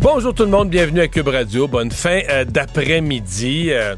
Bonjour 0.00 0.32
tout 0.32 0.44
le 0.44 0.50
monde, 0.50 0.70
bienvenue 0.70 1.00
à 1.00 1.08
Cube 1.08 1.26
Radio. 1.26 1.66
Bonne 1.66 1.90
fin 1.90 2.20
euh, 2.30 2.44
d'après-midi. 2.44 3.70
Euh, 3.72 3.96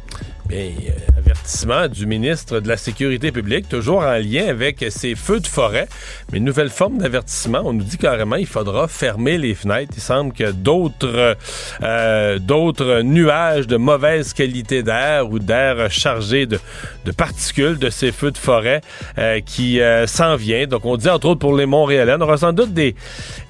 du 1.92 2.06
ministre 2.06 2.60
de 2.60 2.68
la 2.68 2.76
Sécurité 2.76 3.32
publique, 3.32 3.68
toujours 3.68 4.02
en 4.02 4.18
lien 4.18 4.46
avec 4.48 4.84
ces 4.88 5.14
feux 5.14 5.40
de 5.40 5.46
forêt. 5.46 5.88
Mais 6.30 6.38
une 6.38 6.44
nouvelle 6.44 6.70
forme 6.70 6.98
d'avertissement, 6.98 7.62
on 7.64 7.72
nous 7.72 7.82
dit 7.82 7.98
carrément 7.98 8.36
il 8.36 8.46
faudra 8.46 8.86
fermer 8.88 9.36
les 9.36 9.54
fenêtres. 9.54 9.92
Il 9.96 10.00
semble 10.00 10.32
que 10.32 10.52
d'autres 10.52 11.36
euh, 11.82 12.38
d'autres 12.38 13.02
nuages 13.02 13.66
de 13.66 13.76
mauvaise 13.76 14.32
qualité 14.32 14.82
d'air 14.82 15.28
ou 15.28 15.38
d'air 15.38 15.90
chargé 15.90 16.46
de, 16.46 16.58
de 17.04 17.10
particules 17.10 17.78
de 17.78 17.90
ces 17.90 18.12
feux 18.12 18.30
de 18.30 18.38
forêt 18.38 18.80
euh, 19.18 19.40
qui 19.40 19.80
euh, 19.80 20.06
s'en 20.06 20.36
vient. 20.36 20.66
Donc 20.66 20.84
on 20.84 20.96
dit 20.96 21.08
entre 21.08 21.26
autres 21.26 21.40
pour 21.40 21.56
les 21.56 21.66
Montréalais, 21.66 22.14
on 22.16 22.20
aura 22.20 22.36
sans 22.36 22.52
doute 22.52 22.72
des, 22.72 22.94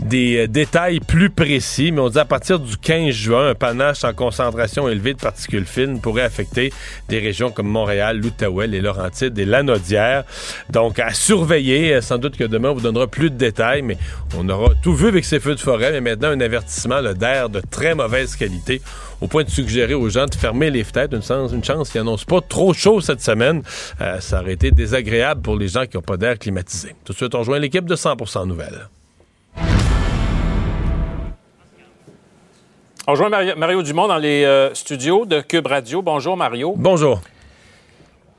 des 0.01 0.49
détails 0.49 1.01
plus 1.01 1.31
précis, 1.31 1.93
mais 1.93 2.01
on 2.01 2.09
dit 2.09 2.19
à 2.19 2.25
partir 2.25 2.59
du 2.59 2.77
15 2.77 3.11
juin, 3.11 3.51
un 3.51 3.55
panache 3.55 4.05
en 4.05 4.15
concentration 4.15 4.89
élevée 4.89 5.13
de 5.15 5.21
particules 5.21 5.67
fines 5.67 6.01
pourrait 6.01 6.23
affecter 6.23 6.73
des 7.09 7.19
régions 7.19 7.51
comme 7.51 7.69
Montréal, 7.69 7.90
l'Outaouais, 8.13 8.67
les 8.67 8.81
Laurentides 8.81 9.39
et 9.39 9.45
l'Anaudière. 9.45 10.25
Donc, 10.71 10.99
à 10.99 11.13
surveiller. 11.13 12.01
Sans 12.01 12.19
doute 12.19 12.37
que 12.37 12.45
demain, 12.45 12.71
on 12.71 12.75
vous 12.75 12.81
donnera 12.81 13.07
plus 13.07 13.31
de 13.31 13.37
détails, 13.37 13.83
mais 13.83 13.99
on 14.37 14.49
aura 14.49 14.75
tout 14.83 14.95
vu 14.95 15.09
avec 15.09 15.25
ces 15.25 15.41
feux 15.41 15.55
de 15.55 15.61
forêt. 15.61 15.93
Mais 15.93 16.01
maintenant, 16.01 16.29
un 16.29 16.41
avertissement 16.41 17.03
d'air 17.03 17.49
de 17.49 17.61
très 17.71 17.95
mauvaise 17.95 18.37
qualité 18.37 18.81
au 19.21 19.27
point 19.27 19.45
de 19.45 19.51
suggérer 19.51 19.95
aux 19.95 20.09
gens 20.09 20.27
de 20.27 20.35
fermer 20.35 20.71
les 20.71 20.85
fenêtres. 20.85 21.15
Une 21.15 21.23
chance, 21.23 21.53
une 21.53 21.65
chance 21.65 21.91
qu'ils 21.91 22.01
n'annoncent 22.01 22.27
pas 22.27 22.41
trop 22.41 22.73
chaud 22.73 23.01
cette 23.01 23.21
semaine. 23.21 23.63
Euh, 24.01 24.21
ça 24.21 24.41
aurait 24.41 24.55
été 24.55 24.71
désagréable 24.71 25.43
pour 25.43 25.57
les 25.57 25.69
gens 25.69 25.87
qui 25.87 25.97
n'ont 25.97 26.03
pas 26.03 26.17
d'air 26.17 26.39
climatisé. 26.39 26.95
Tout 27.05 27.13
de 27.13 27.19
suite, 27.19 27.35
on 27.35 27.41
rejoint 27.41 27.59
l'équipe 27.59 27.85
de 27.85 27.97
100% 27.97 28.47
Nouvelles. 28.47 28.89
On 33.07 33.13
rejoint 33.13 33.29
Mario, 33.57 33.83
Dumont 33.83 34.07
dans 34.07 34.19
les 34.19 34.45
euh, 34.45 34.73
studios 34.75 35.27
de 35.27 35.41
Cube 35.41 35.67
Radio. 35.67 36.01
Bonjour, 36.01 36.37
Mario. 36.37 36.75
Bonjour. 36.77 37.21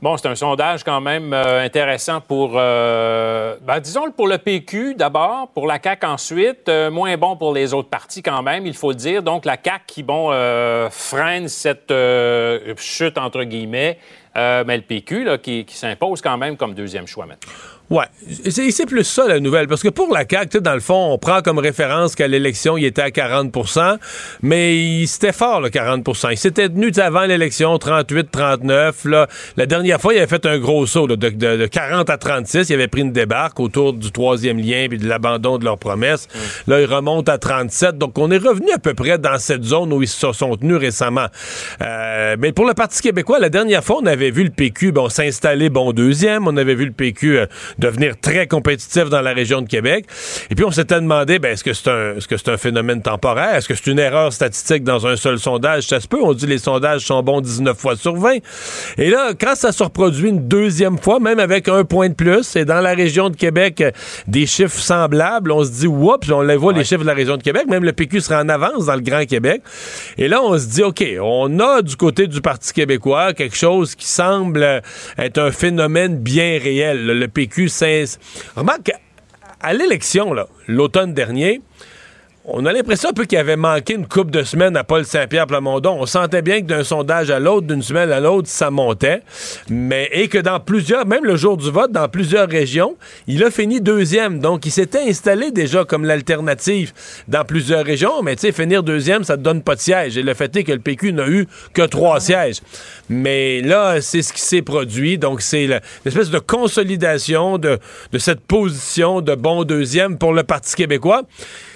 Bon, 0.02 0.16
c'est 0.16 0.26
un 0.26 0.34
sondage 0.34 0.82
quand 0.82 1.00
même 1.00 1.32
euh, 1.32 1.64
intéressant 1.64 2.20
pour, 2.20 2.54
euh, 2.56 3.54
ben, 3.62 3.78
disons, 3.78 4.10
pour 4.10 4.26
le 4.26 4.36
PQ 4.36 4.96
d'abord, 4.96 5.46
pour 5.54 5.68
la 5.68 5.80
CAQ 5.80 6.06
ensuite, 6.06 6.68
euh, 6.68 6.90
moins 6.90 7.16
bon 7.16 7.36
pour 7.36 7.54
les 7.54 7.72
autres 7.72 7.88
partis 7.88 8.20
quand 8.20 8.42
même, 8.42 8.66
il 8.66 8.74
faut 8.74 8.90
le 8.90 8.96
dire. 8.96 9.22
Donc, 9.22 9.44
la 9.44 9.56
CAQ 9.56 9.84
qui, 9.86 10.02
bon, 10.02 10.32
freine 10.90 11.46
cette 11.46 11.94
chute, 12.78 13.16
entre 13.16 13.44
guillemets, 13.44 14.00
mais 14.34 14.76
le 14.76 14.82
PQ 14.82 15.22
là, 15.22 15.38
qui, 15.38 15.64
qui 15.64 15.76
s'impose 15.76 16.20
quand 16.20 16.36
même 16.36 16.56
comme 16.56 16.74
deuxième 16.74 17.06
choix 17.06 17.26
maintenant. 17.26 17.52
Ouais, 17.90 18.06
c'est 18.48 18.86
plus 18.86 19.04
ça 19.04 19.28
la 19.28 19.38
nouvelle, 19.38 19.68
parce 19.68 19.82
que 19.82 19.88
pour 19.88 20.12
la 20.14 20.24
CAQ, 20.28 20.60
dans 20.60 20.74
le 20.74 20.80
fond, 20.80 21.12
on 21.12 21.18
prend 21.18 21.42
comme 21.42 21.58
référence 21.58 22.14
qu'à 22.14 22.26
l'élection, 22.26 22.78
il 22.78 22.86
était 22.86 23.02
à 23.02 23.10
40% 23.10 23.98
mais 24.42 25.04
c'était 25.06 25.32
fort, 25.32 25.60
le 25.60 25.68
40% 25.68 26.28
Il 26.32 26.36
s'était 26.36 26.68
tenu 26.68 26.90
avant 26.96 27.22
l'élection 27.22 27.76
38-39. 27.76 29.26
La 29.56 29.66
dernière 29.66 30.00
fois, 30.00 30.14
il 30.14 30.18
avait 30.18 30.26
fait 30.26 30.44
un 30.46 30.58
gros 30.58 30.86
saut 30.86 31.06
de, 31.06 31.66
40 31.66 32.10
à 32.10 32.16
36. 32.16 32.70
Il 32.70 32.74
avait 32.74 32.88
pris 32.88 33.02
une 33.02 33.12
débarque 33.12 33.60
autour 33.60 33.92
du 33.92 34.10
troisième 34.10 34.58
lien 34.58 34.86
puis 34.88 34.98
de 34.98 35.08
l'abandon 35.08 35.58
de 35.58 35.64
leurs 35.64 35.78
promesses. 35.78 36.28
Mm. 36.34 36.70
Là, 36.70 36.80
il 36.80 36.86
remonte 36.86 37.28
à 37.28 37.38
37. 37.38 37.98
Donc, 37.98 38.18
on 38.18 38.30
est 38.30 38.38
revenu 38.38 38.70
à 38.72 38.78
peu 38.78 38.94
près 38.94 39.18
dans 39.18 39.38
cette 39.38 39.64
zone 39.64 39.92
où 39.92 40.02
ils 40.02 40.08
se 40.08 40.32
sont 40.32 40.56
tenus 40.56 40.76
récemment. 40.76 41.26
Euh, 41.80 42.36
mais 42.38 42.52
pour 42.52 42.66
le 42.66 42.74
Parti 42.74 43.00
québécois, 43.00 43.38
la 43.38 43.48
dernière 43.48 43.84
fois, 43.84 43.98
on 44.02 44.06
avait 44.06 44.30
vu 44.30 44.44
le 44.44 44.50
PQ 44.50 44.92
bon, 44.92 45.08
s'installer 45.08 45.70
bon 45.70 45.92
deuxième. 45.92 46.46
On 46.46 46.56
avait 46.56 46.74
vu 46.74 46.86
le 46.86 46.92
PQ... 46.92 47.38
Euh, 47.38 47.46
devenir 47.78 48.18
très 48.20 48.46
compétitif 48.46 49.08
dans 49.08 49.20
la 49.20 49.32
région 49.32 49.62
de 49.62 49.68
Québec. 49.68 50.06
Et 50.50 50.54
puis 50.54 50.64
on 50.64 50.70
s'était 50.70 51.00
demandé, 51.00 51.38
ben, 51.38 51.52
est-ce 51.52 51.64
que 51.64 51.72
c'est 51.72 51.88
un, 51.88 52.16
est-ce 52.16 52.28
que 52.28 52.36
c'est 52.36 52.50
un 52.50 52.56
phénomène 52.56 53.02
temporaire? 53.02 53.54
Est-ce 53.54 53.68
que 53.68 53.74
c'est 53.74 53.90
une 53.90 53.98
erreur 53.98 54.32
statistique 54.32 54.84
dans 54.84 55.06
un 55.06 55.16
seul 55.16 55.38
sondage? 55.38 55.84
Ça 55.84 56.00
se 56.00 56.08
peut. 56.08 56.20
On 56.22 56.34
dit 56.34 56.46
les 56.46 56.58
sondages 56.58 57.06
sont 57.06 57.22
bons 57.22 57.40
19 57.40 57.76
fois 57.76 57.96
sur 57.96 58.16
20. 58.16 58.36
Et 58.98 59.10
là, 59.10 59.32
quand 59.38 59.54
ça 59.54 59.72
se 59.72 59.82
reproduit 59.82 60.28
une 60.28 60.48
deuxième 60.48 60.98
fois, 60.98 61.20
même 61.20 61.38
avec 61.38 61.68
un 61.68 61.84
point 61.84 62.08
de 62.08 62.14
plus, 62.14 62.56
et 62.56 62.64
dans 62.64 62.80
la 62.80 62.94
région 62.94 63.30
de 63.30 63.36
Québec, 63.36 63.82
des 64.26 64.46
chiffres 64.46 64.78
semblables, 64.78 65.52
on 65.52 65.64
se 65.64 65.70
dit, 65.70 65.86
oups, 65.86 66.30
on 66.30 66.42
les 66.42 66.56
voit 66.56 66.72
les 66.72 66.84
chiffres 66.84 67.02
de 67.02 67.06
la 67.06 67.14
région 67.14 67.36
de 67.36 67.42
Québec. 67.42 67.64
Même 67.68 67.84
le 67.84 67.92
PQ 67.92 68.20
sera 68.20 68.42
en 68.42 68.48
avance 68.48 68.86
dans 68.86 68.94
le 68.94 69.00
Grand 69.00 69.24
Québec. 69.24 69.62
Et 70.18 70.28
là, 70.28 70.42
on 70.42 70.58
se 70.58 70.66
dit, 70.66 70.82
OK, 70.82 71.04
on 71.20 71.58
a 71.60 71.82
du 71.82 71.96
côté 71.96 72.26
du 72.26 72.40
Parti 72.40 72.72
québécois 72.72 73.32
quelque 73.32 73.56
chose 73.56 73.94
qui 73.94 74.06
semble 74.06 74.82
être 75.18 75.38
un 75.38 75.50
phénomène 75.50 76.18
bien 76.18 76.58
réel. 76.62 77.06
Le 77.06 77.28
PQ 77.28 77.61
Remarque, 78.56 78.92
à 79.60 79.72
l'élection, 79.72 80.34
l'automne 80.66 81.14
dernier, 81.14 81.60
on 82.44 82.66
a 82.66 82.72
l'impression 82.72 83.10
un 83.10 83.12
peu 83.12 83.24
qu'il 83.24 83.38
avait 83.38 83.56
manqué 83.56 83.94
une 83.94 84.06
coupe 84.06 84.30
de 84.32 84.42
semaines 84.42 84.76
à 84.76 84.82
Paul 84.82 85.04
Saint-Pierre 85.04 85.46
Plamondon. 85.46 85.96
On 86.00 86.06
sentait 86.06 86.42
bien 86.42 86.60
que 86.60 86.66
d'un 86.66 86.82
sondage 86.82 87.30
à 87.30 87.38
l'autre, 87.38 87.68
d'une 87.68 87.82
semaine 87.82 88.10
à 88.10 88.18
l'autre, 88.18 88.48
ça 88.48 88.70
montait. 88.70 89.22
Mais, 89.68 90.08
et 90.12 90.26
que 90.26 90.38
dans 90.38 90.58
plusieurs, 90.58 91.06
même 91.06 91.24
le 91.24 91.36
jour 91.36 91.56
du 91.56 91.70
vote, 91.70 91.92
dans 91.92 92.08
plusieurs 92.08 92.48
régions, 92.48 92.96
il 93.28 93.44
a 93.44 93.50
fini 93.52 93.80
deuxième. 93.80 94.40
Donc, 94.40 94.66
il 94.66 94.72
s'était 94.72 95.02
installé 95.08 95.52
déjà 95.52 95.84
comme 95.84 96.04
l'alternative 96.04 96.92
dans 97.28 97.44
plusieurs 97.44 97.84
régions. 97.84 98.22
Mais 98.22 98.34
tu 98.34 98.40
sais, 98.40 98.52
finir 98.52 98.82
deuxième, 98.82 99.22
ça 99.22 99.36
te 99.36 99.42
donne 99.42 99.62
pas 99.62 99.76
de 99.76 99.80
siège. 99.80 100.18
Et 100.18 100.22
le 100.22 100.34
fait 100.34 100.54
est 100.56 100.64
que 100.64 100.72
le 100.72 100.80
PQ 100.80 101.12
n'a 101.12 101.28
eu 101.28 101.46
que 101.74 101.82
trois 101.82 102.18
sièges. 102.18 102.60
Mais 103.08 103.60
là, 103.60 104.00
c'est 104.00 104.22
ce 104.22 104.32
qui 104.32 104.40
s'est 104.40 104.62
produit. 104.62 105.16
Donc, 105.16 105.42
c'est 105.42 105.68
l'espèce 106.04 106.30
de 106.30 106.40
consolidation 106.40 107.58
de, 107.58 107.78
de 108.10 108.18
cette 108.18 108.40
position 108.40 109.20
de 109.20 109.36
bon 109.36 109.62
deuxième 109.62 110.18
pour 110.18 110.32
le 110.32 110.42
Parti 110.42 110.74
québécois. 110.74 111.22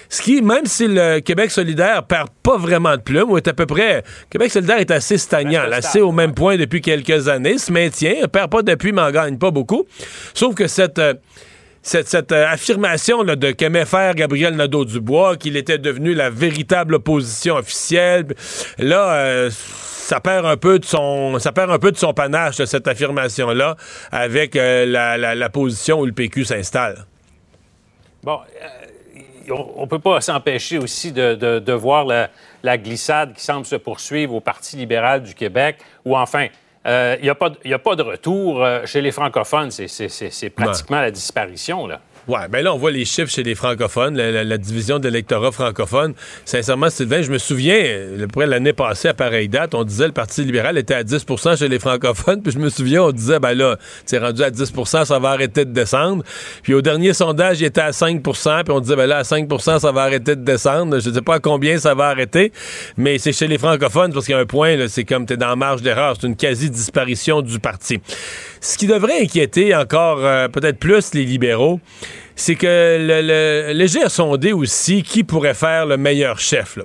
Ce 0.09 0.21
qui, 0.21 0.41
même 0.41 0.65
si 0.65 0.87
le 0.87 1.19
Québec 1.19 1.51
solidaire 1.51 2.03
perd 2.03 2.29
pas 2.43 2.57
vraiment 2.57 2.95
de 2.95 3.01
plumes, 3.01 3.31
ou 3.31 3.37
est 3.37 3.47
à 3.47 3.53
peu 3.53 3.65
près. 3.65 4.03
Québec 4.29 4.51
solidaire 4.51 4.79
est 4.79 4.91
assez 4.91 5.17
stagnant, 5.17 5.63
assez 5.71 6.01
au 6.01 6.11
même 6.11 6.33
point 6.33 6.57
depuis 6.57 6.81
quelques 6.81 7.27
années, 7.27 7.57
se 7.57 7.71
maintient, 7.71 8.27
perd 8.31 8.49
pas 8.49 8.61
d'appui, 8.61 8.91
mais 8.91 9.01
en 9.01 9.11
gagne 9.11 9.37
pas 9.37 9.51
beaucoup. 9.51 9.85
Sauf 10.33 10.55
que 10.55 10.67
cette. 10.67 10.99
Euh, 10.99 11.13
cette, 11.83 12.33
euh, 12.33 12.45
affirmation 12.45 13.23
là, 13.23 13.37
de 13.37 13.51
qu'aimait 13.51 13.85
faire 13.85 14.13
Gabriel 14.13 14.57
Nadeau-Dubois, 14.57 15.37
qu'il 15.37 15.55
était 15.55 15.77
devenu 15.77 16.13
la 16.13 16.29
véritable 16.29 16.95
opposition 16.95 17.55
officielle, 17.55 18.25
là, 18.77 19.13
euh, 19.13 19.49
ça 19.51 20.19
perd 20.19 20.45
un 20.45 20.57
peu 20.57 20.79
de 20.79 20.85
son 20.85 21.39
ça 21.39 21.53
perd 21.53 21.71
un 21.71 21.79
peu 21.79 21.93
de 21.93 21.97
son 21.97 22.13
panache 22.13 22.61
cette 22.65 22.89
affirmation 22.89 23.51
là 23.51 23.77
avec 24.11 24.55
la, 24.55 25.17
la, 25.17 25.49
position 25.49 26.01
où 26.01 26.05
le 26.05 26.11
PQ 26.11 26.43
s'installe. 26.43 27.05
Bon, 28.23 28.39
on 29.49 29.81
ne 29.81 29.87
peut 29.87 29.99
pas 29.99 30.21
s'empêcher 30.21 30.77
aussi 30.77 31.11
de, 31.11 31.73
voir 31.73 32.05
la, 32.05 32.77
glissade 32.77 33.33
qui 33.33 33.43
semble 33.43 33.65
se 33.65 33.75
poursuivre 33.75 34.35
au 34.35 34.41
Parti 34.41 34.77
libéral 34.77 35.23
du 35.23 35.33
Québec, 35.33 35.77
ou 36.05 36.17
enfin, 36.17 36.47
il 36.87 36.91
euh, 36.91 37.17
n'y 37.21 37.29
a, 37.29 37.33
a, 37.33 37.79
pas 37.79 37.95
de 37.95 38.01
retour 38.01 38.63
euh, 38.63 38.85
chez 38.85 39.01
les 39.01 39.11
francophones. 39.11 39.71
C'est 39.71 40.49
pratiquement 40.49 41.01
la 41.01 41.11
disparition. 41.11 41.85
Là. 41.85 41.99
Ouais, 42.27 42.49
ben 42.49 42.61
là, 42.61 42.73
on 42.73 42.77
voit 42.77 42.91
les 42.91 43.05
chiffres 43.05 43.31
chez 43.31 43.43
les 43.43 43.55
francophones, 43.55 44.17
la, 44.17 44.57
division 44.57 44.99
de 44.99 45.07
l'électorat 45.07 45.53
francophone. 45.53 46.13
Sincèrement, 46.43 46.89
Sylvain, 46.89 47.21
je 47.21 47.31
me 47.31 47.37
souviens, 47.37 47.81
après 48.21 48.45
l'année 48.45 48.73
passée, 48.73 49.07
à 49.07 49.13
pareille 49.13 49.47
date, 49.47 49.73
on 49.73 49.85
disait 49.85 50.07
le 50.07 50.11
Parti 50.11 50.43
libéral 50.43 50.77
était 50.77 50.93
à 50.93 51.03
10% 51.03 51.57
chez 51.57 51.69
les 51.69 51.79
francophones, 51.79 52.41
puis 52.43 52.51
je 52.51 52.59
me 52.59 52.67
souviens, 52.69 53.03
on 53.03 53.11
disait, 53.13 53.39
ben 53.39 53.53
là, 53.53 53.77
c'est 54.05 54.17
rendu 54.17 54.43
à 54.43 54.51
10% 54.51 55.05
ça 55.05 55.19
va 55.19 55.29
arrêter 55.29 55.63
de 55.63 55.71
descendre. 55.71 56.25
Puis 56.63 56.73
au 56.73 56.81
dernier 56.81 57.13
sondage, 57.13 57.61
il 57.61 57.65
était 57.65 57.79
à 57.79 57.91
5% 57.91 58.63
puis 58.63 58.73
on 58.73 58.81
disait, 58.81 58.97
ben 58.97 59.07
là, 59.07 59.19
à 59.19 59.23
5% 59.23 59.79
ça 59.79 59.91
va 59.93 60.01
arrêter 60.01 60.35
de 60.35 60.43
descendre. 60.43 60.99
Je 60.99 61.09
sais 61.09 61.21
pas 61.21 61.35
à 61.35 61.39
combien 61.39 61.77
ça 61.77 61.93
va 61.93 62.07
arrêter, 62.07 62.51
mais 62.97 63.19
c'est 63.19 63.31
chez 63.31 63.47
les 63.47 63.57
francophones, 63.57 64.11
parce 64.11 64.25
qu'il 64.25 64.35
y 64.35 64.37
a 64.37 64.41
un 64.41 64.45
point, 64.45 64.75
c'est 64.89 65.05
comme 65.05 65.25
t'es 65.25 65.37
dans 65.37 65.55
marge 65.55 65.81
d'erreur, 65.81 66.15
c'est 66.19 66.27
une 66.27 66.35
quasi-disparition 66.35 67.41
du 67.41 67.59
parti. 67.59 68.01
Ce 68.61 68.77
qui 68.77 68.87
devrait 68.87 69.21
inquiéter 69.21 69.75
encore 69.75 70.19
euh, 70.25 70.47
peut-être 70.47 70.79
plus 70.79 71.13
les 71.13 71.23
libéraux, 71.23 71.79
c'est 72.35 72.55
que 72.55 72.97
le, 72.99 73.21
le, 73.21 73.73
Léger 73.73 74.03
a 74.03 74.09
sondé 74.09 74.53
aussi 74.53 75.03
qui 75.03 75.23
pourrait 75.23 75.53
faire 75.53 75.85
le 75.85 75.97
meilleur 75.97 76.39
chef. 76.39 76.77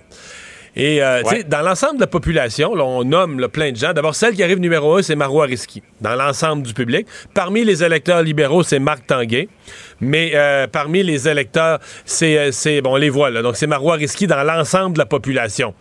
Et 0.74 1.02
euh, 1.02 1.22
dans 1.48 1.60
l'ensemble 1.60 1.96
de 1.96 2.00
la 2.00 2.06
population, 2.06 2.72
on 2.72 3.04
nomme 3.04 3.46
plein 3.48 3.72
de 3.72 3.76
gens. 3.76 3.92
D'abord, 3.92 4.14
celle 4.14 4.34
qui 4.34 4.42
arrive 4.42 4.58
numéro 4.58 4.96
un, 4.96 5.02
c'est 5.02 5.16
Marois 5.16 5.44
Risky, 5.44 5.82
dans 6.00 6.14
l'ensemble 6.14 6.62
du 6.62 6.72
public. 6.72 7.06
Parmi 7.34 7.64
les 7.64 7.84
électeurs 7.84 8.22
libéraux, 8.22 8.62
c'est 8.62 8.78
Marc 8.78 9.06
Tanguay. 9.06 9.48
Mais 10.00 10.32
euh, 10.34 10.66
parmi 10.66 11.02
les 11.02 11.28
électeurs, 11.28 11.78
c'est, 12.06 12.80
bon, 12.82 12.94
on 12.94 12.96
les 12.96 13.10
voit 13.10 13.30
là. 13.30 13.42
Donc, 13.42 13.56
c'est 13.56 13.66
Marois 13.66 13.96
Risky 13.96 14.26
dans 14.26 14.42
l'ensemble 14.42 14.94
de 14.94 14.98
la 14.98 15.06
population. 15.06 15.74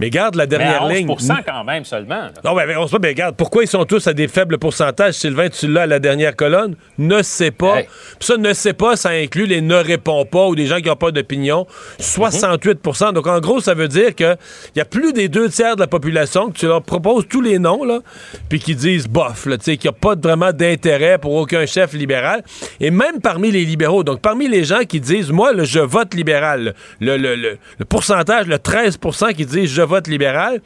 Mais 0.00 0.10
garde 0.10 0.34
la 0.34 0.46
dernière 0.46 0.86
mais 0.86 1.00
ligne. 1.00 1.14
quand 1.46 1.64
même 1.64 1.84
seulement. 1.84 2.28
Non, 2.44 2.54
mais 2.54 2.76
on 2.76 2.86
se 2.86 2.96
mais 2.98 3.14
garde, 3.14 3.36
pourquoi 3.36 3.62
ils 3.64 3.68
sont 3.68 3.84
tous 3.84 4.06
à 4.06 4.12
des 4.12 4.28
faibles 4.28 4.58
pourcentages? 4.58 5.14
Sylvain, 5.14 5.48
tu 5.48 5.68
l'as 5.68 5.82
à 5.82 5.86
la 5.86 5.98
dernière 5.98 6.34
colonne? 6.34 6.76
Ne 6.98 7.22
sait 7.22 7.50
pas. 7.50 7.82
ça, 8.20 8.36
ne 8.36 8.52
sait 8.52 8.72
pas, 8.72 8.96
ça 8.96 9.10
inclut 9.10 9.46
les 9.46 9.60
ne 9.60 9.74
répond 9.74 10.24
pas 10.24 10.46
ou 10.46 10.54
des 10.54 10.66
gens 10.66 10.78
qui 10.78 10.88
n'ont 10.88 10.96
pas 10.96 11.10
d'opinion. 11.10 11.66
68% 12.00 13.12
Donc, 13.12 13.26
en 13.26 13.40
gros, 13.40 13.60
ça 13.60 13.74
veut 13.74 13.88
dire 13.88 14.14
qu'il 14.14 14.36
y 14.76 14.80
a 14.80 14.84
plus 14.84 15.12
des 15.12 15.28
deux 15.28 15.48
tiers 15.48 15.76
de 15.76 15.80
la 15.80 15.86
population 15.86 16.50
que 16.50 16.58
tu 16.58 16.66
leur 16.66 16.82
proposes 16.82 17.26
tous 17.28 17.40
les 17.40 17.58
noms, 17.58 17.84
là, 17.84 18.00
puis 18.48 18.58
qui 18.58 18.74
disent 18.74 19.06
bof, 19.06 19.46
là, 19.46 19.56
qu'il 19.58 19.78
n'y 19.82 19.88
a 19.88 19.92
pas 19.92 20.14
vraiment 20.14 20.52
d'intérêt 20.52 21.18
pour 21.18 21.34
aucun 21.34 21.66
chef 21.66 21.92
libéral. 21.92 22.42
Et 22.80 22.90
même 22.90 23.20
parmi 23.20 23.50
les 23.50 23.64
libéraux, 23.64 24.04
donc 24.04 24.20
parmi 24.20 24.48
les 24.48 24.64
gens 24.64 24.84
qui 24.88 25.00
disent, 25.00 25.30
moi, 25.30 25.52
je 25.62 25.80
vote 25.80 26.14
libéral, 26.14 26.74
le, 27.00 27.16
le, 27.16 27.36
le, 27.36 27.58
le 27.78 27.84
pourcentage, 27.84 28.46
le 28.46 28.56
13% 28.56 29.34
qui 29.34 29.46
disent 29.46 29.72
je 29.72 29.82
vote 29.84 30.08
libéral. 30.08 30.60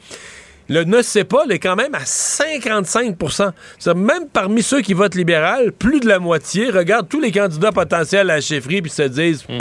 Le 0.69 0.83
ne 0.83 1.01
sait 1.01 1.23
pas, 1.23 1.43
il 1.47 1.51
est 1.51 1.59
quand 1.59 1.75
même 1.75 1.95
à 1.95 2.03
55% 2.03 3.51
Même 3.95 4.27
parmi 4.31 4.61
ceux 4.61 4.81
qui 4.81 4.93
votent 4.93 5.15
libéral, 5.15 5.71
plus 5.71 5.99
de 5.99 6.07
la 6.07 6.19
moitié 6.19 6.69
regardent 6.69 7.09
tous 7.09 7.19
les 7.19 7.31
candidats 7.31 7.71
potentiels 7.71 8.29
à 8.29 8.35
la 8.35 8.41
chefferie 8.41 8.83
puis 8.83 8.91
se 8.91 9.01
disent 9.01 9.45
hmm. 9.49 9.57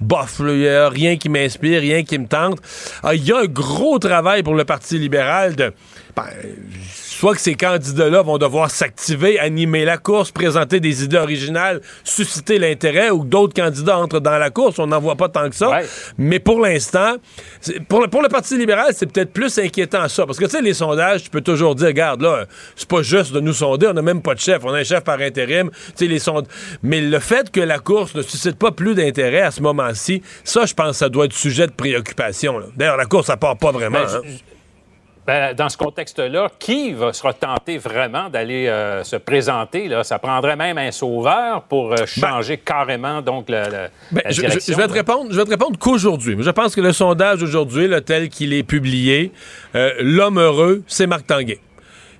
bof, 0.00 0.36
il 0.40 0.60
n'y 0.60 0.68
a 0.68 0.88
rien 0.88 1.18
qui 1.18 1.28
m'inspire, 1.28 1.82
rien 1.82 2.04
qui 2.04 2.18
me 2.18 2.26
tente. 2.26 2.58
Ah, 3.02 3.14
il 3.14 3.22
y 3.22 3.32
a 3.32 3.40
un 3.40 3.44
gros 3.44 3.98
travail 3.98 4.42
pour 4.42 4.54
le 4.54 4.64
Parti 4.64 4.98
libéral 4.98 5.56
de. 5.56 5.74
Ben, 6.16 6.24
soit 7.16 7.34
que 7.34 7.40
ces 7.40 7.54
candidats-là 7.54 8.22
vont 8.22 8.36
devoir 8.36 8.70
s'activer, 8.70 9.38
animer 9.38 9.84
la 9.84 9.96
course, 9.96 10.30
présenter 10.30 10.80
des 10.80 11.02
idées 11.02 11.16
originales, 11.16 11.80
susciter 12.04 12.58
l'intérêt, 12.58 13.10
ou 13.10 13.24
d'autres 13.24 13.54
candidats 13.54 13.98
entrent 13.98 14.20
dans 14.20 14.36
la 14.36 14.50
course. 14.50 14.78
On 14.78 14.86
n'en 14.86 15.00
voit 15.00 15.16
pas 15.16 15.28
tant 15.28 15.48
que 15.48 15.56
ça. 15.56 15.80
Mais 16.18 16.40
pour 16.40 16.60
l'instant, 16.60 17.14
pour 17.88 18.02
le, 18.02 18.08
pour 18.08 18.22
le 18.22 18.28
Parti 18.28 18.58
libéral, 18.58 18.92
c'est 18.92 19.10
peut-être 19.10 19.32
plus 19.32 19.58
inquiétant 19.58 20.06
ça. 20.08 20.26
Parce 20.26 20.38
que, 20.38 20.44
tu 20.44 20.50
sais, 20.50 20.60
les 20.62 20.74
sondages, 20.74 21.24
tu 21.24 21.30
peux 21.30 21.40
toujours 21.40 21.74
dire, 21.74 21.86
regarde, 21.86 22.20
là, 22.20 22.44
c'est 22.74 22.88
pas 22.88 23.02
juste 23.02 23.32
de 23.32 23.40
nous 23.40 23.54
sonder, 23.54 23.86
on 23.86 23.94
n'a 23.94 24.02
même 24.02 24.20
pas 24.20 24.34
de 24.34 24.40
chef. 24.40 24.64
On 24.64 24.74
a 24.74 24.78
un 24.78 24.84
chef 24.84 25.02
par 25.02 25.20
intérim. 25.20 25.70
Tu 25.70 25.92
sais, 25.94 26.06
les 26.06 26.18
sondages. 26.18 26.50
Mais 26.82 27.00
le 27.00 27.18
fait 27.18 27.50
que 27.50 27.60
la 27.60 27.78
course 27.78 28.14
ne 28.14 28.22
suscite 28.22 28.56
pas 28.56 28.72
plus 28.72 28.94
d'intérêt 28.94 29.40
à 29.40 29.50
ce 29.50 29.62
moment-ci, 29.62 30.22
ça, 30.44 30.66
je 30.66 30.74
pense, 30.74 30.98
ça 30.98 31.08
doit 31.08 31.24
être 31.24 31.32
sujet 31.32 31.66
de 31.66 31.72
préoccupation. 31.72 32.60
D'ailleurs, 32.76 32.98
la 32.98 33.06
course, 33.06 33.28
ça 33.28 33.38
part 33.38 33.56
pas 33.56 33.72
vraiment. 33.72 34.04
Ben, 34.04 34.20
hein. 34.22 34.55
Ben, 35.26 35.54
dans 35.54 35.68
ce 35.68 35.76
contexte-là, 35.76 36.50
qui 36.58 36.92
va 36.92 37.12
sera 37.12 37.32
tenté 37.32 37.78
vraiment 37.78 38.30
d'aller 38.30 38.68
euh, 38.68 39.02
se 39.02 39.16
présenter? 39.16 39.88
Là? 39.88 40.04
Ça 40.04 40.20
prendrait 40.20 40.54
même 40.54 40.78
un 40.78 40.92
sauveur 40.92 41.62
pour 41.62 41.92
euh, 41.92 41.96
ben 41.96 42.28
changer 42.28 42.58
carrément 42.58 43.22
donc 43.22 43.48
la, 43.48 43.88
ben, 44.12 44.22
je, 44.28 44.42
vais 44.42 44.86
te 44.86 44.92
répondre, 44.92 45.32
je 45.32 45.36
vais 45.36 45.44
te 45.44 45.50
répondre 45.50 45.78
qu'aujourd'hui. 45.78 46.36
Je 46.38 46.50
pense 46.50 46.76
que 46.76 46.80
le 46.80 46.92
sondage 46.92 47.42
aujourd'hui, 47.42 47.90
tel 48.04 48.28
qu'il 48.28 48.52
est 48.52 48.62
publié, 48.62 49.32
euh, 49.74 49.92
l'homme 49.98 50.38
heureux, 50.38 50.82
c'est 50.86 51.08
Marc 51.08 51.26
Tanguay 51.26 51.58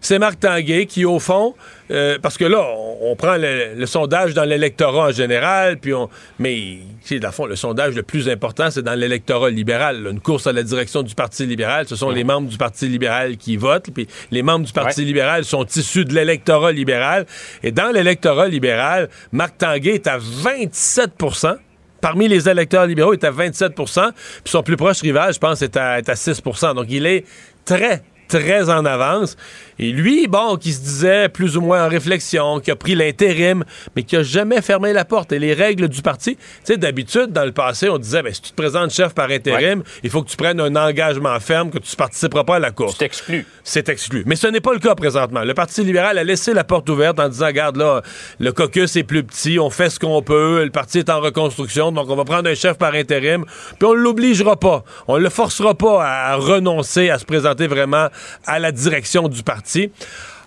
c'est 0.07 0.19
Marc 0.19 0.39
Tanguay 0.39 0.87
qui, 0.87 1.05
au 1.05 1.19
fond, 1.19 1.55
euh, 1.91 2.19
parce 2.21 2.37
que 2.37 2.45
là, 2.45 2.65
on, 3.01 3.15
prend 3.17 3.37
le, 3.39 3.87
sondage 3.87 4.35
dans 4.35 4.45
l'électorat 4.45 5.09
en 5.09 5.13
général, 5.13 5.79
puis 5.79 5.95
on. 5.95 6.09
Mais, 6.39 6.79
dans 7.11 7.29
le 7.29 7.33
fond, 7.33 7.47
le 7.47 7.57
sondage 7.57 7.95
le 7.95 8.03
plus 8.03 8.29
important, 8.29 8.71
c'est 8.71 8.83
dans 8.83 8.95
l'électorat 8.95 9.51
libéral. 9.51 10.07
Une 10.11 10.21
course 10.21 10.47
à 10.47 10.53
la 10.53 10.63
direction 10.63 11.03
du 11.03 11.15
Parti 11.15 11.47
libéral, 11.47 11.87
ce 11.89 11.97
sont 11.97 12.11
les 12.11 12.25
membres 12.25 12.49
du 12.49 12.59
Parti 12.59 12.89
libéral 12.89 13.37
qui 13.37 13.57
votent, 13.57 13.91
puis 13.95 14.07
les 14.31 14.43
membres 14.43 14.67
du 14.67 14.73
Parti 14.73 15.05
libéral 15.05 15.45
sont 15.45 15.65
issus 15.65 16.05
de 16.05 16.15
l'électorat 16.15 16.73
libéral. 16.73 17.27
Et 17.63 17.73
dans 17.73 17.91
l'électorat 17.91 18.49
libéral, 18.49 19.09
Marc 19.33 19.59
Tanguay 19.59 19.95
est 19.95 20.07
à 20.07 20.19
27% 20.19 21.57
Parmi 22.01 22.29
les 22.29 22.49
électeurs 22.49 22.87
libéraux, 22.87 23.15
il 23.15 23.19
est 23.19 23.25
à 23.25 23.33
27% 23.33 24.13
puis 24.13 24.15
son 24.45 24.63
plus 24.63 24.77
proche 24.77 25.01
rival, 25.01 25.33
je 25.33 25.39
pense, 25.39 25.63
est 25.63 25.77
à, 25.77 25.99
est 25.99 26.09
à 26.09 26.15
6% 26.15 26.75
Donc, 26.75 26.87
il 26.89 27.07
est 27.07 27.25
très, 27.65 28.03
très 28.29 28.71
en 28.71 28.85
avance. 28.85 29.37
Et 29.79 29.91
lui, 29.91 30.27
bon, 30.27 30.57
qui 30.57 30.73
se 30.73 30.81
disait 30.81 31.29
plus 31.29 31.57
ou 31.57 31.61
moins 31.61 31.85
en 31.85 31.89
réflexion, 31.89 32.61
qui 32.61 32.71
a 32.71 32.77
pris 32.77 32.95
l'intérim, 32.95 33.65
mais 33.95 34.03
qui 34.03 34.17
a 34.17 34.23
jamais 34.23 34.63
fermé 34.63 34.93
la 34.93 35.05
porte. 35.05 35.33
Et 35.33 35.39
les 35.39 35.53
règles 35.53 35.89
du 35.89 36.01
parti, 36.03 36.37
tu 36.37 36.43
sais, 36.65 36.77
d'habitude, 36.77 37.33
dans 37.33 37.45
le 37.45 37.53
passé, 37.53 37.89
on 37.89 37.99
disait, 37.99 38.23
ben, 38.23 38.33
si 38.33 38.41
tu 38.41 38.51
te 38.51 38.57
présentes 38.57 38.91
chef 38.91 39.15
par 39.15 39.31
intérim, 39.31 39.83
il 40.03 40.11
faut 40.11 40.23
que 40.23 40.31
tu 40.31 40.37
prennes 40.37 40.61
un 40.61 40.75
engagement 40.77 41.39
ferme 41.41 41.71
que 41.71 41.79
tu 41.79 41.93
ne 41.93 41.97
participeras 41.97 42.45
pas 42.45 42.57
à 42.57 42.59
la 42.59 42.71
course. 42.71 42.97
C'est 42.99 43.05
exclu. 43.05 43.47
C'est 43.65 43.89
exclu. 43.89 44.23
Mais 44.27 44.37
ce 44.37 44.47
n'est 44.47 44.61
pas 44.61 44.73
le 44.73 44.79
cas 44.79 44.95
présentement. 44.95 45.43
Le 45.43 45.55
Parti 45.55 45.85
libéral 45.85 46.17
a 46.19 46.25
laissé 46.25 46.55
la 46.55 46.65
porte 46.65 46.89
ouverte 46.89 47.21
en 47.21 47.29
disant, 47.29 47.47
regarde, 47.47 47.77
là, 47.77 48.03
le 48.39 48.53
caucus 48.53 48.97
est 48.97 49.05
plus 49.05 49.25
petit, 49.25 49.59
on 49.59 49.71
fait 49.71 49.91
ce 49.91 49.99
qu'on 49.99 50.23
peut, 50.23 50.65
le 50.65 50.71
parti 50.71 50.99
est 50.99 51.11
en 51.11 51.21
reconstruction, 51.21 51.93
donc 51.93 52.09
on 52.09 52.17
va 52.17 52.25
prendre 52.25 52.49
un 52.49 52.55
chef 52.55 52.79
par 52.79 52.95
intérim, 52.95 53.45
puis 53.79 53.89
on 53.89 53.93
l'obligera 53.93 54.57
pas. 54.57 54.85
On 55.09 55.17
le 55.17 55.29
forcera 55.29 55.75
pas 55.75 56.05
à 56.05 56.37
renoncer 56.37 57.11
à 57.11 57.19
se 57.19 57.25
présenter 57.25 57.67
vraiment 57.67 58.09
à 58.47 58.59
la 58.59 58.73
direction 58.73 59.29
du 59.29 59.43
parti. 59.43 59.91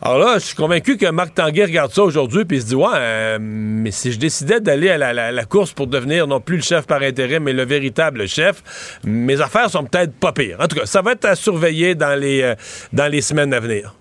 Alors 0.01 0.18
là, 0.18 0.36
je 0.36 0.45
suis 0.45 0.56
convaincu 0.56 0.98
que 0.98 1.07
Marc 1.07 1.33
Tanguay 1.36 1.66
regarde 1.66 1.92
ça 1.92 2.04
aujourd'hui 2.04 2.45
puis 2.45 2.62
se 2.62 2.68
dit 2.68 2.75
Ouais, 2.75 2.88
euh, 2.94 3.38
mais 3.39 3.92
si 3.92 4.13
je 4.13 4.19
décidais 4.19 4.62
d'aller 4.62 4.89
à 4.89 4.98
la, 5.13 5.45
course 5.45 5.74
pour 5.74 5.88
devenir 5.88 6.25
non 6.25 6.39
plus 6.39 6.56
le 6.56 6.62
chef 6.62 6.88
par 6.88 7.01
intérêt, 7.01 7.42
mais 7.42 7.51
le 7.51 7.66
véritable 7.66 8.25
chef, 8.27 9.00
mes 9.04 9.42
affaires 9.42 9.69
sont 9.69 9.83
peut-être 9.83 10.13
pas 10.13 10.31
pires. 10.31 10.57
En 10.62 10.68
tout 10.68 10.77
cas, 10.77 10.86
ça 10.86 11.01
va 11.01 11.12
être 11.12 11.25
à 11.25 11.36
surveiller 11.36 11.95
dans 11.95 12.18
les, 12.18 12.42
euh, 12.44 13.21
semaines 13.21 13.54
à 13.54 13.60
venir. 13.60 13.94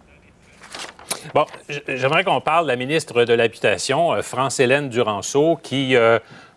Bon, 1.34 1.46
j'aimerais 1.88 2.22
qu'on 2.22 2.40
parle 2.40 2.66
de 2.66 2.68
la 2.68 2.76
ministre 2.76 3.24
de 3.24 3.34
l'Habitation, 3.34 4.12
euh, 4.12 4.22
France-Hélène 4.22 4.88
Duranceau, 4.88 5.58
qui 5.60 5.96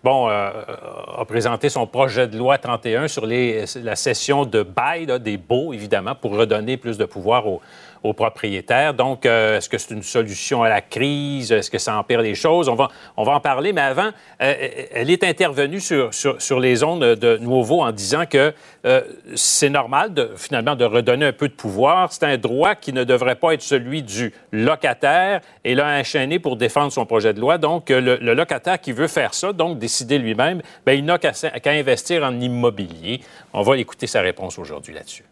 bon, 0.03 0.27
a 0.27 1.25
présenté 1.27 1.69
son 1.69 1.87
projet 1.87 2.27
de 2.27 2.37
loi 2.37 2.57
31 2.57 3.07
sur 3.07 3.25
la 3.25 3.95
cession 3.95 4.45
de 4.45 4.63
bail 4.63 5.07
des 5.19 5.37
baux, 5.37 5.73
évidemment, 5.73 6.15
pour 6.15 6.31
redonner 6.35 6.77
plus 6.77 6.97
de 6.97 7.05
pouvoir 7.05 7.47
aux, 7.47 7.61
aux 8.03 8.13
propriétaires. 8.13 8.93
Donc, 8.93 9.25
euh, 9.25 9.57
est-ce 9.57 9.69
que 9.69 9.77
c'est 9.77 9.93
une 9.93 10.03
solution 10.03 10.63
à 10.63 10.69
la 10.69 10.81
crise? 10.81 11.51
Est-ce 11.51 11.69
que 11.69 11.77
ça 11.77 11.97
empire 11.97 12.21
les 12.21 12.35
choses? 12.35 12.67
On 12.67 12.75
va, 12.75 12.89
on 13.15 13.23
va 13.23 13.33
en 13.33 13.39
parler, 13.39 13.73
mais 13.73 13.81
avant, 13.81 14.09
euh, 14.41 14.87
elle 14.93 15.09
est 15.09 15.23
intervenue 15.23 15.79
sur, 15.79 16.13
sur, 16.13 16.59
les 16.59 16.83
ondes 16.83 17.03
de 17.03 17.37
nouveau 17.37 17.81
en 17.81 17.91
disant 17.91 18.25
que 18.25 18.53
euh, 18.85 19.01
c'est 19.35 19.69
normal, 19.69 20.13
de, 20.13 20.31
finalement, 20.35 20.75
de 20.75 20.85
redonner 20.85 21.27
un 21.27 21.33
peu 21.33 21.47
de 21.47 21.53
pouvoir. 21.53 22.11
C'est 22.11 22.25
un 22.25 22.37
droit 22.37 22.75
qui 22.75 22.91
ne 22.91 23.03
devrait 23.03 23.35
pas 23.35 23.53
être 23.53 23.61
celui 23.61 24.01
du 24.01 24.33
locataire 24.51 25.41
et 25.63 25.75
l'a 25.75 25.99
enchaîné 25.99 26.39
pour 26.39 26.55
défendre 26.55 26.91
son 26.91 27.05
projet 27.05 27.33
de 27.33 27.39
loi. 27.39 27.57
Donc, 27.57 27.89
le, 27.89 28.17
locataire 28.33 28.79
qui 28.79 28.91
veut 28.91 29.07
faire 29.07 29.33
ça, 29.33 29.53
donc 29.53 29.77
décider 29.77 30.17
lui-même, 30.17 30.61
ben, 30.85 30.93
il 30.93 31.05
n'a 31.05 31.19
qu'à 31.19 31.31
investir 31.71 32.23
en 32.23 32.39
immobilier. 32.39 33.21
On 33.53 33.61
va 33.61 33.77
écouter 33.77 34.07
sa 34.07 34.21
réponse 34.21 34.57
aujourd'hui 34.57 34.93
là-dessus. 34.93 35.23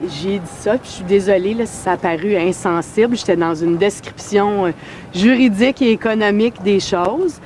J'ai 0.00 0.38
dit 0.38 0.50
ça, 0.60 0.78
puis 0.78 0.88
je 0.88 0.94
suis 0.96 1.04
désolée 1.04 1.54
là, 1.54 1.66
si 1.66 1.74
ça 1.74 1.92
a 1.92 1.96
paru 1.96 2.36
insensible. 2.36 3.16
J'étais 3.16 3.36
dans 3.36 3.54
une 3.56 3.76
description 3.76 4.66
euh, 4.66 4.72
juridique 5.12 5.82
et 5.82 5.90
économique 5.90 6.62
des 6.62 6.78
choses. 6.78 7.40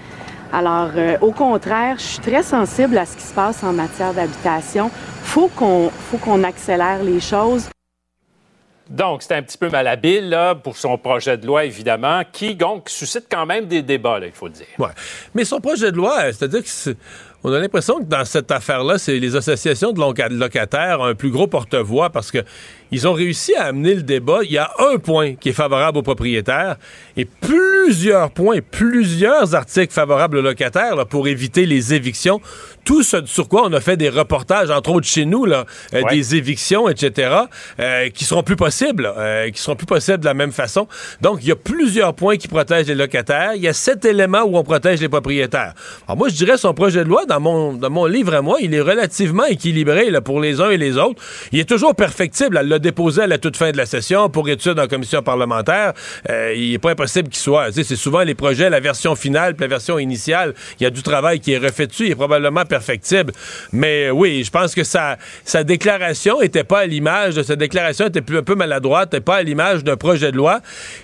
Alors, 0.53 0.91
euh, 0.95 1.17
au 1.23 1.33
contraire, 1.33 1.97
je 1.97 2.03
suis 2.03 2.19
très 2.19 2.43
sensible 2.43 2.99
à 2.99 3.07
ce 3.07 3.17
qui 3.17 3.23
se 3.23 3.33
passe 3.33 3.65
en 3.65 3.73
matière 3.73 4.13
d'habitation. 4.13 4.91
Faut 5.23 5.49
qu'on, 5.49 5.89
faut 5.89 6.19
qu'on 6.19 6.45
accélère 6.45 7.03
les 7.03 7.21
choses. 7.21 7.71
Donc, 8.91 9.23
c'est 9.23 9.35
un 9.35 9.43
petit 9.43 9.57
peu 9.57 9.71
malhabile 9.71 10.29
là, 10.29 10.55
pour 10.55 10.77
son 10.77 10.99
projet 10.99 11.39
de 11.39 11.47
loi, 11.47 11.65
évidemment, 11.65 12.21
qui 12.31 12.55
donc 12.55 12.91
suscite 12.91 13.25
quand 13.31 13.47
même 13.47 13.65
des 13.65 13.81
débats, 13.81 14.21
il 14.23 14.33
faut 14.33 14.49
le 14.49 14.53
dire. 14.53 14.67
Ouais. 14.79 14.91
Mais 15.35 15.47
son 15.47 15.61
projet 15.61 15.91
de 15.91 15.97
loi, 15.97 16.25
c'est-à-dire 16.25 16.63
que 16.63 16.95
on 17.45 17.53
a 17.53 17.59
l'impression 17.59 17.99
que 17.99 18.05
dans 18.05 18.25
cette 18.25 18.51
affaire-là, 18.51 18.99
c'est 18.99 19.19
les 19.19 19.35
associations 19.35 19.93
de 19.93 20.39
locataires 20.39 21.01
ont 21.01 21.05
un 21.05 21.15
plus 21.15 21.31
gros 21.31 21.49
porte-voix 21.49 22.11
parce 22.11 22.31
que 22.31 22.39
ils 22.93 23.09
ont 23.09 23.15
réussi 23.15 23.55
à 23.55 23.65
amener 23.65 23.95
le 23.95 24.03
débat. 24.03 24.41
Il 24.45 24.53
y 24.53 24.59
a 24.59 24.71
un 24.79 24.99
point 24.99 25.35
qui 25.35 25.49
est 25.49 25.55
favorable 25.55 25.99
aux 25.99 26.03
propriétaires 26.03 26.77
et 27.17 27.25
plusieurs 27.25 28.31
points, 28.31 28.59
plusieurs 28.71 29.55
articles 29.55 29.93
favorables 29.93 30.37
aux 30.37 30.43
locataires 30.43 31.07
pour 31.07 31.27
éviter 31.27 31.67
les 31.67 31.95
évictions. 31.95 32.41
Tout 32.85 33.03
ce 33.03 33.25
sur 33.27 33.49
quoi 33.49 33.63
on 33.67 33.73
a 33.73 33.81
fait 33.81 33.97
des 33.97 34.09
reportages, 34.09 34.71
entre 34.71 34.91
autres 34.91 35.07
chez 35.07 35.25
nous, 35.25 35.45
là, 35.45 35.67
euh, 35.95 36.03
des 36.11 36.35
évictions, 36.35 36.89
etc., 36.89 37.31
euh, 37.79 38.09
qui 38.11 38.25
seront 38.25 38.43
plus 38.43 38.57
possibles, 38.57 39.13
euh, 39.17 39.51
qui 39.51 39.61
seront 39.61 39.77
plus 39.77 39.87
possibles 39.87 40.19
de 40.19 40.25
la 40.25 40.35
même 40.35 40.53
façon. 40.53 40.89
Donc, 41.21 41.39
il 41.43 41.49
y 41.49 41.53
a 41.53 41.57
plusieurs 41.57 42.15
points 42.15 42.37
qui 42.37 42.49
protègent 42.49 42.89
les 42.89 42.95
locataires. 42.95 43.53
Il 43.55 43.63
y 43.63 43.69
a 43.69 43.73
sept 43.73 44.05
éléments 44.05 44.43
où 44.43 44.57
on 44.57 44.65
protège 44.65 45.01
les 45.01 45.09
propriétaires. 45.09 45.75
Alors 46.09 46.19
moi, 46.19 46.29
je 46.29 46.35
dirais 46.35 46.57
son 46.57 46.75
projet 46.75 47.05
de 47.05 47.09
loi, 47.09 47.25
dans 47.27 47.41
mon, 47.41 47.73
dans 47.73 47.91
mon 47.91 48.07
livre 48.07 48.35
à 48.35 48.43
moi, 48.43 48.59
il 48.61 48.75
est 48.75 48.81
relativement 48.81 49.45
équilibré 49.45 50.11
là, 50.11 50.21
pour 50.21 50.41
les 50.41 50.61
uns 50.61 50.71
et 50.71 50.79
les 50.79 50.97
autres. 50.99 51.23
Il 51.53 51.61
est 51.61 51.69
toujours 51.69 51.95
perfectible. 51.95 52.59
Elle 52.61 52.69
l'a 52.69 52.79
déposé 52.79 53.23
à 53.23 53.27
la 53.27 53.39
toute 53.39 53.57
fin 53.57 53.71
de 53.71 53.77
la 53.77 53.87
session 53.87 54.29
pour 54.29 54.49
étude 54.49 54.79
en 54.79 54.89
commission 54.89 55.23
parlementaire. 55.23 55.93
Il 56.29 56.73
n'est 56.73 56.79
pas 56.79 56.91
impossible 56.91 57.29
qu'il 57.29 57.39
soit. 57.39 57.71
C'est 57.73 57.97
souvent 57.97 58.23
les 58.23 58.35
projets, 58.35 58.71
la 58.71 58.81
version 58.81 59.15
finale 59.15 59.55
puis 59.55 59.65
la 59.65 59.69
version 59.69 59.99
initiale. 59.99 60.55
Il 60.81 60.85
y 60.85 60.87
a 60.87 60.91
du 60.91 61.03
travail 61.03 61.41
qui 61.41 61.53
est 61.53 61.59
refait 61.59 61.87
dessus. 61.87 62.07
Il 62.07 62.13
est 62.13 62.17
probablement 62.17 62.65
Mais 63.73 64.11
oui, 64.11 64.43
je 64.45 64.51
pense 64.51 64.75
que 64.75 64.85
sa, 64.85 65.17
déclaration 65.65 66.41
était 66.41 66.65
pas 66.65 66.81
à 66.81 66.87
l'image 66.87 67.41
sa 67.43 67.57
déclaration 67.57 68.07
était 68.07 68.23
un 68.37 68.43
peu 68.43 68.55
maladroite, 68.55 69.13
n'était 69.13 69.25
pas 69.25 69.37
à 69.37 69.43
l'image 69.43 69.85
d'un 69.85 69.97
projet 69.97 70.33
de 70.33 70.37
loi 70.37 70.61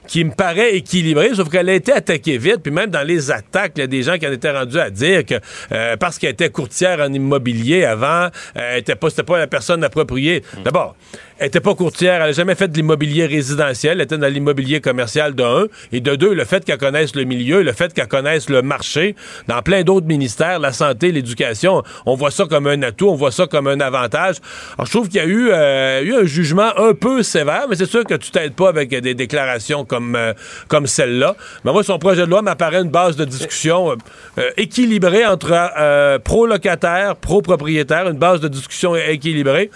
qui 0.07 0.25
me 0.25 0.31
paraît 0.31 0.77
équilibré, 0.77 1.31
sauf 1.35 1.49
qu'elle 1.49 1.69
a 1.69 1.75
été 1.75 1.93
attaquée 1.93 2.39
vite. 2.39 2.59
Puis 2.63 2.73
même 2.73 2.91
dans 2.91 3.07
les 3.07 3.31
attaques, 3.31 3.73
il 3.77 3.81
y 3.81 3.85
a 3.85 3.87
des 3.87 4.03
gens 4.03 4.19
qui 4.19 4.27
en 4.27 4.33
étaient 4.33 4.51
rendus 4.51 4.79
à 4.79 4.91
dire 4.91 5.25
que 5.25 5.35
euh, 5.73 5.97
parce 5.97 6.19
qu'elle 6.19 6.31
était 6.31 6.51
courtière 6.51 7.01
en 7.01 7.13
immobilier 7.13 7.85
avant, 7.85 8.29
euh, 8.57 8.77
était 8.77 8.95
pas, 8.95 9.09
pas 9.11 9.39
la 9.39 9.47
personne 9.47 9.85
appropriée. 9.85 10.43
D'abord, 10.65 10.97
elle 11.39 11.47
n'était 11.47 11.61
pas 11.61 11.75
courtière, 11.75 12.21
elle 12.21 12.29
n'a 12.29 12.33
jamais 12.33 12.57
fait 12.57 12.67
de 12.67 12.77
l'immobilier 12.77 13.27
résidentiel, 13.27 13.99
elle 13.99 14.05
était 14.05 14.19
dans 14.19 14.27
l'immobilier 14.27 14.81
commercial 14.81 15.35
de 15.37 15.43
un. 15.45 15.67
Et 15.93 16.01
de 16.01 16.17
deux, 16.17 16.35
le 16.35 16.45
fait 16.45 16.65
qu'elle 16.65 16.79
connaisse 16.79 17.15
le 17.15 17.25
milieu, 17.25 17.63
le 17.63 17.73
fait 17.73 17.95
qu'elle 17.95 18.09
connaisse 18.09 18.49
le 18.49 18.61
marché, 18.63 19.15
dans 19.47 19.63
plein 19.63 19.83
d'autres 19.83 20.07
ministères, 20.07 20.59
la 20.59 20.73
santé, 20.73 21.13
l'éducation, 21.13 21.85
on 22.07 22.17
voit 22.17 22.33
ça 22.33 22.47
comme 22.47 22.67
un 22.67 22.83
atout, 22.83 23.09
on 23.09 23.15
voit 23.15 23.31
ça 23.31 23.47
comme 23.47 23.69
un 23.69 23.79
avantage. 23.79 24.37
Alors, 24.75 24.87
je 24.87 24.91
trouve 24.91 25.09
qu'il 25.09 25.19
y 25.19 25.25
a 25.25 25.27
eu, 25.27 25.51
euh, 25.53 26.03
eu 26.03 26.15
un 26.15 26.25
jugement 26.25 26.77
un 26.77 26.93
peu 26.95 27.23
sévère, 27.23 27.67
mais 27.71 27.77
c'est 27.77 27.87
sûr 27.87 28.03
que 28.05 28.15
tu 28.15 28.33
t'aides 28.33 28.55
pas 28.55 28.69
avec 28.69 28.91
des 28.91 29.15
déclarations 29.15 29.85
comme, 29.85 30.17
euh, 30.17 30.33
comme 30.67 30.89
celle-là. 30.89 31.37
Mais 31.65 31.73
moi, 31.73 31.85
son 31.85 32.01
projet 32.01 32.23
de 32.23 32.31
loi 32.31 32.43
m'apparaît 32.43 32.83
une 32.83 32.91
base 32.91 33.15
de 33.15 33.25
discussion 33.25 33.97
euh, 34.39 34.51
équilibrée 34.57 35.25
entre 35.25 36.19
pro-locataire, 36.25 37.15
pro-propriétaire, 37.15 38.09
une 38.09 38.19
base 38.19 38.41
de 38.41 38.49
discussion 38.49 38.97
équilibrée. 38.97 39.71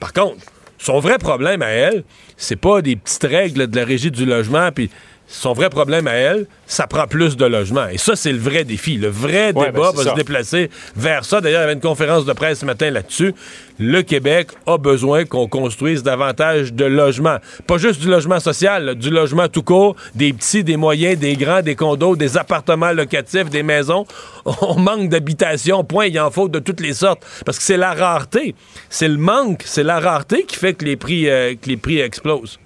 par 0.00 0.12
contre, 0.12 0.38
son 0.84 1.00
vrai 1.00 1.18
problème 1.18 1.62
à 1.62 1.68
elle, 1.68 2.04
c'est 2.36 2.56
pas 2.56 2.82
des 2.82 2.96
petites 2.96 3.24
règles 3.24 3.66
de 3.68 3.76
la 3.76 3.84
régie 3.86 4.10
du 4.10 4.26
logement, 4.26 4.70
puis 4.70 4.90
son 5.26 5.54
vrai 5.54 5.70
problème 5.70 6.06
à 6.06 6.12
elle, 6.12 6.46
ça 6.66 6.86
prend 6.86 7.06
plus 7.06 7.36
de 7.36 7.46
logements. 7.46 7.88
Et 7.88 7.98
ça, 7.98 8.14
c'est 8.14 8.32
le 8.32 8.38
vrai 8.38 8.64
défi. 8.64 8.96
Le 8.96 9.08
vrai 9.08 9.52
débat 9.52 9.70
ben, 9.72 9.92
va 9.96 10.10
se 10.10 10.14
déplacer 10.14 10.70
vers 10.96 11.24
ça. 11.24 11.40
D'ailleurs, 11.40 11.60
il 11.60 11.64
y 11.64 11.64
avait 11.64 11.72
une 11.72 11.80
conférence 11.80 12.26
de 12.26 12.32
presse 12.32 12.60
ce 12.60 12.66
matin 12.66 12.90
là-dessus. 12.90 13.34
Le 13.78 14.02
Québec 14.02 14.48
a 14.66 14.76
besoin 14.76 15.24
qu'on 15.24 15.48
construise 15.48 16.02
davantage 16.02 16.74
de 16.74 16.84
logements. 16.84 17.38
Pas 17.66 17.78
juste 17.78 18.00
du 18.00 18.08
logement 18.08 18.38
social, 18.38 18.94
du 18.94 19.10
logement 19.10 19.48
tout 19.48 19.62
court, 19.62 19.96
des 20.14 20.32
petits, 20.32 20.62
des 20.62 20.76
moyens, 20.76 21.18
des 21.18 21.34
grands, 21.34 21.62
des 21.62 21.74
condos, 21.74 22.16
des 22.16 22.36
appartements 22.36 22.92
locatifs, 22.92 23.48
des 23.48 23.62
maisons. 23.62 24.06
On 24.60 24.78
manque 24.78 25.08
d'habitation, 25.08 25.84
point. 25.84 26.06
Il 26.06 26.20
en 26.20 26.30
faut 26.30 26.48
de 26.48 26.58
toutes 26.58 26.80
les 26.80 26.94
sortes. 26.94 27.24
Parce 27.46 27.58
que 27.58 27.64
c'est 27.64 27.78
la 27.78 27.94
rareté. 27.94 28.54
C'est 28.90 29.08
le 29.08 29.16
manque, 29.16 29.62
c'est 29.64 29.84
la 29.84 30.00
rareté 30.00 30.44
qui 30.44 30.56
fait 30.56 30.74
que 30.74 30.84
les 30.84 30.96
prix, 30.96 31.28
euh, 31.28 31.54
que 31.54 31.68
les 31.68 31.78
prix 31.78 31.98
explosent. 31.98 32.58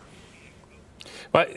Ouais 1.34 1.48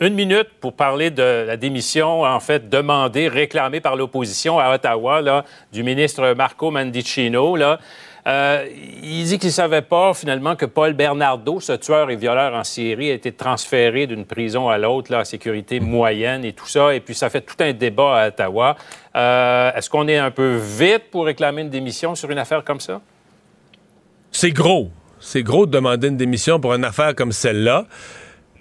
une 0.00 0.14
minute 0.14 0.48
pour 0.60 0.74
parler 0.74 1.10
de 1.10 1.44
la 1.46 1.56
démission, 1.56 2.22
en 2.22 2.40
fait, 2.40 2.68
demandée, 2.68 3.28
réclamée 3.28 3.80
par 3.80 3.96
l'opposition 3.96 4.58
à 4.58 4.74
Ottawa, 4.74 5.20
là, 5.20 5.44
du 5.72 5.82
ministre 5.82 6.34
Marco 6.34 6.70
Mandicino. 6.70 7.56
Là. 7.56 7.78
Euh, 8.26 8.66
il 9.02 9.24
dit 9.24 9.38
qu'il 9.38 9.48
ne 9.48 9.52
savait 9.52 9.82
pas, 9.82 10.14
finalement, 10.14 10.56
que 10.56 10.64
Paul 10.64 10.94
Bernardo, 10.94 11.60
ce 11.60 11.72
tueur 11.72 12.10
et 12.10 12.16
violeur 12.16 12.54
en 12.54 12.64
Syrie, 12.64 13.10
a 13.10 13.14
été 13.14 13.32
transféré 13.32 14.06
d'une 14.06 14.24
prison 14.24 14.68
à 14.68 14.78
l'autre, 14.78 15.12
là, 15.12 15.20
à 15.20 15.24
sécurité 15.24 15.78
moyenne 15.78 16.44
et 16.44 16.52
tout 16.52 16.66
ça. 16.66 16.94
Et 16.94 17.00
puis, 17.00 17.14
ça 17.14 17.28
fait 17.28 17.42
tout 17.42 17.56
un 17.60 17.72
débat 17.72 18.22
à 18.22 18.28
Ottawa. 18.28 18.76
Euh, 19.14 19.72
est-ce 19.74 19.90
qu'on 19.90 20.08
est 20.08 20.16
un 20.16 20.30
peu 20.30 20.56
vite 20.56 21.10
pour 21.10 21.26
réclamer 21.26 21.62
une 21.62 21.70
démission 21.70 22.14
sur 22.14 22.30
une 22.30 22.38
affaire 22.38 22.64
comme 22.64 22.80
ça? 22.80 23.00
C'est 24.32 24.52
gros. 24.52 24.90
C'est 25.20 25.42
gros 25.42 25.66
de 25.66 25.70
demander 25.70 26.08
une 26.08 26.16
démission 26.16 26.58
pour 26.58 26.74
une 26.74 26.84
affaire 26.84 27.14
comme 27.14 27.32
celle-là. 27.32 27.86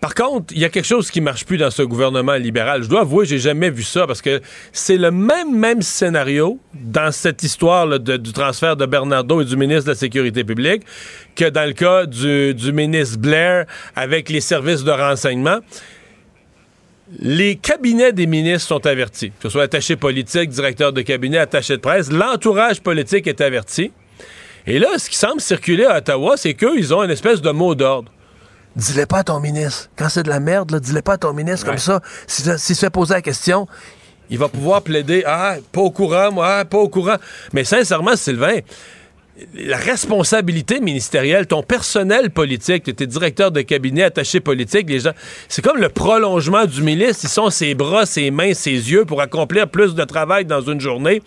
Par 0.03 0.15
contre, 0.15 0.53
il 0.53 0.59
y 0.59 0.65
a 0.65 0.69
quelque 0.69 0.85
chose 0.85 1.09
qui 1.09 1.21
marche 1.21 1.45
plus 1.45 1.55
dans 1.55 1.71
ce 1.71 1.81
gouvernement 1.81 2.33
libéral. 2.33 2.83
Je 2.83 2.89
dois 2.89 3.03
avouer, 3.03 3.25
j'ai 3.25 3.39
jamais 3.39 3.69
vu 3.69 3.83
ça 3.83 4.05
parce 4.05 4.21
que 4.21 4.41
c'est 4.73 4.97
le 4.97 5.11
même 5.11 5.81
scénario 5.81 6.59
dans 6.73 7.09
cette 7.13 7.41
histoire 7.41 7.87
du 8.01 8.33
transfert 8.33 8.75
de 8.75 8.85
Bernardo 8.85 9.39
et 9.39 9.45
du 9.45 9.55
ministre 9.55 9.85
de 9.85 9.91
la 9.91 9.95
Sécurité 9.95 10.43
publique 10.43 10.81
que 11.37 11.45
dans 11.49 11.65
le 11.65 11.71
cas 11.71 12.05
du, 12.05 12.73
ministre 12.73 13.17
Blair 13.17 13.65
avec 13.95 14.27
les 14.27 14.41
services 14.41 14.83
de 14.83 14.91
renseignement 14.91 15.59
les 17.19 17.55
cabinets 17.55 18.11
des 18.11 18.27
ministres 18.27 18.67
sont 18.67 18.85
avertis, 18.85 19.29
que 19.29 19.43
ce 19.43 19.49
soit 19.51 19.63
attaché 19.63 19.95
politique, 19.95 20.49
directeur 20.49 20.91
de 20.91 21.01
cabinet, 21.01 21.37
attaché 21.37 21.77
de 21.77 21.81
presse, 21.81 22.11
l'entourage 22.11 22.81
politique 22.81 23.25
est 23.27 23.39
averti. 23.39 23.93
Et 24.67 24.79
là, 24.79 24.97
ce 24.97 25.09
qui 25.09 25.15
semble 25.15 25.39
circuler 25.39 25.85
à 25.85 25.99
Ottawa, 25.99 26.35
c'est 26.35 26.55
qu'eux, 26.55 26.77
ils 26.77 26.93
ont 26.93 27.03
une 27.03 27.11
espèce 27.11 27.41
de 27.41 27.51
mot 27.51 27.73
d'ordre 27.73 28.11
dis-le 28.75 29.05
pas 29.05 29.19
à 29.19 29.23
ton 29.23 29.39
ministre. 29.39 29.89
Quand 29.95 30.09
c'est 30.09 30.23
de 30.23 30.29
la 30.29 30.39
merde, 30.39 30.79
dis-le 30.79 31.01
pas 31.01 31.13
à 31.13 31.17
ton 31.17 31.33
ministre 31.33 31.65
comme 31.65 31.77
ça. 31.77 32.01
S'il 32.27 32.57
si 32.57 32.75
se 32.75 32.79
fait 32.79 32.89
poser 32.89 33.15
la 33.15 33.21
question, 33.21 33.67
il 34.29 34.37
va 34.37 34.49
pouvoir 34.49 34.81
plaider 34.81 35.23
Ah, 35.25 35.57
pas 35.71 35.81
au 35.81 35.91
courant, 35.91 36.31
moi, 36.31 36.65
pas 36.65 36.77
au 36.77 36.89
courant. 36.89 37.17
Mais 37.53 37.63
sincèrement, 37.63 38.15
Sylvain, 38.15 38.59
la 39.55 39.77
responsabilité 39.77 40.79
ministérielle, 40.79 41.47
ton 41.47 41.63
personnel 41.63 42.29
politique, 42.29 42.83
tu 42.83 42.91
étais 42.91 43.07
directeur 43.07 43.51
de 43.51 43.61
cabinet, 43.61 44.03
attaché 44.03 44.39
politique, 44.39 44.87
les 44.89 44.99
gens, 44.99 45.13
c'est 45.49 45.63
comme 45.63 45.77
le 45.77 45.89
prolongement 45.89 46.65
du 46.65 46.83
ministre. 46.83 47.21
Ils 47.23 47.29
sont 47.29 47.49
ses 47.49 47.73
bras, 47.73 48.05
ses 48.05 48.29
mains, 48.29 48.53
ses 48.53 48.71
yeux 48.71 49.05
pour 49.05 49.21
accomplir 49.21 49.67
plus 49.67 49.95
de 49.95 50.03
travail 50.03 50.45
dans 50.45 50.61
une 50.61 50.79
journée. 50.79 51.23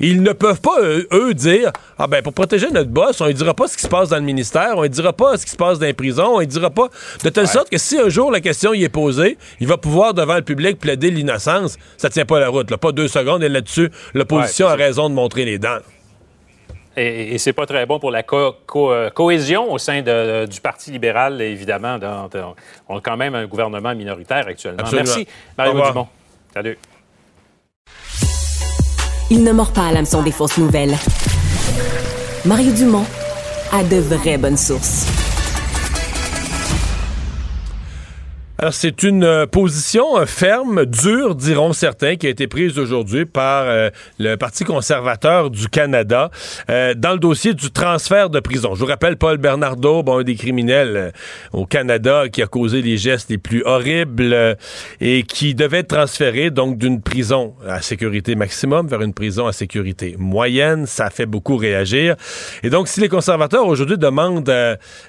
Ils 0.00 0.22
ne 0.22 0.32
peuvent 0.32 0.60
pas, 0.60 0.76
eux, 0.82 1.32
dire 1.32 1.72
Ah 1.98 2.06
ben, 2.06 2.22
pour 2.22 2.34
protéger 2.34 2.70
notre 2.70 2.90
boss, 2.90 3.22
on 3.22 3.26
ne 3.26 3.32
dira 3.32 3.54
pas 3.54 3.68
ce 3.68 3.76
qui 3.76 3.82
se 3.82 3.88
passe 3.88 4.10
dans 4.10 4.16
le 4.16 4.22
ministère, 4.22 4.74
on 4.76 4.82
ne 4.82 4.88
dira 4.88 5.14
pas 5.14 5.38
ce 5.38 5.46
qui 5.46 5.52
se 5.52 5.56
passe 5.56 5.78
dans 5.78 5.86
les 5.86 5.94
prisons, 5.94 6.36
on 6.36 6.40
ne 6.40 6.44
dira 6.44 6.68
pas. 6.68 6.90
De 7.24 7.30
telle 7.30 7.48
sorte 7.48 7.70
que 7.70 7.78
si 7.78 7.98
un 7.98 8.10
jour 8.10 8.30
la 8.30 8.40
question 8.40 8.74
y 8.74 8.84
est 8.84 8.90
posée, 8.90 9.38
il 9.60 9.66
va 9.66 9.78
pouvoir 9.78 10.12
devant 10.12 10.36
le 10.36 10.42
public 10.42 10.78
plaider 10.78 11.10
l'innocence. 11.10 11.78
Ça 11.96 12.10
tient 12.10 12.26
pas 12.26 12.38
la 12.38 12.48
route, 12.48 12.70
là. 12.70 12.76
Pas 12.76 12.92
deux 12.92 13.08
secondes, 13.08 13.42
et 13.42 13.48
là-dessus, 13.48 13.90
l'opposition 14.12 14.66
a 14.66 14.74
raison 14.74 15.08
de 15.08 15.14
montrer 15.14 15.46
les 15.46 15.58
dents. 15.58 15.78
Et, 16.96 17.34
et 17.34 17.38
c'est 17.38 17.52
pas 17.52 17.66
très 17.66 17.84
bon 17.84 17.98
pour 17.98 18.10
la 18.10 18.24
euh, 18.32 19.10
cohésion 19.10 19.72
au 19.72 19.78
sein 19.78 20.00
du 20.00 20.60
Parti 20.60 20.90
libéral, 20.90 21.40
évidemment. 21.42 21.98
on 22.88 22.96
a 22.96 23.00
quand 23.00 23.16
même 23.16 23.34
un 23.34 23.46
gouvernement 23.46 23.94
minoritaire 23.94 24.46
actuellement. 24.48 24.84
Merci, 24.92 25.26
Mario 25.56 25.82
Dumont. 25.82 26.08
Salut. 26.54 26.78
Il 29.28 29.42
ne 29.42 29.52
mord 29.52 29.72
pas 29.72 29.88
à 29.88 29.92
l'hameçon 29.92 30.22
des 30.22 30.32
fausses 30.32 30.56
nouvelles. 30.56 30.96
Mario 32.44 32.72
Dumont 32.72 33.04
a 33.72 33.82
de 33.82 33.96
vraies 33.96 34.38
bonnes 34.38 34.56
sources. 34.56 35.25
Alors, 38.58 38.72
c'est 38.72 39.02
une 39.02 39.22
euh, 39.22 39.44
position 39.44 40.16
euh, 40.16 40.24
ferme, 40.24 40.86
dure, 40.86 41.34
diront 41.34 41.74
certains, 41.74 42.16
qui 42.16 42.26
a 42.26 42.30
été 42.30 42.46
prise 42.46 42.78
aujourd'hui 42.78 43.26
par 43.26 43.64
euh, 43.66 43.90
le 44.18 44.36
Parti 44.36 44.64
conservateur 44.64 45.50
du 45.50 45.68
Canada 45.68 46.30
dans 46.68 47.12
le 47.12 47.18
dossier 47.18 47.52
du 47.52 47.70
transfert 47.70 48.30
de 48.30 48.40
prison. 48.40 48.74
Je 48.74 48.80
vous 48.80 48.86
rappelle, 48.86 49.16
Paul 49.16 49.36
Bernardo, 49.36 50.02
bon, 50.02 50.20
un 50.20 50.22
des 50.22 50.36
criminels 50.36 51.12
au 51.52 51.66
Canada 51.66 52.28
qui 52.30 52.42
a 52.42 52.46
causé 52.46 52.80
les 52.80 52.96
gestes 52.96 53.28
les 53.28 53.38
plus 53.38 53.62
horribles 53.64 54.56
et 55.00 55.22
qui 55.22 55.54
devait 55.54 55.78
être 55.78 55.94
transféré 55.94 56.50
donc 56.50 56.78
d'une 56.78 57.00
prison 57.02 57.54
à 57.68 57.82
sécurité 57.82 58.34
maximum 58.34 58.86
vers 58.86 59.02
une 59.02 59.12
prison 59.12 59.46
à 59.46 59.52
sécurité 59.52 60.16
moyenne. 60.18 60.86
Ça 60.86 61.06
a 61.06 61.10
fait 61.10 61.26
beaucoup 61.26 61.56
réagir. 61.56 62.16
Et 62.62 62.70
donc, 62.70 62.88
si 62.88 63.00
les 63.00 63.08
conservateurs 63.08 63.66
aujourd'hui 63.66 63.98
demandent 63.98 64.52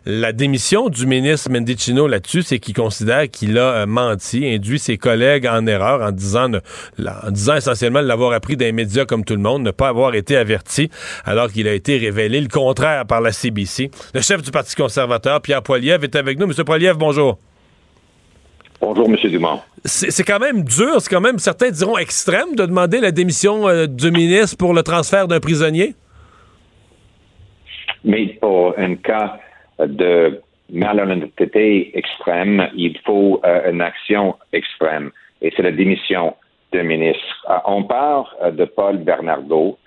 la 0.06 0.32
démission 0.34 0.90
du 0.90 1.06
ministre 1.06 1.50
Mendicino 1.50 2.08
là-dessus, 2.08 2.44
c'est 2.44 2.60
qu'ils 2.60 2.76
considèrent 2.76 3.30
qu'il 3.38 3.58
a 3.58 3.82
euh, 3.82 3.86
menti, 3.86 4.48
induit 4.48 4.80
ses 4.80 4.98
collègues 4.98 5.48
en 5.48 5.66
erreur 5.68 6.02
en 6.02 6.12
disant, 6.12 6.52
en 6.52 7.32
disant 7.32 7.56
essentiellement 7.56 8.02
de 8.02 8.08
l'avoir 8.08 8.34
appris 8.34 8.58
d'un 8.58 8.72
média 8.72 9.06
comme 9.06 9.24
tout 9.24 9.36
le 9.36 9.42
monde, 9.42 9.64
ne 9.64 9.72
pas 9.72 9.90
avoir 9.90 10.16
été 10.16 10.36
averti, 10.36 10.90
alors 11.26 11.52
qu'il 11.52 11.68
a 11.68 11.74
été 11.74 11.98
révélé 11.98 12.42
le 12.42 12.48
contraire 12.48 13.06
par 13.06 13.22
la 13.22 13.32
CBC. 13.32 13.92
Le 14.14 14.22
chef 14.22 14.42
du 14.42 14.52
Parti 14.52 14.76
conservateur, 14.76 15.42
Pierre 15.42 15.62
Poilievre, 15.62 16.04
est 16.04 16.16
avec 16.16 16.40
nous. 16.40 16.48
Monsieur 16.48 16.64
Poilievre, 16.64 16.98
bonjour. 16.98 17.38
Bonjour, 18.80 19.08
M. 19.08 19.16
Dumont. 19.30 19.60
C'est 19.86 20.24
quand 20.24 20.40
même 20.40 20.64
dur, 20.64 21.02
c'est 21.02 21.10
quand 21.10 21.22
même, 21.22 21.40
certains 21.40 21.72
diront 21.72 21.98
extrême, 21.98 22.56
de 22.56 22.66
demander 22.66 23.00
la 23.00 23.12
démission 23.12 23.68
euh, 23.68 23.88
du 23.88 24.12
ministre 24.12 24.58
pour 24.58 24.74
le 24.74 24.84
transfert 24.84 25.28
d'un 25.28 25.40
prisonnier? 25.40 25.96
Mais 28.04 28.38
pour 28.40 28.78
un 28.78 28.96
cas 28.96 29.40
de 29.80 30.42
malhonnêteté 30.72 31.98
extrême, 31.98 32.70
il 32.76 32.98
faut 33.00 33.42
euh, 33.46 33.72
une 33.72 33.82
action 33.82 34.36
extrême. 34.54 35.12
Et 35.42 35.52
c'est 35.56 35.64
la 35.64 35.72
démission 35.72 36.36
d'un 36.74 36.84
ministre. 36.84 37.46
Euh, 37.50 37.58
on 37.66 37.84
parle 37.84 38.26
euh, 38.44 38.52
de 38.52 38.66
Paul 38.66 38.98
Bernardo, 38.98 39.78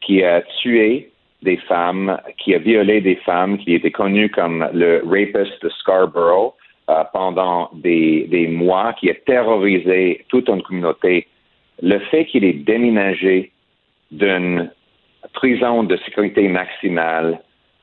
qui 0.00 0.22
a 0.22 0.42
tué 0.60 1.10
des 1.42 1.56
femmes, 1.56 2.18
qui 2.38 2.54
a 2.54 2.58
violé 2.58 3.00
des 3.00 3.16
femmes, 3.16 3.58
qui 3.58 3.74
était 3.74 3.90
connu 3.90 4.30
comme 4.30 4.68
le 4.72 5.02
rapist 5.04 5.62
de 5.62 5.68
Scarborough 5.68 6.54
pendant 7.12 7.68
des, 7.74 8.28
des, 8.28 8.46
mois, 8.46 8.92
qui 8.92 9.10
a 9.10 9.14
terrorisé 9.14 10.24
toute 10.28 10.48
une 10.48 10.62
communauté. 10.62 11.26
Le 11.82 11.98
fait 11.98 12.26
qu'il 12.26 12.44
ait 12.44 12.52
déménagé 12.52 13.50
d'une 14.12 14.70
prison 15.32 15.82
de 15.82 15.96
sécurité 15.98 16.46
maximale 16.46 17.40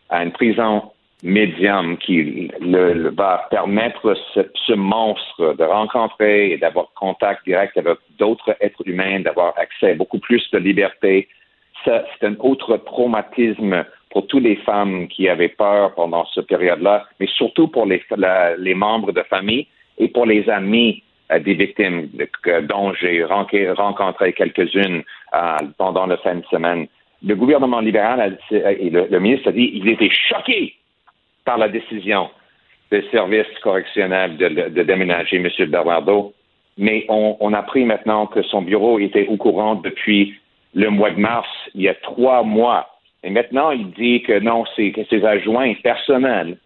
à 0.10 0.24
une 0.24 0.32
prison 0.32 0.93
médium 1.24 1.98
qui 1.98 2.52
le, 2.60 3.10
va 3.10 3.48
permettre 3.50 4.14
ce, 4.34 4.42
ce, 4.54 4.74
monstre 4.74 5.56
de 5.58 5.64
rencontrer 5.64 6.52
et 6.52 6.58
d'avoir 6.58 6.88
contact 6.96 7.46
direct 7.46 7.78
avec 7.78 7.98
d'autres 8.20 8.56
êtres 8.60 8.84
humains, 8.86 9.22
d'avoir 9.22 9.58
accès 9.58 9.92
à 9.92 9.96
beaucoup 9.96 10.20
plus 10.20 10.44
de 10.52 10.58
liberté. 10.58 11.30
C'est 11.86 12.24
un 12.24 12.36
autre 12.40 12.78
traumatisme 12.78 13.86
pour 14.12 14.28
toutes 14.28 14.44
les 14.44 14.58
femmes 14.58 15.08
qui 15.08 15.28
avaient 15.28 15.50
peur 15.50 15.96
pendant 15.96 16.26
cette 16.34 16.48
période-là, 16.48 17.06
mais 17.20 17.28
surtout 17.28 17.68
pour 17.68 17.86
les, 17.86 18.04
membres 18.76 19.12
de 19.12 19.24
famille 19.24 19.68
et 19.98 20.08
pour 20.10 20.26
les 20.26 20.50
amis 20.50 21.04
euh, 21.32 21.40
des 21.40 21.54
victimes 21.54 22.10
dont 22.64 22.94
j'ai 22.94 23.24
rencontré 23.24 24.34
quelques-unes 24.34 25.04
euh, 25.34 25.58
pendant 25.78 26.06
la 26.06 26.18
fin 26.18 26.36
de 26.36 26.46
semaine. 26.52 26.88
Le 27.26 27.36
gouvernement 27.36 27.80
libéral 27.80 28.38
et 28.52 28.90
le, 28.90 29.20
ministre 29.20 29.50
a 29.50 29.52
dit 29.54 29.72
qu'il 29.72 29.90
était 29.90 30.12
choqué 30.12 30.76
par 31.46 31.58
la 31.58 31.70
décision 31.70 32.30
des 32.92 33.04
services 33.12 33.58
correctionnels 33.62 34.38
de, 34.38 34.84
déménager 34.84 35.38
M. 35.38 35.50
Bernardo, 35.70 36.34
mais 36.78 37.06
on, 37.10 37.38
on, 37.40 37.54
a 37.54 37.60
appris 37.60 37.86
maintenant 37.86 38.28
que 38.28 38.42
son 38.44 38.62
bureau 38.62 39.00
était 39.00 39.28
au 39.28 39.38
courant 39.38 39.76
depuis 39.76 40.36
le 40.74 40.90
mois 40.90 41.12
de 41.12 41.20
mars, 41.20 41.48
il 41.76 41.82
y 41.82 41.90
a 41.90 41.96
trois 41.96 42.44
mois. 42.44 42.90
Et 43.24 43.30
maintenant, 43.30 43.72
il 43.72 43.92
dit 43.92 44.22
que 44.24 44.40
non, 44.40 44.66
c'est 44.76 44.92
que 44.92 45.04
ses 45.06 45.24
adjoints 45.24 45.74
personnels 45.76 46.58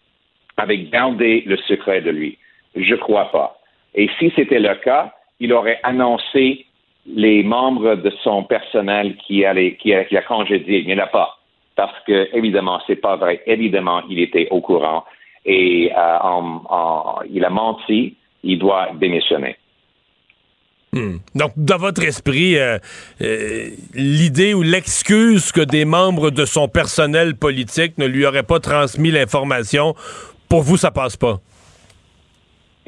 avaient 0.57 0.79
gardé 0.79 1.43
le 1.45 1.57
secret 1.57 2.01
de 2.01 2.09
lui. 2.09 2.37
Je 2.75 2.95
crois 2.95 3.31
pas. 3.31 3.59
Et 3.95 4.09
si 4.19 4.31
c'était 4.35 4.59
le 4.59 4.75
cas, 4.75 5.13
il 5.39 5.53
aurait 5.53 5.79
annoncé 5.83 6.65
les 7.05 7.43
membres 7.43 7.95
de 7.95 8.09
son 8.23 8.43
personnel 8.43 9.15
qui, 9.17 9.45
allait, 9.45 9.75
qui, 9.75 9.93
a, 9.93 10.03
qui 10.05 10.17
a 10.17 10.21
congédié. 10.21 10.79
Il 10.79 10.87
n'y 10.87 10.93
en 10.93 11.03
a 11.03 11.07
pas. 11.07 11.36
Parce 11.77 11.93
que, 12.07 12.35
évidemment, 12.35 12.81
c'est 12.87 12.95
pas 12.97 13.15
vrai. 13.15 13.43
Évidemment, 13.45 14.01
il 14.09 14.19
était 14.19 14.47
au 14.49 14.61
courant. 14.61 15.05
Et 15.45 15.91
euh, 15.95 16.17
en, 16.21 17.19
il 17.31 17.45
a 17.45 17.49
menti. 17.49 18.15
Il 18.43 18.59
doit 18.59 18.89
démissionner. 18.95 19.55
Hmm. 20.93 21.17
Donc, 21.35 21.51
dans 21.55 21.77
votre 21.77 22.03
esprit, 22.03 22.57
euh, 22.57 22.79
euh, 23.21 23.69
l'idée 23.93 24.53
ou 24.53 24.63
l'excuse 24.63 25.51
que 25.51 25.61
des 25.61 25.85
membres 25.85 26.31
de 26.31 26.45
son 26.45 26.67
personnel 26.67 27.35
politique 27.35 27.97
ne 27.97 28.07
lui 28.07 28.25
auraient 28.25 28.43
pas 28.43 28.59
transmis 28.59 29.11
l'information, 29.11 29.93
pour 30.49 30.61
vous, 30.61 30.77
ça 30.77 30.89
passe 30.89 31.15
pas? 31.15 31.39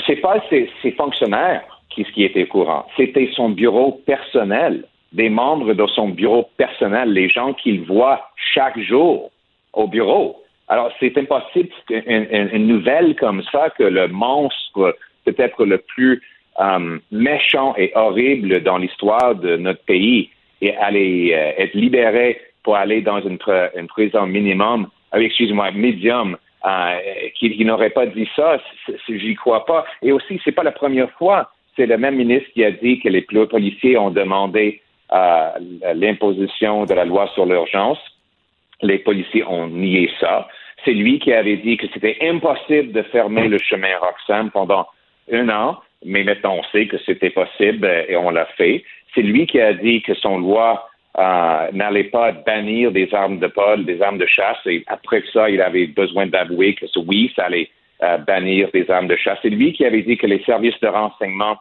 C'est 0.07 0.15
pas 0.15 0.41
ses, 0.49 0.69
fonctionnaires 0.97 1.63
qui, 1.89 2.03
qui 2.05 2.23
étaient 2.23 2.43
au 2.43 2.47
courant. 2.47 2.87
C'était 2.97 3.29
son 3.35 3.49
bureau 3.49 4.01
personnel, 4.05 4.85
des 5.11 5.29
membres 5.29 5.73
de 5.73 5.87
son 5.87 6.09
bureau 6.09 6.49
personnel, 6.57 7.11
les 7.11 7.29
gens 7.29 7.53
qu'il 7.53 7.81
voit 7.81 8.29
chaque 8.53 8.79
jour 8.79 9.31
au 9.73 9.87
bureau. 9.87 10.43
Alors, 10.67 10.91
c'est 10.99 11.17
impossible 11.17 11.69
qu'une 11.87 12.67
nouvelle 12.67 13.15
comme 13.15 13.41
ça, 13.51 13.71
que 13.71 13.83
le 13.83 14.07
monstre 14.07 14.95
peut-être 15.25 15.65
le 15.65 15.79
plus 15.79 16.21
euh, 16.59 16.99
méchant 17.11 17.73
et 17.77 17.91
horrible 17.95 18.61
dans 18.61 18.77
l'histoire 18.77 19.35
de 19.35 19.57
notre 19.57 19.83
pays 19.85 20.29
et 20.61 20.75
aller 20.75 21.31
euh, 21.33 21.63
être 21.63 21.73
libéré 21.73 22.39
pour 22.63 22.75
aller 22.75 23.01
dans 23.01 23.21
une, 23.21 23.39
une 23.75 23.87
prison 23.87 24.25
minimum, 24.25 24.89
euh, 25.15 25.19
excusez-moi, 25.19 25.71
médium, 25.71 26.37
qui, 27.35 27.63
n'aurait 27.63 27.91
pas 27.91 28.05
dit 28.05 28.27
ça, 28.35 28.57
j'y 29.07 29.33
crois 29.35 29.65
pas. 29.65 29.85
Et 30.01 30.11
aussi, 30.11 30.41
c'est 30.43 30.51
pas 30.51 30.63
la 30.63 30.73
première 30.73 31.09
fois. 31.11 31.51
C'est 31.77 31.85
le 31.85 31.97
même 31.97 32.17
ministre 32.17 32.49
qui 32.53 32.65
a 32.65 32.71
dit 32.71 32.99
que 32.99 33.07
les 33.07 33.21
policiers 33.21 33.97
ont 33.97 34.11
demandé 34.11 34.81
l'imposition 35.11 36.85
de 36.85 36.93
la 36.93 37.05
loi 37.05 37.27
sur 37.33 37.45
l'urgence. 37.45 37.99
Les 38.81 38.99
policiers 38.99 39.43
ont 39.45 39.67
nié 39.67 40.09
ça. 40.19 40.47
C'est 40.85 40.93
lui 40.93 41.19
qui 41.19 41.33
avait 41.33 41.57
dit 41.57 41.77
que 41.77 41.87
c'était 41.93 42.17
impossible 42.21 42.91
de 42.93 43.01
fermer 43.03 43.47
le 43.47 43.57
chemin 43.57 43.97
Roxham 43.99 44.49
pendant 44.51 44.87
un 45.31 45.49
an 45.49 45.79
mais 46.05 46.23
maintenant 46.23 46.55
on 46.55 46.63
sait 46.71 46.87
que 46.87 46.97
c'était 47.05 47.29
possible 47.29 47.85
euh, 47.85 48.05
et 48.07 48.15
on 48.15 48.29
l'a 48.29 48.45
fait. 48.57 48.83
C'est 49.13 49.21
lui 49.21 49.47
qui 49.47 49.59
a 49.59 49.73
dit 49.73 50.01
que 50.01 50.13
son 50.13 50.37
loi 50.39 50.87
euh, 51.17 51.71
n'allait 51.71 52.05
pas 52.05 52.31
bannir 52.31 52.91
des 52.91 53.13
armes 53.13 53.39
de 53.39 53.47
pole, 53.47 53.85
des 53.85 54.01
armes 54.01 54.17
de 54.17 54.27
chasse, 54.27 54.59
et 54.65 54.83
après 54.87 55.23
ça, 55.33 55.49
il 55.49 55.61
avait 55.61 55.87
besoin 55.87 56.27
d'avouer 56.27 56.75
que 56.75 56.85
oui, 57.07 57.31
ça 57.35 57.45
allait 57.45 57.69
euh, 58.03 58.17
bannir 58.17 58.69
des 58.71 58.89
armes 58.89 59.07
de 59.07 59.15
chasse. 59.15 59.39
C'est 59.41 59.49
lui 59.49 59.73
qui 59.73 59.85
avait 59.85 60.03
dit 60.03 60.17
que 60.17 60.27
les 60.27 60.43
services 60.43 60.79
de 60.81 60.87
renseignement 60.87 61.57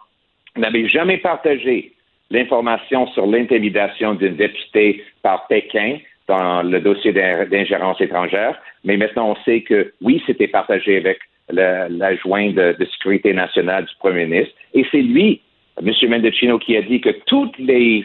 n'avaient 0.57 0.88
jamais 0.88 1.19
partagé 1.19 1.93
l'information 2.30 3.06
sur 3.08 3.26
l'intimidation 3.26 4.14
d'une 4.14 4.37
députée 4.37 5.04
par 5.23 5.47
Pékin 5.47 5.99
dans 6.26 6.62
le 6.62 6.80
dossier 6.80 7.12
d'ingérence 7.12 8.00
étrangère, 8.00 8.61
mais 8.85 8.97
maintenant 8.97 9.30
on 9.30 9.44
sait 9.44 9.62
que 9.62 9.92
oui, 10.02 10.23
c'était 10.26 10.49
partagé 10.49 10.99
avec 10.99 11.18
l'adjoint 11.50 12.50
de, 12.50 12.76
sécurité 12.92 13.32
nationale 13.32 13.86
du 13.86 13.95
premier 13.99 14.26
ministre. 14.26 14.54
Et 14.75 14.84
c'est 14.91 15.00
lui, 15.00 15.41
M. 15.80 15.93
Mendocino, 16.08 16.58
qui 16.58 16.76
a 16.76 16.82
dit 16.82 17.00
que 17.00 17.10
tous 17.26 17.50
les, 17.58 18.04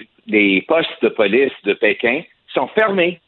postes 0.68 1.02
de 1.02 1.10
police 1.10 1.52
de 1.66 1.74
Pékin 1.74 2.22
sont 2.54 2.68
fermés. 2.68 3.20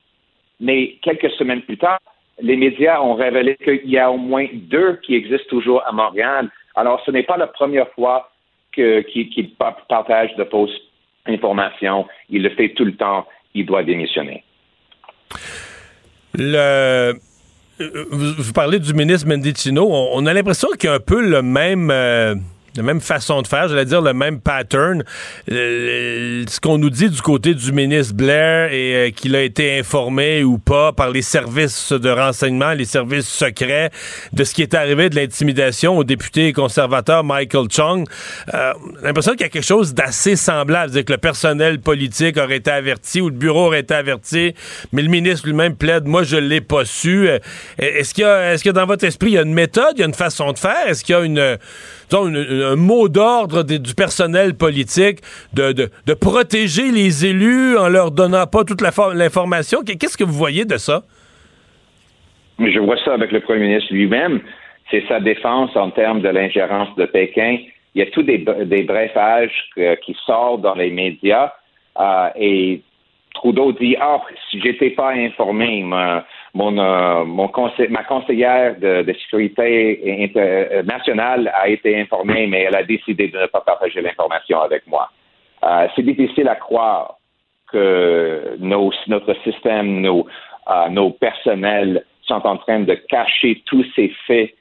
Mais 0.62 0.96
quelques 1.02 1.32
semaines 1.32 1.62
plus 1.62 1.78
tard, 1.78 2.00
les 2.40 2.56
médias 2.56 3.02
ont 3.02 3.16
révélé 3.16 3.58
qu'il 3.58 3.90
y 3.90 3.98
a 3.98 4.10
au 4.10 4.18
moins 4.18 4.48
deux 4.54 5.00
qui 5.04 5.16
existent 5.16 5.50
toujours 5.50 5.86
à 5.86 5.92
Montréal. 5.92 6.50
Alors, 6.76 7.02
ce 7.06 7.12
n'est 7.12 7.24
pas 7.24 7.36
la 7.38 7.48
première 7.48 7.90
fois 7.90 8.32
qu'il 8.76 9.56
partage 9.56 10.36
de 10.36 10.44
fausses 10.46 10.82
informations. 11.26 12.06
Il 12.30 12.44
le 12.44 12.50
fait 12.50 12.70
tout 12.70 12.86
le 12.86 12.96
temps. 12.96 13.26
Il 13.54 13.66
doit 13.66 13.84
démissionner. 13.84 14.44
Le 16.34 17.14
vous, 17.80 18.54
parlez 18.54 18.80
du 18.80 18.94
ministre 18.94 19.28
Mendicino. 19.28 19.88
On, 19.90 20.26
a 20.26 20.34
l'impression 20.34 20.70
qu'il 20.80 20.90
y 20.90 20.94
a 20.94 20.96
un 20.96 21.00
peu 21.00 21.22
le 21.22 21.42
même. 21.42 21.92
Euh, 21.92 22.36
la 22.76 22.84
même 22.84 23.02
façon 23.02 23.42
de 23.42 23.48
faire, 23.48 23.68
j'allais 23.68 23.86
dire 23.86 24.02
le 24.02 24.14
même 24.14 24.40
pattern. 24.40 25.04
Euh, 25.52 26.44
ce 26.48 26.60
qu'on 26.60 26.78
nous 26.78 26.90
dit 26.90 27.10
du 27.10 27.22
côté 27.22 27.54
du 27.54 27.72
ministre 27.72 28.14
Blair 28.14 28.72
et 28.72 28.96
euh, 28.96 29.12
qu'il 29.12 29.36
a 29.36 29.42
été 29.42 29.80
informé 29.80 30.44
ou 30.44 30.58
pas 30.58 30.92
par 30.92 31.10
les 31.10 31.22
services 31.22 31.92
de 31.92 32.10
renseignement, 32.10 32.74
les 32.74 32.86
services 32.86 33.28
secrets 33.28 33.92
de 34.34 34.44
ce 34.44 34.54
qui 34.54 34.62
est 34.62 34.74
arrivé 34.74 35.10
de 35.10 35.16
l'intimidation 35.16 35.98
au 35.98 36.04
député 36.04 36.52
conservateur 36.54 37.24
Michael 37.24 37.68
Chung. 37.70 38.06
Euh, 38.54 38.74
l'impression 39.02 39.34
qu'il 39.34 39.42
y 39.42 39.46
a 39.46 39.50
quelque 39.50 39.64
chose 39.64 39.94
d'assez 39.94 40.36
semblable, 40.36 40.92
dire 40.92 41.06
que 41.06 41.14
le 41.14 41.18
personnel 41.18 41.80
politique 41.80 42.38
aurait 42.38 42.58
été 42.58 42.72
averti 42.72 43.22
ou 43.22 43.30
le 43.30 43.36
bureau 43.36 43.68
aurait 43.68 43.82
été 43.82 43.94
averti, 43.94 44.54
mais 44.92 45.02
le 45.02 45.10
ministre 45.10 45.48
lui-même 45.48 45.76
plaide, 45.76 46.06
moi 46.06 46.24
je 46.24 46.38
l'ai 46.38 46.62
pas 46.62 46.86
su. 46.86 47.30
Euh, 47.30 47.40
est-ce 47.78 48.14
qu'il 48.14 48.24
y 48.24 48.28
a, 48.28 48.54
est-ce 48.54 48.64
que 48.64 48.70
dans 48.70 48.86
votre 48.86 49.06
esprit 49.06 49.32
il 49.32 49.34
y 49.34 49.38
a 49.38 49.44
une 49.44 49.54
méthode, 49.54 49.94
il 49.96 50.00
y 50.02 50.04
a 50.04 50.08
une 50.08 50.14
façon 50.14 50.52
de 50.52 50.60
faire, 50.60 50.88
est-ce 50.88 51.04
qu'il 51.04 51.16
y 51.16 51.18
a 51.18 51.22
une 51.22 51.58
un 52.72 52.76
mot 52.76 53.10
d'ordre 53.10 53.64
du 53.64 53.96
personnel 53.96 54.56
politique 54.56 55.20
de, 55.54 55.72
de, 55.72 56.14
protéger 56.14 56.92
les 56.92 57.26
élus 57.26 57.78
en 57.78 57.90
leur 57.90 58.12
donnant 58.12 58.48
pas 58.48 58.64
toute 58.64 58.82
l'information. 58.82 59.80
Qu'est-ce 59.84 60.18
que 60.18 60.24
vous 60.24 60.34
voyez 60.34 60.66
de 60.66 60.78
ça? 60.78 61.04
Je 62.60 62.80
vois 62.80 62.98
ça 63.04 63.14
avec 63.14 63.32
le 63.32 63.42
premier 63.42 63.68
ministre 63.68 63.94
lui-même. 63.94 64.42
C'est 64.92 65.04
sa 65.08 65.20
défense 65.20 65.76
en 65.76 65.90
termes 65.92 66.22
de 66.22 66.30
l'ingérence 66.30 66.96
de 66.96 67.06
Pékin. 67.06 67.58
Il 67.94 68.00
y 68.00 68.02
a 68.02 68.12
tous 68.12 68.24
des, 68.24 68.46
des 68.66 68.84
briefages 68.84 69.70
qui 70.04 70.16
sortent 70.26 70.62
dans 70.62 70.76
les 70.76 70.92
médias 70.92 71.52
euh, 72.00 72.30
et 72.36 72.82
Trudeau 73.34 73.72
dit 73.74 73.96
Ah, 74.00 74.22
si 74.50 74.62
j'étais 74.62 74.92
pas 74.92 75.12
informé, 75.12 75.84
mon, 76.56 76.78
euh, 76.78 77.26
mon 77.26 77.52
ma 77.90 78.04
conseillère 78.04 78.80
de, 78.80 79.14
sécurité 79.20 80.32
euh, 80.38 80.84
nationale 80.84 81.52
a 81.54 81.68
été 81.68 82.00
informée, 82.00 82.48
mais 82.48 82.62
elle 82.62 82.76
a 82.76 82.84
décidé 82.84 83.28
de 83.28 83.38
ne 83.38 83.46
pas 83.48 83.60
partager 83.60 84.02
l'information 84.02 84.62
avec 84.62 84.88
moi. 84.88 85.12
Euh, 85.64 85.88
c'est 85.96 86.04
difficile 86.04 86.48
à 86.48 86.56
croire 86.56 87.18
que 87.72 88.56
notre 88.60 89.34
système, 89.44 90.00
nos, 90.00 90.26
nos 90.92 91.10
personnels 91.10 92.06
sont 92.22 92.48
en 92.48 92.56
train 92.56 92.80
de 92.80 92.94
cacher 92.94 93.62
tous 93.66 93.86
ces 93.94 94.14
faits 94.26 94.54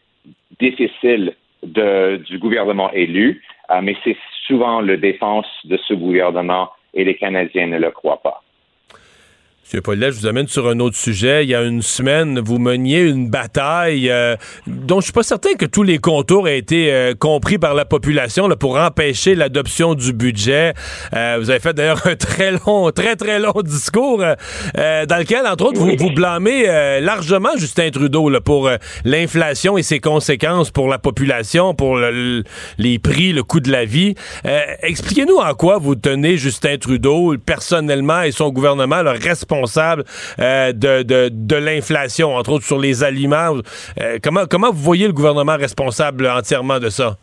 difficiles 0.59 1.35
du 1.63 2.39
gouvernement 2.39 2.91
élu, 2.93 3.43
mais 3.83 3.95
c'est 4.03 4.17
souvent 4.47 4.81
la 4.81 4.97
défense 4.97 5.47
de 5.65 5.79
ce 5.87 5.95
gouvernement 5.95 6.71
et 6.93 7.05
les 7.05 7.15
Canadiens 7.15 7.69
ne 7.69 7.79
le 7.79 7.91
croient 7.91 8.23
pas. 8.23 8.43
M. 9.72 9.81
Paulette, 9.81 10.12
je 10.12 10.20
vous 10.20 10.27
amène 10.27 10.46
sur 10.46 10.68
un 10.68 10.79
autre 10.79 10.96
sujet. 10.96 11.44
Il 11.44 11.48
y 11.48 11.55
a 11.55 11.62
une 11.62 11.81
semaine, 11.81 12.38
vous 12.38 12.59
meniez 12.59 13.00
une 13.00 13.31
bataille 13.31 14.11
euh, 14.11 14.37
dont 14.66 15.00
je 15.00 15.05
suis 15.05 15.12
pas 15.12 15.22
certain 15.22 15.55
que 15.55 15.64
tous 15.64 15.83
les 15.83 15.98
contours 15.98 16.48
aient 16.48 16.59
été 16.59 16.92
euh, 16.92 17.14
compris 17.14 17.57
par 17.57 17.72
la 17.72 17.87
population 17.87 18.46
là, 18.46 18.57
pour 18.57 18.77
empêcher 18.77 19.35
l'adoption 19.35 19.94
du 19.94 20.12
budget. 20.12 20.74
Euh, 21.14 21.38
vous 21.40 21.48
avez 21.48 21.61
fait 21.61 21.72
d'ailleurs 21.72 22.03
un 22.07 22.14
très 22.14 22.53
long, 22.53 22.90
très 22.90 23.16
très 23.16 23.38
long 23.38 23.55
discours 23.62 24.18
dans 24.18 25.18
lequel, 25.18 25.46
entre 25.46 25.66
autres, 25.66 25.81
vous, 25.81 25.96
vous 25.98 26.11
blâmez 26.11 26.66
largement 27.00 27.57
Justin 27.57 27.90
Trudeau 27.90 28.29
là, 28.29 28.40
pour 28.40 28.70
l'inflation 29.05 29.79
et 29.79 29.83
ses 29.83 29.98
conséquences 29.98 30.70
pour 30.70 30.88
la 30.88 30.98
population, 30.98 31.74
pour 31.74 31.98
les 31.98 32.98
prix, 32.98 33.33
le 33.33 33.42
coût 33.42 33.61
de 33.61 33.70
la 33.70 33.85
vie. 33.85 34.14
Expliquez-nous 34.83 35.37
en 35.37 35.55
quoi 35.55 35.79
vous 35.79 35.94
tenez 35.94 36.37
Justin 36.37 36.77
Trudeau 36.77 37.35
personnellement 37.44 38.22
et 38.22 38.33
son 38.33 38.50
gouvernement 38.50 39.03
leur 39.03 39.14
responsabilité 39.14 39.54
responsable 39.61 40.05
de, 40.38 41.03
de, 41.03 41.31
de 41.33 41.57
l'inflation, 41.57 42.35
entre 42.35 42.53
autres 42.53 42.64
sur 42.64 42.79
les 42.79 43.05
aliments. 43.05 43.59
comment, 44.23 44.47
comment 44.51 44.71
vous 44.71 44.83
voyez 44.83 45.07
le 45.07 45.12
gouvernement 45.12 45.57
responsable 45.57 46.27
entièrement 46.27 46.79
de 46.79 46.88
ça? 46.88 47.17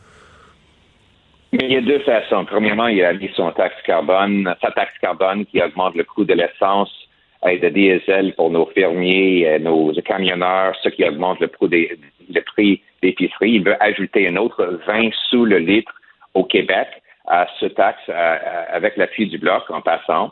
Il 1.54 1.70
y 1.70 1.76
a 1.76 1.82
deux 1.82 2.00
façons. 2.00 2.46
Premièrement, 2.46 2.88
il 2.88 3.04
a 3.04 3.14
mis 3.14 3.30
son 3.36 3.52
taxe 3.52 3.76
carbone, 3.86 4.56
sa 4.62 4.72
taxe 4.72 4.98
carbone 5.02 5.46
qui 5.46 5.62
augmente 5.62 5.96
le 5.96 6.06
coût 6.06 6.24
de 6.24 6.34
l'essence 6.34 6.90
et 7.46 7.58
de 7.58 7.68
diesel 7.68 8.34
pour 8.36 8.52
nos 8.52 8.68
fermiers, 8.68 9.60
nos 9.60 9.92
camionneurs, 10.06 10.76
ce 10.82 10.90
qui 10.90 11.04
augmente 11.04 11.42
le, 11.42 11.48
prix 11.48 11.68
des, 11.68 12.00
le 12.34 12.42
prix 12.42 12.82
d'épicerie. 13.04 13.52
Il 13.52 13.66
veut 13.66 13.84
ajouter 13.84 14.30
un 14.30 14.38
autre 14.38 14.80
20 14.88 15.10
sous 15.30 15.44
le 15.44 15.58
litre 15.58 15.92
au 16.36 16.46
Québec 16.46 16.88
à 17.28 17.48
ce 17.60 17.66
taxe 17.66 18.10
avec 18.72 18.96
l'appui 18.96 19.28
du 19.28 19.38
bloc 19.38 19.64
en 19.70 19.82
passant. 19.82 20.32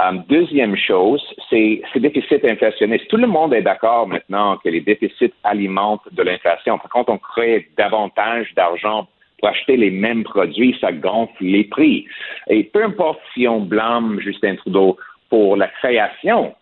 Um, 0.00 0.22
deuxième 0.28 0.76
chose, 0.76 1.22
c'est 1.50 1.82
ces 1.92 1.98
déficits 1.98 2.44
inflationnistes. 2.44 3.08
Tout 3.08 3.16
le 3.16 3.26
monde 3.26 3.52
est 3.52 3.62
d'accord 3.62 4.06
maintenant 4.06 4.56
que 4.58 4.68
les 4.68 4.80
déficits 4.80 5.34
alimentent 5.42 6.06
de 6.12 6.22
l'inflation. 6.22 6.78
Contre, 6.78 7.10
on 7.10 7.18
crée 7.18 7.68
davantage 7.76 8.54
d'argent 8.54 9.08
pour 9.38 9.48
acheter 9.48 9.76
les 9.76 9.90
mêmes 9.90 10.22
produits, 10.22 10.76
ça 10.80 10.92
gonfle 10.92 11.42
les 11.44 11.64
prix. 11.64 12.06
Et 12.48 12.62
peu 12.62 12.84
importe 12.84 13.20
si 13.34 13.48
on 13.48 13.60
blâme 13.60 14.20
Justin 14.20 14.54
Trudeau 14.54 14.96
pour 15.30 15.56
la 15.56 15.66
création 15.66 16.54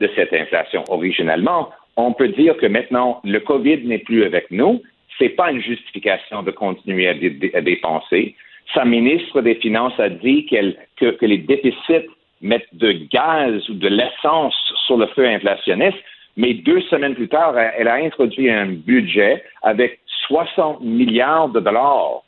de 0.00 0.08
cette 0.14 0.32
inflation 0.32 0.84
originellement, 0.88 1.70
on 1.96 2.12
peut 2.12 2.28
dire 2.28 2.56
que 2.56 2.66
maintenant, 2.66 3.20
le 3.24 3.40
COVID 3.40 3.86
n'est 3.86 3.98
plus 3.98 4.24
avec 4.24 4.50
nous. 4.50 4.82
C'est 5.18 5.30
pas 5.30 5.50
une 5.50 5.60
justification 5.60 6.42
de 6.42 6.52
continuer 6.52 7.08
à, 7.08 7.60
dépenser. 7.60 8.34
Sa 8.72 8.84
ministre 8.86 9.42
des 9.42 9.56
Finances 9.56 9.98
a 9.98 10.08
dit 10.08 10.46
que, 10.46 11.10
que 11.10 11.26
les 11.26 11.38
déficits 11.38 12.08
mettent 12.40 12.68
de 12.72 12.92
gaz 12.92 13.68
ou 13.68 13.74
de 13.74 13.88
l'essence 13.88 14.54
sur 14.86 14.96
le 14.96 15.06
feu 15.08 15.26
inflationniste, 15.26 15.98
mais 16.36 16.54
deux 16.54 16.80
semaines 16.82 17.14
plus 17.14 17.28
tard, 17.28 17.58
elle 17.58 17.88
a 17.88 17.94
introduit 17.94 18.50
un 18.50 18.66
budget 18.66 19.42
avec 19.62 20.00
60 20.28 20.80
milliards 20.82 21.48
de 21.48 21.60
dollars 21.60 22.22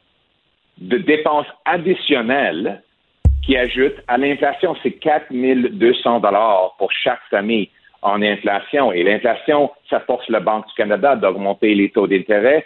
de 0.78 0.96
dépenses 0.96 1.46
additionnelles 1.64 2.82
qui 3.44 3.56
ajoutent 3.56 4.00
à 4.08 4.18
l'inflation. 4.18 4.74
C'est 4.82 4.92
4 4.92 5.26
200 5.30 6.20
dollars 6.20 6.74
pour 6.78 6.90
chaque 6.92 7.20
famille 7.30 7.68
en 8.02 8.22
inflation. 8.22 8.92
Et 8.92 9.02
l'inflation, 9.02 9.70
ça 9.88 10.00
force 10.00 10.28
la 10.28 10.40
Banque 10.40 10.66
du 10.68 10.74
Canada 10.74 11.16
d'augmenter 11.16 11.74
les 11.74 11.90
taux 11.90 12.06
d'intérêt 12.06 12.64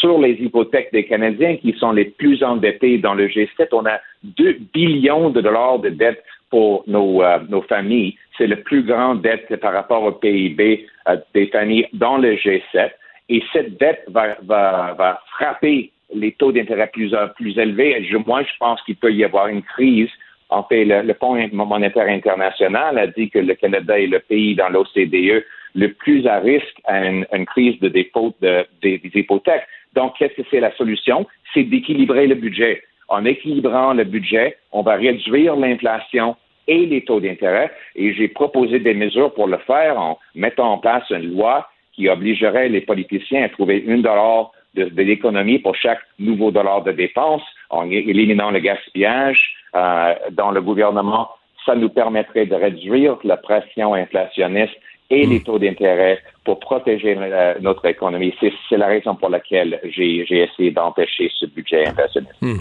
sur 0.00 0.18
les 0.18 0.32
hypothèques 0.32 0.92
des 0.92 1.06
Canadiens 1.06 1.56
qui 1.56 1.72
sont 1.78 1.92
les 1.92 2.04
plus 2.04 2.42
endettés 2.42 2.98
dans 2.98 3.14
le 3.14 3.28
G7. 3.28 3.68
On 3.72 3.86
a 3.86 4.00
2 4.24 4.58
billions 4.74 5.30
de 5.30 5.40
dollars 5.40 5.78
de 5.78 5.88
dettes 5.88 6.22
pour 6.50 6.84
nos, 6.86 7.22
euh, 7.22 7.38
nos 7.48 7.62
familles. 7.62 8.16
C'est 8.36 8.46
la 8.46 8.56
plus 8.56 8.82
grande 8.82 9.22
dette 9.22 9.54
par 9.56 9.72
rapport 9.72 10.02
au 10.02 10.12
PIB 10.12 10.86
euh, 11.08 11.16
des 11.34 11.46
familles 11.48 11.86
dans 11.92 12.18
le 12.18 12.34
G7. 12.34 12.90
Et 13.28 13.42
cette 13.52 13.78
dette 13.78 14.04
va, 14.08 14.36
va, 14.42 14.94
va 14.96 15.20
frapper 15.32 15.90
les 16.14 16.32
taux 16.32 16.52
d'intérêt 16.52 16.88
plus, 16.92 17.12
euh, 17.14 17.26
plus 17.28 17.58
élevés. 17.58 18.08
Moi, 18.26 18.42
je 18.42 18.56
pense 18.58 18.80
qu'il 18.82 18.96
peut 18.96 19.12
y 19.12 19.24
avoir 19.24 19.48
une 19.48 19.62
crise. 19.62 20.10
En 20.48 20.62
fait, 20.62 20.84
le, 20.84 21.02
le 21.02 21.14
Fonds 21.14 21.36
monétaire 21.52 22.08
international 22.08 22.98
a 22.98 23.06
dit 23.08 23.28
que 23.30 23.40
le 23.40 23.54
Canada 23.54 23.98
est 23.98 24.06
le 24.06 24.20
pays 24.20 24.54
dans 24.54 24.68
l'OCDE 24.68 25.44
le 25.76 25.92
plus 25.92 26.26
à 26.26 26.38
risque 26.38 26.80
à 26.84 27.04
une, 27.04 27.26
crise 27.46 27.78
de 27.80 27.88
défaut 27.88 28.34
de, 28.40 28.66
des, 28.82 29.00
hypothèques. 29.14 29.66
Donc, 29.94 30.14
qu'est-ce 30.18 30.34
que 30.34 30.48
c'est 30.50 30.60
la 30.60 30.74
solution? 30.76 31.26
C'est 31.52 31.64
d'équilibrer 31.64 32.26
le 32.26 32.34
budget. 32.34 32.82
En 33.08 33.24
équilibrant 33.24 33.92
le 33.92 34.04
budget, 34.04 34.56
on 34.72 34.82
va 34.82 34.96
réduire 34.96 35.56
l'inflation 35.56 36.36
et 36.68 36.86
les 36.86 37.04
taux 37.04 37.20
d'intérêt. 37.20 37.70
Et 37.94 38.12
j'ai 38.14 38.28
proposé 38.28 38.80
des 38.80 38.94
mesures 38.94 39.32
pour 39.32 39.46
le 39.46 39.58
faire 39.58 39.98
en 39.98 40.18
mettant 40.34 40.72
en 40.72 40.78
place 40.78 41.08
une 41.10 41.34
loi 41.34 41.68
qui 41.92 42.08
obligerait 42.08 42.68
les 42.68 42.80
politiciens 42.80 43.44
à 43.44 43.48
trouver 43.48 43.78
une 43.78 44.02
dollar 44.02 44.50
de, 44.74 44.90
l'économie 45.02 45.58
pour 45.58 45.74
chaque 45.76 46.00
nouveau 46.18 46.50
dollar 46.50 46.82
de 46.82 46.92
dépense, 46.92 47.42
en 47.70 47.90
éliminant 47.90 48.50
le 48.50 48.58
gaspillage 48.58 49.54
euh, 49.74 50.14
dans 50.32 50.50
le 50.50 50.60
gouvernement. 50.60 51.30
Ça 51.64 51.74
nous 51.74 51.88
permettrait 51.88 52.46
de 52.46 52.54
réduire 52.54 53.16
la 53.24 53.38
pression 53.38 53.94
inflationniste 53.94 54.76
et 55.08 55.24
les 55.24 55.40
taux 55.40 55.58
d'intérêt 55.58 56.20
pour 56.44 56.58
protéger 56.60 57.16
euh, 57.16 57.54
notre 57.60 57.86
économie. 57.86 58.34
C'est 58.40 58.76
la 58.76 58.88
raison 58.88 59.14
pour 59.14 59.30
laquelle 59.30 59.80
j'ai 59.84 60.26
essayé 60.30 60.70
d'empêcher 60.72 61.30
ce 61.34 61.46
budget 61.46 61.86
inflationniste. 61.86 62.36
Hmm 62.42 62.58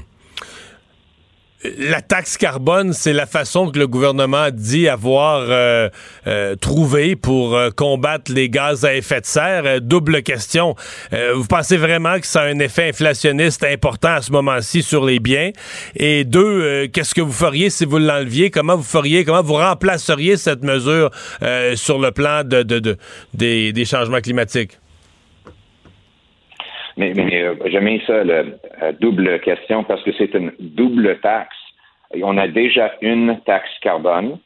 la 1.77 2.01
taxe 2.01 2.37
carbone, 2.37 2.93
c'est 2.93 3.13
la 3.13 3.25
façon 3.25 3.69
que 3.69 3.79
le 3.79 3.87
gouvernement 3.87 4.47
dit 4.51 4.87
avoir 4.87 5.45
euh, 5.49 5.89
euh, 6.27 6.55
trouvé 6.55 7.15
pour 7.15 7.55
euh, 7.55 7.69
combattre 7.69 8.31
les 8.31 8.49
gaz 8.49 8.85
à 8.85 8.95
effet 8.95 9.21
de 9.21 9.25
serre. 9.25 9.81
double 9.81 10.21
question. 10.23 10.75
vous 11.11 11.45
pensez 11.45 11.77
vraiment 11.77 12.19
que 12.19 12.27
ça 12.27 12.41
a 12.41 12.45
un 12.45 12.59
effet 12.59 12.89
inflationniste 12.89 13.63
important 13.63 14.15
à 14.15 14.21
ce 14.21 14.31
moment-ci 14.31 14.83
sur 14.83 15.05
les 15.05 15.19
biens? 15.19 15.51
Et 15.95 16.23
deux, 16.23 16.87
qu'est-ce 16.87 17.15
que 17.15 17.21
vous 17.21 17.31
feriez 17.31 17.69
si 17.69 17.85
vous 17.85 17.97
l'enleviez? 17.97 18.49
Comment 18.51 18.75
vous 18.75 18.83
feriez, 18.83 19.23
comment 19.25 19.43
vous 19.43 19.53
remplaceriez 19.55 20.37
cette 20.37 20.63
mesure 20.63 21.11
sur 21.75 21.99
le 21.99 22.11
plan 22.11 22.43
de, 22.43 22.97
des 23.33 23.85
changements 23.85 24.21
climatiques? 24.21 24.77
Mais, 26.97 27.13
mais 27.13 27.43
euh, 27.43 27.55
ça, 28.07 28.23
le, 28.23 28.57
euh, 28.81 28.91
double 28.99 29.39
question, 29.41 29.83
parce 29.83 30.01
que 30.03 30.11
c'est 30.17 30.33
une 30.33 30.53
double 30.59 31.19
taxe. 31.19 31.57
On 32.21 32.37
a 32.37 32.47
déjà 32.47 32.93
une 33.01 33.39
taxe 33.45 33.69
carbone 33.81 34.37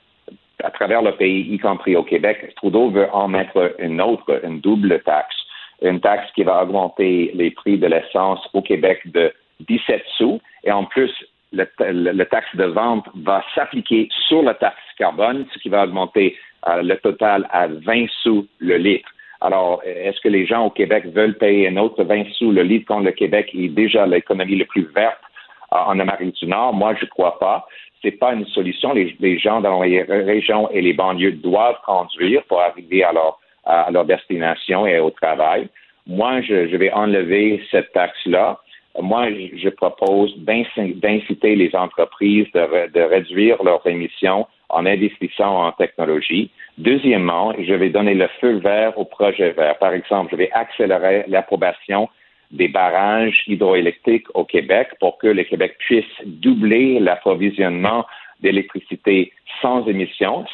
à 0.63 0.71
travers 0.71 1.01
le 1.01 1.11
pays, 1.11 1.53
y 1.53 1.59
compris 1.59 1.95
au 1.95 2.03
Québec. 2.03 2.53
Trudeau 2.55 2.89
veut 2.89 3.07
en 3.13 3.27
mettre 3.27 3.75
une 3.79 4.01
autre, 4.01 4.41
une 4.43 4.59
double 4.59 5.01
taxe. 5.03 5.35
Une 5.81 6.01
taxe 6.01 6.29
qui 6.33 6.43
va 6.43 6.63
augmenter 6.63 7.31
les 7.33 7.51
prix 7.51 7.77
de 7.77 7.87
l'essence 7.87 8.39
au 8.53 8.61
Québec 8.61 8.99
de 9.05 9.31
17 9.67 10.03
sous. 10.17 10.41
Et 10.63 10.71
en 10.71 10.83
plus, 10.85 11.11
le, 11.53 11.65
le, 11.79 12.23
taxe 12.25 12.53
de 12.55 12.65
vente 12.65 13.05
va 13.15 13.43
s'appliquer 13.55 14.09
sur 14.27 14.41
la 14.41 14.53
taxe 14.55 14.77
carbone, 14.97 15.45
ce 15.53 15.59
qui 15.59 15.69
va 15.69 15.83
augmenter 15.83 16.35
euh, 16.67 16.81
le 16.81 16.97
total 16.97 17.47
à 17.51 17.67
20 17.67 18.07
sous 18.21 18.45
le 18.59 18.77
litre. 18.77 19.09
Alors, 19.41 19.81
est-ce 19.85 20.19
que 20.19 20.27
les 20.27 20.45
gens 20.45 20.65
au 20.65 20.69
Québec 20.69 21.05
veulent 21.07 21.37
payer 21.37 21.69
un 21.69 21.77
autre 21.77 22.03
20 22.03 22.25
sous 22.33 22.51
le 22.51 22.61
litre 22.63 22.85
quand 22.87 22.99
le 22.99 23.11
Québec 23.11 23.49
est 23.53 23.69
déjà 23.69 24.05
l'économie 24.05 24.57
la 24.57 24.65
plus 24.65 24.87
verte 24.93 25.19
euh, 25.73 25.77
en 25.77 25.99
Amérique 25.99 26.35
du 26.35 26.47
Nord? 26.47 26.73
Moi, 26.73 26.95
je 26.99 27.05
ne 27.05 27.09
crois 27.09 27.39
pas. 27.39 27.65
C'est 28.01 28.11
pas 28.11 28.33
une 28.33 28.45
solution. 28.47 28.93
Les, 28.93 29.39
gens 29.39 29.61
dans 29.61 29.81
les 29.81 30.03
régions 30.03 30.69
et 30.71 30.81
les 30.81 30.93
banlieues 30.93 31.33
doivent 31.33 31.79
conduire 31.85 32.43
pour 32.43 32.61
arriver 32.61 33.03
à 33.03 33.13
leur 33.91 34.05
destination 34.05 34.85
et 34.85 34.99
au 34.99 35.09
travail. 35.09 35.67
Moi, 36.07 36.41
je, 36.41 36.75
vais 36.75 36.91
enlever 36.91 37.61
cette 37.71 37.91
taxe-là. 37.91 38.59
Moi, 39.01 39.27
je 39.53 39.69
propose 39.69 40.33
d'inciter 40.37 41.55
les 41.55 41.75
entreprises 41.75 42.47
de 42.53 43.01
réduire 43.01 43.61
leurs 43.63 43.85
émissions 43.85 44.47
en 44.69 44.85
investissant 44.85 45.65
en 45.65 45.71
technologie. 45.71 46.51
Deuxièmement, 46.77 47.53
je 47.59 47.73
vais 47.73 47.89
donner 47.89 48.13
le 48.13 48.27
feu 48.39 48.57
vert 48.57 48.97
au 48.97 49.05
projet 49.05 49.51
vert. 49.51 49.77
Par 49.77 49.93
exemple, 49.93 50.29
je 50.31 50.37
vais 50.37 50.51
accélérer 50.51 51.25
l'approbation 51.27 52.09
des 52.51 52.67
barrages 52.67 53.43
hydroélectriques 53.47 54.27
au 54.33 54.43
Québec 54.43 54.89
pour 54.99 55.17
que 55.17 55.27
le 55.27 55.43
Québec 55.43 55.75
puisse 55.79 56.05
doubler 56.25 56.99
l'approvisionnement 56.99 58.05
d'électricité 58.41 59.31
sans 59.61 59.85
émission. 59.87 60.45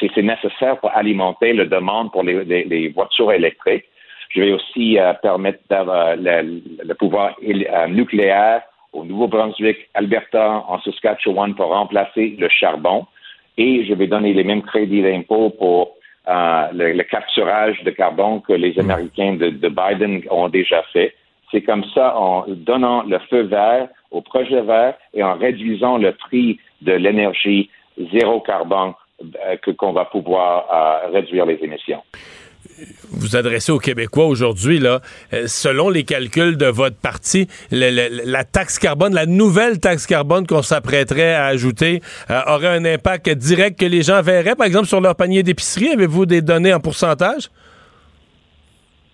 C'est 0.00 0.16
nécessaire 0.16 0.78
pour 0.78 0.90
alimenter 0.94 1.52
la 1.52 1.64
demande 1.64 2.10
pour 2.12 2.22
les, 2.22 2.88
voitures 2.88 3.32
électriques. 3.32 3.84
Je 4.30 4.40
vais 4.40 4.52
aussi 4.52 4.98
euh, 4.98 5.12
permettre 5.14 5.60
d'avoir 5.68 6.16
le, 6.16 6.94
pouvoir 6.94 7.36
euh, 7.42 7.86
nucléaire 7.88 8.62
au 8.92 9.04
Nouveau-Brunswick, 9.04 9.88
Alberta, 9.94 10.64
en 10.68 10.80
Saskatchewan 10.80 11.54
pour 11.54 11.68
remplacer 11.68 12.36
le 12.38 12.48
charbon 12.48 13.06
et 13.58 13.84
je 13.84 13.94
vais 13.94 14.06
donner 14.06 14.32
les 14.32 14.44
mêmes 14.44 14.62
crédits 14.62 15.02
d'impôt 15.02 15.50
pour 15.50 15.94
euh, 16.28 16.68
le, 16.72 17.02
capturage 17.02 17.82
de 17.82 17.90
carbone 17.90 18.40
que 18.42 18.52
les 18.52 18.78
Américains 18.78 19.34
de, 19.34 19.68
Biden 19.68 20.22
ont 20.30 20.48
déjà 20.48 20.82
fait. 20.92 21.14
C'est 21.50 21.62
comme 21.62 21.84
ça, 21.94 22.16
en 22.16 22.44
donnant 22.48 23.02
le 23.02 23.18
feu 23.30 23.42
vert 23.42 23.88
au 24.10 24.20
projet 24.20 24.62
vert 24.62 24.94
et 25.12 25.22
en 25.22 25.34
réduisant 25.34 25.98
le 25.98 26.12
prix 26.12 26.58
de 26.80 26.92
l'énergie 26.92 27.70
zéro 28.12 28.40
carbone 28.40 28.92
euh, 29.22 29.56
qu'on 29.76 29.92
va 29.92 30.04
pouvoir 30.06 30.66
euh, 30.72 31.10
réduire 31.12 31.46
les 31.46 31.58
émissions 31.62 32.02
vous 33.10 33.36
adressez 33.36 33.72
aux 33.72 33.78
Québécois 33.78 34.26
aujourd'hui, 34.26 34.78
là, 34.78 35.00
euh, 35.32 35.46
selon 35.46 35.90
les 35.90 36.04
calculs 36.04 36.56
de 36.56 36.66
votre 36.66 36.96
parti, 37.00 37.46
la 37.70 38.44
taxe 38.44 38.78
carbone, 38.78 39.14
la 39.14 39.26
nouvelle 39.26 39.80
taxe 39.80 40.06
carbone 40.06 40.46
qu'on 40.46 40.62
s'apprêterait 40.62 41.34
à 41.34 41.46
ajouter, 41.46 42.00
euh, 42.30 42.40
aurait 42.46 42.68
un 42.68 42.84
impact 42.84 43.30
direct 43.30 43.78
que 43.78 43.86
les 43.86 44.02
gens 44.02 44.22
verraient, 44.22 44.56
par 44.56 44.66
exemple, 44.66 44.86
sur 44.86 45.00
leur 45.00 45.14
panier 45.14 45.42
d'épicerie. 45.42 45.90
Avez-vous 45.90 46.26
des 46.26 46.42
données 46.42 46.74
en 46.74 46.80
pourcentage? 46.80 47.48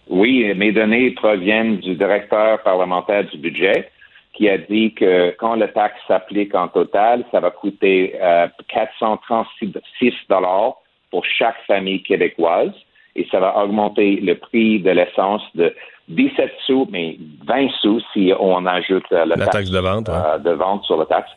Oui, 0.08 0.52
mes 0.54 0.72
données 0.72 1.10
proviennent 1.10 1.78
du 1.78 1.94
directeur 1.94 2.62
parlementaire 2.62 3.24
du 3.24 3.36
budget 3.36 3.90
qui 4.32 4.48
a 4.48 4.56
dit 4.56 4.94
que 4.94 5.34
quand 5.38 5.56
la 5.56 5.68
taxe 5.68 5.98
s'applique 6.06 6.54
en 6.54 6.68
total, 6.68 7.24
ça 7.32 7.40
va 7.40 7.50
coûter 7.50 8.14
436 8.68 9.74
euh, 9.74 10.10
dollars 10.30 10.76
pour 11.10 11.24
chaque 11.24 11.56
famille 11.66 12.02
québécoise 12.02 12.72
et 13.18 13.26
ça 13.30 13.40
va 13.40 13.56
augmenter 13.62 14.16
le 14.16 14.34
prix 14.36 14.80
de 14.80 14.90
l'essence 14.90 15.42
de 15.54 15.74
17 16.08 16.52
sous, 16.66 16.88
mais 16.90 17.16
20 17.46 17.68
sous 17.80 18.00
si 18.12 18.32
on 18.38 18.64
ajoute 18.66 19.04
la, 19.10 19.36
taxe, 19.46 19.70
de 19.70 19.78
vente, 19.78 20.06
de 20.06 20.50
vente 20.50 20.84
sur 20.84 20.96
la 20.96 21.06
taxe. 21.06 21.30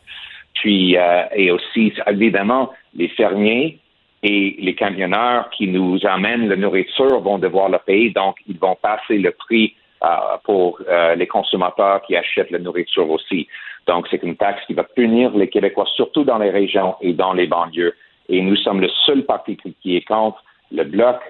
Puis, 0.54 0.96
et 1.34 1.50
aussi, 1.50 1.92
évidemment, 2.06 2.70
les 2.94 3.08
fermiers 3.08 3.78
et 4.22 4.56
les 4.60 4.74
camionneurs 4.74 5.50
qui 5.50 5.66
nous 5.66 5.98
amènent 6.04 6.48
la 6.48 6.56
nourriture 6.56 7.20
vont 7.20 7.38
devoir 7.38 7.68
le 7.68 7.78
payer, 7.78 8.10
donc 8.10 8.36
ils 8.46 8.58
vont 8.58 8.76
passer 8.80 9.18
le 9.18 9.32
prix 9.32 9.74
euh, 10.04 10.36
pour 10.44 10.80
euh, 10.88 11.14
les 11.14 11.26
consommateurs 11.26 12.02
qui 12.02 12.16
achètent 12.16 12.50
la 12.50 12.58
nourriture 12.58 13.08
aussi. 13.10 13.48
Donc 13.86 14.06
c'est 14.10 14.22
une 14.22 14.36
taxe 14.36 14.60
qui 14.66 14.74
va 14.74 14.84
punir 14.84 15.30
les 15.36 15.48
Québécois, 15.48 15.86
surtout 15.96 16.24
dans 16.24 16.38
les 16.38 16.50
régions 16.50 16.94
et 17.00 17.12
dans 17.12 17.32
les 17.32 17.46
banlieues. 17.46 17.94
Et 18.28 18.40
nous 18.42 18.56
sommes 18.56 18.80
le 18.80 18.88
seul 19.06 19.24
parti 19.24 19.56
qui 19.56 19.96
est 19.96 20.06
contre. 20.06 20.42
Le 20.70 20.84
bloc, 20.84 21.20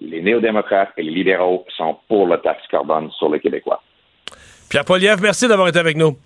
les 0.00 0.22
néo-démocrates 0.22 0.92
et 0.96 1.02
les 1.02 1.10
libéraux 1.10 1.64
sont 1.76 1.96
pour 2.08 2.26
la 2.26 2.38
taxe 2.38 2.66
carbone 2.70 3.10
sur 3.18 3.30
les 3.30 3.40
Québécois. 3.40 3.82
Pierre 4.68 4.84
Poliev, 4.84 5.20
merci 5.22 5.48
d'avoir 5.48 5.68
été 5.68 5.78
avec 5.78 5.96
nous. 5.96 6.16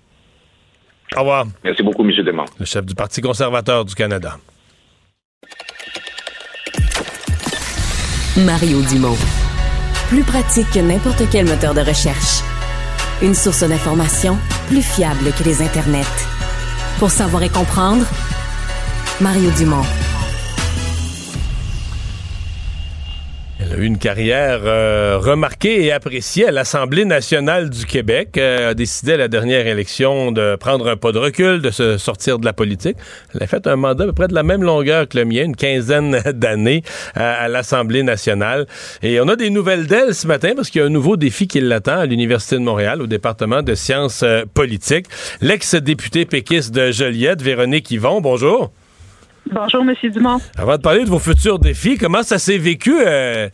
Au 1.17 1.21
revoir. 1.21 1.47
Merci 1.65 1.83
beaucoup, 1.83 2.05
M. 2.05 2.13
Demont. 2.25 2.45
Le 2.59 2.65
chef 2.65 2.85
du 2.87 2.95
Parti 2.95 3.21
conservateur 3.21 3.85
du 3.85 3.95
Canada. 3.95 4.37
Mario 8.37 8.81
Dumont. 8.83 9.17
Plus 10.09 10.23
pratique 10.23 10.71
que 10.73 10.79
n'importe 10.79 11.23
quel 11.31 11.47
moteur 11.47 11.75
de 11.75 11.81
recherche. 11.81 12.43
Une 13.23 13.35
source 13.35 13.69
d'information 13.69 14.39
plus 14.69 14.83
fiable 14.83 15.33
que 15.37 15.45
les 15.45 15.63
internets. 15.63 16.07
Pour 16.99 17.11
savoir 17.11 17.43
et 17.43 17.49
comprendre, 17.49 18.07
Mario 19.21 19.51
Dumont. 19.59 20.10
Elle 23.71 23.77
a 23.77 23.83
eu 23.83 23.85
une 23.85 23.99
carrière 23.99 24.63
euh, 24.65 25.19
remarquée 25.19 25.85
et 25.85 25.93
appréciée 25.93 26.49
à 26.49 26.51
l'Assemblée 26.51 27.05
nationale 27.05 27.71
du 27.71 27.87
Québec. 27.87 28.37
Elle 28.37 28.65
a 28.65 28.75
décidé 28.75 29.13
à 29.13 29.17
la 29.17 29.29
dernière 29.29 29.67
élection 29.67 30.33
de 30.33 30.57
prendre 30.57 30.89
un 30.89 30.97
pas 30.97 31.13
de 31.13 31.19
recul, 31.19 31.61
de 31.61 31.71
se 31.71 31.97
sortir 31.97 32.41
de 32.41 32.45
la 32.45 32.53
politique. 32.53 32.97
Elle 33.33 33.45
a 33.45 33.47
fait 33.47 33.69
un 33.69 33.77
mandat 33.77 34.05
à 34.05 34.07
peu 34.09 34.13
près 34.13 34.29
de 34.29 34.35
la 34.35 34.43
même 34.43 34.65
longueur 34.65 35.07
que 35.09 35.17
le 35.17 35.25
mien, 35.25 35.45
une 35.45 35.55
quinzaine 35.55 36.21
d'années 36.35 36.83
à, 37.15 37.47
l'Assemblée 37.49 38.03
nationale. 38.03 38.67
Et 39.03 39.21
on 39.21 39.29
a 39.29 39.37
des 39.37 39.51
nouvelles 39.51 39.87
d'elle 39.87 40.15
ce 40.15 40.27
matin 40.27 40.53
parce 40.57 40.69
qu'il 40.69 40.81
y 40.81 40.85
a 40.85 40.87
un 40.87 40.91
nouveau 40.91 41.17
défi 41.17 41.47
qui 41.47 41.61
l'attend 41.61 41.99
à 41.99 42.07
l'Université 42.07 42.57
de 42.57 42.63
Montréal, 42.63 43.01
au 43.01 43.07
département 43.07 43.63
de 43.63 43.77
sciences 43.77 44.23
euh, 44.25 44.45
politiques. 44.53 45.07
L'ex-députée 45.41 46.25
péquiste 46.25 46.75
de 46.75 46.91
Joliette, 46.91 47.41
Véronique 47.41 47.89
Yvon, 47.93 48.21
bonjour. 48.21 48.73
Bonjour, 49.47 49.83
M. 49.83 49.95
Dumont. 50.11 50.41
Avant 50.57 50.77
de 50.77 50.83
parler 50.83 51.05
de 51.05 51.09
vos 51.09 51.19
futurs 51.19 51.59
défis, 51.59 51.97
comment 51.97 52.23
ça 52.23 52.39
s'est 52.39 52.59
vécu 52.59 52.95
euh, 52.99 53.49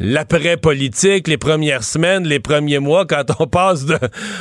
l'après-politique, 0.00 1.28
les 1.28 1.36
premières 1.36 1.84
semaines, 1.84 2.26
les 2.26 2.40
premiers 2.40 2.78
mois, 2.78 3.06
quand 3.06 3.24
on 3.38 3.46
passe 3.46 3.84
de, 3.84 3.98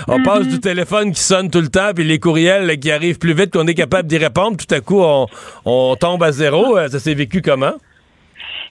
on 0.08 0.20
mm-hmm. 0.20 0.24
passe 0.24 0.48
du 0.48 0.60
téléphone 0.60 1.12
qui 1.12 1.22
sonne 1.22 1.50
tout 1.50 1.62
le 1.62 1.70
temps, 1.70 1.92
puis 1.94 2.04
les 2.04 2.20
courriels 2.20 2.80
qui 2.80 2.92
arrivent 2.92 3.20
plus 3.20 3.34
vite 3.34 3.52
qu'on 3.52 3.68
est 3.68 3.74
capable 3.74 4.08
d'y 4.08 4.18
répondre, 4.18 4.58
tout 4.58 4.74
à 4.74 4.80
coup 4.80 5.02
on, 5.02 5.28
on 5.66 5.96
tombe 5.96 6.24
à 6.24 6.32
zéro. 6.32 6.78
Euh, 6.78 6.88
ça 6.88 7.00
s'est 7.00 7.14
vécu 7.14 7.42
comment? 7.42 7.74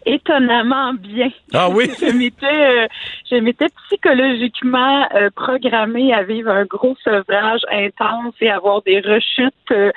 Étonnamment 0.07 0.95
bien. 0.95 1.31
Ah 1.53 1.69
oui? 1.69 1.91
je 2.01 2.17
m'étais 2.17 2.47
euh, 2.47 2.87
je 3.31 3.37
m'étais 3.37 3.69
psychologiquement 3.87 5.07
euh, 5.15 5.31
programmée 5.35 6.13
à 6.13 6.23
vivre 6.23 6.51
un 6.51 6.65
gros 6.65 6.97
sevrage 7.05 7.61
intense 7.71 8.35
et 8.41 8.51
avoir 8.51 8.83
des 8.83 9.01
rechutes 9.01 9.55
euh, 9.73 9.91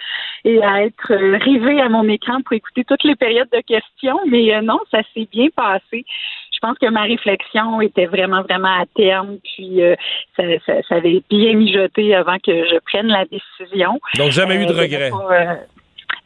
et 0.45 0.63
à 0.63 0.83
être 0.83 1.13
rivée 1.43 1.81
à 1.81 1.89
mon 1.89 2.07
écran 2.07 2.41
pour 2.41 2.53
écouter 2.53 2.83
toutes 2.83 3.03
les 3.03 3.15
périodes 3.15 3.49
de 3.51 3.61
questions, 3.61 4.19
mais 4.27 4.61
non, 4.61 4.79
ça 4.91 4.99
s'est 5.13 5.27
bien 5.31 5.47
passé. 5.55 6.05
Je 6.53 6.59
pense 6.61 6.77
que 6.77 6.89
ma 6.89 7.03
réflexion 7.03 7.81
était 7.81 8.05
vraiment, 8.05 8.41
vraiment 8.41 8.79
à 8.79 8.85
terme, 8.95 9.37
puis 9.43 9.81
ça, 10.37 10.43
ça, 10.65 10.73
ça, 10.87 10.95
avait 10.95 11.21
bien 11.29 11.55
mijoté 11.55 12.15
avant 12.15 12.37
que 12.39 12.51
je 12.51 12.79
prenne 12.85 13.07
la 13.07 13.25
décision. 13.25 13.99
Donc, 14.17 14.31
jamais 14.31 14.55
eu 14.55 14.65
de 14.65 14.73
regrets. 14.73 15.11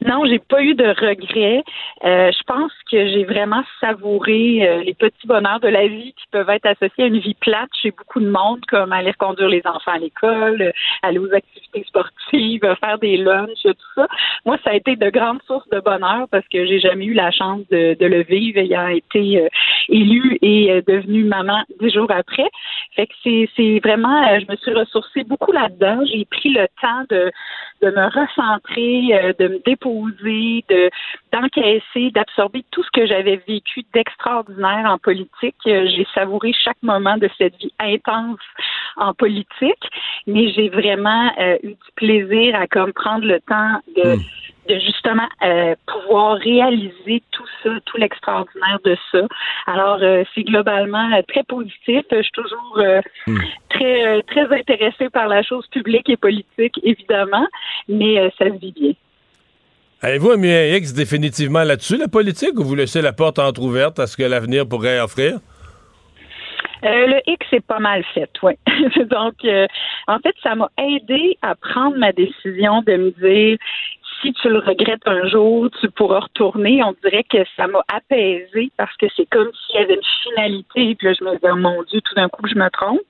Non, 0.06 0.26
j'ai 0.26 0.40
pas 0.40 0.62
eu 0.62 0.76
de 0.76 0.86
regrets. 0.86 1.64
Euh, 2.06 2.32
je 2.32 2.44
pense 2.46 2.72
que 2.92 3.08
j'ai 3.08 3.24
vraiment 3.24 3.64
savouré 3.82 4.68
euh, 4.68 4.84
les 4.84 4.94
petits 4.94 5.26
bonheurs 5.26 5.60
de 5.60 5.68
la 5.68 5.88
vie 5.88 6.14
qui 6.14 6.26
peuvent 6.32 6.50
être 6.50 6.68
associés 6.68 7.06
à 7.06 7.08
une 7.08 7.20
vie 7.20 7.34
plate 7.34 7.70
chez 7.82 7.92
beaucoup 7.92 8.20
de 8.20 8.30
monde, 8.30 8.60
comme 8.68 8.94
aller 8.94 9.14
conduire 9.14 9.50
les 9.50 9.62
enfants 9.66 9.92
à 9.92 9.98
l'école, 9.98 10.62
euh, 10.62 10.72
aller 11.02 11.18
aux 11.18 11.34
activités 11.34 11.84
sportives, 11.88 12.62
faire 12.80 13.00
des 13.00 13.18
lunchs, 13.18 13.64
tout 13.64 13.74
ça. 13.96 14.08
Moi, 14.46 14.58
ça 14.64 14.70
a 14.70 14.76
été 14.76 14.96
de 14.96 15.10
grandes 15.10 15.42
sources 15.48 15.70
de 15.70 15.80
bonheur 15.80 16.28
parce 16.30 16.48
que 16.48 16.66
j'ai 16.66 16.80
jamais 16.80 17.06
eu 17.06 17.14
la 17.14 17.32
chance 17.32 17.62
de, 17.72 17.96
de 18.00 18.06
le 18.06 18.22
vivre 18.22 18.60
ayant 18.60 18.88
été 18.88 19.48
élue 19.90 20.38
et 20.42 20.82
devenue 20.88 21.24
maman 21.24 21.64
dix 21.80 21.92
jours 21.92 22.12
après. 22.12 22.50
Fait 22.96 23.08
que 23.08 23.14
c'est, 23.24 23.80
vraiment, 23.80 24.40
je 24.40 24.52
me 24.52 24.56
suis 24.58 24.74
ressourcée 24.74 25.24
beaucoup 25.24 25.52
là-dedans. 25.52 26.04
J'ai 26.06 26.26
pris 26.26 26.50
le 26.50 26.68
temps 26.82 27.04
de, 27.10 27.32
de 27.82 27.92
me 27.92 28.06
recentrer, 28.06 29.36
de 29.40 29.48
me 29.48 29.64
déposer 29.66 30.64
de 30.70 30.90
d'encaisser, 31.32 32.12
d'absorber 32.12 32.64
tout 32.72 32.84
ce 32.84 32.90
que 32.92 33.06
j'avais 33.06 33.42
vécu 33.48 33.84
d'extraordinaire 33.94 34.86
en 34.86 34.98
politique. 34.98 35.56
Euh, 35.68 35.88
j'ai 35.96 36.08
savouré 36.14 36.54
chaque 36.54 36.82
moment 36.82 37.18
de 37.18 37.30
cette 37.38 37.56
vie 37.58 37.74
intense 37.80 38.40
en 38.96 39.14
politique, 39.14 39.84
mais 40.26 40.52
j'ai 40.54 40.70
vraiment 40.70 41.32
euh, 41.40 41.58
eu 41.64 41.70
du 41.70 41.92
plaisir 41.96 42.56
à 42.56 42.68
comme 42.68 42.94
prendre 42.94 43.26
le 43.26 43.40
temps 43.42 43.82
de 43.96 44.16
hmm. 44.16 44.22
De 44.68 44.80
justement 44.80 45.28
euh, 45.44 45.76
pouvoir 45.86 46.38
réaliser 46.38 47.24
tout 47.32 47.46
ça, 47.64 47.70
tout 47.86 47.98
l'extraordinaire 47.98 48.80
de 48.84 48.98
ça. 49.12 49.22
Alors, 49.66 50.00
c'est 50.34 50.44
globalement 50.44 51.10
très 51.28 51.44
positif. 51.44 52.04
Je 52.12 52.22
suis 52.22 52.32
toujours 52.32 52.80
hmm. 53.28 53.38
très 53.70 54.22
très 54.24 54.60
intéressée 54.60 55.10
par 55.10 55.28
la 55.28 55.44
chose 55.44 55.66
publique 55.68 56.10
et 56.10 56.18
politique, 56.18 56.80
évidemment, 56.84 57.48
mais 57.88 58.32
ça 58.38 58.46
se 58.46 58.60
vit 58.60 58.74
bien. 58.74 58.94
Avez-vous 60.02 60.32
un 60.32 60.76
X 60.78 60.94
définitivement 60.94 61.64
là-dessus, 61.64 61.98
la 61.98 62.08
politique, 62.08 62.60
ou 62.60 62.64
vous 62.64 62.76
laissez 62.76 63.02
la 63.02 63.14
porte 63.14 63.40
entrouverte 63.40 63.98
à 64.00 64.06
ce 64.06 64.16
que 64.16 64.24
l'avenir 64.24 64.68
pourrait 64.68 65.00
offrir? 65.00 65.40
Euh, 66.84 67.08
le 67.08 67.22
X 67.26 67.48
est 67.52 67.66
pas 67.66 67.80
mal 67.80 68.04
fait, 68.14 68.30
oui. 68.44 68.54
Donc, 69.10 69.34
euh, 69.46 69.66
en 70.08 70.20
fait, 70.20 70.36
ça 70.44 70.54
m'a 70.56 70.70
aidé 70.78 71.38
à 71.42 71.56
prendre 71.56 71.98
ma 71.98 72.12
décision 72.12 72.82
de 72.84 72.98
me 72.98 73.12
dire 73.12 73.58
si 74.22 74.34
tu 74.34 74.50
le 74.50 74.60
regrettes 74.60 75.06
un 75.06 75.28
jour, 75.28 75.70
tu 75.80 75.90
pourras 75.92 76.20
retourner. 76.20 76.84
On 76.84 76.96
dirait 77.04 77.24
que 77.24 77.38
ça 77.56 77.68
m'a 77.68 77.84
apaisé 77.88 78.72
parce 78.78 78.96
que 78.98 79.06
c'est 79.16 79.28
comme 79.30 79.50
s'il 79.54 79.80
y 79.80 79.84
avait 79.84 79.96
une 79.96 80.02
finalité. 80.24 80.96
Puis 80.96 81.08
là, 81.08 81.14
je 81.20 81.24
me 81.24 81.36
disais, 81.36 81.52
oh 81.52 81.56
mon 81.56 81.84
Dieu, 81.84 82.02
tout 82.02 82.16
d'un 82.16 82.30
coup, 82.30 82.48
je 82.48 82.56
me 82.56 82.70
trompe. 82.70 83.02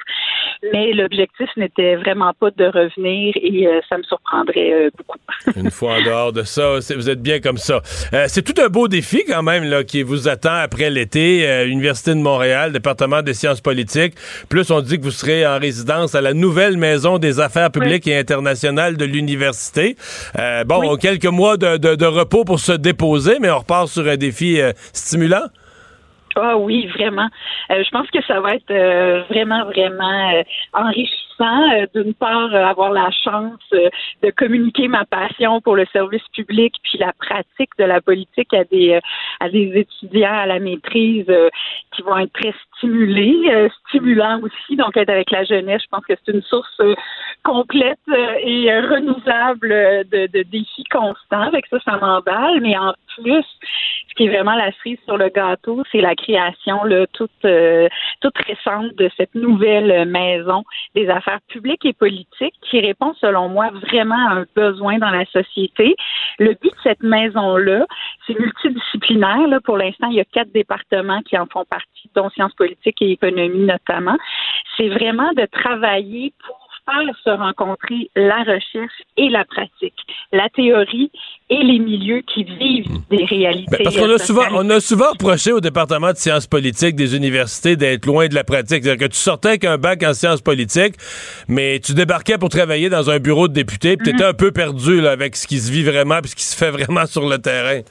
Mais 0.73 0.91
l'objectif 0.93 1.49
n'était 1.55 1.95
vraiment 1.95 2.33
pas 2.39 2.49
de 2.51 2.65
revenir 2.65 3.33
et 3.35 3.67
euh, 3.67 3.79
ça 3.87 3.97
me 3.97 4.03
surprendrait 4.03 4.73
euh, 4.73 4.89
beaucoup. 4.97 5.17
une 5.55 5.71
fois 5.71 5.97
en 5.97 6.01
dehors 6.01 6.33
de 6.33 6.43
ça, 6.43 6.79
vous 6.95 7.09
êtes 7.09 7.21
bien 7.21 7.39
comme 7.39 7.57
ça. 7.57 7.81
Euh, 8.13 8.25
c'est 8.27 8.41
tout 8.41 8.59
un 8.61 8.67
beau 8.67 8.87
défi 8.87 9.23
quand 9.27 9.43
même 9.43 9.63
là, 9.65 9.83
qui 9.83 10.01
vous 10.01 10.27
attend 10.27 10.55
après 10.55 10.89
l'été. 10.89 11.27
Université 11.67 12.11
de 12.11 12.19
Montréal, 12.19 12.71
département 12.71 13.21
des 13.21 13.33
sciences 13.33 13.61
politiques. 13.61 14.15
Plus, 14.49 14.71
on 14.71 14.81
dit 14.81 14.97
que 14.97 15.03
vous 15.03 15.11
serez 15.11 15.45
en 15.45 15.59
résidence 15.59 16.15
à 16.15 16.21
la 16.21 16.33
nouvelle 16.33 16.77
maison 16.77 17.17
des 17.17 17.39
affaires 17.39 17.71
publiques 17.71 18.07
et 18.07 18.17
internationales 18.17 18.97
de 18.97 19.05
l'université. 19.05 19.95
bon, 20.65 20.96
quelques 20.97 21.25
mois 21.25 21.57
de, 21.57 22.05
repos 22.05 22.43
pour 22.43 22.59
se 22.59 22.71
déposer, 22.71 23.37
mais 23.39 23.49
on 23.49 23.59
repart 23.59 23.87
sur 23.87 24.07
un 24.07 24.17
défi 24.17 24.59
euh, 24.59 24.71
stimulant? 24.93 25.45
Ah 26.35 26.57
oui, 26.57 26.87
vraiment. 26.87 27.27
Euh, 27.71 27.83
je 27.83 27.89
pense 27.89 28.09
que 28.11 28.21
ça 28.25 28.39
va 28.39 28.55
être 28.55 28.69
euh, 28.69 29.23
vraiment, 29.29 29.65
vraiment 29.65 30.43
enrichissant 30.73 31.26
d'une 31.93 32.13
part, 32.13 32.53
euh, 32.53 32.63
avoir 32.63 32.91
la 32.91 33.09
chance 33.11 33.59
euh, 33.73 33.89
de 34.23 34.31
communiquer 34.31 34.87
ma 34.87 35.05
passion 35.05 35.61
pour 35.61 35.75
le 35.75 35.85
service 35.93 36.23
public 36.33 36.75
puis 36.83 36.97
la 36.97 37.13
pratique 37.13 37.69
de 37.77 37.83
la 37.83 38.01
politique 38.01 38.53
à 38.53 38.63
des 38.63 38.99
à 39.39 39.49
des 39.49 39.71
étudiants 39.75 40.33
à 40.33 40.45
la 40.45 40.59
maîtrise 40.59 41.31
qui 41.95 42.01
vont 42.01 42.17
être 42.17 42.33
très 42.33 42.53
stimulés, 42.75 43.69
stimulants 43.87 44.39
aussi. 44.41 44.75
Donc, 44.75 44.97
être 44.97 45.09
avec 45.09 45.31
la 45.31 45.43
jeunesse, 45.43 45.81
je 45.83 45.87
pense 45.89 46.05
que 46.05 46.13
c'est 46.15 46.33
une 46.33 46.41
source 46.41 46.81
complète 47.43 47.99
et 48.41 48.71
renouvelable 48.79 49.69
de, 50.11 50.27
de 50.27 50.43
défis 50.43 50.83
constants. 50.85 51.41
Avec 51.41 51.65
ça, 51.67 51.77
ça 51.85 51.97
m'emballe. 51.97 52.61
Mais 52.61 52.77
en 52.77 52.93
plus, 53.15 53.45
ce 54.09 54.13
qui 54.15 54.25
est 54.25 54.29
vraiment 54.29 54.55
la 54.55 54.71
cerise 54.73 54.99
sur 55.05 55.17
le 55.17 55.29
gâteau, 55.29 55.83
c'est 55.91 56.01
la 56.01 56.15
création 56.15 56.83
là, 56.83 57.05
toute, 57.13 57.45
toute 58.21 58.37
récente 58.37 58.95
de 58.95 59.09
cette 59.17 59.35
nouvelle 59.35 60.07
maison 60.07 60.63
des 60.95 61.09
affaires 61.09 61.26
public 61.47 61.85
et 61.85 61.93
politique 61.93 62.53
qui 62.61 62.79
répond, 62.79 63.13
selon 63.19 63.49
moi, 63.49 63.69
vraiment 63.69 64.27
à 64.29 64.33
un 64.33 64.45
besoin 64.55 64.97
dans 64.97 65.09
la 65.09 65.25
société. 65.25 65.95
Le 66.39 66.53
but 66.61 66.71
de 66.71 66.81
cette 66.83 67.03
maison-là, 67.03 67.85
c'est 68.25 68.39
multidisciplinaire. 68.39 69.47
Là. 69.47 69.59
Pour 69.61 69.77
l'instant, 69.77 70.07
il 70.07 70.15
y 70.15 70.19
a 70.19 70.25
quatre 70.25 70.51
départements 70.51 71.21
qui 71.21 71.37
en 71.37 71.45
font 71.45 71.65
partie, 71.65 72.09
dont 72.15 72.29
sciences 72.29 72.53
politiques 72.53 73.01
et 73.01 73.11
économie 73.11 73.65
notamment. 73.65 74.17
C'est 74.75 74.89
vraiment 74.89 75.31
de 75.33 75.45
travailler 75.45 76.33
pour 76.45 76.66
faire 76.87 77.15
se 77.23 77.29
rencontrer 77.29 78.09
la 78.15 78.39
recherche 78.39 79.01
et 79.17 79.29
la 79.29 79.43
pratique, 79.45 79.95
la 80.31 80.47
théorie 80.49 81.11
et 81.49 81.63
les 81.63 81.79
milieux 81.79 82.21
qui 82.33 82.43
vivent 82.43 83.01
des 83.09 83.25
réalités. 83.25 83.77
Ben, 83.77 83.83
parce 83.83 83.97
qu'on 83.97 84.09
a 84.09 84.17
souvent, 84.17 84.45
on 84.53 84.69
a 84.69 84.79
souvent 84.79 85.11
reproché 85.11 85.51
au 85.51 85.59
département 85.59 86.11
de 86.11 86.17
sciences 86.17 86.47
politiques 86.47 86.95
des 86.95 87.15
universités 87.15 87.75
d'être 87.75 88.05
loin 88.05 88.27
de 88.27 88.35
la 88.35 88.43
pratique. 88.43 88.83
C'est-à-dire 88.83 89.07
que 89.07 89.11
tu 89.11 89.19
sortais 89.19 89.49
avec 89.49 89.65
un 89.65 89.77
bac 89.77 90.03
en 90.03 90.13
sciences 90.13 90.41
politiques, 90.41 90.95
mais 91.47 91.79
tu 91.79 91.93
débarquais 91.93 92.37
pour 92.37 92.49
travailler 92.49 92.89
dans 92.89 93.09
un 93.09 93.19
bureau 93.19 93.47
de 93.47 93.53
député, 93.53 93.97
puis 93.97 94.09
tu 94.09 94.15
étais 94.15 94.25
hmm. 94.25 94.29
un 94.29 94.33
peu 94.33 94.51
perdu 94.51 95.01
là, 95.01 95.11
avec 95.11 95.35
ce 95.35 95.47
qui 95.47 95.59
se 95.59 95.71
vit 95.71 95.83
vraiment, 95.83 96.19
puis 96.21 96.31
ce 96.31 96.35
qui 96.35 96.43
se 96.43 96.55
fait 96.55 96.71
vraiment 96.77 97.05
sur 97.05 97.27
le 97.27 97.37
terrain. 97.37 97.81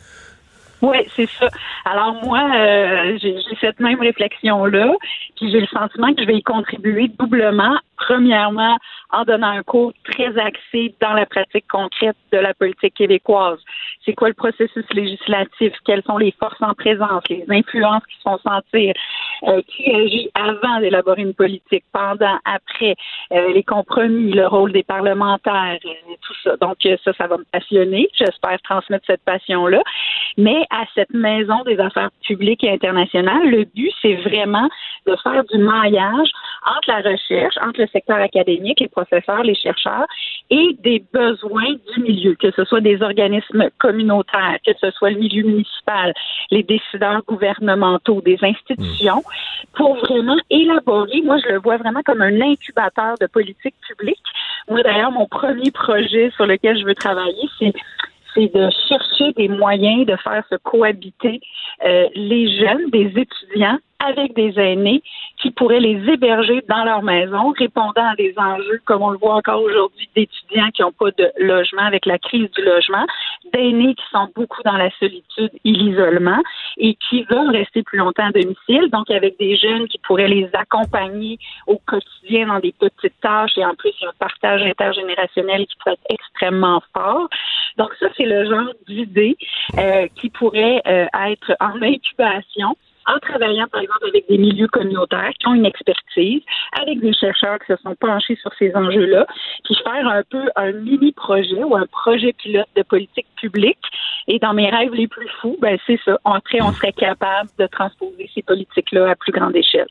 Oui, 0.83 0.99
c'est 1.15 1.29
ça. 1.29 1.49
Alors 1.85 2.15
moi, 2.23 2.41
euh, 2.55 3.19
j'ai 3.21 3.37
cette 3.61 3.81
même 3.81 4.01
réflexion-là, 4.01 4.93
puis 5.37 5.51
j'ai 5.51 5.61
le 5.61 5.67
sentiment 5.67 6.13
que 6.13 6.23
je 6.23 6.27
vais 6.27 6.37
y 6.37 6.43
contribuer 6.43 7.09
doublement. 7.09 7.79
Premièrement, 7.97 8.77
en 9.11 9.25
donnant 9.25 9.49
un 9.49 9.63
cours 9.63 9.93
très 10.05 10.37
axé 10.39 10.95
dans 11.01 11.15
la 11.15 11.25
pratique 11.25 11.67
concrète 11.69 12.17
de 12.31 12.39
la 12.39 12.53
politique 12.53 12.95
québécoise. 12.95 13.59
C'est 14.05 14.13
quoi 14.13 14.29
le 14.29 14.35
processus 14.35 14.85
législatif? 14.93 15.73
Quelles 15.87 16.03
sont 16.03 16.19
les 16.19 16.35
forces 16.39 16.61
en 16.61 16.75
présence, 16.75 17.23
les 17.31 17.47
influences 17.49 18.05
qui 18.07 18.17
se 18.17 18.23
font 18.23 18.39
sentir? 18.39 18.93
Euh, 19.43 19.61
qui 19.69 19.91
agit 19.93 20.31
avant 20.35 20.81
d'élaborer 20.81 21.21
une 21.21 21.35
politique, 21.35 21.85
pendant, 21.93 22.39
après, 22.45 22.97
euh, 23.33 23.53
les 23.53 23.63
compromis, 23.63 24.33
le 24.33 24.47
rôle 24.47 24.73
des 24.73 24.83
parlementaires, 24.83 25.79
euh, 25.85 26.15
tout 26.23 26.35
ça. 26.43 26.57
Donc 26.57 26.77
ça, 27.05 27.13
ça 27.13 27.27
va 27.27 27.37
me 27.37 27.45
passionner. 27.53 28.09
J'espère 28.15 28.61
transmettre 28.63 29.05
cette 29.07 29.23
passion-là. 29.25 29.83
Mais 30.39 30.65
à 30.71 30.85
cette 30.95 31.13
maison 31.13 31.63
des 31.65 31.79
affaires 31.79 32.11
publiques 32.27 32.65
et 32.65 32.71
internationales, 32.71 33.49
le 33.49 33.65
but, 33.65 33.93
c'est 34.01 34.15
vraiment 34.15 34.69
de 35.07 35.15
faire 35.23 35.45
du 35.45 35.59
maillage 35.59 36.29
entre 36.65 36.89
la 36.89 37.11
recherche, 37.11 37.55
entre 37.61 37.81
le 37.81 37.87
secteur 37.89 38.17
académique, 38.17 38.81
les 38.81 38.89
professeurs, 38.89 39.43
les 39.43 39.55
chercheurs, 39.55 40.07
et 40.51 40.77
des 40.83 41.05
besoins 41.13 41.75
du 41.95 42.03
milieu, 42.03 42.35
que 42.35 42.51
ce 42.53 42.65
soit 42.65 42.81
des 42.81 43.03
organismes 43.03 43.69
communautaires, 43.79 44.59
que 44.65 44.73
ce 44.81 44.91
soit 44.93 45.11
le 45.11 45.19
milieu 45.19 45.45
municipal, 45.45 46.13
les 46.51 46.63
décideurs 46.63 47.23
gouvernementaux, 47.27 48.21
des 48.21 48.39
institutions, 48.43 49.23
pour 49.75 49.97
vraiment 49.97 50.37
élaborer, 50.51 51.23
moi 51.23 51.39
je 51.39 51.53
le 51.53 51.59
vois 51.59 51.77
vraiment 51.77 52.03
comme 52.05 52.23
un 52.23 52.41
incubateur 52.41 53.15
de 53.21 53.27
politique 53.27 53.75
publique. 53.89 54.23
Moi 54.69 54.83
d'ailleurs, 54.83 55.13
mon 55.13 55.27
premier 55.27 55.71
projet 55.71 56.31
sur 56.37 56.47
lequel 56.47 56.79
je 56.79 56.85
veux 56.85 56.95
travailler, 56.95 57.49
c'est 57.59 58.53
de 58.55 58.69
chercher 58.89 59.33
des 59.33 59.49
moyens 59.49 60.07
de 60.07 60.17
faire 60.17 60.45
se 60.51 60.57
cohabiter 60.57 61.41
euh, 61.85 62.07
les 62.15 62.59
jeunes, 62.59 62.91
des 62.91 63.13
étudiants 63.17 63.79
avec 63.99 64.35
des 64.35 64.59
aînés 64.59 65.03
qui 65.41 65.51
pourraient 65.51 65.81
les 65.81 66.09
héberger 66.09 66.63
dans 66.69 66.85
leur 66.85 67.03
maison, 67.03 67.53
répondant 67.57 68.09
à 68.11 68.15
des 68.17 68.35
enjeux, 68.37 68.81
comme 68.85 69.03
on 69.03 69.11
le 69.11 69.19
voit 69.19 69.37
encore 69.37 69.63
aujourd'hui, 69.63 70.09
d'étudiants 70.15 70.71
qui 70.75 70.83
n'ont 70.83 70.93
pas 70.93 71.11
de 71.17 71.31
logement 71.39 71.83
avec 71.83 72.07
la 72.07 72.19
crise 72.19 72.51
du 72.53 72.63
logement, 72.63 73.05
d'aînés 73.53 73.95
qui 73.95 74.05
sont 74.13 74.29
beaucoup 74.35 74.63
dans 74.65 74.77
la 74.77 74.91
solitude 74.99 75.51
et 75.65 75.71
l'isolement 75.71 76.41
et 76.79 76.95
qui 77.09 77.25
veulent 77.25 77.51
rester 77.51 77.83
plus 77.83 77.99
longtemps 77.99 78.27
à 78.27 78.33
domicile, 78.33 78.91
donc 78.91 79.11
avec 79.11 79.39
des 79.39 79.57
jeunes 79.57 79.89
qui 79.89 79.99
pourraient 79.99 80.29
les 80.29 80.49
accompagner 80.53 81.39
au 81.67 81.79
quotidien 81.87 82.47
dans 82.49 82.61
des 82.61 82.73
petites 82.73 83.19
tâches 83.21 83.57
et 83.57 83.65
en 83.65 83.75
plus 83.75 83.95
un 84.03 84.13
partage 84.19 84.63
intergénérationnel 84.63 85.67
qui 85.67 85.77
pourrait 85.77 85.93
être 85.93 86.07
extrêmement 86.11 86.83
fort. 86.95 87.29
Donc 87.77 87.91
ça, 88.01 88.07
c'est 88.17 88.27
le 88.27 88.49
genre 88.49 88.73
d'idée 88.87 89.37
euh, 89.79 90.07
qui 90.21 90.31
pourrait 90.31 90.83
euh, 90.87 91.07
être 91.29 91.57
en 91.61 91.81
incubation 91.83 92.77
en 93.07 93.19
travaillant, 93.19 93.67
par 93.69 93.81
exemple, 93.81 94.07
avec 94.09 94.29
des 94.29 94.39
milieux 94.39 94.69
communautaires 94.69 95.31
qui 95.39 95.47
ont 95.49 95.55
une 95.55 95.67
expertise, 95.67 96.43
avec 96.73 97.01
des 97.01 97.13
chercheurs 97.13 97.59
qui 97.61 97.73
se 97.73 97.77
sont 97.83 97.95
penchés 97.95 98.37
sur 98.37 98.51
ces 98.59 98.75
enjeux-là, 98.75 99.27
puis 99.65 99.77
faire 99.85 100.07
un 100.07 100.23
peu 100.29 100.49
un 100.57 100.73
mini-projet 100.73 101.63
ou 101.63 101.77
un 101.77 101.87
projet 101.87 102.33
pilote 102.33 102.69
de 102.75 102.83
politique 102.83 103.27
publique. 103.41 103.79
Et 104.29 104.39
dans 104.39 104.55
mes 104.55 104.69
rêves 104.69 104.95
les 104.95 105.07
plus 105.07 105.29
fous, 105.41 105.57
ben 105.61 105.79
c'est 105.87 106.01
ça. 106.05 106.19
Après, 106.25 106.61
on 106.61 106.73
serait 106.73 106.93
capable 106.93 107.49
de 107.59 107.67
transposer 107.67 108.29
ces 108.35 108.43
politiques-là 108.43 109.11
à 109.11 109.15
plus 109.15 109.33
grande 109.33 109.55
échelle. 109.55 109.89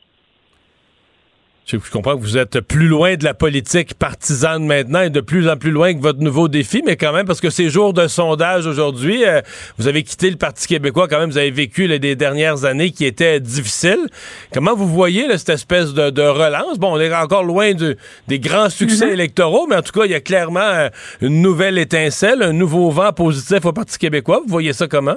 Je, 1.66 1.78
comprends 1.90 2.16
que 2.16 2.22
vous 2.22 2.38
êtes 2.38 2.60
plus 2.60 2.86
loin 2.86 3.16
de 3.16 3.24
la 3.24 3.34
politique 3.34 3.94
partisane 3.94 4.64
maintenant 4.64 5.00
et 5.00 5.10
de 5.10 5.20
plus 5.20 5.48
en 5.48 5.56
plus 5.56 5.72
loin 5.72 5.92
que 5.94 5.98
votre 5.98 6.20
nouveau 6.20 6.46
défi, 6.46 6.80
mais 6.86 6.96
quand 6.96 7.12
même, 7.12 7.26
parce 7.26 7.40
que 7.40 7.50
ces 7.50 7.70
jours 7.70 7.92
de 7.92 8.06
sondage 8.06 8.68
aujourd'hui, 8.68 9.24
euh, 9.24 9.40
vous 9.76 9.88
avez 9.88 10.04
quitté 10.04 10.30
le 10.30 10.36
Parti 10.36 10.68
québécois, 10.68 11.08
quand 11.08 11.18
même, 11.18 11.28
vous 11.28 11.38
avez 11.38 11.50
vécu 11.50 11.88
les 11.88 11.98
dernières 12.14 12.64
années 12.64 12.92
qui 12.92 13.04
étaient 13.04 13.40
difficiles. 13.40 14.06
Comment 14.54 14.76
vous 14.76 14.86
voyez 14.86 15.26
cette 15.38 15.48
espèce 15.48 15.92
de, 15.92 16.22
relance? 16.22 16.78
Bon, 16.78 16.94
on 16.94 17.00
est 17.00 17.12
encore 17.12 17.42
loin 17.42 17.72
des 18.28 18.38
grands 18.38 18.70
succès 18.70 19.08
mm-hmm. 19.08 19.12
électoraux, 19.14 19.66
mais 19.68 19.74
en 19.74 19.82
tout 19.82 19.92
cas, 19.92 20.04
il 20.04 20.12
y 20.12 20.14
a 20.14 20.20
clairement 20.20 20.60
euh, 20.60 20.88
une 21.20 21.42
nouvelle 21.42 21.78
étincelle, 21.78 22.44
un 22.44 22.52
nouveau 22.52 22.92
vent 22.92 23.12
positif 23.12 23.64
au 23.64 23.72
Parti 23.72 23.98
québécois. 23.98 24.40
Vous 24.46 24.52
voyez 24.52 24.72
ça 24.72 24.86
comment? 24.86 25.16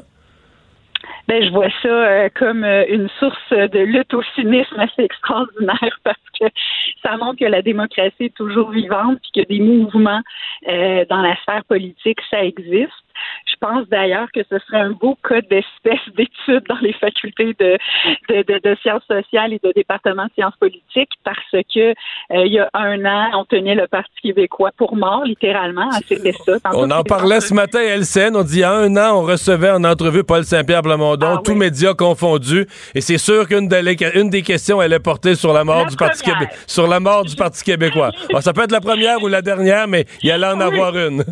Ben, 1.30 1.46
je 1.46 1.52
vois 1.52 1.70
ça 1.84 1.88
euh, 1.88 2.30
comme 2.34 2.64
euh, 2.64 2.86
une 2.90 3.08
source 3.20 3.52
de 3.52 3.80
lutte 3.82 4.16
au 4.16 4.24
cynisme 4.34 4.80
assez 4.80 5.04
extraordinaire 5.04 6.00
parce 6.04 6.18
que 6.40 6.48
ça 7.04 7.18
montre 7.18 7.38
que 7.38 7.46
la 7.46 7.62
démocratie 7.62 8.26
est 8.26 8.36
toujours 8.36 8.72
vivante 8.72 9.20
et 9.36 9.42
que 9.42 9.48
des 9.48 9.60
mouvements 9.60 10.22
euh, 10.68 11.06
dans 11.08 11.22
la 11.22 11.36
sphère 11.36 11.64
politique, 11.66 12.18
ça 12.32 12.44
existe. 12.44 12.90
Je 13.46 13.56
pense 13.60 13.88
d'ailleurs 13.90 14.28
que 14.34 14.42
ce 14.50 14.58
serait 14.60 14.80
un 14.80 14.92
beau 14.92 15.18
cas 15.28 15.42
d'espèce 15.42 16.00
d'études 16.16 16.66
dans 16.70 16.78
les 16.82 16.94
facultés 16.94 17.56
de, 17.60 17.78
de, 18.30 18.76
sciences 18.82 19.04
sociales 19.08 19.54
et 19.54 19.60
de 19.64 19.72
département 19.76 20.26
de 20.26 20.32
sciences 20.36 20.56
politiques 20.60 21.10
parce 21.24 21.64
que 21.74 21.90
euh, 21.90 22.46
il 22.46 22.54
y 22.54 22.60
a 22.60 22.70
un 22.74 23.04
an, 23.06 23.32
on 23.40 23.46
tenait 23.46 23.76
le 23.76 23.88
Parti 23.88 24.14
québécois 24.22 24.72
pour 24.78 24.96
mort, 24.96 25.24
littéralement. 25.26 25.90
C'était 26.08 26.32
ça. 26.32 26.54
on 26.74 26.90
en 26.92 27.04
parlait 27.04 27.42
ce 27.42 27.54
matin 27.54 27.80
à 27.80 27.98
LCN. 27.98 28.36
On 28.36 28.44
dit 28.44 28.58
il 28.58 28.60
y 28.60 28.64
a 28.64 28.74
un 28.74 28.96
an, 28.98 29.18
on 29.18 29.22
recevait 29.24 29.72
en 29.72 29.84
entrevue 29.84 30.24
Paul 30.24 30.44
Saint-Pierre 30.44 30.82
Plamondon, 30.82 31.36
ah 31.38 31.42
tous 31.44 31.56
médias 31.56 31.94
confondus. 31.94 32.66
Et 32.96 33.02
c'est 33.02 33.18
sûr 33.18 33.48
qu'une 33.48 33.68
des, 33.68 34.42
questions, 34.44 34.82
elle 34.82 34.94
est 34.94 35.00
portée 35.00 35.36
sur 35.36 35.54
la 35.54 35.64
mort 35.64 35.86
du 35.86 35.96
Parti 35.96 36.24
québécois. 36.24 36.58
Sur 36.68 36.88
la 36.88 37.00
mort 37.00 37.24
du 37.24 37.36
Parti 37.36 37.64
québécois. 37.64 38.12
ça 38.42 38.54
peut 38.54 38.64
être 38.64 38.72
la 38.72 38.82
première 38.82 39.22
ou 39.24 39.28
la 39.28 39.42
dernière, 39.42 39.88
mais 39.88 40.06
il 40.22 40.30
y 40.30 40.32
allait 40.32 40.48
en 40.48 40.60
avoir 40.60 40.96
une. 40.96 41.24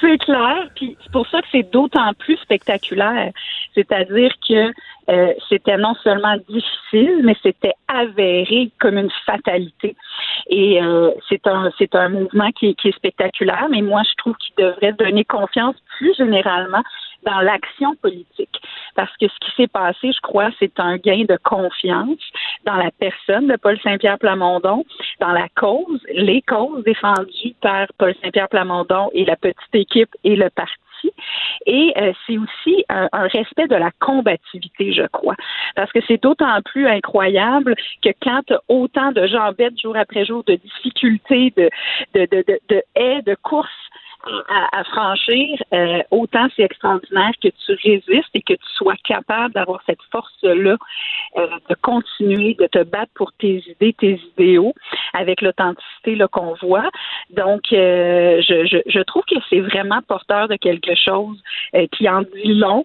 C'est 0.00 0.18
clair, 0.18 0.68
puis 0.74 0.96
c'est 1.02 1.12
pour 1.12 1.28
ça 1.28 1.42
que 1.42 1.48
c'est 1.52 1.70
d'autant 1.70 2.12
plus 2.14 2.36
spectaculaire. 2.38 3.32
C'est-à-dire 3.74 4.32
que 4.48 4.72
euh, 5.10 5.32
c'était 5.48 5.76
non 5.76 5.94
seulement 6.04 6.36
difficile, 6.48 7.20
mais 7.24 7.36
c'était 7.42 7.74
avéré 7.88 8.70
comme 8.78 8.96
une 8.96 9.10
fatalité. 9.26 9.96
Et 10.48 10.82
euh, 10.82 11.10
c'est 11.28 11.46
un 11.46 11.70
c'est 11.78 11.94
un 11.94 12.08
mouvement 12.08 12.50
qui, 12.52 12.74
qui 12.76 12.88
est 12.88 12.96
spectaculaire, 12.96 13.66
mais 13.70 13.82
moi 13.82 14.02
je 14.08 14.14
trouve 14.18 14.36
qu'il 14.36 14.54
devrait 14.56 14.92
donner 14.92 15.24
confiance 15.24 15.76
plus 15.98 16.14
généralement 16.16 16.82
dans 17.24 17.40
l'action 17.40 17.94
politique. 17.96 18.60
Parce 18.94 19.14
que 19.16 19.26
ce 19.28 19.38
qui 19.40 19.50
s'est 19.56 19.68
passé, 19.68 20.12
je 20.12 20.20
crois, 20.20 20.50
c'est 20.58 20.78
un 20.78 20.96
gain 20.96 21.24
de 21.28 21.38
confiance 21.42 22.20
dans 22.64 22.76
la 22.76 22.90
personne 22.92 23.46
de 23.46 23.56
Paul 23.56 23.78
Saint-Pierre 23.80 24.18
Plamondon, 24.18 24.84
dans 25.20 25.32
la 25.32 25.48
cause, 25.56 26.00
les 26.12 26.42
causes 26.42 26.84
défendues 26.84 27.54
par 27.60 27.86
Paul 27.98 28.14
Saint-Pierre 28.22 28.48
Plamondon 28.48 29.10
et 29.12 29.24
la 29.24 29.36
petite 29.36 29.74
équipe 29.74 30.14
et 30.24 30.36
le 30.36 30.50
parti. 30.50 30.74
Et 31.66 31.92
euh, 31.96 32.12
c'est 32.26 32.38
aussi 32.38 32.84
un, 32.88 33.08
respect 33.12 33.68
de 33.68 33.76
la 33.76 33.90
combativité, 34.00 34.92
je 34.92 35.06
crois. 35.08 35.36
Parce 35.76 35.92
que 35.92 36.00
c'est 36.06 36.22
d'autant 36.22 36.60
plus 36.64 36.86
incroyable 36.86 37.74
que 38.02 38.10
quand 38.22 38.52
autant 38.68 39.12
de 39.12 39.26
gens 39.26 39.52
bêtes 39.52 39.78
jour 39.80 39.96
après 39.96 40.24
jour, 40.24 40.42
de 40.44 40.54
difficultés, 40.54 41.52
de, 41.56 41.70
de, 42.14 42.26
de, 42.68 42.82
haies, 42.94 43.22
de 43.22 43.36
courses 43.42 43.68
à, 44.72 44.84
franchir, 44.84 45.56
euh, 45.72 46.02
autant 46.10 46.46
c'est 46.54 46.62
extraordinaire 46.62 47.32
que 47.42 47.48
tu 47.48 47.72
résistes 47.84 48.30
et 48.34 48.42
que 48.42 48.54
tu 48.54 48.68
sois 48.74 48.94
capable 49.04 49.54
d'avoir 49.54 49.80
cette 49.86 50.02
force-là 50.12 50.76
euh, 51.36 51.46
de 51.68 51.74
continuer 51.82 52.54
de 52.54 52.66
te 52.66 52.82
battre 52.82 53.12
pour 53.14 53.32
tes 53.34 53.62
idées, 53.66 53.94
tes 53.94 54.20
idéaux, 54.36 54.74
avec 55.14 55.40
l'authenticité 55.40 56.18
qu'on 56.32 56.54
voit. 56.62 56.90
Donc, 57.30 57.72
euh, 57.72 58.40
je, 58.42 58.66
je, 58.66 58.78
je, 58.86 59.00
trouve 59.00 59.24
que 59.24 59.36
c'est 59.48 59.60
vraiment 59.60 60.00
porteur 60.02 60.48
de 60.48 60.56
quelque 60.56 60.94
chose 60.94 61.40
qui 61.92 62.08
en 62.08 62.22
dit 62.22 62.54
long, 62.54 62.84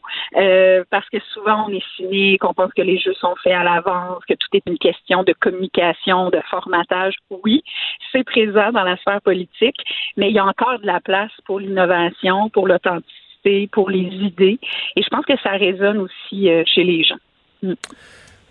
parce 0.92 1.10
que 1.10 1.18
souvent 1.34 1.68
on 1.68 1.74
est 1.74 1.84
cynique, 1.96 2.44
on 2.44 2.54
pense 2.54 2.74
que 2.74 2.82
les 2.82 2.98
jeux 2.98 3.14
sont 3.16 3.36
faits 3.44 3.54
à 3.54 3.64
l'avance, 3.64 4.24
que 4.28 4.34
tout 4.34 4.48
est 4.54 4.64
une 4.68 4.78
question 4.78 5.24
de 5.24 5.34
communication, 5.34 6.30
de 6.30 6.40
formatage. 6.50 7.16
Oui, 7.30 7.64
c'est 8.12 8.24
présent 8.24 8.72
dans 8.72 8.84
la 8.84 8.98
sphère 8.98 9.22
politique, 9.22 9.78
mais 10.18 10.30
il 10.30 10.36
y 10.36 10.40
a 10.40 10.46
encore 10.46 10.80
de 10.80 10.86
la 10.86 11.00
place 11.00 11.25
pour 11.46 11.60
l'innovation, 11.60 12.50
pour 12.50 12.68
l'authenticité, 12.68 13.70
pour 13.72 13.90
les 13.90 14.04
idées. 14.04 14.60
Et 14.96 15.02
je 15.02 15.08
pense 15.10 15.26
que 15.26 15.38
ça 15.44 15.52
résonne 15.52 16.00
aussi 16.00 16.50
euh, 16.50 16.64
chez 16.66 16.84
les 16.84 17.04
gens. 17.04 17.16
Mm. 17.64 17.74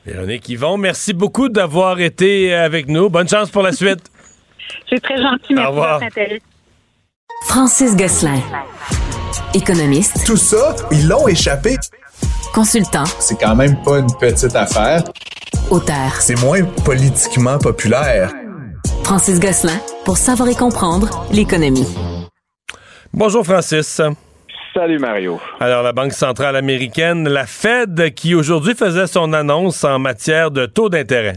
Véronique 0.06 0.48
Yvon, 0.50 0.76
merci 0.76 1.14
beaucoup 1.14 1.48
d'avoir 1.48 1.98
été 2.00 2.52
avec 2.54 2.88
nous. 2.88 3.08
Bonne 3.08 3.28
chance 3.28 3.50
pour 3.50 3.62
la 3.62 3.72
suite. 3.72 4.10
C'est 4.88 5.00
très 5.00 5.16
gentil. 5.16 5.54
Merci 5.54 5.66
Au 5.66 5.70
revoir. 5.70 6.00
Francis 7.46 7.96
Gosselin, 7.96 8.40
économiste. 9.54 10.24
Tout 10.26 10.36
ça, 10.36 10.74
ils 10.90 11.08
l'ont 11.08 11.28
échappé. 11.28 11.76
Consultant. 12.54 13.04
C'est 13.18 13.38
quand 13.38 13.56
même 13.56 13.82
pas 13.82 13.98
une 13.98 14.12
petite 14.18 14.54
affaire. 14.54 15.02
Auteur. 15.70 16.12
C'est 16.20 16.40
moins 16.40 16.62
politiquement 16.84 17.58
populaire. 17.58 18.32
Francis 19.04 19.40
Gosselin 19.40 19.78
pour 20.04 20.16
savoir 20.16 20.48
et 20.48 20.54
comprendre 20.54 21.26
l'économie. 21.32 21.86
Bonjour 23.16 23.44
Francis. 23.44 24.02
Salut 24.74 24.98
Mario. 24.98 25.38
Alors 25.60 25.84
la 25.84 25.92
Banque 25.92 26.10
centrale 26.10 26.56
américaine, 26.56 27.28
la 27.28 27.46
Fed, 27.46 28.12
qui 28.12 28.34
aujourd'hui 28.34 28.74
faisait 28.74 29.06
son 29.06 29.32
annonce 29.32 29.84
en 29.84 30.00
matière 30.00 30.50
de 30.50 30.66
taux 30.66 30.88
d'intérêt. 30.88 31.34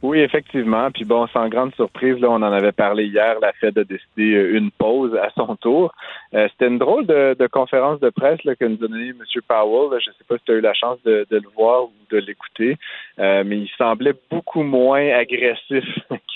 Oui, 0.00 0.20
effectivement. 0.20 0.90
Puis 0.90 1.04
bon, 1.04 1.26
sans 1.26 1.48
grande 1.48 1.74
surprise, 1.74 2.18
là, 2.20 2.30
on 2.30 2.36
en 2.36 2.52
avait 2.52 2.72
parlé 2.72 3.04
hier, 3.04 3.36
la 3.42 3.52
Fed 3.52 3.76
a 3.76 3.84
décidé 3.84 4.34
euh, 4.34 4.56
une 4.56 4.70
pause 4.70 5.14
à 5.16 5.28
son 5.36 5.56
tour. 5.56 5.92
Euh, 6.34 6.48
c'était 6.52 6.68
une 6.68 6.78
drôle 6.78 7.04
de, 7.04 7.46
conférence 7.48 8.00
de 8.00 8.08
presse 8.08 8.42
là, 8.44 8.54
que 8.54 8.64
nous 8.64 8.76
a 8.76 8.88
donné 8.88 9.08
M. 9.08 9.22
Powell. 9.46 10.00
Je 10.00 10.08
ne 10.08 10.14
sais 10.14 10.24
pas 10.26 10.38
si 10.38 10.44
tu 10.44 10.52
as 10.52 10.54
eu 10.54 10.60
la 10.60 10.72
chance 10.72 10.98
de, 11.04 11.26
le 11.30 11.48
voir 11.54 11.84
ou 11.84 11.92
de 12.10 12.16
l'écouter, 12.18 12.78
euh, 13.18 13.42
mais 13.44 13.58
il 13.58 13.70
semblait 13.76 14.14
beaucoup 14.30 14.62
moins 14.62 15.06
agressif 15.10 15.84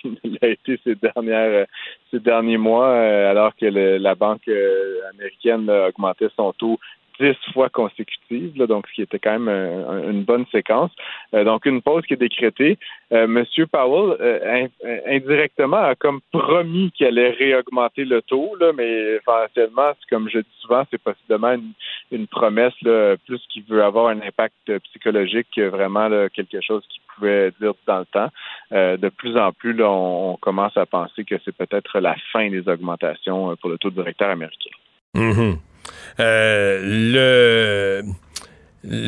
qu'il 0.23 0.39
l'a 0.41 0.49
été 0.49 0.79
ces 0.85 0.95
dernières 0.95 1.67
ces 2.11 2.21
derniers 2.21 2.59
mois, 2.59 2.95
alors 2.95 3.55
que 3.57 3.67
la 3.67 4.15
Banque 4.15 4.49
américaine 5.15 5.69
a 5.71 5.89
augmenté 5.89 6.29
son 6.37 6.53
taux 6.53 6.79
dix 7.21 7.37
fois 7.53 7.69
consécutives, 7.69 8.57
donc 8.67 8.87
ce 8.89 8.95
qui 8.95 9.03
était 9.03 9.19
quand 9.19 9.39
même 9.39 9.49
euh, 9.49 10.11
une 10.11 10.25
bonne 10.25 10.47
séquence. 10.51 10.91
Euh, 11.35 11.45
donc 11.45 11.67
une 11.67 11.83
pause 11.83 12.05
qui 12.07 12.15
est 12.15 12.17
décrétée. 12.29 12.79
Euh, 13.13 13.27
Monsieur 13.27 13.67
Powell 13.67 14.17
indirectement 15.07 15.77
a 15.77 15.95
comme 15.95 16.21
promis 16.33 16.91
qu'il 16.93 17.07
allait 17.07 17.31
réaugmenter 17.31 18.05
le 18.05 18.23
taux, 18.23 18.57
mais 18.75 19.19
essentiellement, 19.21 19.93
comme 20.11 20.29
je 20.29 20.39
dis 20.39 20.57
souvent, 20.61 20.85
c'est 20.91 21.03
possiblement 21.03 21.55
une, 22.11 22.27
promesse 22.27 22.75
plus 23.27 23.41
qui 23.51 23.61
veut 23.69 23.83
avoir 23.83 24.09
un 24.09 24.21
impact 24.21 24.79
psychologique 24.85 25.49
que 25.55 25.69
vraiment 25.69 26.09
quelque 26.35 26.61
chose 26.61 26.83
qui 26.89 27.01
pouvait 27.17 27.53
dire 27.61 27.73
dans 27.87 28.01
le 28.01 28.07
temps. 28.07 28.29
de 28.71 29.09
plus 29.09 29.37
en 29.37 29.53
plus, 29.53 29.73
là, 29.73 29.91
on, 29.91 30.37
commence 30.41 30.77
à 30.77 30.87
penser 30.87 31.25
que 31.25 31.37
c'est 31.45 31.57
peut-être 31.57 32.01
la 32.01 32.17
fin 32.33 32.49
des 32.51 32.67
augmentations 32.69 33.57
pour 33.57 33.71
le 33.71 33.79
taux 33.79 33.91
directeur 33.91 34.31
américain. 34.31 34.71
Mm-hmm. 35.15 35.57
Euh, 36.21 38.03
le 38.03 38.13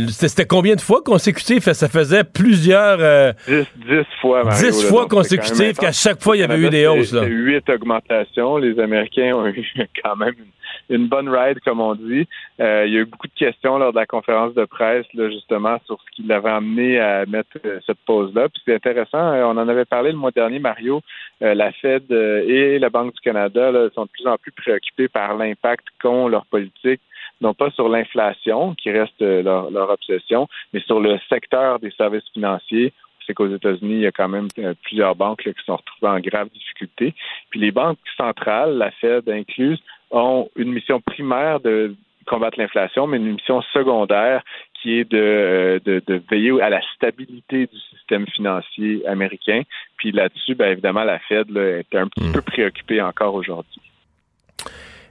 c'était 0.09 0.47
combien 0.47 0.77
de 0.77 0.81
fois 0.81 1.03
consécutif? 1.03 1.71
Ça 1.73 1.89
faisait 1.89 2.23
plusieurs... 2.23 2.99
Euh, 3.01 3.33
dix, 3.49 4.05
fois, 4.21 4.45
Mario, 4.45 4.71
Dix 4.71 4.85
fois 4.85 5.09
consécutif 5.09 5.79
qu'à 5.79 5.91
chaque 5.91 6.23
fois, 6.23 6.37
il 6.37 6.41
y 6.41 6.43
avait 6.45 6.59
eu 6.59 6.71
des 6.71 6.87
hausses. 6.87 7.13
Huit 7.13 7.69
augmentations. 7.69 8.59
Les 8.59 8.79
Américains 8.79 9.35
ont 9.35 9.47
eu 9.49 9.67
quand 10.05 10.17
même 10.17 10.35
une, 10.39 10.45
bonne 10.91 11.29
ride, 11.29 11.61
comme 11.61 11.81
on 11.81 11.95
dit. 11.95 12.27
Euh, 12.61 12.85
il 12.87 12.93
y 12.93 12.97
a 12.97 13.01
eu 13.01 13.05
beaucoup 13.05 13.27
de 13.27 13.35
questions 13.35 13.79
lors 13.79 13.93
de 13.93 13.99
la 13.99 14.07
conférence 14.07 14.55
de 14.55 14.65
presse, 14.65 15.07
là, 15.15 15.31
justement, 15.31 15.79
sur 15.87 15.99
ce 16.01 16.17
qui 16.17 16.23
l'avait 16.23 16.51
amené 16.51 16.99
à 16.99 17.27
mettre 17.27 17.59
cette 17.87 17.99
pause-là. 18.07 18.49
Puis 18.49 18.63
c'est 18.65 18.75
intéressant, 18.75 19.19
on 19.19 19.57
en 19.57 19.69
avait 19.69 19.85
parlé 19.85 20.13
le 20.13 20.19
mois 20.19 20.31
dernier, 20.31 20.59
Mario. 20.59 21.01
la 21.41 21.73
Fed 21.73 22.11
et 22.11 22.79
la 22.79 22.91
Banque 22.91 23.15
du 23.15 23.21
Canada 23.21 23.73
sont 23.95 24.05
de 24.05 24.11
plus 24.11 24.27
en 24.27 24.37
plus 24.37 24.53
préoccupés 24.53 25.09
par 25.09 25.37
l'impact 25.37 25.87
qu'ont 26.01 26.29
leurs 26.29 26.47
politiques 26.47 27.01
non 27.41 27.55
pas 27.55 27.71
sur 27.71 27.89
l'inflation, 27.89 28.75
qui 28.75 28.91
reste 28.91 29.21
euh, 29.23 29.43
leur, 29.43 29.91
obsession, 29.91 30.49
mais 30.73 30.81
sur 30.81 31.01
le 31.01 31.19
secteur 31.29 31.79
des 31.79 31.91
services 31.91 32.29
financiers. 32.33 32.93
C'est 33.27 33.33
qu'aux 33.33 33.55
États-Unis, 33.55 33.95
il 33.95 34.01
y 34.01 34.07
a 34.07 34.13
quand 34.13 34.29
même 34.29 34.49
euh, 34.59 34.75
plusieurs 34.83 35.17
banques 35.17 35.43
qui 35.43 35.65
sont 35.65 35.77
retrouvées 35.77 36.13
en 36.13 36.21
grave 36.21 36.51
difficulté. 36.51 37.15
Puis 37.51 37.61
les 37.61 37.71
banques 37.71 37.99
centrales, 38.17 38.77
la 38.77 38.91
Fed 38.91 39.29
incluse, 39.29 39.81
ont 40.15 40.49
une 40.57 40.73
mission 40.73 41.01
primaire 41.01 41.61
de 41.61 41.95
combattre 42.27 42.59
l'inflation, 42.59 43.07
mais 43.07 43.19
une 43.19 43.35
mission 43.35 43.61
secondaire 43.73 44.43
qui 44.81 44.99
est 44.99 45.11
de, 45.11 45.19
euh, 45.19 45.79
de, 45.85 46.03
de, 46.07 46.23
veiller 46.31 46.61
à 46.63 46.71
la 46.71 46.81
stabilité 46.95 47.67
du 47.67 47.79
système 47.91 48.27
financier 48.29 49.07
américain. 49.07 49.63
Puis 49.97 50.13
là-dessus, 50.13 50.55
bien 50.55 50.69
évidemment, 50.69 51.05
la 51.05 51.19
Fed 51.19 51.51
là, 51.51 51.79
est 51.79 51.95
un 51.95 52.09
petit 52.09 52.25
hmm. 52.29 52.33
peu 52.33 52.43
préoccupée 52.43 53.01
encore 53.01 53.35
aujourd'hui. 53.35 53.81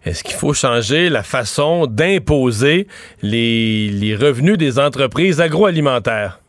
Est-ce 0.05 0.23
qu'il 0.23 0.35
faut 0.35 0.53
changer 0.53 1.09
la 1.09 1.23
façon 1.23 1.87
d'imposer 1.87 2.87
les, 3.21 4.15
revenus 4.19 4.57
des 4.57 4.77
entreprises 4.77 5.39
agroalimentaires? 5.39 6.39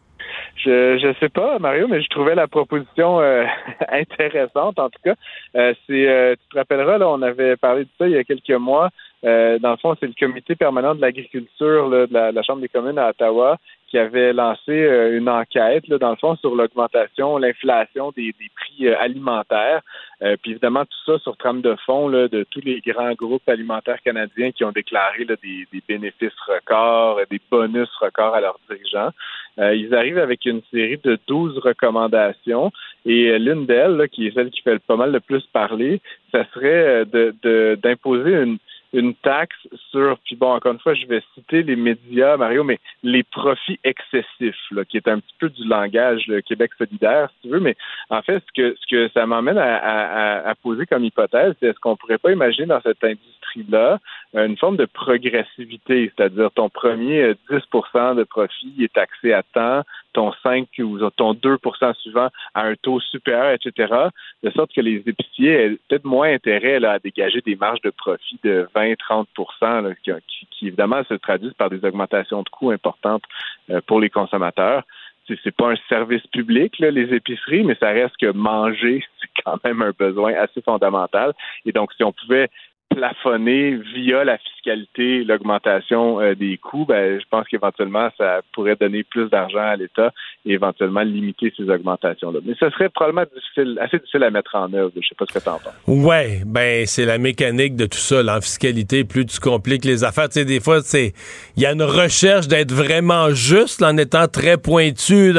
Je 0.57 0.99
je 0.99 1.19
sais 1.19 1.29
pas, 1.29 1.59
Mario, 1.59 1.89
mais 1.89 2.01
je 2.01 2.09
trouvais 2.09 2.35
la 2.35 2.47
proposition 2.47 3.21
euh, 3.21 3.45
intéressante. 3.89 4.79
En 4.79 4.89
tout 4.89 5.01
cas, 5.05 5.15
euh, 5.57 5.75
c'est 5.87 6.09
euh, 6.09 6.35
tu 6.37 6.49
te 6.49 6.59
rappelleras 6.59 6.99
là, 6.99 7.09
on 7.09 7.23
avait 7.23 7.57
parlé 7.57 7.85
de 7.85 7.91
ça 7.99 8.07
il 8.07 8.13
y 8.13 8.17
a 8.17 8.25
quelques 8.25 8.51
mois. 8.51 8.91
Dans 9.25 9.71
le 9.71 9.77
fond, 9.79 9.97
c'est 9.99 10.07
le 10.07 10.15
comité 10.19 10.55
permanent 10.55 10.95
de 10.95 11.01
l'agriculture 11.01 11.89
de 11.89 12.09
la, 12.13 12.43
Chambre 12.43 12.61
des 12.61 12.69
communes 12.69 12.99
à 12.99 13.09
Ottawa 13.09 13.59
qui 13.95 13.99
avait 13.99 14.33
lancé 14.33 14.73
euh, 14.73 15.17
une 15.17 15.29
enquête, 15.29 15.87
là, 15.87 15.99
dans 15.99 16.11
le 16.11 16.17
fond, 16.17 16.35
sur 16.35 16.57
l'augmentation, 16.57 17.39
l'inflation 17.39 18.13
des, 18.17 18.35
prix 18.57 18.89
euh, 18.89 18.99
alimentaires. 18.99 19.83
Euh, 20.21 20.37
puis 20.43 20.51
évidemment, 20.51 20.85
tout 20.85 21.13
ça 21.13 21.19
sur 21.21 21.37
trame 21.37 21.61
de 21.61 21.77
fond 21.87 22.09
là, 22.09 22.27
de 22.27 22.45
tous 22.51 22.63
les 22.65 22.81
grands 22.81 23.13
groupes 23.13 23.49
alimentaires 23.49 24.03
canadiens 24.03 24.51
qui 24.51 24.65
ont 24.65 24.73
déclaré 24.73 25.25
là, 25.25 25.37
des, 25.41 25.69
bénéfices 25.87 26.33
records, 26.49 27.21
des 27.31 27.41
bonus 27.49 27.89
records 28.01 28.35
à 28.35 28.41
leurs 28.41 28.59
dirigeants. 28.69 29.11
ils 29.59 29.95
arrivent 29.95 30.19
avec 30.19 30.45
une 30.45 30.63
série 30.73 30.99
de 31.05 31.17
12 31.29 31.59
recommandations 31.59 32.73
et 33.07 33.39
l'une 33.39 33.65
d'elles, 33.65 34.09
qui 34.11 34.27
est 34.27 34.35
celle 34.35 34.51
qui 34.51 34.63
fait 34.63 34.81
pas 34.81 34.97
mal 34.97 35.13
le 35.13 35.21
plus 35.21 35.47
parler, 35.53 36.01
ça 36.33 36.45
serait 36.53 37.05
de 37.05 37.79
d'imposer 37.81 38.33
une 38.33 38.59
une 38.95 39.15
taxe 39.15 39.57
sur, 39.91 40.19
puis 40.25 40.37
bon, 40.37 40.55
encore 40.55 40.73
une 40.73 40.79
fois, 40.79 40.95
je 40.95 41.07
vais 41.07 41.23
citer 41.35 41.63
les 41.63 41.77
médias, 41.77 42.37
Mario, 42.37 42.65
mais 42.65 42.79
les 43.03 43.25
profits 43.25 43.79
excessifs, 43.85 44.71
là, 44.71 44.85
qui 44.85 44.97
est 44.97 45.09
un 45.09 45.19
petit 45.19 45.35
peu 45.39 45.49
du 45.51 45.67
langage 45.67 46.31
Québec 46.47 46.71
solidaire, 46.79 47.29
si 47.35 47.49
tu 47.49 47.55
veux, 47.55 47.61
mais 47.61 47.77
en 48.11 48.23
fait, 48.23 48.43
ce 48.47 48.53
que, 48.63 48.77
ce 48.81 48.87
que 48.89 49.09
ça 49.13 49.27
m'emmène 49.27 49.59
à, 49.59 50.49
à, 50.49 50.55
poser 50.55 50.87
comme 50.87 51.05
hypothèse, 51.05 51.55
c'est 51.61 51.67
est-ce 51.67 51.81
qu'on 51.81 51.97
pourrait 51.97 52.19
pas 52.19 52.33
imaginer 52.33 52.69
dans 52.69 52.81
cette 52.81 53.03
industrie-là 53.03 53.99
une 54.35 54.57
forme 54.57 54.77
de 54.77 54.87
progressivité, 54.87 56.13
c'est-à-dire 56.17 56.51
ton 56.53 56.69
premier 56.69 57.35
10% 57.51 57.63
euh, 57.95 58.15
de 58.15 58.25
profit 58.25 58.75
est 58.81 58.93
taxé 58.93 59.33
à 59.33 59.43
temps, 59.43 59.83
ton 60.15 60.33
5 60.43 60.69
ou 60.79 60.99
ton 61.11 61.35
2% 61.35 61.95
suivant 61.97 62.29
à 62.55 62.63
un 62.63 62.75
taux 62.77 63.01
supérieur, 63.01 63.51
etc., 63.53 63.93
de 64.43 64.51
sorte 64.51 64.73
que 64.73 64.81
les 64.81 65.03
épiciers 65.07 65.51
aient 65.51 65.79
peut-être 65.89 66.05
moins 66.05 66.33
intérêt 66.33 66.83
à 66.85 66.99
dégager 66.99 67.43
des 67.43 67.57
marges 67.57 67.83
de 67.83 67.91
profit 67.91 68.39
de 68.43 68.67
20-30 68.75 69.27
qui, 70.03 70.47
qui, 70.51 70.69
évidemment 70.69 71.03
se 71.05 71.15
traduisent 71.15 71.55
par 71.55 71.69
des 71.69 71.85
augmentations 71.85 72.43
de 72.43 72.49
coûts 72.49 72.71
importantes 72.71 73.25
euh, 73.71 73.81
pour 73.87 74.01
les 74.01 74.09
consommateurs 74.09 74.85
c'est 75.43 75.57
pas 75.57 75.73
un 75.73 75.77
service 75.89 76.27
public, 76.29 76.79
les 76.79 77.15
épiceries, 77.15 77.65
mais 77.65 77.77
ça 77.81 77.89
reste 77.89 78.17
que 78.19 78.31
manger, 78.33 79.03
c'est 79.21 79.43
quand 79.45 79.63
même 79.65 79.83
un 79.83 79.93
besoin 79.99 80.35
assez 80.35 80.61
fondamental. 80.63 81.33
Et 81.65 81.73
donc, 81.73 81.93
si 81.95 82.05
on 82.05 82.13
pouvait 82.13 82.49
plafonner 82.91 83.79
via 83.95 84.25
la 84.25 84.39
fiscalité 84.39 84.55
l'augmentation 85.25 86.21
euh, 86.21 86.35
des 86.35 86.59
coûts, 86.59 86.85
ben, 86.87 87.21
je 87.21 87.25
pense 87.31 87.47
qu'éventuellement, 87.49 88.09
ça 88.17 88.41
pourrait 88.53 88.77
donner 88.77 89.03
plus 89.05 89.29
d'argent 89.29 89.59
à 89.59 89.77
l'État 89.77 90.13
et 90.47 90.53
éventuellement 90.53 91.03
limiter 91.03 91.53
ces 91.57 91.69
augmentations-là. 91.69 92.41
Mais 92.45 92.55
ce 92.59 92.71
serait 92.71 92.89
probablement 92.89 93.27
difficile, 93.35 93.79
assez 93.81 93.99
difficile 93.99 94.23
à 94.23 94.31
mettre 94.31 94.55
en 94.55 94.73
œuvre. 94.73 94.93
Je 94.95 95.01
sais 95.07 95.15
pas 95.19 95.25
ce 95.29 95.39
que 95.39 95.43
tu 95.43 95.49
en 95.49 95.59
penses. 95.59 95.75
Ouais, 95.87 96.43
ben 96.47 96.87
c'est 96.87 97.05
la 97.05 97.19
mécanique 97.19 97.77
de 97.77 97.87
tout 97.87 97.99
ça. 97.99 98.23
En 98.25 98.41
fiscalité, 98.41 99.05
plus 99.05 99.27
tu 99.27 99.41
compliques 99.41 99.85
les 99.85 100.05
affaires, 100.05 100.29
tu 100.29 100.41
sais, 100.41 100.45
des 100.45 100.61
fois, 100.61 100.81
c'est 100.81 101.13
il 101.57 101.63
y 101.63 101.67
a 101.67 101.73
une 101.73 101.83
recherche 101.83 102.49
d'être 102.49 102.73
vraiment 102.73 103.31
juste 103.31 103.83
en 103.83 103.97
étant 103.97 104.29
très 104.29 104.57
pointu. 104.57 105.35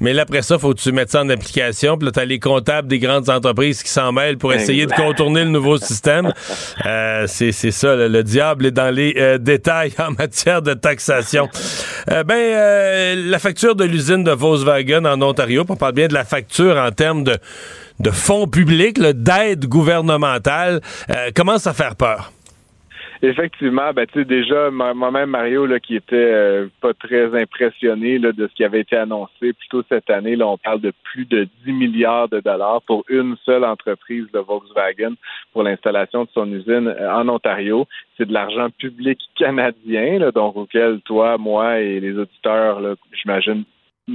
Mais 0.00 0.12
là, 0.12 0.22
après 0.22 0.42
ça, 0.42 0.58
faut 0.58 0.74
que 0.74 0.80
tu 0.80 0.92
mettes 0.92 1.10
ça 1.10 1.22
en 1.22 1.28
application. 1.28 1.96
Puis 1.96 2.06
là, 2.06 2.12
tu 2.12 2.20
as 2.20 2.24
les 2.24 2.38
comptables 2.38 2.88
des 2.88 2.98
grandes 2.98 3.28
entreprises 3.30 3.82
qui 3.82 3.90
s'en 3.90 4.12
mêlent 4.12 4.38
pour 4.38 4.52
essayer 4.52 4.86
de 4.86 4.92
contourner 4.92 5.44
le 5.44 5.50
nouveau 5.50 5.76
système. 5.76 6.32
Euh, 6.86 7.26
c'est 7.26 7.52
ça, 7.52 7.94
le, 7.96 8.22
diable 8.22 8.66
est 8.66 8.70
dans 8.70 8.94
les 8.94 9.14
euh, 9.18 9.38
détails 9.38 9.92
en 9.98 10.12
matière 10.12 10.62
de 10.62 10.74
taxation. 10.74 11.48
Euh, 12.10 12.24
ben, 12.24 13.30
la 13.30 13.38
facture 13.38 13.74
de 13.76 13.84
l'usine 13.84 14.24
de 14.24 14.32
Volkswagen 14.32 15.04
en 15.04 15.20
Ontario, 15.22 15.64
on 15.68 15.76
parle 15.76 15.94
bien 15.94 16.08
de 16.08 16.14
la 16.14 16.24
facture 16.24 16.76
en 16.76 16.90
termes 16.90 17.24
de, 17.24 17.36
de 18.00 18.10
fonds 18.10 18.46
publics, 18.46 19.00
d'aide 19.00 19.66
gouvernementale, 19.66 20.80
commence 21.34 21.66
à 21.66 21.72
faire 21.72 21.96
peur. 21.96 22.33
Effectivement, 23.22 23.92
ben 23.92 24.06
tu 24.06 24.20
sais 24.20 24.24
déjà 24.24 24.70
moi-même 24.70 25.30
Mario 25.30 25.66
là 25.66 25.78
qui 25.78 25.96
était 25.96 26.16
euh, 26.16 26.66
pas 26.80 26.92
très 26.94 27.40
impressionné 27.40 28.18
là, 28.18 28.32
de 28.32 28.46
ce 28.48 28.54
qui 28.54 28.64
avait 28.64 28.80
été 28.80 28.96
annoncé 28.96 29.52
plus 29.52 29.68
tôt 29.70 29.82
cette 29.88 30.10
année 30.10 30.36
là 30.36 30.48
on 30.48 30.58
parle 30.58 30.80
de 30.80 30.92
plus 31.04 31.24
de 31.24 31.48
10 31.64 31.72
milliards 31.72 32.28
de 32.28 32.40
dollars 32.40 32.82
pour 32.82 33.04
une 33.08 33.36
seule 33.44 33.64
entreprise 33.64 34.26
de 34.32 34.38
Volkswagen 34.40 35.14
pour 35.52 35.62
l'installation 35.62 36.24
de 36.24 36.28
son 36.34 36.50
usine 36.52 36.88
euh, 36.88 37.12
en 37.12 37.28
Ontario. 37.28 37.86
C'est 38.16 38.26
de 38.26 38.32
l'argent 38.32 38.68
public 38.78 39.18
canadien 39.36 40.18
là, 40.18 40.30
donc 40.30 40.56
auquel 40.56 41.00
toi, 41.04 41.38
moi 41.38 41.80
et 41.80 42.00
les 42.00 42.18
auditeurs 42.18 42.80
j'imagine 43.12 43.64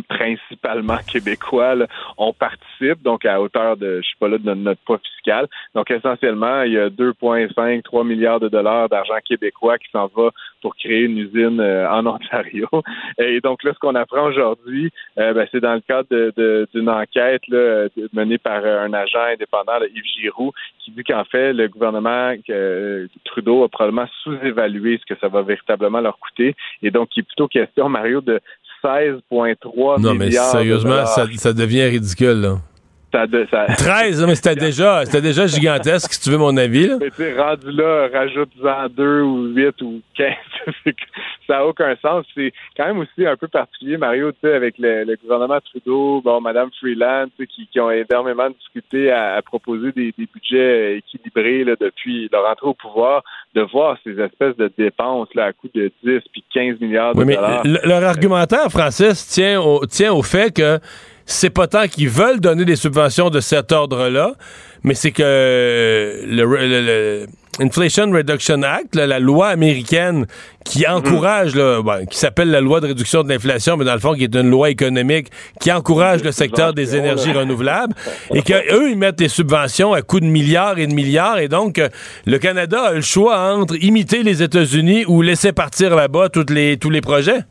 principalement 0.07 0.97
québécois, 1.07 1.75
là, 1.75 1.87
on 2.17 2.33
participe, 2.33 3.01
donc 3.01 3.25
à 3.25 3.41
hauteur 3.41 3.77
de, 3.77 4.01
je 4.01 4.07
sais 4.07 4.15
pas 4.19 4.27
là, 4.27 4.37
de 4.37 4.53
notre 4.53 4.81
poids 4.81 4.99
fiscal. 4.99 5.47
Donc 5.73 5.89
essentiellement, 5.89 6.63
il 6.63 6.73
y 6.73 6.77
a 6.77 6.89
2,5, 6.89 7.81
3 7.81 8.03
milliards 8.03 8.39
de 8.39 8.49
dollars 8.49 8.89
d'argent 8.89 9.17
québécois 9.25 9.77
qui 9.77 9.89
s'en 9.91 10.07
va 10.15 10.29
pour 10.61 10.75
créer 10.75 11.03
une 11.03 11.17
usine 11.17 11.59
euh, 11.59 11.89
en 11.89 12.05
Ontario. 12.05 12.67
Et 13.17 13.39
donc 13.41 13.63
là, 13.63 13.73
ce 13.73 13.79
qu'on 13.79 13.95
apprend 13.95 14.25
aujourd'hui, 14.25 14.91
euh, 15.17 15.33
ben, 15.33 15.47
c'est 15.51 15.61
dans 15.61 15.73
le 15.73 15.81
cadre 15.81 16.07
d'une 16.73 16.89
enquête 16.89 17.41
là, 17.47 17.87
menée 18.13 18.37
par 18.37 18.63
un 18.65 18.93
agent 18.93 19.23
indépendant, 19.33 19.79
Yves 19.95 20.03
Giroux, 20.19 20.51
qui 20.79 20.91
dit 20.91 21.03
qu'en 21.03 21.23
fait, 21.23 21.53
le 21.53 21.67
gouvernement 21.67 22.33
Trudeau 23.25 23.63
a 23.63 23.69
probablement 23.69 24.07
sous-évalué 24.23 24.99
ce 24.99 25.13
que 25.13 25.19
ça 25.19 25.27
va 25.27 25.41
véritablement 25.41 26.01
leur 26.01 26.19
coûter. 26.19 26.55
Et 26.81 26.91
donc, 26.91 27.15
il 27.15 27.21
est 27.21 27.23
plutôt 27.23 27.47
question, 27.47 27.89
Mario, 27.89 28.21
de 28.21 28.39
16,3 28.83 29.99
milliards. 29.99 29.99
Non, 29.99 30.13
mais 30.13 30.31
sérieusement, 30.31 31.05
ça, 31.05 31.25
ça, 31.37 31.53
devient 31.53 31.85
ridicule, 31.85 32.41
là. 32.41 32.57
Ça, 33.11 33.25
ça... 33.49 33.65
13, 33.65 34.25
mais 34.27 34.35
c'était 34.35 34.55
déjà, 34.55 35.03
déjà 35.03 35.47
gigantesque, 35.47 36.13
si 36.13 36.21
tu 36.21 36.29
veux 36.29 36.37
mon 36.37 36.55
avis. 36.57 36.87
Là. 36.87 36.97
Mais 37.17 37.33
rendu 37.33 37.71
là, 37.71 38.07
rajoute-en 38.13 38.87
2 38.89 39.21
ou 39.21 39.45
8 39.47 39.81
ou 39.81 40.01
15. 40.15 40.35
ça 41.47 41.55
n'a 41.55 41.65
aucun 41.65 41.95
sens. 42.01 42.25
C'est 42.35 42.53
quand 42.77 42.85
même 42.85 42.99
aussi 42.99 43.25
un 43.25 43.35
peu 43.35 43.47
particulier, 43.47 43.97
Mario, 43.97 44.31
tu 44.31 44.37
sais, 44.43 44.53
avec 44.53 44.75
le, 44.77 45.15
gouvernement 45.21 45.59
Trudeau, 45.61 46.21
bon, 46.21 46.39
Mme 46.39 46.69
Freeland, 46.79 47.27
qui, 47.37 47.67
qui 47.67 47.79
ont 47.79 47.89
énormément 47.89 48.49
discuté 48.49 49.11
à, 49.11 49.41
proposer 49.41 49.91
des, 49.91 50.13
budgets 50.17 50.97
équilibrés 50.97 51.63
là, 51.63 51.73
depuis 51.79 52.29
leur 52.31 52.47
entrée 52.47 52.67
au 52.67 52.73
pouvoir, 52.75 53.23
de 53.55 53.61
voir 53.61 53.97
ces 54.03 54.19
espèces 54.19 54.55
de 54.57 54.71
dépenses 54.77 55.33
là, 55.33 55.45
à 55.45 55.53
coût 55.53 55.69
de 55.73 55.91
10 56.03 56.19
puis 56.31 56.43
15 56.53 56.79
milliards 56.79 57.15
de 57.15 57.19
oui, 57.19 57.25
mais 57.25 57.35
dollars. 57.35 57.63
Leur 57.83 58.03
argumentaire, 58.03 58.69
Francis, 58.69 59.27
tient 59.27 59.59
au, 59.59 59.85
tient 59.85 60.13
au 60.13 60.21
fait 60.21 60.55
que 60.55 60.79
c'est 61.31 61.49
pas 61.49 61.67
tant 61.67 61.87
qu'ils 61.87 62.09
veulent 62.09 62.39
donner 62.39 62.65
des 62.65 62.75
subventions 62.75 63.29
de 63.29 63.39
cet 63.39 63.71
ordre-là, 63.71 64.33
mais 64.83 64.95
c'est 64.95 65.11
que 65.11 66.23
le, 66.25 67.27
Inflation 67.59 68.09
Reduction 68.11 68.63
Act, 68.63 68.95
la 68.95 69.19
loi 69.19 69.49
américaine 69.49 70.25
qui 70.63 70.85
mhm. 70.87 70.95
encourage, 70.95 71.53
ben, 71.53 72.05
qui 72.09 72.17
s'appelle 72.17 72.49
la 72.49 72.61
loi 72.61 72.79
de 72.79 72.87
réduction 72.87 73.23
de 73.23 73.29
l'inflation, 73.29 73.75
mais 73.75 73.85
dans 73.85 73.93
le 73.93 73.99
fond 73.99 74.13
qui 74.13 74.23
est 74.23 74.35
une 74.35 74.49
loi 74.49 74.69
économique 74.69 75.27
qui 75.59 75.71
encourage 75.71 76.23
le 76.23 76.31
secteur 76.31 76.73
des 76.73 76.95
énergies 76.95 77.33
renouvelables, 77.33 77.93
et 78.33 78.41
qu'eux, 78.41 78.89
ils 78.89 78.97
mettent 78.97 79.19
des 79.19 79.27
subventions 79.27 79.93
à 79.93 80.01
coût 80.01 80.21
de 80.21 80.25
milliards 80.25 80.79
et 80.79 80.87
de 80.87 80.93
milliards, 80.93 81.39
et 81.39 81.47
donc 81.47 81.79
euh, 81.79 81.89
le 82.25 82.39
Canada 82.39 82.81
a 82.81 82.93
le 82.93 83.01
choix 83.01 83.53
entre 83.53 83.75
imiter 83.83 84.23
les 84.23 84.41
États-Unis 84.41 85.03
ou 85.07 85.21
laisser 85.21 85.51
partir 85.51 85.95
là-bas 85.95 86.29
les, 86.49 86.77
tous 86.77 86.89
les 86.89 87.01
projets. 87.01 87.41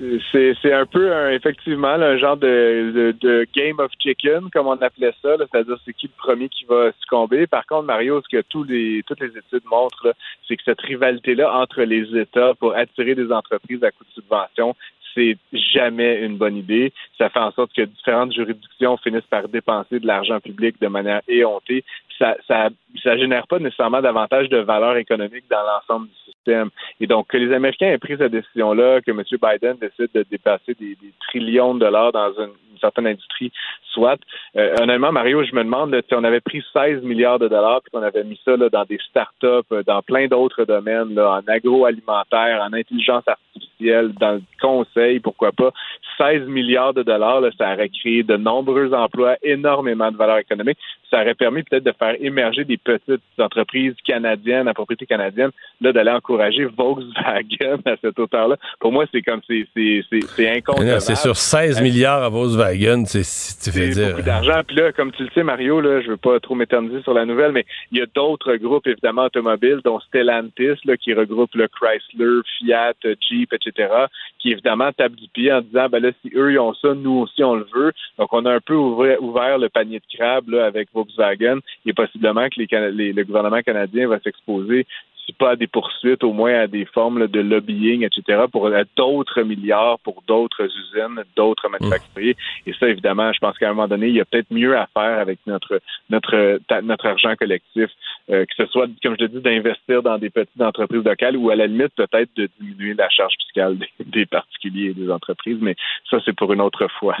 C'est 0.00 0.72
un 0.72 0.86
peu 0.86 1.32
effectivement 1.32 1.88
un 1.88 2.16
genre 2.16 2.36
de, 2.36 3.14
de, 3.20 3.46
game 3.54 3.78
of 3.78 3.92
chicken, 4.00 4.50
comme 4.52 4.66
on 4.66 4.80
appelait 4.82 5.14
ça, 5.22 5.36
c'est-à-dire 5.38 5.76
c'est 5.84 5.92
qui 5.92 6.08
le 6.08 6.12
premier 6.18 6.48
qui 6.48 6.64
va 6.64 6.90
succomber. 7.00 7.46
Par 7.46 7.64
contre, 7.66 7.84
Mario, 7.84 8.20
ce 8.20 8.28
que 8.28 8.42
tous 8.42 8.64
les, 8.64 9.02
toutes 9.06 9.20
les 9.20 9.28
études 9.28 9.64
montrent, 9.70 10.14
c'est 10.48 10.56
que 10.56 10.62
cette 10.64 10.80
rivalité-là 10.80 11.54
entre 11.56 11.82
les 11.82 12.16
États 12.18 12.54
pour 12.54 12.74
attirer 12.74 13.14
des 13.14 13.30
entreprises 13.30 13.84
à 13.84 13.92
coût 13.92 14.04
de 14.04 14.20
subvention, 14.20 14.74
c'est 15.14 15.36
jamais 15.52 16.20
une 16.22 16.36
bonne 16.36 16.56
idée. 16.56 16.92
Ça 17.18 17.28
fait 17.28 17.38
en 17.38 17.52
sorte 17.52 17.72
que 17.74 17.82
différentes 17.82 18.32
juridictions 18.32 18.96
finissent 18.98 19.22
par 19.30 19.48
dépenser 19.48 20.00
de 20.00 20.06
l'argent 20.06 20.40
public 20.40 20.80
de 20.80 20.88
manière 20.88 21.20
éhontée. 21.28 21.84
Ça, 22.18 22.36
ça, 22.46 22.68
ça 23.02 23.16
génère 23.16 23.46
pas 23.46 23.58
nécessairement 23.58 24.00
davantage 24.00 24.48
de 24.48 24.58
valeur 24.58 24.96
économique 24.96 25.44
dans 25.50 25.62
l'ensemble 25.62 26.08
du 26.08 26.32
système. 26.32 26.70
Et 27.00 27.06
donc, 27.06 27.28
que 27.28 27.36
les 27.36 27.52
Américains 27.52 27.88
aient 27.88 27.98
pris 27.98 28.16
cette 28.16 28.32
décision-là, 28.32 29.00
que 29.00 29.10
M. 29.10 29.22
Biden 29.22 29.76
décide 29.78 30.10
de 30.14 30.24
dépasser 30.30 30.74
des, 30.74 30.96
trillions 31.28 31.74
de 31.74 31.80
dollars 31.80 32.12
dans 32.12 32.32
une, 32.38 32.50
certaine 32.80 33.06
industrie, 33.06 33.50
soit. 33.92 34.18
Euh, 34.56 34.74
honnêtement, 34.82 35.10
Mario, 35.10 35.42
je 35.42 35.54
me 35.54 35.64
demande, 35.64 35.96
si 36.06 36.14
on 36.14 36.22
avait 36.22 36.40
pris 36.40 36.62
16 36.72 37.02
milliards 37.02 37.38
de 37.38 37.48
dollars 37.48 37.80
puis 37.80 37.90
qu'on 37.92 38.02
avait 38.02 38.24
mis 38.24 38.38
ça 38.44 38.56
là, 38.56 38.68
dans 38.68 38.84
des 38.84 38.98
start-up, 39.08 39.64
euh, 39.72 39.82
dans 39.84 40.02
plein 40.02 40.26
d'autres 40.26 40.64
domaines, 40.64 41.14
là, 41.14 41.40
en 41.40 41.50
agroalimentaire, 41.50 42.60
en 42.62 42.74
intelligence 42.74 43.26
artificielle, 43.26 44.12
dans 44.20 44.32
le 44.32 44.42
conseil, 45.04 45.20
pourquoi 45.20 45.52
pas, 45.52 45.70
16 46.18 46.46
milliards 46.48 46.94
de 46.94 47.02
dollars, 47.02 47.40
là, 47.40 47.50
ça 47.58 47.72
aurait 47.72 47.88
créé 47.88 48.22
de 48.22 48.36
nombreux 48.36 48.92
emplois, 48.92 49.36
énormément 49.42 50.10
de 50.10 50.16
valeur 50.16 50.38
économique. 50.38 50.78
Ça 51.10 51.20
aurait 51.20 51.34
permis 51.34 51.62
peut-être 51.62 51.84
de 51.84 51.92
faire 51.98 52.14
émerger 52.20 52.64
des 52.64 52.76
petites 52.76 53.22
entreprises 53.38 53.94
canadiennes, 54.06 54.68
à 54.68 54.74
propriété 54.74 55.06
canadienne, 55.06 55.50
là, 55.80 55.92
d'aller 55.92 56.10
encourager 56.10 56.64
Volkswagen 56.64 57.78
à 57.84 57.96
cette 58.00 58.18
hauteur-là. 58.18 58.56
Pour 58.80 58.92
moi, 58.92 59.04
c'est 59.12 59.22
comme 59.22 59.40
c'est 59.46 59.66
inconcevable. 60.56 61.00
C'est 61.00 61.16
sur 61.16 61.36
16 61.36 61.80
milliards 61.82 62.22
à 62.22 62.28
Volkswagen, 62.28 63.04
c'est 63.06 63.70
tu 63.70 63.90
dire. 63.90 64.10
beaucoup 64.10 64.22
d'argent. 64.22 64.60
Puis 64.66 64.76
là, 64.76 64.92
comme 64.92 65.12
tu 65.12 65.24
le 65.24 65.30
sais, 65.34 65.42
Mario, 65.42 65.80
là, 65.80 66.00
je 66.00 66.10
veux 66.10 66.16
pas 66.16 66.38
trop 66.40 66.54
m'éterniser 66.54 67.02
sur 67.02 67.14
la 67.14 67.24
nouvelle, 67.24 67.52
mais 67.52 67.64
il 67.92 67.98
y 67.98 68.02
a 68.02 68.06
d'autres 68.14 68.56
groupes, 68.56 68.86
évidemment, 68.86 69.24
automobiles, 69.24 69.80
dont 69.84 70.00
Stellantis, 70.00 70.80
là, 70.84 70.96
qui 70.96 71.12
regroupe 71.14 71.54
le 71.54 71.68
Chrysler, 71.68 72.40
Fiat, 72.58 72.94
Jeep, 73.28 73.52
etc., 73.52 73.88
qui 74.38 74.52
évidemment 74.52 74.92
tapent 74.94 75.16
du 75.16 75.28
pied 75.28 75.52
en 75.52 75.60
disant, 75.60 75.88
ben 75.88 76.02
là, 76.02 76.10
si 76.22 76.30
eux, 76.34 76.52
ils 76.52 76.58
ont 76.58 76.74
ça, 76.74 76.94
nous 76.94 77.20
aussi, 77.20 77.42
on 77.42 77.54
le 77.54 77.66
veut. 77.74 77.92
Donc, 78.18 78.32
on 78.32 78.44
a 78.46 78.54
un 78.54 78.60
peu 78.60 78.74
ouvert, 78.74 79.58
le 79.58 79.68
panier 79.68 80.00
de 80.00 80.16
crabes 80.16 80.48
là, 80.48 80.66
avec 80.66 80.88
Volkswagen. 80.92 81.58
Est 81.86 81.92
possiblement 81.92 82.48
que 82.48 82.60
les, 82.90 83.12
le 83.12 83.24
gouvernement 83.24 83.60
canadien 83.62 84.08
va 84.08 84.18
s'exposer 84.20 84.86
si 85.24 85.32
pas 85.32 85.50
à 85.50 85.56
des 85.56 85.66
poursuites, 85.66 86.24
au 86.24 86.32
moins 86.32 86.60
à 86.60 86.66
des 86.66 86.84
formes 86.84 87.26
de 87.26 87.40
lobbying, 87.40 88.04
etc., 88.04 88.44
pour 88.50 88.70
d'autres 88.96 89.42
milliards, 89.42 89.98
pour 90.00 90.22
d'autres 90.26 90.64
usines, 90.64 91.22
d'autres 91.36 91.68
manufacturiers. 91.68 92.36
Et 92.66 92.72
ça, 92.78 92.88
évidemment, 92.88 93.32
je 93.32 93.38
pense 93.38 93.56
qu'à 93.58 93.70
un 93.70 93.74
moment 93.74 93.88
donné, 93.88 94.08
il 94.08 94.14
y 94.14 94.20
a 94.20 94.24
peut-être 94.24 94.50
mieux 94.50 94.76
à 94.76 94.86
faire 94.92 95.18
avec 95.18 95.38
notre 95.46 95.80
notre 96.10 96.60
notre 96.82 97.06
argent 97.06 97.34
collectif, 97.36 97.90
euh, 98.30 98.44
que 98.44 98.54
ce 98.56 98.66
soit, 98.66 98.86
comme 99.02 99.16
je 99.18 99.26
te 99.26 99.30
dis, 99.30 99.40
d'investir 99.40 100.02
dans 100.02 100.18
des 100.18 100.30
petites 100.30 100.60
entreprises 100.60 101.04
locales 101.04 101.36
ou 101.36 101.50
à 101.50 101.56
la 101.56 101.66
limite 101.66 101.94
peut-être 101.96 102.30
de 102.36 102.48
diminuer 102.60 102.94
la 102.94 103.08
charge 103.08 103.34
fiscale 103.38 103.78
des, 104.04 104.26
particuliers 104.26 104.90
et 104.90 104.94
des 104.94 105.10
entreprises. 105.10 105.58
Mais 105.60 105.76
ça, 106.10 106.18
c'est 106.24 106.34
pour 106.34 106.52
une 106.52 106.60
autre 106.60 106.86
fois. 106.98 107.16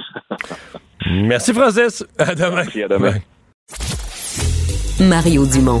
Merci, 1.10 1.52
Francis. 1.52 2.06
À 2.18 2.34
demain. 2.34 2.56
Merci, 2.56 2.82
à 2.82 2.88
demain. 2.88 3.14
Mario 5.00 5.46
Dumont. 5.46 5.80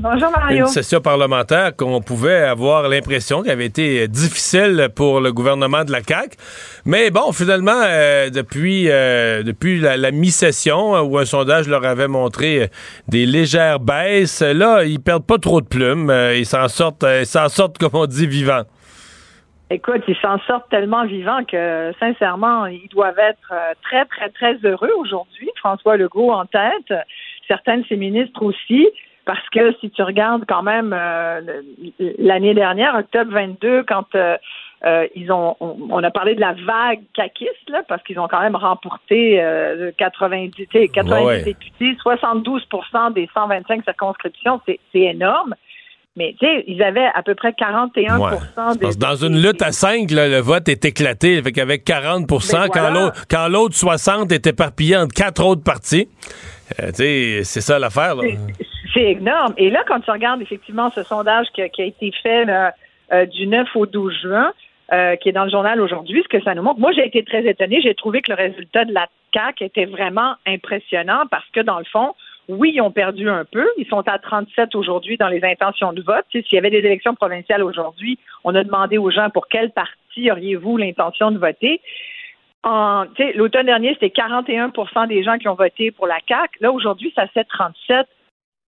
Bonjour 0.00 0.30
Mario. 0.30 0.64
Une 0.64 0.66
session 0.66 1.00
parlementaire 1.00 1.74
qu'on 1.76 2.00
pouvait 2.00 2.42
avoir 2.42 2.88
l'impression 2.88 3.42
qu'elle 3.42 3.52
avait 3.52 3.66
été 3.66 4.08
difficile 4.08 4.88
pour 4.94 5.20
le 5.20 5.32
gouvernement 5.32 5.84
de 5.84 5.92
la 5.92 6.02
CAQ. 6.02 6.36
Mais 6.84 7.10
bon, 7.10 7.32
finalement, 7.32 7.80
euh, 7.84 8.28
depuis, 8.28 8.90
euh, 8.90 9.42
depuis 9.42 9.80
la, 9.80 10.10
mi-session, 10.10 10.96
euh, 10.96 11.02
où 11.02 11.18
un 11.18 11.24
sondage 11.24 11.68
leur 11.68 11.84
avait 11.84 12.08
montré 12.08 12.68
des 13.08 13.24
légères 13.24 13.80
baisses, 13.80 14.42
là, 14.42 14.84
ils 14.84 15.00
perdent 15.00 15.26
pas 15.26 15.38
trop 15.38 15.60
de 15.60 15.66
plumes. 15.66 16.12
ils 16.34 16.46
s'en 16.46 16.68
sortent, 16.68 17.04
ils 17.04 17.26
s'en 17.26 17.48
sortent, 17.48 17.78
comme 17.78 17.94
on 17.94 18.06
dit, 18.06 18.26
vivants. 18.26 18.64
Écoute, 19.70 20.02
ils 20.06 20.16
s'en 20.16 20.38
sortent 20.40 20.68
tellement 20.70 21.06
vivants 21.06 21.44
que, 21.44 21.92
sincèrement, 21.98 22.66
ils 22.66 22.88
doivent 22.90 23.18
être 23.18 23.54
très, 23.82 24.04
très, 24.06 24.28
très 24.30 24.54
heureux 24.64 24.92
aujourd'hui. 24.98 25.48
François 25.56 25.96
Legault 25.96 26.30
en 26.30 26.44
tête, 26.44 26.92
certains 27.48 27.78
de 27.78 27.86
ses 27.86 27.96
ministres 27.96 28.42
aussi. 28.42 28.88
Parce 29.24 29.48
que 29.50 29.72
si 29.80 29.90
tu 29.90 30.02
regardes 30.02 30.44
quand 30.46 30.62
même 30.62 30.94
euh, 30.96 31.40
l'année 32.18 32.54
dernière, 32.54 32.94
octobre 32.94 33.32
22, 33.32 33.84
quand 33.84 34.14
euh, 34.14 34.36
euh, 34.84 35.06
ils 35.14 35.32
ont, 35.32 35.56
on, 35.60 36.02
a 36.02 36.10
parlé 36.10 36.34
de 36.34 36.40
la 36.40 36.52
vague 36.52 37.00
caquiste, 37.14 37.68
là, 37.68 37.82
parce 37.88 38.02
qu'ils 38.02 38.18
ont 38.18 38.28
quand 38.28 38.40
même 38.40 38.56
remporté 38.56 39.42
90, 39.96 40.68
90 40.92 41.44
députés, 41.44 41.96
72% 42.04 43.14
des 43.14 43.28
125 43.32 43.84
circonscriptions, 43.84 44.60
c'est 44.66 44.80
énorme. 44.94 45.54
Mais 46.16 46.36
tu 46.38 46.46
sais, 46.46 46.64
ils 46.68 46.80
avaient 46.82 47.08
à 47.12 47.22
peu 47.24 47.34
près 47.34 47.54
41 47.54 48.18
des 48.76 48.96
Dans 48.96 49.16
une 49.16 49.42
lutte 49.42 49.62
à 49.62 49.72
5, 49.72 50.08
le 50.12 50.38
vote 50.40 50.68
est 50.68 50.84
éclaté. 50.84 51.42
Fait 51.42 51.50
qu'avec 51.50 51.84
40% 51.84 52.72
ben 52.72 53.12
quand 53.28 53.48
l'autre 53.48 53.74
60 53.74 54.30
est 54.30 54.46
éparpillé 54.46 54.96
entre 54.96 55.12
quatre 55.12 55.44
autres 55.44 55.64
partis. 55.64 56.08
tu 56.78 56.94
sais, 56.94 57.40
c'est 57.42 57.60
ça 57.62 57.80
l'affaire. 57.80 58.14
C'est 58.94 59.12
énorme. 59.12 59.54
Et 59.56 59.70
là, 59.70 59.82
quand 59.86 60.00
tu 60.00 60.10
regardes 60.10 60.40
effectivement 60.40 60.90
ce 60.90 61.02
sondage 61.02 61.48
qui 61.52 61.62
a, 61.62 61.66
été 61.66 62.12
fait 62.22 62.46
euh, 63.12 63.26
du 63.26 63.48
9 63.48 63.68
au 63.74 63.86
12 63.86 64.14
juin, 64.22 64.52
euh, 64.92 65.16
qui 65.16 65.30
est 65.30 65.32
dans 65.32 65.44
le 65.44 65.50
journal 65.50 65.80
aujourd'hui, 65.80 66.22
ce 66.22 66.28
que 66.28 66.42
ça 66.44 66.54
nous 66.54 66.62
montre. 66.62 66.78
Moi, 66.78 66.92
j'ai 66.92 67.06
été 67.06 67.24
très 67.24 67.44
étonnée. 67.46 67.80
J'ai 67.82 67.94
trouvé 67.94 68.22
que 68.22 68.30
le 68.30 68.36
résultat 68.36 68.84
de 68.84 68.92
la 68.92 69.08
CAQ 69.32 69.64
était 69.64 69.86
vraiment 69.86 70.34
impressionnant 70.46 71.22
parce 71.30 71.48
que, 71.52 71.60
dans 71.60 71.78
le 71.78 71.84
fond, 71.86 72.14
oui, 72.48 72.72
ils 72.74 72.82
ont 72.82 72.90
perdu 72.90 73.28
un 73.28 73.44
peu. 73.44 73.66
Ils 73.78 73.86
sont 73.86 74.06
à 74.06 74.18
37 74.18 74.74
aujourd'hui 74.74 75.16
dans 75.16 75.28
les 75.28 75.42
intentions 75.42 75.92
de 75.92 76.02
vote. 76.02 76.26
S'il 76.30 76.44
y 76.52 76.58
avait 76.58 76.70
des 76.70 76.78
élections 76.78 77.14
provinciales 77.14 77.62
aujourd'hui, 77.62 78.18
on 78.44 78.54
a 78.54 78.62
demandé 78.62 78.98
aux 78.98 79.10
gens 79.10 79.30
pour 79.30 79.48
quel 79.48 79.70
parti 79.70 80.30
auriez-vous 80.30 80.76
l'intention 80.76 81.30
de 81.30 81.38
voter. 81.38 81.80
L'automne 83.34 83.66
dernier, 83.66 83.94
c'était 83.94 84.08
41% 84.08 85.08
des 85.08 85.22
gens 85.22 85.38
qui 85.38 85.48
ont 85.48 85.54
voté 85.54 85.90
pour 85.90 86.06
la 86.06 86.18
CAQ. 86.28 86.58
Là, 86.60 86.72
aujourd'hui, 86.72 87.12
ça 87.16 87.26
fait 87.28 87.44
37. 87.44 88.06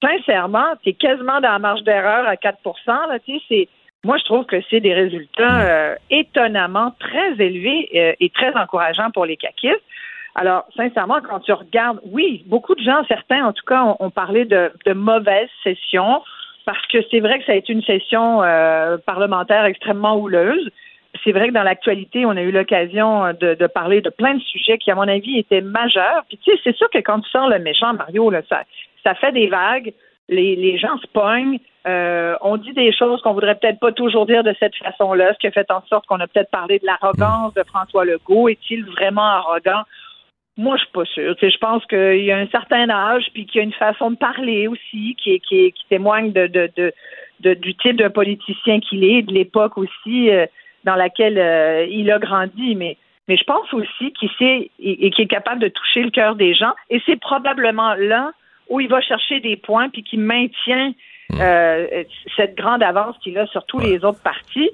Sincèrement, 0.03 0.73
c'est 0.83 0.93
quasiment 0.93 1.41
dans 1.41 1.51
la 1.51 1.59
marge 1.59 1.83
d'erreur 1.83 2.27
à 2.27 2.37
4 2.37 2.59
là, 2.87 3.17
c'est 3.25 3.67
moi, 4.03 4.17
je 4.19 4.23
trouve 4.25 4.45
que 4.45 4.57
c'est 4.69 4.79
des 4.79 4.93
résultats 4.93 5.61
euh, 5.61 5.95
étonnamment 6.09 6.93
très 6.99 7.33
élevés 7.39 7.89
euh, 7.95 8.13
et 8.19 8.29
très 8.29 8.55
encourageants 8.55 9.09
pour 9.11 9.25
les 9.25 9.37
caquistes. 9.37 9.83
Alors, 10.35 10.65
sincèrement, 10.75 11.17
quand 11.27 11.39
tu 11.39 11.51
regardes, 11.51 11.99
oui, 12.05 12.43
beaucoup 12.45 12.75
de 12.75 12.81
gens, 12.81 13.03
certains 13.07 13.43
en 13.43 13.53
tout 13.53 13.65
cas, 13.65 13.95
ont, 13.99 14.11
parlé 14.11 14.45
de, 14.45 14.71
de 14.85 14.93
mauvaise 14.93 15.49
session 15.63 16.21
parce 16.63 16.85
que 16.87 16.99
c'est 17.09 17.19
vrai 17.19 17.39
que 17.39 17.45
ça 17.45 17.53
a 17.53 17.55
été 17.55 17.73
une 17.73 17.83
session 17.83 18.43
euh, 18.43 18.97
parlementaire 18.97 19.65
extrêmement 19.65 20.15
houleuse 20.15 20.71
c'est 21.23 21.31
vrai 21.31 21.47
que 21.47 21.53
dans 21.53 21.63
l'actualité, 21.63 22.25
on 22.25 22.31
a 22.31 22.41
eu 22.41 22.51
l'occasion 22.51 23.33
de, 23.33 23.67
parler 23.67 24.01
de 24.01 24.09
plein 24.09 24.35
de 24.35 24.41
sujets 24.41 24.77
qui, 24.77 24.91
à 24.91 24.95
mon 24.95 25.07
avis, 25.07 25.37
étaient 25.39 25.61
majeurs. 25.61 26.23
Puis 26.27 26.37
tu 26.37 26.51
sais, 26.51 26.59
c'est 26.63 26.75
sûr 26.75 26.89
que 26.89 26.99
quand 26.99 27.19
tu 27.21 27.29
sors 27.29 27.49
le 27.49 27.59
méchant, 27.59 27.93
Mario, 27.93 28.29
là, 28.29 28.41
ça, 28.49 28.63
ça 29.07 29.15
fait 29.15 29.31
des 29.31 29.47
vagues. 29.47 29.93
Les, 30.29 30.77
gens 30.77 30.97
se 30.97 31.07
pognent. 31.07 31.59
Euh, 31.87 32.35
on 32.41 32.57
dit 32.57 32.73
des 32.73 32.91
choses 32.91 33.21
qu'on 33.21 33.33
voudrait 33.33 33.55
peut-être 33.55 33.79
pas 33.79 33.93
toujours 33.93 34.25
dire 34.25 34.43
de 34.43 34.53
cette 34.59 34.75
façon-là, 34.75 35.33
ce 35.33 35.39
qui 35.39 35.47
a 35.47 35.51
fait 35.51 35.71
en 35.71 35.81
sorte 35.87 36.05
qu'on 36.05 36.19
a 36.19 36.27
peut-être 36.27 36.51
parlé 36.51 36.79
de 36.79 36.85
l'arrogance 36.85 37.53
de 37.53 37.63
François 37.63 38.03
Legault. 38.03 38.49
Est-il 38.49 38.83
vraiment 38.85 39.21
arrogant? 39.21 39.83
Moi, 40.57 40.75
je 40.75 40.81
suis 40.81 40.91
pas 40.91 41.05
sûre. 41.05 41.35
Je 41.41 41.57
pense 41.59 41.85
qu'il 41.85 42.25
y 42.25 42.31
a 42.31 42.37
un 42.37 42.47
certain 42.47 42.89
âge, 42.89 43.27
puis 43.33 43.45
qu'il 43.45 43.59
y 43.59 43.61
a 43.61 43.63
une 43.63 43.73
façon 43.73 44.11
de 44.11 44.17
parler 44.17 44.67
aussi 44.67 45.15
qui, 45.15 45.73
témoigne 45.87 46.33
du 46.33 47.75
type 47.75 47.95
de 47.95 48.07
politicien 48.09 48.81
qu'il 48.81 49.05
est, 49.05 49.21
de 49.21 49.33
l'époque 49.33 49.77
aussi. 49.77 50.29
Euh, 50.29 50.45
dans 50.83 50.95
laquelle 50.95 51.37
euh, 51.37 51.85
il 51.89 52.09
a 52.11 52.17
grandi, 52.17 52.75
mais 52.75 52.97
je 53.27 53.43
pense 53.43 53.71
aussi 53.73 54.13
qu'il 54.13 54.29
et, 54.79 55.11
qu'il 55.11 55.25
est 55.25 55.27
capable 55.27 55.59
de 55.59 55.67
toucher 55.67 56.01
le 56.01 56.11
cœur 56.11 56.35
des 56.35 56.53
gens. 56.53 56.73
Et 56.89 57.01
c'est 57.05 57.19
probablement 57.19 57.93
là 57.95 58.31
où 58.69 58.79
il 58.79 58.87
va 58.87 59.01
chercher 59.01 59.39
des 59.39 59.55
points 59.57 59.89
puis 59.89 60.03
qui 60.03 60.17
maintient 60.17 60.93
hmm. 61.29 61.39
euh, 61.41 62.03
cette 62.35 62.55
grande 62.55 62.83
avance 62.83 63.17
qu'il 63.19 63.37
a 63.37 63.45
sur 63.47 63.65
tous 63.65 63.79
les 63.79 64.03
autres 64.03 64.21
partis. 64.21 64.69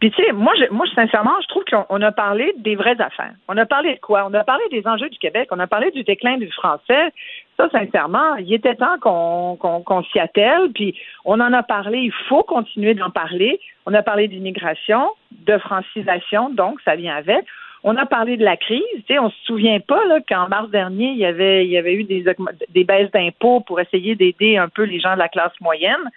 Puis 0.00 0.10
tu 0.12 0.22
sais, 0.22 0.32
moi, 0.32 0.54
je, 0.58 0.72
moi, 0.72 0.86
sincèrement, 0.94 1.34
je 1.42 1.48
trouve 1.48 1.64
qu'on 1.64 2.00
a 2.00 2.10
parlé 2.10 2.54
des 2.56 2.74
vraies 2.74 2.98
affaires. 3.00 3.34
On 3.48 3.56
a 3.58 3.66
parlé 3.66 3.94
de 3.94 4.00
quoi? 4.00 4.26
On 4.26 4.32
a 4.32 4.44
parlé 4.44 4.64
des 4.70 4.86
enjeux 4.86 5.10
du 5.10 5.18
Québec. 5.18 5.48
On 5.52 5.58
a 5.58 5.66
parlé 5.66 5.90
du 5.90 6.04
déclin 6.04 6.38
du 6.38 6.50
français. 6.52 7.12
Ça, 7.58 7.68
sincèrement, 7.70 8.36
il 8.36 8.52
était 8.54 8.76
temps 8.76 8.98
qu'on 8.98 10.02
s'y 10.04 10.18
attelle. 10.18 10.72
Puis 10.74 10.98
on 11.26 11.38
en 11.38 11.52
a 11.52 11.62
parlé. 11.62 11.98
Il 11.98 12.12
faut 12.30 12.42
continuer 12.42 12.94
d'en 12.94 13.10
parler. 13.10 13.60
On 13.84 13.92
a 13.92 14.02
parlé 14.02 14.26
d'immigration, 14.26 15.10
de 15.32 15.58
francisation, 15.58 16.48
donc 16.48 16.80
ça 16.82 16.96
vient 16.96 17.16
avec. 17.16 17.44
On 17.82 17.96
a 17.96 18.04
parlé 18.04 18.36
de 18.36 18.44
la 18.44 18.56
crise. 18.56 18.82
Tu 19.06 19.14
sais, 19.14 19.18
on 19.18 19.30
se 19.30 19.44
souvient 19.44 19.80
pas 19.80 20.04
là 20.06 20.18
qu'en 20.28 20.48
mars 20.48 20.70
dernier, 20.70 21.10
il 21.10 21.18
y 21.18 21.24
avait, 21.24 21.64
il 21.64 21.70
y 21.70 21.78
avait 21.78 21.94
eu 21.94 22.04
des, 22.04 22.84
baisses 22.84 23.10
d'impôts 23.12 23.60
pour 23.60 23.80
essayer 23.80 24.14
d'aider 24.14 24.58
un 24.58 24.68
peu 24.68 24.82
les 24.82 25.00
gens 25.00 25.14
de 25.14 25.18
la 25.18 25.28
classe 25.28 25.58
moyenne. 25.60 26.10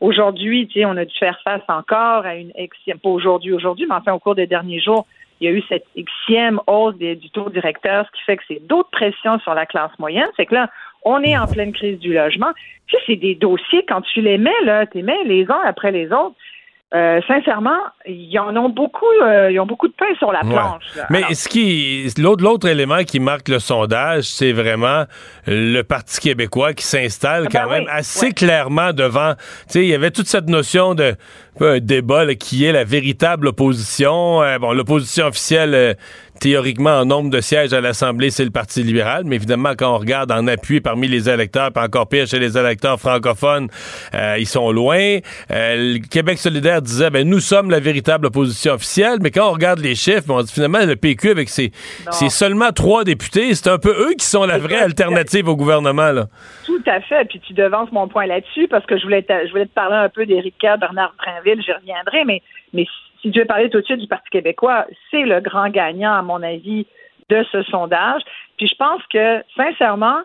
Aujourd'hui, 0.00 0.66
tu 0.66 0.80
sais, 0.80 0.84
on 0.84 0.96
a 0.96 1.04
dû 1.04 1.16
faire 1.16 1.40
face 1.44 1.62
encore 1.68 2.26
à 2.26 2.34
une 2.34 2.50
pas 2.50 3.08
aujourd'hui, 3.08 3.52
aujourd'hui, 3.52 3.86
mais 3.88 3.94
enfin 3.94 4.12
au 4.12 4.18
cours 4.18 4.34
des 4.34 4.48
derniers 4.48 4.80
jours, 4.80 5.06
il 5.40 5.48
y 5.48 5.50
a 5.50 5.52
eu 5.52 5.62
cette 5.68 5.86
xième 6.26 6.60
hausse 6.66 6.96
du 6.96 7.30
taux 7.30 7.50
directeur, 7.50 8.06
ce 8.06 8.18
qui 8.18 8.24
fait 8.24 8.36
que 8.36 8.42
c'est 8.48 8.66
d'autres 8.66 8.90
pressions 8.90 9.38
sur 9.40 9.54
la 9.54 9.66
classe 9.66 9.96
moyenne. 9.98 10.28
C'est 10.36 10.46
que 10.46 10.54
là, 10.54 10.70
on 11.04 11.22
est 11.22 11.36
en 11.36 11.46
pleine 11.46 11.72
crise 11.72 11.98
du 11.98 12.12
logement. 12.12 12.52
Tu 12.86 12.96
sais, 12.96 13.02
c'est 13.06 13.16
des 13.16 13.34
dossiers, 13.34 13.84
quand 13.86 14.00
tu 14.02 14.20
les 14.20 14.38
mets, 14.38 14.50
là, 14.64 14.86
tu 14.86 14.98
les 14.98 15.02
mets 15.02 15.22
les 15.24 15.50
uns 15.50 15.60
après 15.64 15.92
les 15.92 16.06
autres. 16.12 16.34
Euh, 16.94 17.20
sincèrement, 17.26 17.80
ils 18.06 18.38
en 18.38 18.54
ont 18.56 18.68
beaucoup, 18.68 19.04
euh, 19.20 19.50
ils 19.50 19.58
ont 19.58 19.66
beaucoup 19.66 19.88
de 19.88 19.94
pain 19.94 20.14
sur 20.18 20.30
la 20.30 20.40
planche. 20.42 20.84
Mais 21.10 21.34
ce 21.34 21.48
qui, 21.48 22.06
l'autre, 22.18 22.44
l'autre 22.44 22.68
élément 22.68 23.02
qui 23.02 23.18
marque 23.18 23.48
le 23.48 23.58
sondage, 23.58 24.24
c'est 24.24 24.52
vraiment 24.52 25.04
le 25.46 25.82
Parti 25.82 26.20
québécois 26.20 26.72
qui 26.72 26.84
s'installe 26.84 27.46
ah 27.46 27.50
quand 27.50 27.68
ben 27.68 27.80
même 27.80 27.88
assez 27.90 28.30
clairement 28.30 28.92
devant. 28.92 29.34
Tu 29.34 29.72
sais, 29.72 29.82
il 29.82 29.88
y 29.88 29.94
avait 29.94 30.12
toute 30.12 30.28
cette 30.28 30.48
notion 30.48 30.94
de 30.94 31.16
un 31.60 31.80
débat 31.80 32.32
qui 32.36 32.64
est 32.64 32.72
la 32.72 32.84
véritable 32.84 33.48
opposition. 33.48 34.42
Euh, 34.42 34.58
bon, 34.58 34.72
l'opposition 34.72 35.26
officielle 35.26 35.96
théoriquement, 36.40 36.90
en 36.90 37.04
nombre 37.04 37.30
de 37.30 37.40
sièges 37.40 37.72
à 37.72 37.80
l'Assemblée, 37.80 38.30
c'est 38.30 38.44
le 38.44 38.50
Parti 38.50 38.82
libéral, 38.82 39.22
mais 39.24 39.36
évidemment, 39.36 39.72
quand 39.76 39.94
on 39.94 39.98
regarde 39.98 40.30
en 40.30 40.46
appui 40.46 40.80
parmi 40.80 41.08
les 41.08 41.28
électeurs, 41.28 41.72
puis 41.72 41.82
encore 41.82 42.08
pire 42.08 42.26
chez 42.26 42.38
les 42.38 42.58
électeurs 42.58 42.98
francophones, 42.98 43.68
euh, 44.14 44.36
ils 44.38 44.46
sont 44.46 44.70
loin. 44.70 45.18
Euh, 45.50 45.94
le 45.94 45.98
Québec 46.06 46.38
solidaire 46.38 46.82
disait, 46.82 47.10
ben 47.10 47.28
nous 47.28 47.40
sommes 47.40 47.70
la 47.70 47.80
véritable 47.80 48.26
opposition 48.26 48.74
officielle, 48.74 49.18
mais 49.20 49.30
quand 49.30 49.48
on 49.48 49.52
regarde 49.52 49.80
les 49.80 49.94
chiffres, 49.94 50.24
on 50.28 50.42
dit 50.42 50.52
finalement, 50.52 50.84
le 50.84 50.96
PQ, 50.96 51.30
avec 51.30 51.48
ses, 51.48 51.72
seulement 52.28 52.72
trois 52.72 53.04
députés, 53.04 53.54
c'est 53.54 53.70
un 53.70 53.78
peu 53.78 53.90
eux 53.90 54.14
qui 54.18 54.26
sont 54.26 54.44
la 54.44 54.58
vraie 54.58 54.80
alternative 54.80 55.48
au 55.48 55.56
gouvernement. 55.56 56.12
Là. 56.12 56.26
Tout 56.66 56.82
à 56.86 57.00
fait, 57.00 57.24
puis 57.26 57.40
tu 57.40 57.52
devances 57.52 57.90
mon 57.92 58.08
point 58.08 58.26
là-dessus, 58.26 58.68
parce 58.68 58.84
que 58.86 58.98
je 58.98 59.02
voulais 59.04 59.22
te, 59.22 59.32
je 59.46 59.50
voulais 59.50 59.66
te 59.66 59.74
parler 59.74 59.96
un 59.96 60.08
peu 60.08 60.26
d'Éric 60.26 60.54
Bernard 60.60 61.14
Trinville, 61.18 61.62
j'y 61.64 61.72
reviendrai, 61.72 62.24
mais, 62.24 62.42
mais 62.72 62.86
si 63.24 63.30
tu 63.30 63.38
veux 63.38 63.46
parler 63.46 63.70
tout 63.70 63.80
de 63.80 63.86
suite 63.86 64.00
du 64.00 64.06
Parti 64.06 64.28
québécois, 64.28 64.86
c'est 65.10 65.22
le 65.22 65.40
grand 65.40 65.70
gagnant, 65.70 66.12
à 66.12 66.20
mon 66.20 66.42
avis, 66.42 66.86
de 67.30 67.42
ce 67.50 67.62
sondage. 67.64 68.20
Puis 68.58 68.68
je 68.68 68.74
pense 68.76 69.00
que, 69.10 69.42
sincèrement, 69.56 70.20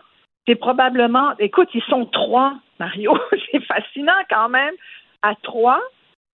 c'est 0.46 0.54
probablement. 0.54 1.32
Écoute, 1.38 1.70
ils 1.72 1.82
sont 1.84 2.04
trois, 2.04 2.54
Mario. 2.78 3.18
c'est 3.50 3.64
fascinant 3.64 4.12
quand 4.28 4.50
même. 4.50 4.74
À 5.22 5.34
trois, 5.42 5.80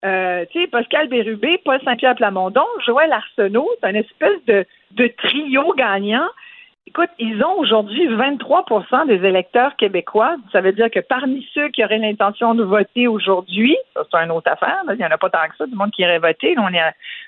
euh, 0.04 0.44
tu 0.50 0.60
sais, 0.60 0.66
Pascal 0.66 1.08
Bérubé, 1.08 1.58
Paul 1.64 1.80
Saint-Pierre 1.84 2.16
Plamondon, 2.16 2.66
Joël 2.84 3.12
Arsenault, 3.12 3.70
c'est 3.80 3.90
une 3.90 3.96
espèce 3.96 4.44
de 4.46 5.06
trio 5.18 5.72
gagnant. 5.74 6.28
Écoute, 6.98 7.10
ils 7.18 7.44
ont 7.44 7.58
aujourd'hui 7.58 8.08
23% 8.08 9.06
des 9.06 9.22
électeurs 9.28 9.76
québécois. 9.76 10.36
Ça 10.50 10.62
veut 10.62 10.72
dire 10.72 10.90
que 10.90 11.00
parmi 11.00 11.46
ceux 11.52 11.68
qui 11.68 11.84
auraient 11.84 11.98
l'intention 11.98 12.54
de 12.54 12.64
voter 12.64 13.06
aujourd'hui, 13.06 13.76
ça 13.92 14.00
c'est 14.10 14.24
une 14.24 14.30
autre 14.30 14.50
affaire, 14.50 14.82
il 14.88 14.96
n'y 14.96 15.04
en 15.04 15.10
a 15.10 15.18
pas 15.18 15.28
tant 15.28 15.46
que 15.46 15.56
ça, 15.58 15.66
du 15.66 15.74
monde 15.74 15.90
qui 15.90 16.00
irait 16.00 16.18
voter. 16.18 16.54
on 16.56 16.72
est 16.72 16.80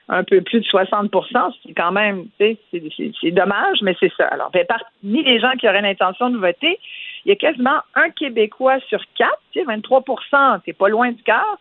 un 0.09 0.25
peu 0.25 0.41
plus 0.41 0.61
de 0.61 0.65
60% 0.65 1.53
c'est 1.67 1.75
quand 1.75 1.93
même, 1.93 2.29
c'est 2.39 3.31
dommage, 3.31 3.83
mais 3.83 3.95
c'est 4.01 4.11
ça. 4.17 4.25
Alors, 4.29 4.51
ben, 4.53 4.65
parmi 4.67 5.23
les 5.23 5.39
gens 5.39 5.53
qui 5.59 5.69
auraient 5.69 5.83
l'intention 5.83 6.31
de 6.31 6.39
voter, 6.39 6.79
il 7.27 7.29
y 7.29 7.33
a 7.33 7.37
quasiment 7.37 7.81
un 7.95 8.09
Québécois 8.09 8.79
sur 8.89 9.01
quatre, 9.17 9.43
tu 9.53 9.59
sais, 9.59 9.67
23 9.67 10.03
c'est 10.65 10.73
pas 10.73 10.89
loin 10.89 11.13
du 11.13 11.23
quart, 11.23 11.59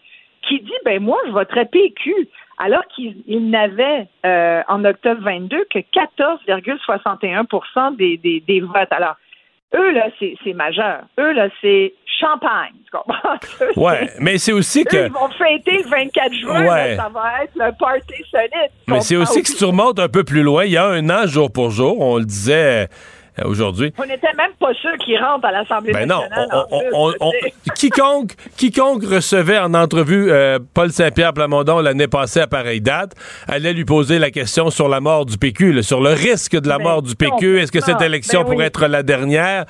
qui 0.47 0.61
dit, 0.61 0.71
ben 0.85 1.01
moi, 1.01 1.17
je 1.27 1.31
voterais 1.31 1.65
PQ 1.65 2.29
alors 2.57 2.83
qu'il 2.95 3.49
n'avait 3.49 4.07
euh, 4.25 4.63
en 4.67 4.83
octobre 4.83 5.21
22 5.21 5.65
que 5.69 5.77
14,61 5.79 7.95
des, 7.95 8.17
des, 8.17 8.43
des 8.47 8.61
votes. 8.61 8.91
Alors, 8.91 9.15
eux, 9.75 9.91
là, 9.91 10.07
c'est 10.19 10.53
majeur. 10.53 11.01
Eux, 11.19 11.33
là, 11.33 11.49
c'est 11.61 11.93
champagne. 12.19 12.73
Tu 12.85 12.91
comprends? 12.91 13.37
ouais, 13.75 14.09
mais 14.19 14.37
c'est 14.37 14.53
aussi 14.53 14.85
que. 14.85 15.05
ils 15.05 15.11
vont 15.11 15.29
fêter 15.29 15.83
le 15.83 15.89
24 15.89 16.33
juin. 16.33 16.95
ça 16.95 17.09
va 17.09 17.43
être 17.43 17.53
le 17.55 17.71
party 17.77 18.23
solide. 18.31 18.71
Mais 18.87 19.01
c'est 19.01 19.17
aussi 19.17 19.43
que 19.43 19.49
si 19.49 19.55
tu 19.55 19.65
remontes 19.65 19.99
un 19.99 20.09
peu 20.09 20.23
plus 20.23 20.41
loin, 20.41 20.65
il 20.65 20.71
y 20.71 20.77
a 20.77 20.85
un 20.85 21.09
an, 21.09 21.27
jour 21.27 21.51
pour 21.51 21.69
jour, 21.69 21.99
on 21.99 22.17
le 22.17 22.25
disait 22.25 22.87
aujourd'hui. 23.45 23.93
On 23.97 24.05
n'était 24.05 24.33
même 24.37 24.51
pas 24.59 24.73
sûr 24.73 24.91
qu'il 25.03 25.17
rentre 25.19 25.45
à 25.45 25.51
l'Assemblée 25.51 25.93
ben 25.93 26.07
nationale. 26.07 26.47
Non, 26.91 27.11
quiconque, 27.75 28.31
quiconque 28.55 29.03
recevait 29.05 29.59
en 29.59 29.73
entrevue 29.73 30.31
euh, 30.31 30.59
Paul 30.73 30.91
Saint-Pierre 30.91 31.33
Plamondon 31.33 31.79
l'année 31.79 32.07
passée 32.07 32.41
à 32.41 32.47
pareille 32.47 32.81
date 32.81 33.13
allait 33.47 33.73
lui 33.73 33.85
poser 33.85 34.19
la 34.19 34.31
question 34.31 34.69
sur 34.69 34.89
la 34.89 34.99
mort 34.99 35.25
du 35.25 35.37
PQ, 35.37 35.83
sur 35.83 36.01
le 36.01 36.09
risque 36.09 36.59
de 36.59 36.67
la 36.67 36.79
mort 36.79 37.01
du 37.01 37.15
PQ. 37.15 37.59
Est-ce 37.59 37.71
que 37.71 37.81
cette 37.81 38.01
élection 38.01 38.43
ben 38.43 38.51
pourrait 38.51 38.65
être 38.65 38.87
la 38.87 39.03
dernière? 39.03 39.65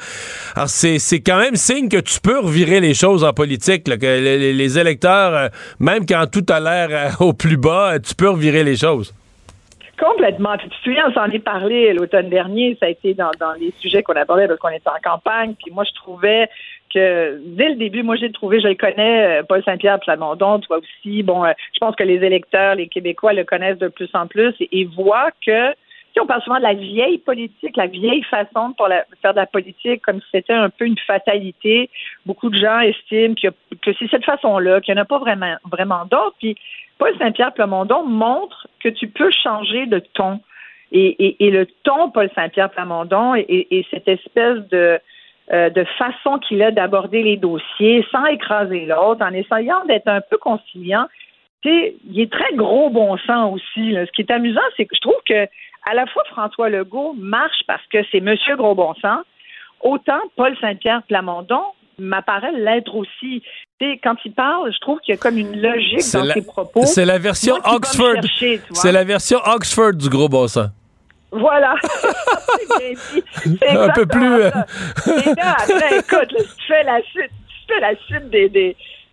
Alors, 0.55 0.69
c'est 0.69 1.21
quand 1.21 1.37
même 1.37 1.55
signe 1.55 1.89
que 1.89 1.97
tu 1.97 2.19
peux 2.19 2.39
revirer 2.39 2.79
les 2.79 2.93
choses 2.93 3.23
en 3.23 3.33
politique, 3.33 3.83
que 3.83 4.05
les, 4.05 4.79
électeurs, 4.79 5.33
euh, 5.33 5.47
même 5.79 6.05
quand 6.05 6.25
tout 6.29 6.45
a 6.49 6.59
l'air 6.59 7.17
au 7.21 7.33
plus 7.33 7.57
bas, 7.57 7.99
tu 7.99 8.15
peux 8.15 8.29
revirer 8.29 8.63
les 8.63 8.75
choses. 8.75 9.13
Complètement. 9.99 10.57
tu 10.57 10.69
te 10.69 10.75
souviens, 10.83 11.09
on 11.09 11.13
s'en 11.13 11.25
est 11.25 11.39
parlé 11.39 11.91
l'automne 11.93 12.29
dernier. 12.29 12.77
Ça 12.79 12.85
a 12.85 12.89
été 12.89 13.15
dans, 13.15 13.31
dans 13.39 13.53
les 13.53 13.71
sujets 13.79 14.03
qu'on 14.03 14.13
abordait 14.13 14.47
parce 14.47 14.59
qu'on 14.59 14.69
était 14.69 14.89
en 14.89 15.01
campagne. 15.03 15.55
Puis 15.55 15.71
moi, 15.71 15.83
je 15.85 15.93
trouvais 15.95 16.49
que 16.93 17.39
dès 17.43 17.69
le 17.69 17.75
début, 17.75 18.03
moi, 18.03 18.15
j'ai 18.15 18.31
trouvé, 18.31 18.61
je 18.61 18.67
le 18.67 18.75
connais, 18.75 19.39
euh, 19.39 19.43
Paul 19.43 19.63
Saint-Pierre 19.63 19.99
Plamondon, 19.99 20.59
toi 20.59 20.77
aussi. 20.77 21.23
Bon, 21.23 21.43
euh, 21.43 21.51
je 21.73 21.79
pense 21.79 21.95
que 21.95 22.03
les 22.03 22.23
électeurs, 22.23 22.75
les 22.75 22.87
Québécois 22.87 23.33
le 23.33 23.43
connaissent 23.43 23.79
de 23.79 23.87
plus 23.87 24.09
en 24.13 24.27
plus 24.27 24.53
et, 24.59 24.85
voient 24.85 25.31
que 25.45 25.73
on 26.19 26.25
parle 26.25 26.41
souvent 26.41 26.57
de 26.57 26.63
la 26.63 26.73
vieille 26.73 27.17
politique, 27.19 27.75
la 27.75 27.87
vieille 27.87 28.23
façon 28.23 28.69
de 28.69 28.75
faire 29.21 29.33
de 29.33 29.39
la 29.39 29.45
politique, 29.45 30.01
comme 30.01 30.21
si 30.21 30.27
c'était 30.31 30.53
un 30.53 30.69
peu 30.69 30.85
une 30.85 30.97
fatalité. 30.99 31.89
Beaucoup 32.25 32.49
de 32.49 32.57
gens 32.57 32.79
estiment 32.79 33.35
que, 33.35 33.93
c'est 33.93 34.09
cette 34.09 34.25
façon-là, 34.25 34.81
qu'il 34.81 34.93
n'y 34.93 34.99
en 34.99 35.03
a 35.03 35.05
pas 35.05 35.19
vraiment, 35.19 35.55
vraiment 35.69 36.05
d'autres. 36.05 36.35
Puis 36.39 36.55
Paul 36.97 37.15
Saint-Pierre 37.17 37.53
Plamondon 37.53 38.03
montre 38.03 38.67
que 38.79 38.89
tu 38.89 39.07
peux 39.07 39.31
changer 39.31 39.85
de 39.85 39.99
ton. 39.99 40.39
Et, 40.91 41.35
le 41.39 41.65
ton, 41.83 42.11
Paul 42.11 42.29
Saint-Pierre 42.33 42.69
Plamondon, 42.69 43.35
et, 43.35 43.85
cette 43.91 44.07
espèce 44.07 44.59
de, 44.69 44.99
euh, 45.51 45.69
de 45.69 45.83
façon 45.97 46.39
qu'il 46.39 46.63
a 46.63 46.71
d'aborder 46.71 47.23
les 47.23 47.37
dossiers 47.37 48.05
sans 48.11 48.25
écraser 48.25 48.85
l'autre, 48.85 49.25
en 49.25 49.33
essayant 49.33 49.83
d'être 49.85 50.07
un 50.07 50.21
peu 50.21 50.37
conciliant, 50.37 51.07
il 51.65 52.21
est 52.21 52.31
très 52.31 52.53
gros 52.55 52.89
bon 52.89 53.17
sens 53.17 53.53
aussi. 53.53 53.93
Ce 53.93 54.11
qui 54.11 54.21
est 54.21 54.31
amusant, 54.31 54.61
c'est 54.75 54.85
que 54.85 54.95
je 54.95 55.01
trouve 55.01 55.21
que 55.27 55.47
à 55.89 55.93
la 55.93 56.05
fois 56.07 56.23
François 56.29 56.69
Legault 56.69 57.15
marche 57.17 57.61
parce 57.65 57.85
que 57.91 57.99
c'est 58.11 58.19
Monsieur 58.19 58.55
Gros 58.57 58.75
Bon 58.75 58.93
Sens, 58.95 59.23
autant 59.81 60.19
Paul 60.35 60.55
Saint-Pierre 60.59 61.01
Plamondon 61.07 61.61
m'apparaît 61.97 62.51
l'être 62.51 62.93
aussi. 62.95 63.41
quand 64.03 64.15
il 64.25 64.33
parle, 64.33 64.71
je 64.71 64.79
trouve 64.79 64.99
qu'il 64.99 65.15
y 65.15 65.17
a 65.17 65.19
comme 65.19 65.37
une 65.37 65.59
logique 65.59 66.11
dans 66.13 66.25
ses 66.25 66.45
propos. 66.45 66.85
C'est 66.85 67.05
la 67.05 67.17
version 67.17 67.55
Oxford. 67.63 68.21
C'est 68.73 68.91
la 68.91 69.03
version 69.03 69.39
Oxford 69.45 69.93
du 69.93 70.09
Gros 70.09 70.29
Bon 70.29 70.47
Sens. 70.47 70.69
Voilà. 71.31 71.75
un 73.67 73.89
peu 73.89 74.05
plus. 74.05 74.41
Euh, 74.41 74.51
Et 75.07 75.35
là, 75.35 75.55
après, 75.57 75.99
écoute, 75.99 76.29
tu 76.29 76.67
fais 76.67 76.83
la 76.83 77.01
suite, 77.01 77.31
tu 77.49 77.73
fais 77.73 77.79
la 77.81 77.95
suite 78.07 78.29
des, 78.29 78.49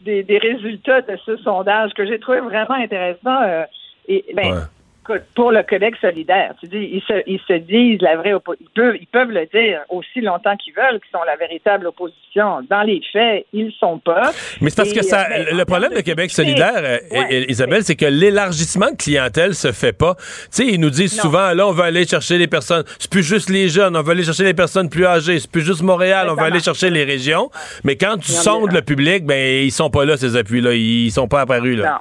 des, 0.00 0.22
des, 0.22 0.38
résultats 0.38 1.00
de 1.00 1.16
ce 1.26 1.36
sondage 1.38 1.92
que 1.94 2.06
j'ai 2.06 2.20
trouvé 2.20 2.40
vraiment 2.40 2.74
intéressant. 2.74 3.42
Euh, 3.42 3.64
et 4.06 4.24
ben, 4.34 4.68
pour 5.34 5.52
le 5.52 5.62
Québec 5.62 5.94
solidaire, 6.00 6.54
tu 6.60 6.66
dis, 6.66 6.90
ils 6.92 7.02
se, 7.02 7.22
ils 7.26 7.40
se 7.46 7.54
disent 7.54 8.00
la 8.00 8.16
vraie 8.16 8.32
opposition. 8.32 8.66
Ils 8.66 8.74
peuvent, 8.74 8.96
ils 9.00 9.06
peuvent 9.06 9.30
le 9.30 9.46
dire 9.46 9.80
aussi 9.88 10.20
longtemps 10.20 10.56
qu'ils 10.56 10.74
veulent, 10.74 11.00
qu'ils 11.00 11.10
sont 11.12 11.24
la 11.24 11.36
véritable 11.36 11.86
opposition. 11.86 12.62
Dans 12.68 12.82
les 12.82 13.00
faits, 13.12 13.46
ils 13.52 13.72
sont 13.78 13.98
pas. 13.98 14.32
Mais 14.60 14.70
c'est 14.70 14.76
parce 14.76 14.92
que 14.92 15.02
ça, 15.02 15.26
euh, 15.30 15.44
le 15.52 15.64
problème 15.64 15.94
de 15.94 16.00
Québec 16.00 16.30
solidaire, 16.30 16.82
euh, 16.82 17.44
Isabelle, 17.48 17.82
c'est 17.84 17.96
que 17.96 18.06
l'élargissement 18.06 18.90
de 18.90 18.96
clientèle 18.96 19.54
se 19.54 19.72
fait 19.72 19.92
pas. 19.92 20.14
Tu 20.16 20.24
sais, 20.50 20.66
ils 20.66 20.80
nous 20.80 20.90
disent 20.90 21.20
souvent, 21.20 21.52
là, 21.52 21.66
on 21.66 21.72
va 21.72 21.84
aller 21.84 22.06
chercher 22.06 22.38
les 22.38 22.48
personnes. 22.48 22.84
C'est 22.98 23.10
plus 23.10 23.22
juste 23.22 23.50
les 23.50 23.68
jeunes, 23.68 23.96
on 23.96 24.02
va 24.02 24.12
aller 24.12 24.24
chercher 24.24 24.44
les 24.44 24.54
personnes 24.54 24.88
plus 24.88 25.06
âgées. 25.06 25.38
C'est 25.38 25.50
plus 25.50 25.64
juste 25.64 25.82
Montréal, 25.82 26.28
on 26.30 26.34
va 26.34 26.44
aller 26.44 26.60
chercher 26.60 26.90
les 26.90 27.04
régions. 27.04 27.50
Mais 27.84 27.96
quand 27.96 28.16
tu 28.18 28.32
sondes 28.32 28.72
le 28.72 28.82
public, 28.82 29.24
ben, 29.24 29.64
ils 29.64 29.72
sont 29.72 29.90
pas 29.90 30.04
là, 30.04 30.16
ces 30.16 30.36
appuis-là. 30.36 30.74
Ils 30.74 31.10
sont 31.10 31.28
pas 31.28 31.42
apparus, 31.42 31.76
là. 31.76 31.90
Non. 31.90 31.98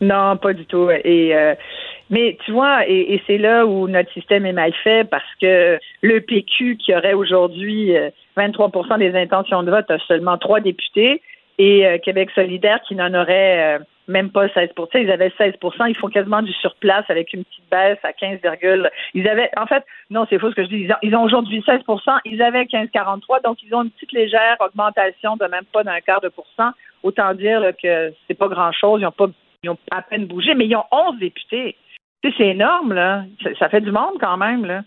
Non, 0.00 0.36
pas 0.36 0.52
du 0.52 0.64
tout. 0.66 0.88
Et, 0.90 1.34
euh, 1.34 1.54
mais 2.10 2.38
tu 2.44 2.52
vois, 2.52 2.88
et, 2.88 3.20
c'est 3.26 3.38
là 3.38 3.66
où 3.66 3.86
notre 3.86 4.10
système 4.12 4.46
est 4.46 4.52
mal 4.52 4.72
fait 4.72 5.08
parce 5.08 5.34
que 5.40 5.78
le 6.02 6.20
PQ 6.20 6.76
qui 6.76 6.94
aurait 6.94 7.12
aujourd'hui 7.12 7.92
23% 8.36 8.92
euh, 8.92 8.96
des 8.96 9.14
intentions 9.14 9.62
de 9.62 9.70
vote 9.70 9.90
a 9.90 9.98
seulement 10.00 10.38
trois 10.38 10.60
députés 10.60 11.20
et 11.58 11.86
euh, 11.86 11.98
Québec 11.98 12.30
solidaire 12.34 12.80
qui 12.86 12.94
n'en 12.94 13.12
aurait 13.12 13.76
euh, 13.76 13.84
même 14.06 14.30
pas 14.30 14.48
16 14.48 14.70
Ils 14.94 15.10
avaient 15.10 15.28
16% 15.28 15.88
ils 15.88 15.96
font 15.96 16.08
quasiment 16.08 16.40
du 16.40 16.52
surplace 16.54 17.04
avec 17.10 17.34
une 17.34 17.44
petite 17.44 17.70
baisse 17.70 17.98
à 18.02 18.14
15, 18.14 18.38
ils 19.12 19.28
avaient 19.28 19.50
en 19.58 19.66
fait 19.66 19.84
non, 20.08 20.24
c'est 20.30 20.38
faux 20.38 20.50
ce 20.50 20.54
que 20.54 20.64
je 20.64 20.68
dis, 20.68 20.88
ils 21.02 21.14
ont, 21.14 21.22
aujourd'hui 21.22 21.60
16% 21.60 22.20
ils 22.24 22.40
avaient 22.40 22.64
15,43 22.64 23.44
donc 23.44 23.58
ils 23.62 23.74
ont 23.74 23.82
une 23.82 23.90
petite 23.90 24.12
légère 24.12 24.56
augmentation 24.60 25.36
de 25.36 25.44
même 25.44 25.66
pas 25.70 25.84
d'un 25.84 26.00
quart 26.00 26.22
de 26.22 26.28
pourcent. 26.28 26.70
Autant 27.02 27.34
dire 27.34 27.72
que 27.80 28.12
c'est 28.26 28.34
pas 28.34 28.48
grand-chose, 28.48 29.02
ils 29.02 29.06
ont 29.06 29.12
pas 29.12 29.26
ils 29.62 29.70
ont 29.70 29.78
à 29.90 30.02
peine 30.02 30.26
bougé, 30.26 30.54
mais 30.54 30.66
ils 30.66 30.76
ont 30.76 30.84
11 30.92 31.18
députés 31.18 31.76
c'est 32.22 32.48
énorme, 32.48 32.92
là. 32.92 33.24
Ça, 33.58 33.68
fait 33.68 33.80
du 33.80 33.92
monde 33.92 34.14
quand 34.20 34.36
même, 34.36 34.64
là. 34.64 34.82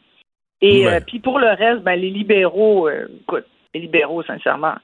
Et 0.62 0.88
euh, 0.88 1.00
puis 1.06 1.20
pour 1.20 1.40
le 1.40 1.48
reste, 1.48 1.82
ben, 1.82 2.00
les 2.00 2.12
libéraux, 2.12 2.88
euh, 2.88 3.08
écoute, 3.22 3.46
les 3.74 3.82
libéraux, 3.82 4.22
sincèrement, 4.24 4.76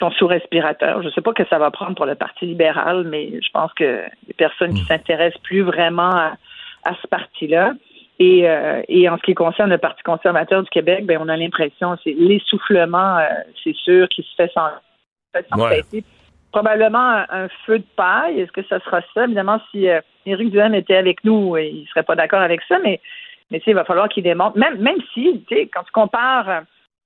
sont 0.00 0.10
sous 0.12 0.26
respirateur. 0.26 1.00
Je 1.02 1.08
ne 1.08 1.12
sais 1.12 1.22
pas 1.22 1.32
que 1.32 1.46
ça 1.46 1.58
va 1.58 1.70
prendre 1.70 1.94
pour 1.94 2.04
le 2.04 2.14
Parti 2.14 2.44
libéral, 2.44 3.04
mais 3.04 3.40
je 3.40 3.50
pense 3.52 3.72
que 3.72 4.02
les 4.26 4.34
personnes 4.34 4.74
qui 4.74 4.82
mm. 4.82 4.86
s'intéressent 4.86 5.42
plus 5.42 5.62
vraiment 5.62 6.10
à, 6.10 6.94
ce 7.00 7.06
parti-là. 7.06 7.74
Et, 8.18 8.48
euh, 8.48 8.82
et, 8.88 9.08
en 9.08 9.16
ce 9.16 9.22
qui 9.22 9.34
concerne 9.34 9.70
le 9.70 9.78
Parti 9.78 10.02
conservateur 10.02 10.62
du 10.62 10.68
Québec, 10.68 11.06
ben, 11.06 11.18
on 11.20 11.28
a 11.28 11.36
l'impression, 11.36 11.96
c'est 12.04 12.12
l'essoufflement, 12.12 13.18
c'est 13.64 13.74
sûr, 13.74 14.08
qui 14.08 14.22
se 14.22 14.34
fait 14.36 14.52
sans, 14.52 14.68
fait 15.32 15.46
probablement 16.52 17.24
un, 17.28 17.48
feu 17.66 17.78
de 17.78 17.84
paille. 17.96 18.40
Est-ce 18.40 18.52
que 18.52 18.62
ça 18.64 18.78
sera 18.80 19.00
ça? 19.14 19.24
Évidemment, 19.24 19.60
si 19.70 19.88
euh, 19.88 20.00
Éric 20.26 20.50
Duhem 20.50 20.74
était 20.74 20.96
avec 20.96 21.24
nous, 21.24 21.56
il 21.56 21.82
ne 21.82 21.86
serait 21.86 22.04
pas 22.04 22.14
d'accord 22.14 22.42
avec 22.42 22.60
ça, 22.68 22.78
mais, 22.78 23.00
mais 23.50 23.60
il 23.66 23.74
va 23.74 23.84
falloir 23.84 24.08
qu'il 24.08 24.22
démontre, 24.22 24.56
même, 24.56 24.78
même 24.78 24.98
si, 25.12 25.44
quand 25.72 25.82
tu 25.82 25.92
compares 25.92 26.48
euh, 26.48 26.60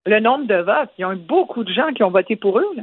le 0.04 0.20
nombre 0.20 0.46
de 0.46 0.56
votes, 0.56 0.90
il 0.98 1.02
y 1.02 1.04
a 1.04 1.12
eu 1.12 1.16
beaucoup 1.16 1.64
de 1.64 1.72
gens 1.72 1.92
qui 1.94 2.02
ont 2.02 2.10
voté 2.10 2.36
pour 2.36 2.58
eux. 2.58 2.68
Là. 2.76 2.82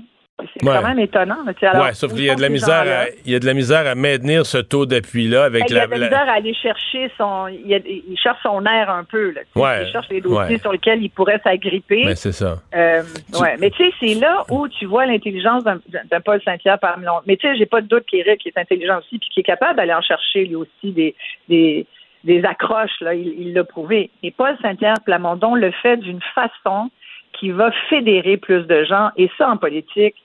C'est 0.53 0.65
quand 0.65 0.81
même 0.81 0.99
étonnant. 0.99 1.37
Oui, 1.45 1.93
sauf 1.93 2.13
qu'il 2.13 2.25
y 2.25 2.29
a 2.29 2.35
de 2.35 2.41
la 2.41 2.49
misère, 2.49 2.83
à, 2.87 3.09
il 3.25 3.31
y 3.31 3.35
a 3.35 3.39
de 3.39 3.45
la 3.45 3.53
misère 3.53 3.87
à 3.87 3.95
maintenir 3.95 4.45
ce 4.45 4.57
taux 4.57 4.85
d'appui-là 4.85 5.45
avec 5.45 5.69
la. 5.69 5.75
Il 5.75 5.79
y 5.79 5.79
a 5.79 5.87
de 5.87 5.91
la 5.91 5.97
misère 5.97 6.29
à 6.29 6.33
aller 6.33 6.53
chercher 6.53 7.11
son, 7.17 7.47
il, 7.47 8.17
cherche 8.21 8.39
son 8.43 8.65
air 8.65 8.89
un 8.89 9.03
peu. 9.03 9.31
Là, 9.31 9.81
il 9.81 9.91
cherche 9.91 10.09
les 10.09 10.21
dossiers 10.21 10.57
sur 10.59 10.71
lesquels 10.71 11.01
il 11.03 11.09
pourrait 11.09 11.41
s'agripper. 11.43 12.03
Mais 12.05 12.15
c'est 12.15 12.31
ça. 12.31 12.59
Euh, 12.75 13.03
ouais, 13.39 13.55
mais 13.59 13.69
tu 13.69 13.83
sais, 13.83 13.93
c'est 13.99 14.19
là 14.19 14.43
où 14.49 14.67
tu 14.67 14.85
vois 14.85 15.05
l'intelligence 15.05 15.63
d'un 15.63 16.21
Paul 16.21 16.41
Saint-Pierre 16.43 16.79
parmi 16.79 17.05
Mais 17.25 17.37
tu 17.37 17.47
sais, 17.47 17.55
j'ai 17.57 17.65
pas 17.65 17.81
de 17.81 17.87
doute 17.87 18.05
qu'Éric 18.05 18.45
est 18.45 18.57
intelligent 18.57 18.99
aussi, 18.99 19.19
puis 19.19 19.29
qui 19.29 19.39
est 19.41 19.43
capable 19.43 19.77
d'aller 19.77 19.93
en 19.93 20.01
chercher 20.01 20.45
lui 20.45 20.55
aussi 20.55 20.91
des, 20.91 21.15
des, 21.49 21.85
des 22.23 22.43
accroches. 22.45 22.99
Là, 23.01 23.13
il 23.13 23.53
l'a 23.53 23.63
prouvé. 23.63 24.09
Et 24.23 24.31
Paul 24.31 24.55
Saint-Pierre 24.61 25.01
Plamondon 25.05 25.55
le 25.55 25.71
fait 25.71 25.97
d'une 25.97 26.21
façon 26.35 26.89
qui 27.33 27.51
va 27.51 27.71
fédérer 27.89 28.37
plus 28.37 28.65
de 28.67 28.83
gens. 28.83 29.09
Et 29.17 29.29
ça, 29.37 29.49
en 29.49 29.57
politique, 29.57 30.15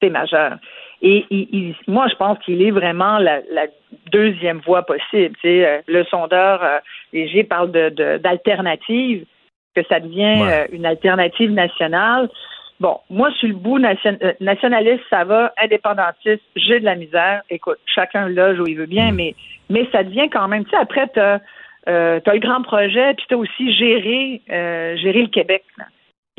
c'est 0.00 0.10
majeur. 0.10 0.58
Et 1.02 1.26
il, 1.30 1.74
moi, 1.86 2.06
je 2.08 2.14
pense 2.16 2.38
qu'il 2.40 2.62
est 2.62 2.70
vraiment 2.70 3.18
la, 3.18 3.40
deuxième 4.10 4.60
voie 4.60 4.82
possible. 4.82 5.36
Tu 5.40 5.48
sais, 5.48 5.66
euh, 5.66 5.80
le 5.86 6.04
sondeur 6.04 6.62
euh, 6.62 6.78
léger 7.12 7.44
parle 7.44 7.70
de, 7.70 8.18
d'alternative, 8.18 9.24
que 9.74 9.82
ça 9.88 10.00
devient 10.00 10.42
euh, 10.42 10.66
une 10.72 10.86
alternative 10.86 11.50
nationale. 11.50 12.28
Bon, 12.80 12.98
moi, 13.10 13.30
sur 13.38 13.48
le 13.48 13.54
bout 13.54 13.78
nationaliste, 13.78 15.02
ça 15.10 15.24
va. 15.24 15.52
Indépendantiste, 15.62 16.42
j'ai 16.56 16.80
de 16.80 16.84
la 16.84 16.94
misère. 16.94 17.42
Écoute, 17.50 17.78
chacun 17.86 18.28
loge 18.28 18.60
où 18.60 18.66
il 18.66 18.76
veut 18.76 18.86
bien, 18.86 19.12
mm. 19.12 19.16
mais, 19.16 19.34
mais 19.70 19.88
ça 19.92 20.02
devient 20.02 20.28
quand 20.30 20.48
même. 20.48 20.64
Tu 20.64 20.70
sais, 20.70 20.76
après, 20.76 21.08
tu 21.12 21.20
as, 21.20 21.40
le 21.86 22.38
grand 22.38 22.62
projet, 22.62 23.14
puis 23.14 23.26
tu 23.28 23.34
as 23.34 23.38
aussi 23.38 23.72
géré, 23.72 24.40
gérer 24.48 25.22
le 25.22 25.28
Québec. 25.28 25.64
Là 25.78 25.84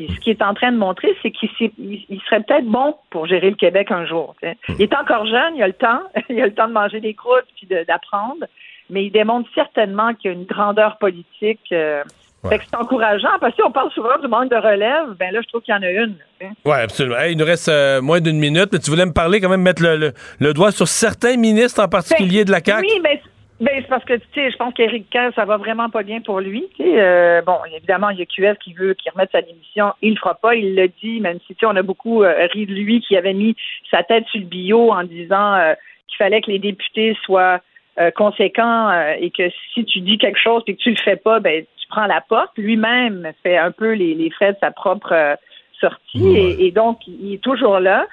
ce 0.06 0.20
qu'il 0.20 0.32
est 0.32 0.42
en 0.42 0.54
train 0.54 0.70
de 0.70 0.76
montrer, 0.76 1.08
c'est 1.22 1.30
qu'il 1.30 1.48
serait 1.48 2.42
peut-être 2.42 2.66
bon 2.66 2.94
pour 3.10 3.26
gérer 3.26 3.50
le 3.50 3.56
Québec 3.56 3.90
un 3.90 4.06
jour. 4.06 4.36
Hmm. 4.42 4.74
Il 4.78 4.82
est 4.82 4.94
encore 4.94 5.26
jeune, 5.26 5.56
il 5.56 5.62
a 5.62 5.66
le 5.66 5.72
temps, 5.72 6.02
il 6.28 6.40
a 6.40 6.46
le 6.46 6.54
temps 6.54 6.68
de 6.68 6.72
manger 6.72 7.00
des 7.00 7.14
croûtes 7.14 7.46
puis 7.56 7.66
d'apprendre, 7.66 8.46
mais 8.90 9.06
il 9.06 9.10
démontre 9.10 9.48
certainement 9.54 10.14
qu'il 10.14 10.30
y 10.30 10.34
a 10.34 10.36
une 10.36 10.46
grandeur 10.46 10.98
politique. 10.98 11.60
Euh, 11.72 12.04
c'est 12.44 12.76
encourageant 12.76 13.36
parce 13.40 13.54
que 13.56 13.62
on 13.66 13.72
parle 13.72 13.90
souvent 13.90 14.16
du 14.22 14.28
manque 14.28 14.50
de 14.50 14.56
relève. 14.56 15.16
Ben 15.18 15.32
là, 15.32 15.40
je 15.42 15.48
trouve 15.48 15.60
qu'il 15.62 15.74
y 15.74 15.76
en 15.76 15.82
a 15.82 15.90
une. 15.90 16.14
Oui, 16.40 16.72
absolument. 16.72 17.20
il 17.28 17.36
nous 17.36 17.44
reste 17.44 17.68
euh, 17.68 18.00
moins 18.00 18.20
d'une 18.20 18.38
minute, 18.38 18.68
mais 18.72 18.78
tu 18.78 18.90
voulais 18.90 19.06
me 19.06 19.12
parler 19.12 19.40
quand 19.40 19.48
même, 19.48 19.62
mettre 19.62 19.82
le, 19.82 20.54
doigt 20.54 20.70
sur 20.70 20.86
certains 20.86 21.36
ministres 21.36 21.82
en 21.82 21.88
particulier 21.88 22.44
de 22.44 22.52
la 22.52 22.60
CAQ. 22.64 22.86
Oui, 22.86 23.00
mais 23.02 23.16
ben, 23.16 23.20
c'est 23.60 23.88
parce 23.88 24.04
que, 24.04 24.14
tu 24.14 24.26
sais, 24.34 24.50
je 24.50 24.56
pense 24.56 24.72
qu'Éric 24.74 25.10
Kerr, 25.10 25.30
ça 25.34 25.44
va 25.44 25.56
vraiment 25.56 25.90
pas 25.90 26.02
bien 26.02 26.20
pour 26.20 26.40
lui. 26.40 26.66
Euh, 26.80 27.42
bon, 27.42 27.58
évidemment, 27.74 28.10
il 28.10 28.18
y 28.18 28.22
a 28.22 28.26
QS 28.26 28.56
qui 28.58 28.72
veut 28.72 28.94
qu'il 28.94 29.10
remette 29.10 29.30
sa 29.32 29.42
démission. 29.42 29.92
Il 30.00 30.10
le 30.10 30.16
fera 30.16 30.34
pas, 30.34 30.54
il 30.54 30.74
l'a 30.74 30.86
dit, 30.86 31.20
même 31.20 31.38
si, 31.46 31.54
tu 31.54 31.60
sais, 31.60 31.66
on 31.66 31.76
a 31.76 31.82
beaucoup 31.82 32.22
euh, 32.22 32.46
ri 32.52 32.66
de 32.66 32.72
lui 32.72 33.00
qui 33.00 33.16
avait 33.16 33.34
mis 33.34 33.56
sa 33.90 34.02
tête 34.02 34.26
sur 34.28 34.40
le 34.40 34.46
bio 34.46 34.92
en 34.92 35.02
disant 35.02 35.54
euh, 35.54 35.74
qu'il 36.06 36.18
fallait 36.18 36.40
que 36.40 36.50
les 36.50 36.60
députés 36.60 37.16
soient 37.24 37.60
euh, 37.98 38.10
conséquents 38.12 38.90
et 39.18 39.30
que 39.30 39.50
si 39.74 39.84
tu 39.84 40.00
dis 40.00 40.18
quelque 40.18 40.38
chose 40.38 40.62
et 40.68 40.76
que 40.76 40.80
tu 40.80 40.90
le 40.90 41.02
fais 41.02 41.16
pas, 41.16 41.40
ben, 41.40 41.64
tu 41.64 41.88
prends 41.88 42.06
la 42.06 42.20
porte. 42.20 42.52
Lui-même 42.56 43.32
fait 43.42 43.56
un 43.56 43.72
peu 43.72 43.92
les, 43.92 44.14
les 44.14 44.30
frais 44.30 44.52
de 44.52 44.58
sa 44.60 44.70
propre 44.70 45.36
sortie 45.80 46.36
et, 46.36 46.66
et, 46.66 46.70
donc, 46.70 47.00
il 47.06 47.34
est 47.34 47.42
toujours 47.42 47.80
là. 47.80 48.06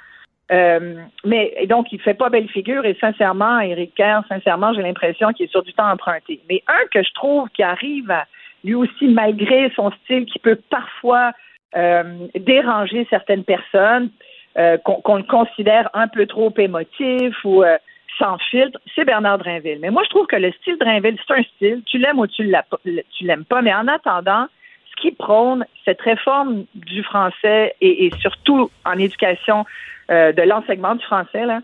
Euh, 0.51 0.95
mais 1.23 1.65
donc, 1.67 1.91
il 1.91 1.99
fait 1.99 2.13
pas 2.13 2.29
belle 2.29 2.47
figure 2.49 2.85
et 2.85 2.95
sincèrement, 3.01 3.59
Éric 3.59 3.95
Kerr, 3.95 4.21
sincèrement, 4.29 4.73
j'ai 4.73 4.81
l'impression 4.81 5.31
qu'il 5.33 5.45
est 5.45 5.51
sur 5.51 5.63
du 5.63 5.73
temps 5.73 5.89
emprunté. 5.89 6.41
Mais 6.49 6.61
un 6.67 6.87
que 6.91 7.01
je 7.03 7.13
trouve 7.13 7.49
qui 7.49 7.63
arrive 7.63 8.11
à, 8.11 8.25
lui 8.63 8.75
aussi, 8.75 9.07
malgré 9.07 9.71
son 9.75 9.91
style 10.03 10.25
qui 10.25 10.39
peut 10.39 10.59
parfois 10.69 11.31
euh, 11.75 12.03
déranger 12.35 13.07
certaines 13.09 13.43
personnes, 13.43 14.09
euh, 14.57 14.77
qu'on 14.77 15.17
le 15.17 15.23
considère 15.23 15.89
un 15.93 16.07
peu 16.07 16.25
trop 16.27 16.53
émotif 16.57 17.35
ou 17.43 17.63
sans 18.17 18.37
filtre, 18.37 18.79
c'est 18.95 19.03
Bernard 19.03 19.39
Drinville. 19.39 19.79
Mais 19.81 19.89
moi, 19.89 20.03
je 20.05 20.09
trouve 20.09 20.27
que 20.27 20.37
le 20.37 20.51
style 20.53 20.77
Drinville, 20.77 21.17
c'est 21.27 21.33
un 21.33 21.43
style, 21.43 21.81
tu 21.85 21.97
l'aimes 21.97 22.19
ou 22.19 22.27
tu 22.27 22.43
l'aimes 22.45 23.45
pas, 23.45 23.61
mais 23.61 23.73
en 23.73 23.87
attendant, 23.87 24.47
ce 24.89 25.01
qui 25.01 25.11
prône 25.11 25.65
cette 25.83 26.01
réforme 26.01 26.63
du 26.75 27.03
français 27.03 27.75
et 27.81 28.09
surtout 28.21 28.71
en 28.85 28.97
éducation 28.97 29.65
euh, 30.11 30.31
de 30.31 30.41
l'enseignement 30.41 30.95
du 30.95 31.03
français, 31.03 31.45
là, 31.45 31.61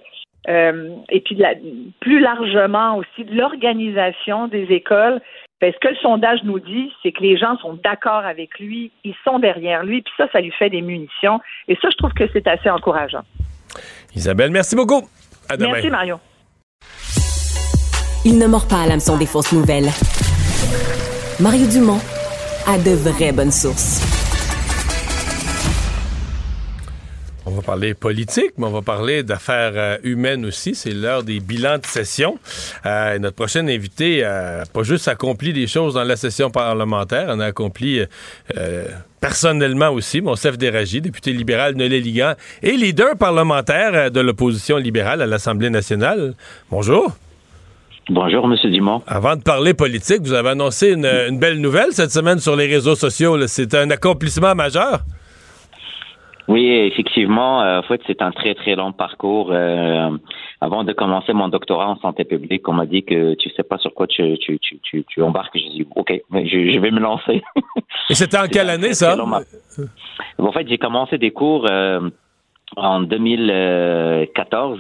euh, 0.50 0.90
et 1.10 1.22
puis 1.22 1.36
de 1.36 1.42
la, 1.42 1.54
plus 2.00 2.20
largement 2.20 2.98
aussi 2.98 3.26
de 3.26 3.36
l'organisation 3.36 4.48
des 4.48 4.64
écoles. 4.72 5.22
Ben, 5.60 5.72
ce 5.72 5.80
que 5.80 5.90
le 5.90 5.98
sondage 5.98 6.40
nous 6.44 6.60
dit, 6.60 6.92
c'est 7.04 7.12
que 7.12 7.22
les 7.22 7.38
gens 7.38 7.56
sont 7.60 7.78
d'accord 7.84 8.26
avec 8.26 8.60
lui, 8.60 8.92
ils 9.04 9.14
sont 9.24 9.38
derrière 9.38 9.84
lui, 9.84 10.02
puis 10.02 10.14
ça, 10.18 10.28
ça 10.32 10.42
lui 10.42 10.52
fait 10.52 10.72
des 10.72 10.82
munitions. 10.82 11.40
Et 11.68 11.76
ça, 11.76 11.90
je 11.92 11.98
trouve 11.98 12.14
que 12.14 12.24
c'est 12.34 12.48
assez 12.48 12.70
encourageant. 12.70 13.22
Isabelle, 14.16 14.50
merci 14.50 14.76
beaucoup. 14.76 15.08
À 15.48 15.58
demain. 15.58 15.74
Merci, 15.74 15.90
Mario. 15.92 16.20
Il 18.26 18.40
ne 18.40 18.48
mord 18.48 18.68
pas 18.68 18.82
à 18.84 18.88
l'hameçon 18.88 19.18
des 19.18 19.28
fausses 19.28 19.54
nouvelles. 19.54 19.90
Mario 21.40 21.68
Dumont 21.68 22.00
a 22.68 22.78
de 22.78 22.96
vraies 22.96 23.32
bonnes 23.32 23.52
sources. 23.52 24.11
On 27.52 27.56
va 27.56 27.62
parler 27.64 27.94
politique, 27.94 28.52
mais 28.58 28.66
on 28.66 28.72
va 28.72 28.82
parler 28.82 29.24
d'affaires 29.24 29.74
euh, 29.76 29.98
humaines 30.04 30.46
aussi. 30.46 30.74
C'est 30.74 30.94
l'heure 30.94 31.22
des 31.22 31.42
bilans 31.42 31.78
de 31.80 31.86
session. 31.86 32.40
Euh, 32.86 33.20
notre 33.20 33.36
prochaine 33.36 33.70
invité 33.70 34.24
a 34.24 34.64
pas 34.72 34.84
juste 34.84 35.10
accompli 35.10 35.52
des 35.52 35.68
choses 35.68 35.96
dans 35.96 36.06
la 36.06 36.16
session 36.16 36.50
parlementaire, 36.50 37.26
on 37.30 37.42
a 37.42 37.48
accompli 37.48 38.06
euh, 38.58 38.86
personnellement 39.20 39.90
aussi. 39.90 40.22
Monsef 40.22 40.58
Déragi, 40.58 41.02
député 41.02 41.34
libéral 41.34 41.76
de 41.76 41.84
l'Éligan 41.84 42.36
et 42.64 42.72
leader 42.72 43.18
parlementaire 43.18 44.12
de 44.12 44.20
l'opposition 44.22 44.78
libérale 44.78 45.22
à 45.22 45.26
l'Assemblée 45.26 45.70
nationale. 45.70 46.36
Bonjour. 46.70 47.12
Bonjour, 48.10 48.46
M. 48.46 48.72
Dumont. 48.72 49.02
Avant 49.08 49.36
de 49.36 49.42
parler 49.42 49.74
politique, 49.74 50.22
vous 50.22 50.34
avez 50.34 50.50
annoncé 50.50 50.92
une, 50.92 51.06
une 51.06 51.38
belle 51.38 51.60
nouvelle 51.60 51.92
cette 51.92 52.12
semaine 52.12 52.40
sur 52.40 52.56
les 52.56 52.68
réseaux 52.68 52.96
sociaux. 52.96 53.46
C'est 53.48 53.76
un 53.76 53.90
accomplissement 53.90 54.56
majeur. 54.56 55.02
Oui, 56.52 56.66
effectivement, 56.90 57.62
euh, 57.64 57.80
en 57.80 57.84
fait, 57.84 58.02
c'est 58.08 58.22
un 58.22 58.32
très, 58.32 58.54
très 58.56 58.76
long 58.76 58.92
parcours. 58.92 59.50
Euh, 59.52 60.10
avant 60.60 60.84
de 60.84 60.92
commencer 60.92 61.32
mon 61.34 61.48
doctorat 61.48 61.88
en 61.88 61.98
santé 62.06 62.26
publique, 62.26 62.68
on 62.68 62.74
m'a 62.74 62.86
dit 62.86 63.04
que 63.04 63.36
tu 63.36 63.50
sais 63.52 63.64
pas 63.64 63.78
sur 63.78 63.94
quoi 63.94 64.06
tu, 64.08 64.38
tu, 64.40 64.60
tu, 64.60 64.78
tu, 64.84 65.06
tu 65.08 65.22
embarques. 65.22 65.56
J'ai 65.58 65.70
dit, 65.70 65.88
OK, 65.96 66.12
je, 66.34 66.72
je 66.74 66.80
vais 66.80 66.92
me 66.92 67.00
lancer. 67.00 67.42
Et 68.10 68.16
c'était 68.16 68.38
en 68.38 68.48
quelle 68.48 68.70
année, 68.70 68.94
ça? 68.94 69.16
En 70.38 70.52
fait, 70.52 70.68
j'ai 70.68 70.78
commencé 70.78 71.18
des 71.18 71.32
cours 71.32 71.66
euh, 71.72 72.10
en 72.76 73.00
2014. 73.02 74.80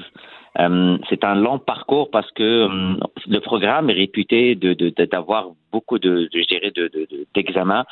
Euh, 0.59 0.97
c'est 1.09 1.23
un 1.23 1.35
long 1.35 1.59
parcours 1.59 2.09
parce 2.11 2.29
que 2.31 2.43
euh, 2.43 2.95
le 3.27 3.39
programme 3.39 3.89
est 3.89 3.93
réputé 3.93 4.55
de, 4.55 4.73
de, 4.73 4.89
de- 4.89 5.05
d'avoir 5.05 5.45
beaucoup 5.71 5.97
de, 5.99 6.27
de, 6.33 6.39
je 6.41 6.47
dirais, 6.47 6.71
de, 6.75 6.89
de, 6.89 7.07
de- 7.09 7.25
d'examens. 7.33 7.85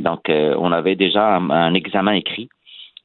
Donc, 0.00 0.28
euh, 0.28 0.56
on 0.58 0.72
avait 0.72 0.96
déjà 0.96 1.36
un, 1.36 1.50
un 1.50 1.74
examen 1.74 2.12
écrit, 2.12 2.48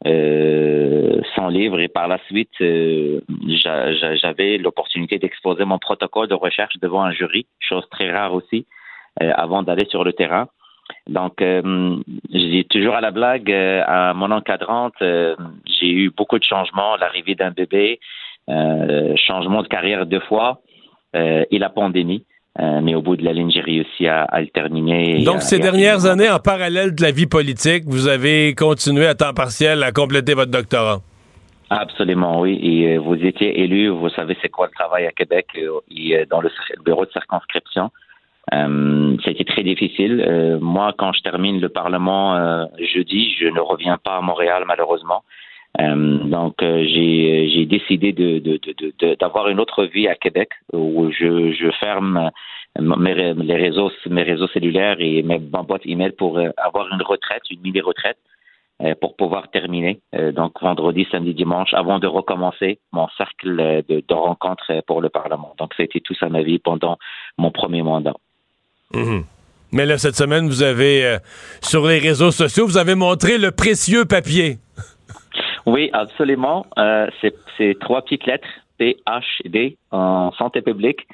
euh, 0.06 1.22
sans 1.36 1.48
livre, 1.48 1.80
et 1.80 1.88
par 1.88 2.08
la 2.08 2.20
suite, 2.28 2.52
euh, 2.62 3.20
j'a- 3.48 3.94
j'a- 3.94 4.16
j'avais 4.16 4.58
l'opportunité 4.58 5.18
d'exposer 5.18 5.66
mon 5.66 5.80
protocole 5.80 6.28
de 6.28 6.36
recherche 6.36 6.78
devant 6.82 7.04
un 7.04 7.12
jury, 7.12 7.48
chose 7.60 7.88
très 7.90 8.12
rare 8.12 8.34
aussi, 8.34 8.66
euh, 9.22 9.32
avant 9.36 9.64
d'aller 9.64 9.86
sur 9.90 10.04
le 10.04 10.14
terrain. 10.14 10.48
Donc, 11.08 11.34
je 11.42 12.48
dis 12.54 12.66
toujours 12.66 12.96
à 12.96 13.02
la 13.02 13.12
blague 13.12 13.52
à 13.52 14.14
mon 14.14 14.32
encadrante, 14.32 14.94
j'ai 15.02 15.90
eu 15.90 16.10
beaucoup 16.12 16.40
de 16.40 16.46
changements, 16.46 16.96
l'arrivée 16.96 17.36
d'un 17.36 17.52
bébé, 17.52 18.00
changement 19.28 19.64
de 19.64 19.68
carrière 19.68 20.06
deux 20.06 20.22
fois 20.22 20.62
et 21.14 21.60
la 21.60 21.70
pandémie. 21.70 22.24
Euh, 22.60 22.80
mais 22.82 22.96
au 22.96 23.04
bout 23.04 23.16
de 23.16 23.24
la 23.24 23.34
ligne, 23.34 23.52
j'ai 23.52 23.62
réussi 23.62 24.08
à, 24.08 24.24
à 24.24 24.42
le 24.42 24.48
terminer. 24.48 25.24
Donc, 25.24 25.38
à- 25.38 25.42
ces 25.42 25.58
à 25.58 25.60
dernières 25.60 26.06
années, 26.08 26.30
en 26.30 26.40
parallèle 26.40 26.96
de 26.96 27.04
la 27.04 27.12
vie 27.12 27.28
politique, 27.28 27.84
vous 27.86 28.08
avez 28.08 28.56
continué 28.56 29.06
à 29.06 29.14
temps 29.14 29.34
partiel 29.34 29.84
à 29.84 29.92
compléter 29.92 30.34
votre 30.34 30.50
doctorat? 30.52 31.00
Absolument, 31.70 32.40
oui. 32.40 32.58
Et 32.64 32.96
euh, 32.96 33.00
vous 33.00 33.16
étiez 33.16 33.62
élu, 33.62 33.90
vous 33.90 34.10
savez 34.10 34.36
c'est 34.42 34.50
quoi 34.50 34.68
le 34.68 34.72
travail 34.74 35.06
à 35.06 35.12
Québec 35.12 35.48
euh, 35.58 35.80
et 35.92 36.26
dans 36.30 36.42
le 36.42 36.50
bureau 36.84 37.06
de 37.06 37.12
circonscription. 37.12 37.92
Euh, 38.54 39.18
ça 39.24 39.30
a 39.30 39.32
été 39.32 39.44
très 39.44 39.64
difficile. 39.64 40.24
Euh, 40.26 40.58
moi, 40.62 40.96
quand 40.98 41.12
je 41.14 41.22
termine 41.22 41.60
le 41.60 41.70
Parlement 41.70 42.36
euh, 42.38 42.66
jeudi, 42.94 43.36
je 43.40 43.48
ne 43.48 43.60
reviens 43.60 43.98
pas 43.98 44.16
à 44.18 44.22
Montréal, 44.22 44.64
malheureusement. 44.66 45.24
Euh, 45.80 46.18
donc, 46.24 46.62
euh, 46.64 46.84
j'ai 46.88 47.50
j'ai 47.54 47.66
décidé 47.66 48.12
d'avoir 49.20 49.48
une 49.50 49.60
autre 49.60 49.86
vie 49.86 50.08
à 50.08 50.16
Québec 50.16 50.50
où 50.74 51.12
je, 51.12 51.72
ferme 51.80 52.32
euh, 52.80 52.96
mes, 52.98 53.14
réseaux, 53.56 53.92
mes 54.10 54.24
réseaux 54.24 54.48
cellulaires 54.48 54.98
et 55.00 55.22
mes, 55.22 55.40
ma 55.40 55.62
boîte 55.62 55.86
email 55.86 56.12
pour 56.12 56.40
euh, 56.40 56.50
avoir 56.58 56.88
une 56.92 57.02
retraite, 57.02 57.44
une 57.52 57.62
mini-retraite 57.62 58.18
euh, 58.84 58.94
pour 59.02 59.16
pouvoir 59.16 59.50
terminer. 59.50 60.02
Euh, 60.14 60.32
donc 60.32 60.62
vendredi, 60.62 61.08
samedi, 61.12 61.34
dimanche, 61.34 61.74
avant 61.74 61.98
de 61.98 62.06
recommencer 62.06 62.78
mon 62.92 63.08
cercle 63.18 63.60
euh, 63.60 63.82
de, 63.88 64.14
rencontres 64.14 64.72
euh, 64.72 64.82
pour 64.86 65.02
le 65.02 65.10
Parlement. 65.10 65.56
Donc 65.58 65.74
ça 65.76 65.82
a 65.82 65.86
été 65.86 66.00
tout 66.00 66.14
ça 66.14 66.30
ma 66.30 66.44
vie 66.44 66.60
pendant 66.60 67.00
mon 67.40 67.50
premier 67.50 67.82
mandat. 67.82 68.14
Mhm. 68.94 69.24
Mais 69.72 69.86
là, 69.88 69.98
cette 69.98 70.16
semaine, 70.16 70.48
vous 70.48 70.62
avez, 70.62 71.04
euh, 71.06 71.18
sur 71.62 71.88
les 71.88 71.98
réseaux 71.98 72.30
sociaux, 72.30 72.68
vous 72.68 72.78
avez 72.78 72.94
montré 72.94 73.40
le 73.40 73.50
précieux 73.50 74.06
papier. 74.06 74.60
Oui, 75.68 75.90
absolument. 75.94 76.66
Euh, 76.80 77.08
c'est 77.58 77.78
trois 77.80 78.02
petites 78.02 78.26
lettres, 78.26 78.48
PHD, 78.80 79.76
en 79.92 80.32
santé 80.32 80.62
publique. 80.62 81.06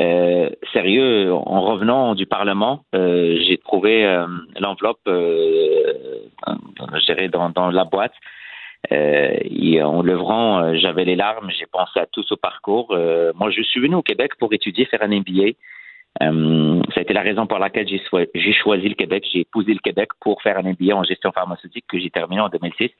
Euh, 0.00 0.50
sérieux, 0.72 1.32
en 1.32 1.60
revenant 1.60 2.14
du 2.14 2.26
Parlement, 2.26 2.84
euh, 2.94 3.38
j'ai 3.46 3.58
trouvé 3.58 4.04
euh, 4.06 4.26
l'enveloppe, 4.58 5.00
dirais, 7.06 7.28
dans, 7.28 7.50
dans 7.50 7.70
la 7.70 7.84
boîte. 7.84 8.14
Et 8.90 9.82
en 9.82 10.02
l'ouvrant, 10.02 10.62
euh, 10.62 10.74
j'avais 10.76 11.04
les 11.04 11.16
larmes, 11.16 11.50
j'ai 11.58 11.66
pensé 11.66 12.00
à 12.00 12.06
tout 12.06 12.22
ce 12.22 12.34
parcours. 12.34 12.96
Moi, 13.34 13.50
je 13.50 13.62
suis 13.62 13.80
venu 13.80 13.94
au 13.96 14.02
Québec 14.02 14.32
pour 14.38 14.52
étudier, 14.52 14.86
faire 14.86 15.02
un 15.02 15.08
MBA. 15.08 15.52
Euh, 16.22 16.82
ça 16.94 17.00
a 17.00 17.02
été 17.02 17.12
la 17.12 17.22
raison 17.22 17.46
pour 17.46 17.58
laquelle 17.58 17.86
j'ai 17.86 18.52
choisi 18.52 18.88
le 18.88 18.94
Québec. 18.94 19.26
J'ai 19.32 19.40
épousé 19.40 19.72
le 19.72 19.80
Québec 19.80 20.10
pour 20.20 20.42
faire 20.42 20.58
un 20.58 20.62
MBA 20.62 20.94
en 20.94 21.04
gestion 21.04 21.30
pharmaceutique 21.32 21.84
que 21.88 21.98
j'ai 21.98 22.10
terminé 22.10 22.40
en 22.40 22.48
2006. 22.48 22.90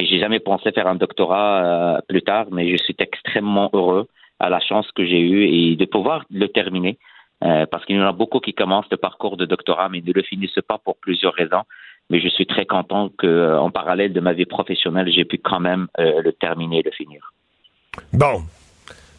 Et 0.00 0.06
j'ai 0.06 0.18
jamais 0.18 0.40
pensé 0.40 0.72
faire 0.72 0.86
un 0.86 0.94
doctorat 0.94 1.62
euh, 1.62 2.00
plus 2.08 2.22
tard, 2.22 2.46
mais 2.50 2.70
je 2.70 2.82
suis 2.82 2.96
extrêmement 2.98 3.68
heureux 3.74 4.08
à 4.38 4.48
la 4.48 4.58
chance 4.58 4.90
que 4.92 5.04
j'ai 5.04 5.20
eue 5.20 5.44
et 5.44 5.76
de 5.76 5.84
pouvoir 5.84 6.24
le 6.30 6.48
terminer. 6.48 6.96
euh, 7.42 7.66
parce 7.70 7.84
qu'il 7.84 7.96
y 7.96 8.00
en 8.00 8.06
a 8.06 8.12
beaucoup 8.12 8.40
qui 8.40 8.54
commencent 8.54 8.90
le 8.90 8.96
parcours 8.96 9.36
de 9.36 9.44
doctorat, 9.44 9.88
mais 9.90 10.00
ne 10.00 10.12
le 10.12 10.22
finissent 10.22 10.64
pas 10.66 10.78
pour 10.78 10.96
plusieurs 10.96 11.34
raisons. 11.34 11.64
Mais 12.08 12.18
je 12.20 12.28
suis 12.28 12.46
très 12.46 12.66
content 12.66 13.10
qu'en 13.20 13.70
parallèle 13.70 14.12
de 14.12 14.20
ma 14.20 14.32
vie 14.32 14.46
professionnelle, 14.46 15.10
j'ai 15.10 15.24
pu 15.24 15.38
quand 15.38 15.60
même 15.60 15.86
euh, 15.98 16.22
le 16.22 16.32
terminer 16.32 16.78
et 16.78 16.82
le 16.82 16.90
finir. 16.90 17.32
Bon. 18.12 18.42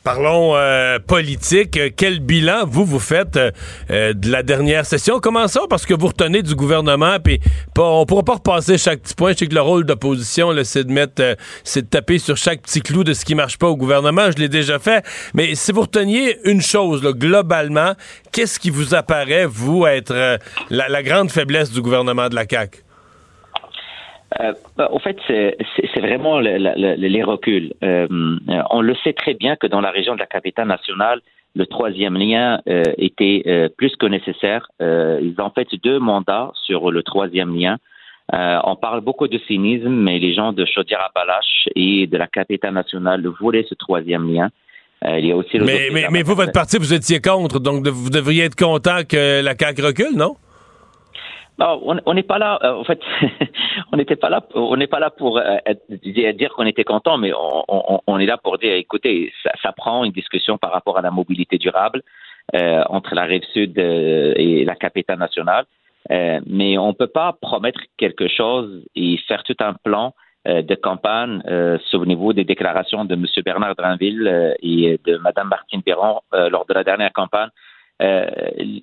Parlons 0.03 0.55
euh, 0.55 0.97
politique. 0.97 1.77
Euh, 1.77 1.91
Quel 1.95 2.21
bilan 2.21 2.65
vous 2.65 2.85
vous 2.85 2.99
faites 2.99 3.37
euh, 3.37 4.13
de 4.13 4.31
la 4.31 4.41
dernière 4.41 4.83
session? 4.83 5.19
Commençons 5.19 5.67
parce 5.69 5.85
que 5.85 5.93
vous 5.93 6.07
retenez 6.07 6.41
du 6.41 6.55
gouvernement, 6.55 7.19
puis 7.23 7.39
on 7.77 8.07
pourra 8.07 8.23
pas 8.23 8.33
repasser 8.33 8.79
chaque 8.79 9.01
petit 9.01 9.13
point. 9.13 9.33
Je 9.33 9.37
sais 9.37 9.47
que 9.47 9.53
le 9.53 9.61
rôle 9.61 9.85
d'opposition, 9.85 10.51
c'est 10.63 10.85
de 10.85 10.91
mettre, 10.91 11.37
c'est 11.63 11.83
de 11.83 11.87
taper 11.87 12.17
sur 12.17 12.35
chaque 12.35 12.63
petit 12.63 12.81
clou 12.81 13.03
de 13.03 13.13
ce 13.13 13.23
qui 13.23 13.35
marche 13.35 13.59
pas 13.59 13.67
au 13.67 13.77
gouvernement. 13.77 14.31
Je 14.31 14.37
l'ai 14.37 14.49
déjà 14.49 14.79
fait. 14.79 15.05
Mais 15.35 15.53
si 15.53 15.71
vous 15.71 15.81
reteniez 15.81 16.39
une 16.45 16.61
chose, 16.61 17.03
globalement, 17.03 17.93
qu'est-ce 18.31 18.59
qui 18.59 18.71
vous 18.71 18.95
apparaît 18.95 19.45
vous 19.45 19.85
être 19.85 20.39
la, 20.71 20.89
la 20.89 21.03
grande 21.03 21.29
faiblesse 21.29 21.69
du 21.69 21.81
gouvernement 21.81 22.27
de 22.27 22.33
la 22.33 22.45
CAQ 22.49 22.79
Euh, 24.39 24.53
bah, 24.77 24.89
au 24.91 24.99
fait, 24.99 25.17
c'est 25.27 25.99
vraiment 25.99 26.39
le- 26.39 26.57
le- 26.57 26.73
le- 26.77 27.07
les 27.07 27.23
reculs. 27.23 27.73
Euh, 27.83 28.07
on 28.69 28.81
le 28.81 28.95
sait 29.03 29.13
très 29.13 29.33
bien 29.33 29.55
que 29.57 29.67
dans 29.67 29.81
la 29.81 29.91
région 29.91 30.13
de 30.13 30.19
la 30.19 30.25
capitale 30.25 30.67
nationale, 30.67 31.19
le 31.53 31.65
troisième 31.65 32.15
lien 32.15 32.61
euh, 32.69 32.83
était 32.97 33.43
euh, 33.45 33.67
plus 33.77 33.93
que 33.97 34.05
nécessaire. 34.05 34.67
Euh, 34.81 35.19
ils 35.21 35.35
ont 35.41 35.49
fait 35.49 35.67
deux 35.83 35.99
mandats 35.99 36.51
sur 36.65 36.91
le 36.91 37.03
troisième 37.03 37.53
lien. 37.59 37.77
Euh, 38.33 38.59
on 38.63 38.77
parle 38.77 39.01
beaucoup 39.01 39.27
de 39.27 39.37
cynisme, 39.39 39.89
mais 39.89 40.17
les 40.17 40.33
gens 40.33 40.53
de 40.53 40.63
Chaudière-Appalaches 40.63 41.67
et 41.75 42.07
de 42.07 42.17
la 42.17 42.27
capitale 42.27 42.73
nationale 42.73 43.27
voulaient 43.41 43.65
ce 43.67 43.75
troisième 43.75 44.33
lien. 44.33 44.49
Euh, 45.03 45.19
il 45.19 45.25
y 45.25 45.31
a 45.33 45.35
aussi 45.35 45.57
le 45.57 45.65
mais, 45.65 45.89
mais, 45.91 46.05
mais 46.09 46.21
vous, 46.23 46.35
votre 46.35 46.53
parti, 46.53 46.77
vous 46.77 46.93
étiez 46.93 47.19
contre, 47.19 47.59
donc 47.59 47.85
vous 47.85 48.09
devriez 48.09 48.43
être 48.45 48.55
content 48.55 48.99
que 49.03 49.41
la 49.43 49.53
CAQ 49.59 49.81
recule, 49.81 50.15
non? 50.15 50.37
On 52.05 52.13
n'est 52.13 52.23
pas 52.23 52.37
là. 52.39 52.59
euh, 52.63 52.73
en 52.73 52.83
fait, 52.83 52.99
on 53.91 53.97
n'était 53.97 54.15
pas 54.15 54.29
là. 54.29 54.41
On 54.55 54.75
n'est 54.77 54.87
pas 54.87 54.99
là 54.99 55.09
pour 55.09 55.37
euh, 55.37 55.57
dire 56.33 56.51
qu'on 56.53 56.65
était 56.65 56.83
content, 56.83 57.17
mais 57.17 57.31
on, 57.33 58.01
on- 58.07 58.19
est 58.19 58.25
là 58.25 58.37
pour 58.37 58.57
dire, 58.57 58.73
écoutez, 58.73 59.31
ça, 59.43 59.51
ça 59.61 59.71
prend 59.71 60.03
une 60.03 60.11
discussion 60.11 60.57
par 60.57 60.71
rapport 60.71 60.97
à 60.97 61.01
la 61.01 61.11
mobilité 61.11 61.57
durable 61.57 62.01
euh, 62.55 62.83
entre 62.89 63.15
la 63.15 63.23
rive 63.23 63.43
sud 63.53 63.77
euh, 63.79 64.33
et 64.35 64.65
la 64.65 64.75
capitale 64.75 65.19
nationale. 65.19 65.65
Euh, 66.09 66.39
mais 66.47 66.77
on 66.77 66.93
peut 66.93 67.07
pas 67.07 67.33
promettre 67.41 67.79
quelque 67.97 68.27
chose 68.27 68.83
et 68.95 69.17
faire 69.27 69.43
tout 69.43 69.57
un 69.59 69.73
plan 69.73 70.13
de 70.47 70.73
campagne. 70.73 71.43
Souvenez-vous 71.91 72.33
des 72.33 72.43
déclarations 72.43 73.05
de 73.05 73.13
M. 73.13 73.27
Bernard 73.45 73.75
Drinville 73.75 74.55
et 74.63 74.99
de 75.05 75.17
Mme 75.17 75.49
Martine 75.49 75.83
Perron 75.83 76.21
lors 76.33 76.65
de 76.65 76.73
la 76.73 76.83
dernière 76.83 77.13
campagne. 77.13 77.49
Euh, 78.01 78.25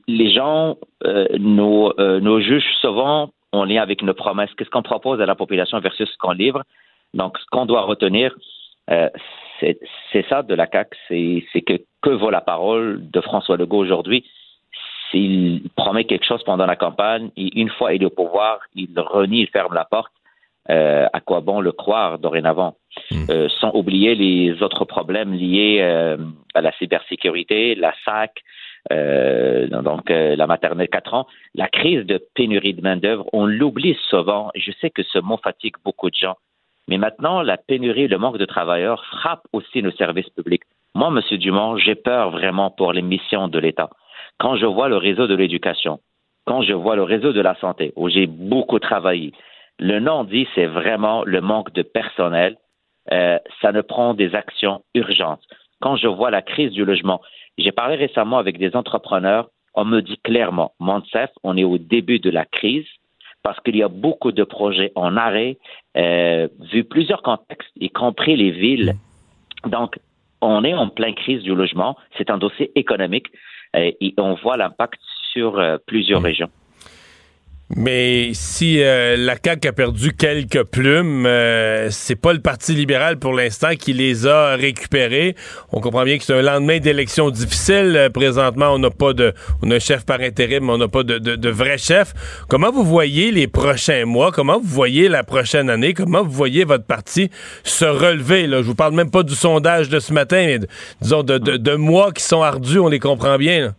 les 0.07 0.33
gens 0.33 0.77
euh, 1.05 1.27
euh, 1.33 2.21
nous 2.21 2.41
jugent 2.41 2.75
souvent 2.81 3.31
en 3.53 3.65
lien 3.65 3.83
avec 3.83 4.03
nos 4.03 4.15
promesses. 4.15 4.51
Qu'est-ce 4.57 4.71
qu'on 4.71 4.83
propose 4.83 5.21
à 5.21 5.27
la 5.27 5.35
population 5.35 5.79
versus 5.81 6.09
ce 6.09 6.17
qu'on 6.19 6.33
livre? 6.33 6.63
Donc, 7.15 7.39
ce 7.39 7.45
qu'on 7.51 7.67
doit 7.67 7.83
retenir, 7.83 8.35
c'est 9.61 10.27
ça 10.29 10.43
de 10.43 10.55
la 10.55 10.67
CAQ, 10.71 10.97
c'est 11.53 11.63
que 11.63 11.81
que 12.01 12.11
vaut 12.11 12.31
la 12.31 12.41
parole 12.41 13.11
de 13.11 13.21
François 13.21 13.57
Legault 13.57 13.79
aujourd'hui? 13.79 14.25
S'il 15.11 15.63
promet 15.75 16.05
quelque 16.05 16.27
chose 16.27 16.43
pendant 16.45 16.67
la 16.67 16.77
campagne, 16.77 17.31
et 17.37 17.59
une 17.59 17.71
fois 17.71 17.95
il 17.95 18.03
est 18.03 18.07
au 18.07 18.11
pouvoir, 18.11 18.61
il 18.75 18.89
renie, 18.99 19.41
il 19.41 19.49
ferme 19.49 19.75
la 19.75 19.85
porte. 19.85 20.13
Euh, 20.71 21.07
à 21.15 21.21
quoi 21.21 21.41
bon 21.41 21.61
le 21.61 21.73
croire 21.73 22.19
dorénavant? 22.19 22.75
Euh, 23.31 23.49
Sans 23.61 23.73
oublier 23.75 24.15
les 24.15 24.63
autres 24.63 24.85
problèmes 24.85 25.33
liés 25.33 25.79
euh, 25.81 26.19
à 26.55 26.61
la 26.61 26.73
cybersécurité, 26.73 27.75
la 27.75 27.95
SAC, 28.05 28.43
donc 28.91 30.11
la 30.11 30.47
maternelle 30.47 30.89
4 30.89 31.15
ans, 31.15 31.27
la 31.55 31.69
crise 31.69 32.07
de 32.07 32.21
pénurie 32.35 32.75
de 32.75 32.83
main-d'œuvre, 32.83 33.27
on 33.33 33.47
l'oublie 33.47 33.97
souvent. 34.09 34.51
Je 34.55 34.73
sais 34.81 34.91
que 34.91 35.03
ce 35.03 35.19
mot 35.19 35.37
fatigue 35.37 35.77
beaucoup 35.85 36.11
de 36.11 36.17
gens. 36.17 36.37
Mais 36.89 36.97
maintenant, 36.97 37.43
la 37.43 37.59
pénurie, 37.59 38.09
le 38.09 38.19
manque 38.19 38.39
de 38.39 38.47
travailleurs 38.47 39.05
frappe 39.05 39.43
aussi 39.53 39.83
nos 39.83 39.91
services 39.93 40.31
publics. 40.31 40.63
Moi, 40.95 41.09
M. 41.09 41.39
Dumont, 41.39 41.77
j'ai 41.77 41.95
peur 41.95 42.31
vraiment 42.31 42.71
pour 42.71 42.93
les 42.93 43.03
missions 43.03 43.47
de 43.47 43.59
l'État. 43.59 43.91
Quand 44.39 44.57
je 44.57 44.67
vois 44.67 44.89
le 44.89 44.97
réseau 44.97 45.27
de 45.27 45.35
l'éducation, 45.35 46.01
quand 46.47 46.63
je 46.63 46.73
vois 46.73 46.97
le 46.97 47.03
réseau 47.03 47.33
de 47.33 47.43
la 47.43 47.55
santé, 47.57 47.93
où 47.95 48.09
j'ai 48.09 48.27
beaucoup 48.27 48.79
travaillé, 48.79 49.33
le 49.79 50.01
nom 50.01 50.25
dit, 50.25 50.49
c'est 50.55 50.67
vraiment 50.67 51.25
le 51.25 51.43
manque 51.43 51.73
de 51.73 51.83
personnel. 51.83 52.57
Euh, 53.13 53.39
ça 53.61 53.73
ne 53.73 53.83
prend 53.83 54.15
des 54.15 54.35
actions 54.35 54.83
urgentes. 54.95 55.43
Quand 55.81 55.97
je 55.97 56.09
vois 56.09 56.31
la 56.31 56.43
crise 56.43 56.73
du 56.73 56.85
logement, 56.85 57.21
j'ai 57.59 57.73
parlé 57.73 57.97
récemment 57.97 58.39
avec 58.39 58.59
des 58.59 58.75
entrepreneurs, 58.77 59.51
on 59.75 59.85
me 59.85 60.01
dit 60.01 60.19
clairement, 60.19 60.73
Monsef, 60.81 61.31
on 61.43 61.57
est 61.57 61.65
au 61.65 61.79
début 61.79 62.19
de 62.21 62.31
la 62.31 62.45
crise 62.45 62.87
parce 63.43 63.61
qu'il 63.61 63.77
y 63.77 63.83
a 63.83 63.89
beaucoup 63.89 64.33
de 64.33 64.45
projets 64.45 64.93
en 64.95 65.17
arrêt, 65.17 65.59
euh, 65.97 66.49
vu 66.73 66.85
plusieurs 66.85 67.23
contextes, 67.23 67.71
y 67.77 67.89
compris 67.89 68.37
les 68.37 68.51
villes. 68.51 68.95
Donc, 69.67 69.99
on 70.41 70.65
est 70.65 70.75
en 70.75 70.89
pleine 70.89 71.15
crise 71.15 71.43
du 71.43 71.55
logement. 71.55 71.97
C'est 72.17 72.31
un 72.31 72.39
dossier 72.39 72.71
économique 72.75 73.27
euh, 73.77 73.91
et 74.01 74.15
on 74.19 74.35
voit 74.35 74.57
l'impact 74.57 75.01
sur 75.33 75.59
euh, 75.59 75.79
plusieurs 75.87 76.23
régions. 76.23 76.51
Mais 77.77 78.31
si 78.33 78.83
euh, 78.83 79.17
la 79.19 79.37
CAQ 79.43 79.69
a 79.69 79.73
perdu 79.73 80.15
quelques 80.15 80.63
plumes, 80.63 81.27
euh, 81.27 81.89
c'est 81.91 82.17
pas 82.17 82.33
le 82.33 82.39
Parti 82.41 82.75
libéral 82.75 83.19
pour 83.19 83.35
l'instant 83.35 83.75
qui 83.79 83.93
les 83.93 84.27
a 84.27 84.57
récupérés. 84.57 85.37
On 85.71 85.81
comprend 85.81 86.05
bien 86.05 86.17
que 86.17 86.25
c'est 86.25 86.33
un 86.33 86.41
lendemain 86.41 86.79
d'élection 86.79 87.29
difficile. 87.29 87.95
Euh, 87.95 88.09
présentement, 88.09 88.73
on 88.73 88.79
n'a 88.79 88.91
pas 88.91 89.13
de, 89.13 89.35
on 89.63 89.71
a 89.71 89.77
un 89.77 89.79
chef 89.79 90.07
par 90.07 90.21
intérim, 90.21 90.65
mais 90.65 90.73
on 90.73 90.79
n'a 90.79 90.89
pas 90.89 91.03
de, 91.03 91.19
de, 91.19 91.51
vrai 91.51 91.77
chef. 91.77 92.15
Comment 92.49 92.73
vous 92.73 92.85
voyez 92.85 93.31
les 93.33 93.49
prochains 93.49 94.07
mois? 94.07 94.33
Comment 94.33 94.59
vous 94.59 94.69
voyez 94.69 95.11
la 95.11 95.23
prochaine 95.23 95.69
année? 95.69 95.93
Comment 95.93 96.23
vous 96.23 96.31
voyez 96.31 96.65
votre 96.65 96.85
parti 96.85 97.31
se 97.65 97.85
relever 97.85 98.47
Là, 98.47 98.63
je 98.63 98.67
vous 98.67 98.75
parle 98.75 98.95
même 98.95 99.11
pas 99.11 99.23
du 99.23 99.35
sondage 99.35 99.91
de 99.91 100.01
ce 100.01 100.15
matin, 100.15 100.43
mais 100.47 100.59
disons 101.03 101.23
de, 101.23 101.37
de, 101.37 101.75
mois 101.75 102.13
qui 102.13 102.23
sont 102.23 102.41
ardus. 102.41 102.79
On 102.79 102.89
les 102.89 102.99
comprend 102.99 103.37
bien. 103.37 103.75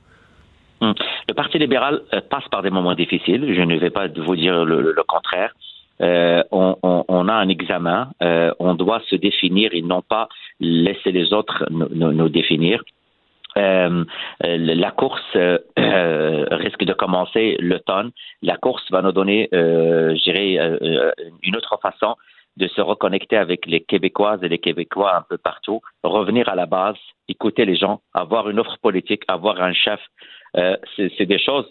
Le 0.81 1.33
Parti 1.33 1.57
libéral 1.59 2.01
euh, 2.13 2.21
passe 2.21 2.47
par 2.49 2.61
des 2.61 2.69
moments 2.69 2.95
difficiles. 2.95 3.53
Je 3.53 3.61
ne 3.61 3.77
vais 3.77 3.89
pas 3.89 4.07
vous 4.07 4.35
dire 4.35 4.65
le, 4.65 4.95
contraire. 5.07 5.53
Euh, 6.01 6.43
on, 6.51 7.27
a 7.27 7.33
un 7.33 7.49
examen, 7.49 8.09
euh, 8.23 8.53
on 8.59 8.73
doit 8.73 9.01
se 9.09 9.17
définir 9.17 9.71
et 9.73 9.81
non 9.81 10.01
pas 10.01 10.29
laisser 10.61 11.11
les 11.11 11.33
autres 11.33 11.65
nous, 11.69 12.29
définir. 12.29 12.81
la 13.57 14.91
course 14.91 15.37
risque 15.75 16.85
de 16.85 16.93
commencer 16.93 17.57
l'automne. 17.59 18.11
La 18.41 18.55
course 18.55 18.89
va 18.91 19.01
nous 19.01 19.11
donner, 19.11 19.49
je 19.51 20.23
dirais, 20.23 20.77
une 21.43 21.57
autre 21.57 21.77
façon 21.81 22.15
de 22.55 22.67
se 22.67 22.81
reconnecter 22.81 23.37
avec 23.37 23.65
les 23.65 23.81
Québécoises 23.81 24.43
et 24.43 24.49
les 24.49 24.59
Québécois 24.59 25.15
un 25.15 25.21
peu 25.21 25.37
partout, 25.37 25.81
revenir 26.03 26.49
à 26.49 26.55
la 26.55 26.65
base, 26.65 26.97
écouter 27.27 27.65
les 27.65 27.75
gens, 27.75 28.01
avoir 28.13 28.49
une 28.49 28.59
offre 28.59 28.77
politique, 28.81 29.23
avoir 29.27 29.61
un 29.61 29.73
chef 29.73 29.99
euh, 30.57 30.75
c'est 30.95 31.25
des 31.25 31.39
choses 31.39 31.67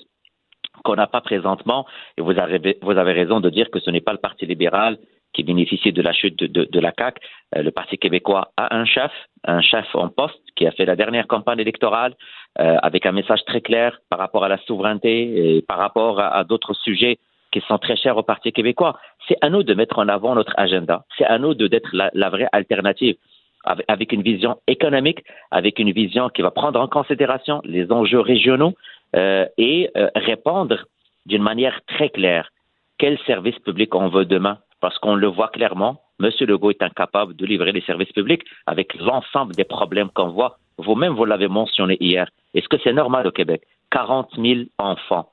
qu'on 0.84 0.96
n'a 0.96 1.06
pas 1.06 1.20
présentement. 1.20 1.86
Et 2.16 2.22
vous 2.22 2.38
avez, 2.38 3.12
raison 3.12 3.40
de 3.40 3.50
dire 3.50 3.70
que 3.70 3.80
ce 3.80 3.90
n'est 3.90 4.00
pas 4.00 4.12
le 4.12 4.18
Parti 4.18 4.46
libéral 4.46 4.98
qui 5.34 5.42
bénéficie 5.42 5.92
de 5.92 6.02
la 6.02 6.12
chute 6.12 6.38
de, 6.38 6.80
la 6.80 6.92
CAQ. 6.96 7.20
Euh, 7.56 7.62
le 7.62 7.70
Parti 7.70 7.98
québécois 7.98 8.52
a 8.56 8.74
un 8.76 8.84
chef, 8.84 9.12
un 9.44 9.60
chef 9.60 9.86
en 9.94 10.08
poste 10.08 10.40
qui 10.56 10.66
a 10.66 10.72
fait 10.72 10.86
la 10.86 10.96
dernière 10.96 11.26
campagne 11.26 11.60
électorale 11.60 12.14
euh, 12.58 12.76
avec 12.82 13.06
un 13.06 13.12
message 13.12 13.44
très 13.44 13.60
clair 13.60 13.98
par 14.08 14.18
rapport 14.18 14.44
à 14.44 14.48
la 14.48 14.58
souveraineté 14.58 15.56
et 15.56 15.62
par 15.62 15.78
rapport 15.78 16.20
à, 16.20 16.44
d'autres 16.44 16.74
sujets 16.74 17.18
qui 17.52 17.60
sont 17.66 17.78
très 17.78 17.96
chers 17.96 18.16
au 18.16 18.22
Parti 18.22 18.52
québécois. 18.52 18.98
C'est 19.26 19.36
à 19.42 19.50
nous 19.50 19.62
de 19.62 19.74
mettre 19.74 19.98
en 19.98 20.08
avant 20.08 20.34
notre 20.34 20.54
agenda. 20.56 21.04
C'est 21.16 21.24
à 21.24 21.38
nous 21.38 21.54
d'être 21.54 21.90
la 21.92 22.30
vraie 22.30 22.48
alternative 22.52 23.16
avec 23.64 24.12
une 24.12 24.22
vision 24.22 24.58
économique, 24.66 25.24
avec 25.50 25.78
une 25.78 25.92
vision 25.92 26.28
qui 26.28 26.42
va 26.42 26.50
prendre 26.50 26.80
en 26.80 26.88
considération 26.88 27.60
les 27.64 27.90
enjeux 27.92 28.20
régionaux 28.20 28.74
euh, 29.16 29.46
et 29.58 29.90
euh, 29.96 30.08
répondre 30.14 30.86
d'une 31.26 31.42
manière 31.42 31.80
très 31.86 32.08
claire 32.08 32.50
quel 32.98 33.18
service 33.26 33.58
public 33.60 33.94
on 33.94 34.08
veut 34.08 34.24
demain? 34.24 34.58
Parce 34.80 34.98
qu'on 34.98 35.14
le 35.14 35.28
voit 35.28 35.48
clairement, 35.48 36.00
M. 36.20 36.30
Legault 36.40 36.70
est 36.70 36.82
incapable 36.82 37.34
de 37.34 37.46
livrer 37.46 37.72
les 37.72 37.80
services 37.82 38.12
publics 38.12 38.42
avec 38.66 38.94
l'ensemble 38.94 39.54
des 39.54 39.64
problèmes 39.64 40.10
qu'on 40.10 40.30
voit. 40.30 40.58
Vous-même, 40.78 41.14
vous, 41.14 41.24
l'avez 41.24 41.48
mentionné 41.48 41.96
hier. 42.00 42.28
Est-ce 42.54 42.68
que 42.68 42.76
c'est 42.82 42.92
normal 42.92 43.26
au 43.26 43.30
Québec? 43.30 43.62
40 43.90 44.30
000 44.36 44.60
enfants. 44.78 45.30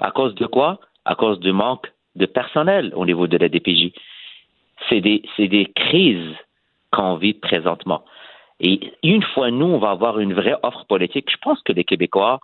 À 0.00 0.10
cause 0.10 0.34
de 0.34 0.46
quoi? 0.46 0.78
À 1.04 1.14
cause 1.14 1.40
du 1.40 1.52
manque 1.52 1.90
de 2.16 2.26
personnel 2.26 2.92
au 2.94 3.04
niveau 3.04 3.26
de 3.26 3.36
la 3.36 3.48
DPJ. 3.48 3.92
C'est 4.88 5.00
des, 5.00 5.22
des 5.38 5.66
crises 5.74 6.36
qu'on 6.94 7.16
vit 7.16 7.34
présentement. 7.34 8.04
Et 8.60 8.92
une 9.02 9.22
fois 9.34 9.50
nous, 9.50 9.66
on 9.66 9.78
va 9.78 9.90
avoir 9.90 10.18
une 10.18 10.32
vraie 10.32 10.56
offre 10.62 10.84
politique, 10.86 11.28
je 11.30 11.36
pense 11.42 11.60
que 11.62 11.72
les 11.72 11.84
Québécois 11.84 12.40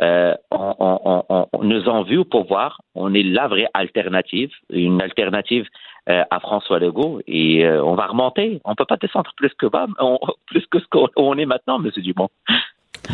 euh, 0.00 0.34
on, 0.52 1.48
nous 1.62 1.88
ont 1.88 2.02
vu 2.04 2.18
au 2.18 2.24
pouvoir. 2.24 2.80
On 2.94 3.14
est 3.14 3.22
la 3.22 3.48
vraie 3.48 3.68
alternative, 3.74 4.50
une 4.70 5.02
alternative 5.02 5.66
euh, 6.08 6.22
à 6.30 6.40
François 6.40 6.78
Legault. 6.78 7.20
Et 7.26 7.64
euh, 7.64 7.82
on 7.82 7.94
va 7.94 8.06
remonter. 8.06 8.60
On 8.64 8.70
ne 8.70 8.74
peut 8.76 8.84
pas 8.84 8.96
descendre 8.96 9.30
plus 9.36 9.50
que 9.58 9.66
bas, 9.66 9.86
plus 10.46 10.64
que 10.70 10.78
ce 10.78 10.84
qu'on 10.86 11.36
est 11.36 11.46
maintenant, 11.46 11.82
M. 11.82 11.90
Dumont. 11.96 12.28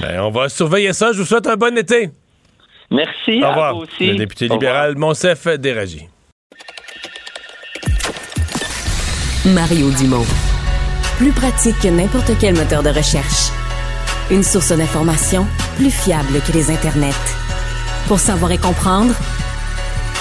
Ben, 0.00 0.20
on 0.20 0.30
va 0.30 0.48
surveiller 0.48 0.92
ça. 0.92 1.12
Je 1.12 1.18
vous 1.18 1.24
souhaite 1.24 1.46
un 1.46 1.56
bon 1.56 1.76
été. 1.78 2.10
Merci. 2.90 3.42
Au 3.42 3.48
revoir. 3.48 3.70
À 3.70 3.72
vous 3.72 3.82
aussi. 3.82 4.06
Le 4.08 4.16
député 4.16 4.48
libéral 4.48 4.96
Monsef 4.96 5.46
Déragi. 5.58 6.08
Mario 9.46 9.90
Dumont. 9.98 10.53
Plus 11.18 11.30
pratique 11.30 11.78
que 11.80 11.88
n'importe 11.88 12.32
quel 12.40 12.54
moteur 12.56 12.82
de 12.82 12.90
recherche. 12.90 13.50
Une 14.30 14.42
source 14.42 14.72
d'information 14.72 15.46
plus 15.76 15.90
fiable 15.90 16.40
que 16.44 16.50
les 16.52 16.70
internets. 16.72 17.14
Pour 18.08 18.18
savoir 18.18 18.50
et 18.50 18.58
comprendre, 18.58 19.14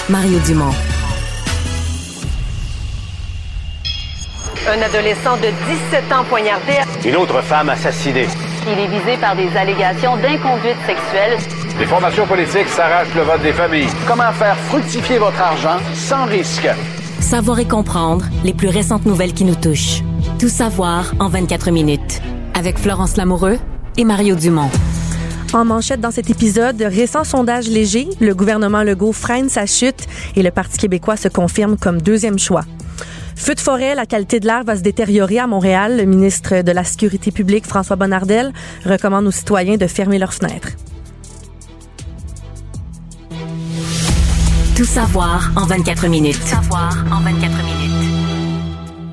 Mario 0.08 0.38
Dumont. 0.46 0.72
Un 4.68 4.82
adolescent 4.82 5.36
de 5.38 5.48
17 5.90 6.12
ans 6.12 6.24
poignardé. 6.28 6.74
Une 7.04 7.16
autre 7.16 7.42
femme 7.42 7.70
assassinée. 7.70 8.28
Il 8.66 8.78
est 8.78 8.86
visé 8.86 9.16
par 9.20 9.34
des 9.34 9.54
allégations 9.56 10.16
d'inconduite 10.16 10.78
sexuelle. 10.86 11.38
Les 11.78 11.86
formations 11.86 12.26
politiques 12.26 12.68
s'arrachent 12.68 13.14
le 13.16 13.22
vote 13.22 13.42
des 13.42 13.52
familles. 13.52 13.88
Comment 14.06 14.32
faire 14.32 14.56
fructifier 14.68 15.18
votre 15.18 15.40
argent 15.40 15.78
sans 15.92 16.24
risque? 16.26 16.68
Savoir 17.18 17.58
et 17.58 17.66
comprendre 17.66 18.26
les 18.44 18.54
plus 18.54 18.68
récentes 18.68 19.06
nouvelles 19.06 19.34
qui 19.34 19.44
nous 19.44 19.56
touchent. 19.56 20.02
Tout 20.38 20.48
savoir 20.48 21.12
en 21.20 21.28
24 21.28 21.70
minutes. 21.70 22.20
Avec 22.54 22.78
Florence 22.78 23.16
Lamoureux 23.16 23.58
et 23.96 24.04
Mario 24.04 24.34
Dumont. 24.34 24.70
En 25.52 25.64
manchette 25.64 26.00
dans 26.00 26.10
cet 26.10 26.30
épisode, 26.30 26.82
récent 26.82 27.24
sondage 27.24 27.68
léger, 27.68 28.08
le 28.20 28.34
gouvernement 28.34 28.82
Legault 28.82 29.12
freine 29.12 29.48
sa 29.48 29.66
chute 29.66 30.06
et 30.34 30.42
le 30.42 30.50
Parti 30.50 30.78
québécois 30.78 31.16
se 31.16 31.28
confirme 31.28 31.76
comme 31.76 32.02
deuxième 32.02 32.38
choix. 32.38 32.64
Feu 33.36 33.54
de 33.54 33.60
forêt, 33.60 33.94
la 33.94 34.06
qualité 34.06 34.40
de 34.40 34.46
l'air 34.46 34.64
va 34.64 34.76
se 34.76 34.82
détériorer 34.82 35.38
à 35.38 35.46
Montréal. 35.46 35.96
Le 35.96 36.04
ministre 36.04 36.62
de 36.62 36.72
la 36.72 36.84
Sécurité 36.84 37.30
publique, 37.30 37.66
François 37.66 37.96
Bonnardel, 37.96 38.52
recommande 38.84 39.26
aux 39.26 39.30
citoyens 39.30 39.76
de 39.76 39.86
fermer 39.86 40.18
leurs 40.18 40.34
fenêtres. 40.34 40.70
Tout 44.76 44.84
savoir 44.84 45.52
en 45.56 45.66
24 45.66 46.08
minutes. 46.08 46.40
Tout 46.40 46.48
savoir 46.48 47.04
en 47.12 47.20
24 47.20 47.56
minutes. 47.62 47.93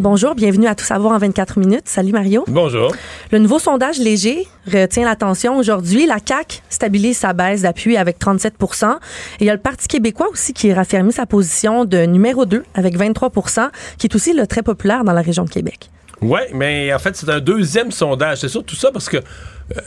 Bonjour, 0.02 0.34
bienvenue 0.34 0.66
à 0.66 0.74
Tout 0.74 0.84
savoir 0.84 1.14
en 1.14 1.20
24 1.20 1.60
minutes. 1.60 1.84
Salut 1.86 2.12
Mario. 2.12 2.43
Bonjour. 2.47 2.91
Le 3.32 3.38
nouveau 3.38 3.60
sondage 3.60 3.99
léger 3.99 4.47
retient 4.66 5.06
l'attention 5.06 5.60
aujourd'hui. 5.60 6.08
La 6.08 6.18
CAQ 6.18 6.64
stabilise 6.70 7.20
sa 7.20 7.34
baisse 7.34 7.62
d'appui 7.62 7.97
avec 7.97 8.18
37 8.18 8.56
Et 8.56 9.41
il 9.41 9.45
y 9.45 9.52
a 9.52 9.54
le 9.54 9.60
Parti 9.60 9.88
québécois 9.88 10.28
aussi 10.32 10.54
qui 10.54 10.74
raffermi 10.74 11.12
sa 11.12 11.28
position 11.28 11.86
de 11.86 11.99
numéro 11.99 12.47
2 12.47 12.64
avec 12.74 12.97
23% 12.97 13.70
qui 13.99 14.08
est 14.08 14.16
aussi 14.16 14.34
le 14.34 14.47
très 14.47 14.64
populaire 14.64 15.04
dans 15.04 15.14
la 15.14 15.22
région 15.22 15.43
de 15.43 15.52
Québec. 15.52 15.91
Oui, 16.20 16.39
mais 16.52 16.91
en 16.91 16.97
fait, 16.97 17.16
c'est 17.16 17.30
un 17.30 17.39
deuxième 17.39 17.91
sondage. 17.91 18.39
C'est 18.39 18.49
surtout 18.49 18.76
ça 18.76 18.89
parce 18.91 19.08
que 19.08 19.18
euh, 19.18 19.82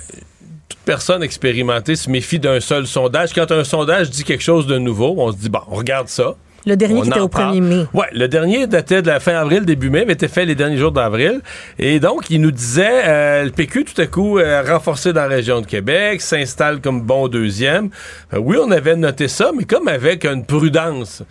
toute 0.69 0.79
personne 0.85 1.25
expérimentée 1.25 1.97
se 1.97 2.09
méfie 2.09 2.39
d'un 2.39 2.61
seul 2.61 2.87
sondage. 2.87 3.33
Quand 3.33 3.51
un 3.51 3.65
sondage 3.65 4.11
dit 4.11 4.23
quelque 4.23 4.45
chose 4.45 4.69
de 4.69 4.79
nouveau, 4.79 5.17
on 5.19 5.33
se 5.33 5.39
dit, 5.39 5.49
bon, 5.49 5.63
on 5.69 5.75
regarde 5.75 6.07
ça. 6.07 6.37
Le 6.67 6.77
dernier 6.77 6.99
On 6.99 7.03
qui 7.03 7.09
était 7.11 7.21
au 7.21 7.27
1er 7.29 7.31
parle. 7.31 7.61
mai. 7.61 7.87
Ouais, 7.93 8.07
le 8.13 8.27
dernier 8.27 8.67
datait 8.67 9.03
de 9.03 9.09
la 9.09 9.21
fin 9.21 9.35
avril, 9.35 9.65
début 9.67 9.91
mai, 9.91 10.05
mais 10.07 10.15
était 10.15 10.29
fait 10.29 10.47
les 10.47 10.55
derniers 10.55 10.79
jours 10.79 10.93
d'avril. 10.93 11.43
Et 11.79 12.01
donc, 12.01 12.31
il 12.31 12.41
nous 12.41 12.51
disait, 12.51 13.03
euh, 13.05 13.45
le 13.45 13.51
PQ, 13.51 13.85
tout 13.85 14.01
à 14.01 14.07
coup, 14.07 14.39
euh, 14.39 14.63
renforcé 14.67 15.13
dans 15.13 15.23
la 15.23 15.27
région 15.29 15.61
de 15.61 15.67
Québec, 15.67 16.21
s'installe 16.23 16.81
comme 16.81 17.03
bon 17.03 17.29
deuxième. 17.29 17.91
Euh, 18.33 18.39
oui, 18.39 18.57
on 18.63 18.71
avait 18.71 18.97
noté 18.97 19.29
ça, 19.29 19.51
mais 19.57 19.65
comme 19.65 19.89
avec 19.89 20.25
une 20.25 20.47
prudence. 20.47 21.23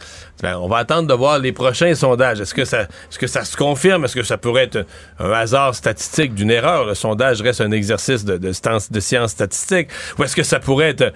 Ben, 0.41 0.57
on 0.57 0.67
va 0.67 0.77
attendre 0.77 1.07
de 1.07 1.13
voir 1.13 1.39
les 1.39 1.51
prochains 1.51 1.95
sondages. 1.95 2.39
Est-ce 2.41 2.53
que 2.53 2.65
ça, 2.65 2.81
est-ce 2.81 3.17
que 3.17 3.27
ça 3.27 3.43
se 3.45 3.55
confirme? 3.57 4.05
Est-ce 4.05 4.15
que 4.15 4.23
ça 4.23 4.37
pourrait 4.37 4.65
être 4.65 4.85
un 5.19 5.31
hasard 5.31 5.73
statistique 5.73 6.35
d'une 6.35 6.51
erreur? 6.51 6.85
Le 6.85 6.93
sondage 6.95 7.41
reste 7.41 7.61
un 7.61 7.71
exercice 7.71 8.25
de, 8.25 8.37
de, 8.37 8.51
science- 8.51 8.91
de 8.91 8.99
science 8.99 9.31
statistique. 9.31 9.87
Ou 10.19 10.25
est-ce 10.25 10.35
que 10.35 10.43
ça 10.43 10.59
pourrait 10.59 10.89
être 10.89 11.13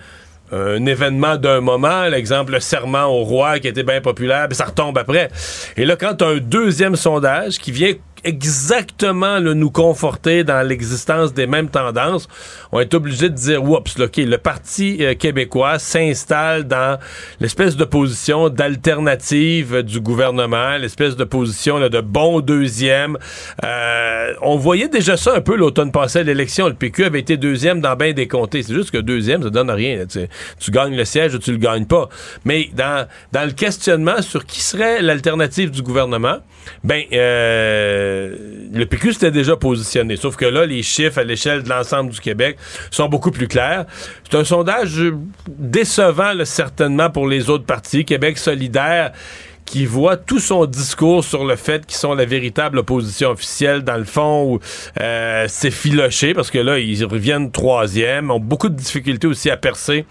un 0.51 0.85
événement 0.85 1.35
d'un 1.37 1.61
moment, 1.61 2.05
l'exemple 2.05 2.53
le 2.53 2.59
serment 2.59 3.05
au 3.05 3.23
roi 3.23 3.59
qui 3.59 3.67
était 3.67 3.83
bien 3.83 4.01
populaire, 4.01 4.47
puis 4.47 4.55
ça 4.55 4.65
retombe 4.65 4.97
après. 4.97 5.29
Et 5.75 5.85
là, 5.85 5.95
quand 5.95 6.21
as 6.21 6.27
un 6.27 6.37
deuxième 6.37 6.95
sondage 6.95 7.57
qui 7.59 7.71
vient 7.71 7.93
exactement 8.23 9.39
nous 9.39 9.71
conforter 9.71 10.43
dans 10.43 10.65
l'existence 10.65 11.33
des 11.33 11.47
mêmes 11.47 11.69
tendances, 11.69 12.27
on 12.71 12.79
est 12.79 12.93
obligé 12.93 13.29
de 13.29 13.35
dire, 13.35 13.63
oups, 13.63 13.99
OK, 13.99 14.17
le 14.17 14.37
Parti 14.37 14.97
euh, 15.01 15.15
québécois 15.15 15.79
s'installe 15.79 16.65
dans 16.65 16.99
l'espèce 17.39 17.75
de 17.75 17.85
position 17.85 18.49
d'alternative 18.49 19.81
du 19.83 19.99
gouvernement, 19.99 20.77
l'espèce 20.77 21.15
de 21.15 21.23
position 21.23 21.77
là, 21.77 21.89
de 21.89 22.01
bon 22.01 22.41
deuxième. 22.41 23.17
Euh, 23.63 24.33
on 24.41 24.57
voyait 24.57 24.89
déjà 24.89 25.17
ça 25.17 25.35
un 25.35 25.41
peu 25.41 25.55
l'automne 25.55 25.91
passé 25.91 26.19
à 26.19 26.23
l'élection. 26.23 26.67
Le 26.67 26.73
PQ 26.73 27.05
avait 27.05 27.19
été 27.19 27.37
deuxième 27.37 27.81
dans 27.81 27.95
bien 27.95 28.13
des 28.13 28.27
comtés. 28.27 28.63
C'est 28.63 28.73
juste 28.73 28.91
que 28.91 28.97
deuxième, 28.97 29.43
ça 29.43 29.49
donne 29.49 29.69
rien. 29.69 30.05
tu 30.59 30.71
gagnes 30.71 30.95
le 30.95 31.05
siège 31.05 31.35
ou 31.35 31.39
tu 31.39 31.51
le 31.51 31.57
gagnes 31.57 31.85
pas. 31.85 32.09
Mais 32.45 32.69
dans, 32.73 33.07
dans 33.31 33.45
le 33.45 33.51
questionnement 33.51 34.21
sur 34.21 34.45
qui 34.45 34.61
serait 34.61 35.01
l'alternative 35.01 35.71
du 35.71 35.81
gouvernement, 35.81 36.37
ben 36.83 37.03
euh, 37.13 38.06
le 38.73 38.85
PQ 38.85 39.13
s'était 39.13 39.31
déjà 39.31 39.55
positionné. 39.55 40.15
Sauf 40.17 40.35
que 40.35 40.45
là, 40.45 40.65
les 40.65 40.83
chiffres 40.83 41.19
à 41.19 41.23
l'échelle 41.23 41.63
de 41.63 41.69
l'ensemble 41.69 42.11
du 42.11 42.19
Québec 42.19 42.57
sont 42.91 43.09
beaucoup 43.09 43.31
plus 43.31 43.47
clairs. 43.47 43.85
C'est 44.29 44.37
un 44.37 44.43
sondage 44.43 45.01
décevant, 45.47 46.33
là, 46.33 46.45
certainement, 46.45 47.09
pour 47.09 47.27
les 47.27 47.49
autres 47.49 47.65
partis. 47.65 48.05
Québec 48.05 48.37
solidaire 48.37 49.11
qui 49.67 49.85
voit 49.85 50.15
tout 50.15 50.39
son 50.39 50.65
discours 50.65 51.23
sur 51.23 51.45
le 51.45 51.57
fait 51.57 51.85
qu'ils 51.85 51.97
sont 51.97 52.13
la 52.13 52.25
véritable 52.25 52.79
opposition 52.79 53.31
officielle, 53.31 53.81
dans 53.83 53.97
le 53.97 54.05
fond, 54.05 54.53
où 54.53 54.59
euh, 54.99 55.45
c'est 55.49 55.71
filoché, 55.71 56.33
parce 56.33 56.49
que 56.49 56.57
là, 56.57 56.79
ils 56.79 57.03
reviennent 57.05 57.51
troisième, 57.51 58.31
ont 58.31 58.39
beaucoup 58.39 58.69
de 58.69 58.75
difficultés 58.75 59.27
aussi 59.27 59.49
à 59.49 59.57
percer. 59.57 60.05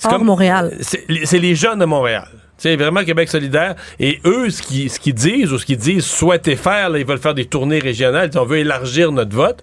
C'est 0.00 0.12
Hors 0.12 0.24
Montréal. 0.24 0.76
C'est 0.80 1.04
c'est 1.24 1.38
les 1.38 1.54
jeunes 1.54 1.78
de 1.78 1.84
Montréal. 1.84 2.28
C'est 2.58 2.76
vraiment 2.76 3.04
Québec 3.04 3.28
solidaire. 3.28 3.74
Et 4.00 4.20
eux, 4.24 4.50
ce 4.50 4.62
qu'ils 4.62 4.90
ce 4.90 5.10
disent 5.10 5.52
ou 5.52 5.58
ce 5.58 5.66
qu'ils 5.66 5.76
disent 5.76 6.06
souhaiter 6.06 6.56
faire, 6.56 6.88
là, 6.90 6.98
ils 6.98 7.06
veulent 7.06 7.18
faire 7.18 7.34
des 7.34 7.44
tournées 7.44 7.78
régionales. 7.78 8.30
On 8.36 8.44
veut 8.44 8.58
élargir 8.58 9.12
notre 9.12 9.34
vote. 9.34 9.62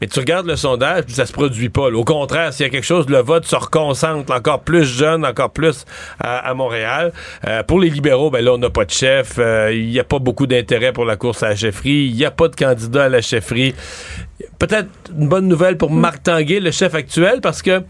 Mais 0.00 0.06
tu 0.06 0.20
regardes 0.20 0.46
le 0.46 0.54
sondage, 0.54 1.04
ça 1.08 1.26
se 1.26 1.32
produit 1.32 1.70
pas. 1.70 1.90
là. 1.90 1.98
Au 1.98 2.04
contraire, 2.04 2.52
s'il 2.52 2.64
y 2.64 2.68
a 2.68 2.70
quelque 2.70 2.84
chose, 2.84 3.08
le 3.08 3.18
vote 3.18 3.46
se 3.46 3.56
reconcentre 3.56 4.32
encore 4.32 4.60
plus 4.60 4.84
jeune, 4.84 5.26
encore 5.26 5.50
plus 5.50 5.86
à, 6.20 6.38
à 6.48 6.54
Montréal. 6.54 7.12
Euh, 7.48 7.64
pour 7.64 7.80
les 7.80 7.90
libéraux, 7.90 8.30
ben 8.30 8.44
là, 8.44 8.52
on 8.52 8.58
n'a 8.58 8.70
pas 8.70 8.84
de 8.84 8.92
chef. 8.92 9.34
Euh, 9.38 9.72
Il 9.74 9.88
n'y 9.88 9.98
a 9.98 10.04
pas 10.04 10.20
beaucoup 10.20 10.46
d'intérêt 10.46 10.92
pour 10.92 11.04
la 11.04 11.16
course 11.16 11.42
à 11.42 11.48
la 11.48 11.56
chefferie. 11.56 12.06
Il 12.10 12.14
n'y 12.14 12.24
a 12.24 12.30
pas 12.30 12.46
de 12.46 12.54
candidat 12.54 13.04
à 13.04 13.08
la 13.08 13.20
chefferie. 13.20 13.74
Peut-être 14.60 14.88
une 15.18 15.28
bonne 15.28 15.48
nouvelle 15.48 15.76
pour 15.76 15.90
Marc 15.90 16.22
Tanguay, 16.22 16.60
le 16.60 16.70
chef 16.70 16.94
actuel, 16.94 17.40
parce 17.40 17.60
que 17.62 17.82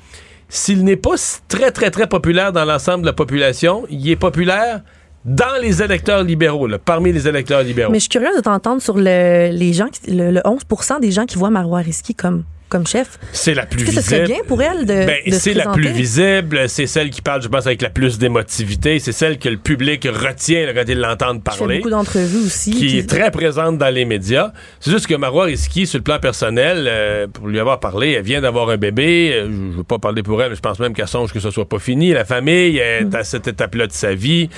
s'il 0.49 0.85
n'est 0.85 0.97
pas 0.97 1.15
très, 1.49 1.71
très, 1.71 1.91
très 1.91 2.07
populaire 2.07 2.53
dans 2.53 2.65
l'ensemble 2.65 3.03
de 3.03 3.07
la 3.07 3.13
population, 3.13 3.87
il 3.91 4.09
est 4.09 4.17
populaire 4.17 4.83
dans 5.25 5.61
les 5.61 5.83
électeurs 5.83 6.23
libéraux, 6.23 6.69
parmi 6.85 7.13
les 7.13 7.29
électeurs 7.29 7.63
libéraux. 7.63 7.93
Mais 7.93 7.99
je 7.99 8.05
suis 8.05 8.09
curieuse 8.09 8.37
de 8.37 8.41
t'entendre 8.41 8.81
sur 8.81 8.97
le, 8.97 9.51
les 9.51 9.73
gens, 9.73 9.89
le, 10.07 10.31
le 10.31 10.41
11 10.45 10.63
des 11.01 11.11
gens 11.11 11.27
qui 11.27 11.37
voient 11.37 11.51
Marois 11.51 11.81
Risky 11.81 12.15
comme, 12.15 12.45
comme 12.69 12.87
chef. 12.87 13.19
C'est 13.33 13.55
la 13.55 13.67
plus 13.67 13.85
que 13.85 13.93
ce 13.93 14.01
serait 14.01 14.21
visible. 14.23 14.39
bien 14.39 14.45
pour 14.47 14.63
elle 14.63 14.81
de, 14.87 15.07
Ben, 15.07 15.17
de 15.27 15.33
c'est 15.35 15.55
la 15.55 15.69
plus 15.69 15.89
visible, 15.91 16.69
c'est 16.69 16.87
celle 16.87 17.11
qui 17.11 17.23
parle, 17.23 17.43
je 17.43 17.49
pense, 17.49 17.67
avec 17.67 17.83
la 17.83 17.91
plus 17.91 18.19
d'émotivité, 18.19 18.99
c'est 18.99 19.13
celle 19.13 19.39
que 19.39 19.49
le 19.49 19.57
public 19.57 20.07
retient 20.11 20.67
là, 20.67 20.73
quand 20.75 20.85
Qui 20.85 20.95
fait 20.95 21.59
parler. 21.59 21.77
beaucoup 21.79 21.91
d'entrevues 21.91 22.47
aussi. 22.47 22.71
qui 22.73 22.99
est 22.99 23.09
très 23.09 23.31
présente 23.31 23.79
dans 23.79 23.93
les 23.93 24.05
médias. 24.05 24.53
C'est 24.81 24.91
juste 24.91 25.07
que 25.07 25.15
Marois 25.15 25.45
Risky, 25.45 25.87
sur 25.87 25.99
le 25.99 26.05
plan 26.05 26.19
personnel, 26.19 26.87
euh, 26.89 27.27
pour 27.27 27.49
lui 27.49 27.59
avoir 27.59 27.81
parlé, 27.81 28.13
elle 28.13 28.23
vient 28.25 28.41
d'avoir 28.41 28.69
un 28.71 28.77
bébé. 28.77 29.33
Euh, 29.33 29.45
je 29.47 29.51
ne 29.51 29.73
veux 29.73 29.85
pas 29.85 29.99
parler 29.99 30.23
pour 30.23 30.43
elle, 30.43 30.51
mais 30.51 30.57
je 30.57 30.61
pense 30.61 30.79
même 30.79 30.95
qu'elle 30.95 31.09
songe 31.09 31.33
que 31.33 31.41
ce 31.41 31.51
soit 31.51 31.69
pas 31.69 31.79
fini. 31.79 32.13
La 32.13 32.25
famille 32.25 32.79
est 32.79 33.15
à 33.15 33.25
cette 33.25 33.49
étape-là 33.49 33.87
de 33.87 33.93
sa 33.93 34.15
vie. 34.15 34.49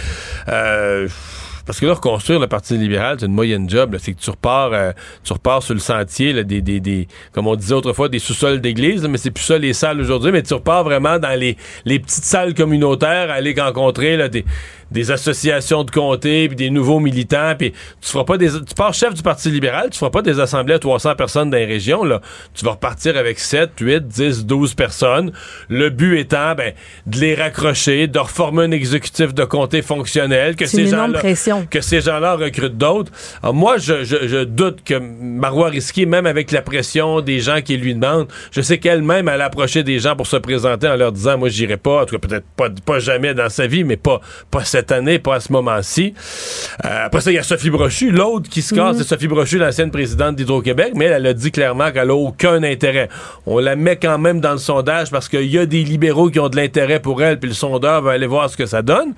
Euh, 0.49 1.09
parce 1.71 1.79
que 1.79 1.87
là, 1.87 1.95
reconstruire 1.95 2.41
le 2.41 2.49
Parti 2.49 2.77
libéral, 2.77 3.18
c'est 3.21 3.27
une 3.27 3.33
moyenne 3.33 3.71
job. 3.71 3.97
C'est 4.01 4.12
que 4.12 4.18
tu 4.18 4.29
repars, 4.29 4.73
euh, 4.73 4.91
tu 5.23 5.33
repars 5.33 5.62
sur 5.62 5.73
le 5.73 5.79
sentier, 5.79 6.33
là, 6.33 6.43
des, 6.43 6.61
des, 6.61 6.81
des, 6.81 7.07
comme 7.31 7.47
on 7.47 7.55
disait 7.55 7.75
autrefois, 7.75 8.09
des 8.09 8.18
sous-sols 8.18 8.61
d'église, 8.61 9.07
mais 9.07 9.18
c'est 9.18 9.31
plus 9.31 9.45
ça 9.45 9.57
les 9.57 9.73
salles 9.73 10.01
aujourd'hui. 10.01 10.33
Mais 10.33 10.43
tu 10.43 10.53
repars 10.53 10.83
vraiment 10.83 11.21
dans 11.21 11.39
les, 11.39 11.57
les 11.85 12.01
petites 12.01 12.25
salles 12.25 12.55
communautaires, 12.55 13.31
aller 13.31 13.55
rencontrer 13.57 14.16
là, 14.16 14.29
des, 14.29 14.45
des 14.91 15.11
associations 15.11 15.84
de 15.84 15.91
comté, 15.91 16.49
puis 16.49 16.57
des 16.57 16.70
nouveaux 16.70 17.01
militants, 17.01 17.55
puis 17.59 17.72
tu 18.01 18.11
feras 18.11 18.24
pas 18.24 18.38
des, 18.38 18.51
tu 18.51 18.74
pars 18.76 18.95
chef 18.95 19.14
du 19.14 19.22
Parti 19.22 19.51
libéral, 19.51 19.91
tu 19.91 19.99
feras 19.99 20.11
pas 20.11 20.22
des 20.22 20.41
assemblées 20.41 20.74
à 20.74 20.78
300 20.78 21.14
personnes 21.14 21.51
dans 21.51 21.57
les 21.57 21.66
régions, 21.66 22.05
là. 22.05 22.20
Tu 22.55 22.64
vas 22.64 22.72
repartir 22.72 23.16
avec 23.16 23.38
7, 23.38 23.70
8, 23.78 24.07
10, 24.07 24.47
12 24.47 24.74
personnes. 24.74 25.32
Le 25.68 25.91
but 25.91 26.18
étant, 26.18 26.55
ben, 26.55 26.72
de 27.07 27.18
les 27.18 27.34
raccrocher, 27.34 28.07
de 28.07 28.18
reformer 28.18 28.64
un 28.64 28.70
exécutif 28.70 29.34
de 29.34 29.45
comté 29.45 29.82
fonctionnel, 29.82 30.57
que 30.57 30.66
ces 30.66 30.86
gens-là, 30.86 31.20
que 31.70 31.80
ces 31.80 32.01
gens-là 32.01 32.36
recrutent 32.36 32.78
d'autres. 32.78 33.12
Moi, 33.43 33.78
je, 33.78 34.05
je, 34.05 34.26
je 34.26 34.45
doute 34.45 34.82
que 34.84 34.95
Marois 34.95 35.68
Risky, 35.68 36.07
même 36.07 36.26
avec 36.26 36.51
la 36.51 36.62
pression 36.62 37.20
des 37.20 37.41
gens 37.41 37.61
qui 37.61 37.76
lui 37.76 37.95
demandent, 37.95 38.28
je 38.51 38.61
sais 38.61 38.78
qu'elle-même, 38.78 39.28
elle 39.28 39.41
a 39.41 39.47
approché 39.47 39.82
des 39.82 39.99
gens 39.99 40.16
pour 40.16 40.26
se 40.26 40.36
présenter 40.36 40.88
en 40.88 40.97
leur 40.97 41.12
disant, 41.12 41.38
moi, 41.38 41.49
j'irai 41.49 41.76
pas, 41.76 42.03
en 42.03 42.07
tout 42.07 42.18
cas, 42.18 42.28
peut-être 42.28 42.47
pas, 42.57 42.68
pas 42.84 42.99
jamais 42.99 43.34
dans 43.34 43.49
sa 43.49 43.66
vie, 43.66 43.84
mais 43.84 43.97
pas, 43.97 44.20
pas 44.51 44.64
cette 44.64 44.80
année, 44.93 45.18
pas 45.18 45.37
à 45.37 45.41
ce 45.41 45.53
moment-ci. 45.53 46.14
Euh, 46.85 47.07
après 47.07 47.20
ça, 47.20 47.31
il 47.31 47.35
y 47.35 47.39
a 47.39 47.43
Sophie 47.43 47.70
Brochu, 47.70 48.11
l'autre 48.11 48.49
qui 48.49 48.62
se 48.62 48.74
casse, 48.74 48.97
c'est 48.97 49.05
Sophie 49.05 49.28
Brochu, 49.28 49.59
l'ancienne 49.59 49.91
présidente 49.91 50.37
d'Hydro-Québec, 50.37 50.93
mais 50.97 51.07
elle, 51.07 51.12
elle 51.12 51.26
a 51.26 51.35
dit 51.35 51.53
clairement 51.53 51.91
qu'elle 51.93 52.11
a 52.11 52.14
aucun 52.14 52.62
intérêt. 52.62 53.09
On 53.47 53.59
la 53.59 53.76
met 53.76 53.97
quand 53.97 54.18
même 54.18 54.41
dans 54.41 54.53
le 54.53 54.59
sondage 54.59 55.11
parce 55.11 55.28
qu'il 55.28 55.47
y 55.47 55.59
a 55.59 55.66
des 55.66 55.85
libéraux 55.85 56.31
qui 56.31 56.41
ont 56.41 56.49
de 56.49 56.57
l'intérêt 56.57 57.01
pour 57.01 57.22
elle, 57.22 57.39
puis 57.39 57.49
le 57.49 57.55
sondeur 57.55 58.03
va 58.03 58.12
aller 58.12 58.26
voir 58.26 58.49
ce 58.51 58.57
que 58.57 58.66
ça 58.66 58.83
donne. 58.83 59.14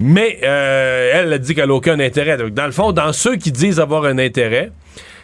Mais 0.00 0.38
euh, 0.42 1.10
elle 1.14 1.32
a 1.32 1.38
dit 1.38 1.54
qu'elle 1.54 1.70
a 1.70 1.74
aucun 1.74 1.98
intérêt. 2.00 2.36
Donc, 2.36 2.54
dans 2.54 2.66
le 2.66 2.72
fond, 2.72 2.92
dans 2.92 3.12
ceux 3.12 3.36
qui 3.36 3.52
disent 3.52 3.80
avoir 3.80 4.04
un 4.04 4.18
intérêt, 4.18 4.72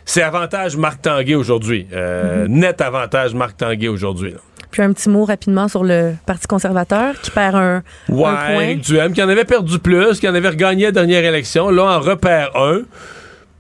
c'est 0.05 0.22
avantage 0.22 0.76
Marc 0.76 1.03
Tanguay 1.03 1.35
aujourd'hui. 1.35 1.87
Euh, 1.93 2.47
Net 2.49 2.80
avantage 2.80 3.35
Marc 3.35 3.57
Tanguay 3.57 3.89
aujourd'hui. 3.89 4.35
Puis 4.73 4.83
un 4.83 4.93
petit 4.93 5.09
mot 5.09 5.25
rapidement 5.25 5.68
sur 5.68 5.85
le 5.85 6.14
Parti 6.27 6.47
conservateur 6.49 7.20
qui 7.20 7.31
perd 7.31 7.55
un, 7.55 7.83
Ouais, 8.09 8.25
un 8.27 8.55
point. 8.55 8.75
Duhem, 8.77 9.12
qui 9.12 9.23
en 9.23 9.29
avait 9.29 9.45
perdu 9.45 9.79
plus, 9.79 10.18
qui 10.18 10.29
en 10.29 10.35
avait 10.35 10.49
regagné 10.49 10.87
la 10.87 10.93
dernière 10.93 11.25
élection, 11.25 11.70
là, 11.70 11.85
en 11.85 12.01
repère 12.01 12.57
un. 12.57 12.81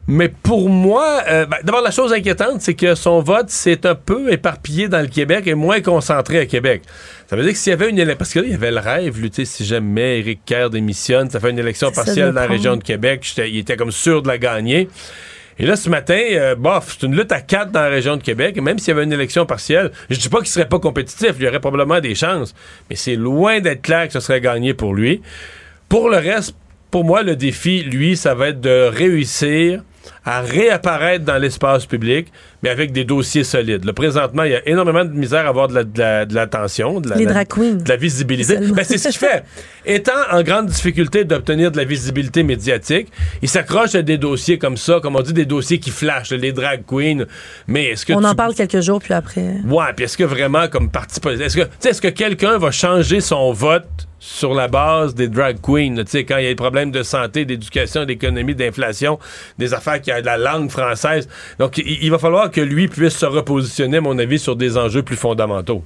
Mais 0.08 0.28
pour 0.28 0.68
moi, 0.68 1.22
euh, 1.28 1.46
ben, 1.46 1.58
d'abord, 1.62 1.82
la 1.82 1.92
chose 1.92 2.12
inquiétante, 2.12 2.60
c'est 2.60 2.74
que 2.74 2.96
son 2.96 3.20
vote 3.20 3.50
s'est 3.50 3.86
un 3.86 3.94
peu 3.94 4.32
éparpillé 4.32 4.88
dans 4.88 5.00
le 5.00 5.06
Québec 5.06 5.46
et 5.46 5.54
moins 5.54 5.80
concentré 5.80 6.40
à 6.40 6.46
Québec. 6.46 6.82
Ça 7.28 7.36
veut 7.36 7.44
dire 7.44 7.52
que 7.52 7.58
s'il 7.58 7.70
y 7.70 7.74
avait 7.74 7.88
une 7.88 7.98
élection... 7.98 8.18
Parce 8.18 8.32
que 8.32 8.40
là, 8.40 8.46
il 8.46 8.52
y 8.52 8.54
avait 8.54 8.72
le 8.72 8.80
rêve, 8.80 9.20
lutter 9.20 9.44
si 9.44 9.64
jamais 9.64 10.18
Éric 10.18 10.40
Kerr 10.44 10.70
démissionne, 10.70 11.30
ça 11.30 11.38
fait 11.38 11.50
une 11.50 11.58
élection 11.58 11.92
partielle 11.92 12.32
dans 12.32 12.40
la 12.40 12.46
région 12.46 12.76
de 12.76 12.82
Québec. 12.82 13.32
Il 13.38 13.58
était 13.58 13.76
comme 13.76 13.92
sûr 13.92 14.22
de 14.22 14.28
la 14.28 14.38
gagner. 14.38 14.88
Et 15.58 15.66
là, 15.66 15.76
ce 15.76 15.88
matin, 15.88 16.18
euh, 16.32 16.54
bof, 16.54 16.96
c'est 16.98 17.06
une 17.06 17.16
lutte 17.16 17.32
à 17.32 17.40
quatre 17.40 17.70
dans 17.70 17.82
la 17.82 17.88
région 17.88 18.16
de 18.16 18.22
Québec. 18.22 18.60
Même 18.60 18.78
s'il 18.78 18.88
y 18.88 18.90
avait 18.92 19.04
une 19.04 19.12
élection 19.12 19.46
partielle, 19.46 19.92
je 20.10 20.18
dis 20.18 20.28
pas 20.28 20.38
qu'il 20.38 20.48
serait 20.48 20.68
pas 20.68 20.78
compétitif, 20.78 21.32
il 21.38 21.44
y 21.44 21.48
aurait 21.48 21.60
probablement 21.60 22.00
des 22.00 22.14
chances. 22.14 22.54
Mais 22.88 22.96
c'est 22.96 23.16
loin 23.16 23.60
d'être 23.60 23.82
clair 23.82 24.06
que 24.06 24.12
ce 24.12 24.20
serait 24.20 24.40
gagné 24.40 24.74
pour 24.74 24.94
lui. 24.94 25.20
Pour 25.88 26.08
le 26.08 26.16
reste, 26.16 26.54
pour 26.90 27.04
moi, 27.04 27.22
le 27.22 27.36
défi, 27.36 27.82
lui, 27.82 28.16
ça 28.16 28.34
va 28.34 28.48
être 28.48 28.60
de 28.60 28.90
réussir 28.92 29.82
à 30.24 30.40
réapparaître 30.40 31.24
dans 31.24 31.36
l'espace 31.38 31.84
public, 31.86 32.28
mais 32.62 32.68
avec 32.70 32.92
des 32.92 33.04
dossiers 33.04 33.42
solides. 33.44 33.84
Là, 33.84 33.92
présentement, 33.92 34.44
il 34.44 34.52
y 34.52 34.54
a 34.54 34.68
énormément 34.68 35.04
de 35.04 35.10
misère 35.12 35.46
à 35.46 35.48
avoir 35.48 35.66
de 35.68 35.74
la- 35.74 35.84
de 35.84 35.98
la- 35.98 36.24
de 36.26 36.34
l'attention, 36.34 37.00
de, 37.00 37.08
la, 37.10 37.16
de 37.16 37.88
la 37.88 37.96
visibilité. 37.96 38.56
Ben, 38.58 38.84
c'est 38.84 38.98
ce 38.98 39.08
qu'il 39.08 39.18
fait. 39.18 39.42
Étant 39.84 40.12
en 40.30 40.42
grande 40.42 40.66
difficulté 40.66 41.24
d'obtenir 41.24 41.72
de 41.72 41.76
la 41.76 41.84
visibilité 41.84 42.44
médiatique, 42.44 43.08
il 43.42 43.48
s'accroche 43.48 43.96
à 43.96 44.02
des 44.02 44.16
dossiers 44.16 44.58
comme 44.58 44.76
ça, 44.76 45.00
comme 45.02 45.16
on 45.16 45.22
dit, 45.22 45.32
des 45.32 45.44
dossiers 45.44 45.80
qui 45.80 45.90
flashent, 45.90 46.30
les 46.30 46.52
drag 46.52 46.82
queens. 46.86 47.24
Mais 47.66 47.86
est-ce 47.86 48.06
que 48.06 48.12
On 48.12 48.20
tu- 48.20 48.26
en 48.26 48.34
parle 48.36 48.54
quelques 48.54 48.80
jours, 48.80 49.00
puis 49.00 49.14
après. 49.14 49.56
Ouais, 49.66 49.84
puis 49.96 50.04
est-ce 50.04 50.16
que 50.16 50.24
vraiment, 50.24 50.68
comme 50.68 50.88
parti 50.88 51.18
politique, 51.18 51.46
est-ce 51.46 51.56
que, 51.56 51.88
est-ce 51.88 52.00
que 52.00 52.08
quelqu'un 52.08 52.58
va 52.58 52.70
changer 52.70 53.20
son 53.20 53.52
vote 53.52 53.88
sur 54.20 54.54
la 54.54 54.68
base 54.68 55.16
des 55.16 55.26
drag 55.26 55.56
queens, 55.60 55.96
là, 55.96 56.04
tu 56.04 56.12
sais, 56.12 56.24
quand 56.24 56.36
il 56.36 56.44
y 56.44 56.46
a 56.46 56.50
des 56.50 56.54
problèmes 56.54 56.92
de 56.92 57.02
santé, 57.02 57.44
d'éducation, 57.44 58.04
d'économie, 58.04 58.54
d'inflation, 58.54 59.18
des 59.58 59.74
affaires 59.74 60.00
qui 60.00 60.11
a 60.12 60.20
de 60.20 60.26
la 60.26 60.36
langue 60.36 60.70
française. 60.70 61.28
Donc, 61.58 61.78
il, 61.78 62.04
il 62.04 62.10
va 62.10 62.18
falloir 62.18 62.50
que 62.50 62.60
lui 62.60 62.88
puisse 62.88 63.16
se 63.16 63.26
repositionner, 63.26 63.98
à 63.98 64.00
mon 64.00 64.18
avis, 64.18 64.38
sur 64.38 64.56
des 64.56 64.76
enjeux 64.76 65.02
plus 65.02 65.16
fondamentaux. 65.16 65.84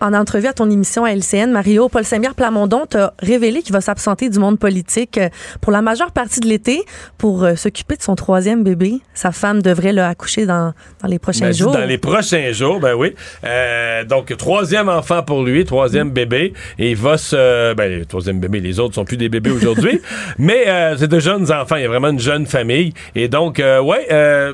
En 0.00 0.12
entrevue 0.12 0.46
à 0.46 0.52
ton 0.52 0.70
émission 0.70 1.04
à 1.04 1.12
LCN, 1.12 1.50
Mario, 1.50 1.88
Paul 1.88 2.04
Saint-Pierre 2.04 2.34
Plamondon 2.34 2.84
t'a 2.84 3.14
révélé 3.18 3.62
qu'il 3.62 3.72
va 3.72 3.80
s'absenter 3.80 4.28
du 4.28 4.38
monde 4.38 4.58
politique 4.58 5.16
euh, 5.16 5.30
pour 5.62 5.72
la 5.72 5.80
majeure 5.80 6.12
partie 6.12 6.40
de 6.40 6.46
l'été 6.46 6.84
pour 7.16 7.44
euh, 7.44 7.54
s'occuper 7.54 7.96
de 7.96 8.02
son 8.02 8.14
troisième 8.14 8.62
bébé. 8.62 9.00
Sa 9.14 9.32
femme 9.32 9.62
devrait 9.62 9.94
le 9.94 10.02
accoucher 10.02 10.44
dans, 10.44 10.74
dans 11.02 11.08
les 11.08 11.18
prochains 11.18 11.46
Ben, 11.46 11.54
jours. 11.54 11.72
Dans 11.72 11.86
les 11.86 11.96
prochains 11.96 12.52
jours, 12.52 12.78
ben 12.78 12.94
oui. 12.94 13.14
Euh, 13.44 14.04
donc, 14.04 14.36
troisième 14.36 14.90
enfant 14.90 15.22
pour 15.22 15.42
lui, 15.42 15.64
troisième 15.64 16.10
bébé. 16.10 16.52
Et 16.78 16.90
il 16.90 16.96
va 16.96 17.16
se... 17.16 17.72
Ben, 17.72 18.04
troisième 18.04 18.38
bébé, 18.38 18.60
les 18.60 18.78
autres 18.78 18.96
sont 18.96 19.06
plus 19.06 19.16
des 19.16 19.30
bébés 19.30 19.50
aujourd'hui. 19.50 20.02
mais 20.38 20.68
euh, 20.68 20.96
c'est 20.98 21.08
de 21.08 21.18
jeunes 21.18 21.50
enfants. 21.50 21.76
Il 21.76 21.82
y 21.82 21.86
a 21.86 21.88
vraiment 21.88 22.08
une 22.08 22.20
jeune 22.20 22.44
famille. 22.44 22.92
Et 23.14 23.28
donc, 23.28 23.60
euh, 23.60 23.80
ouais, 23.80 24.06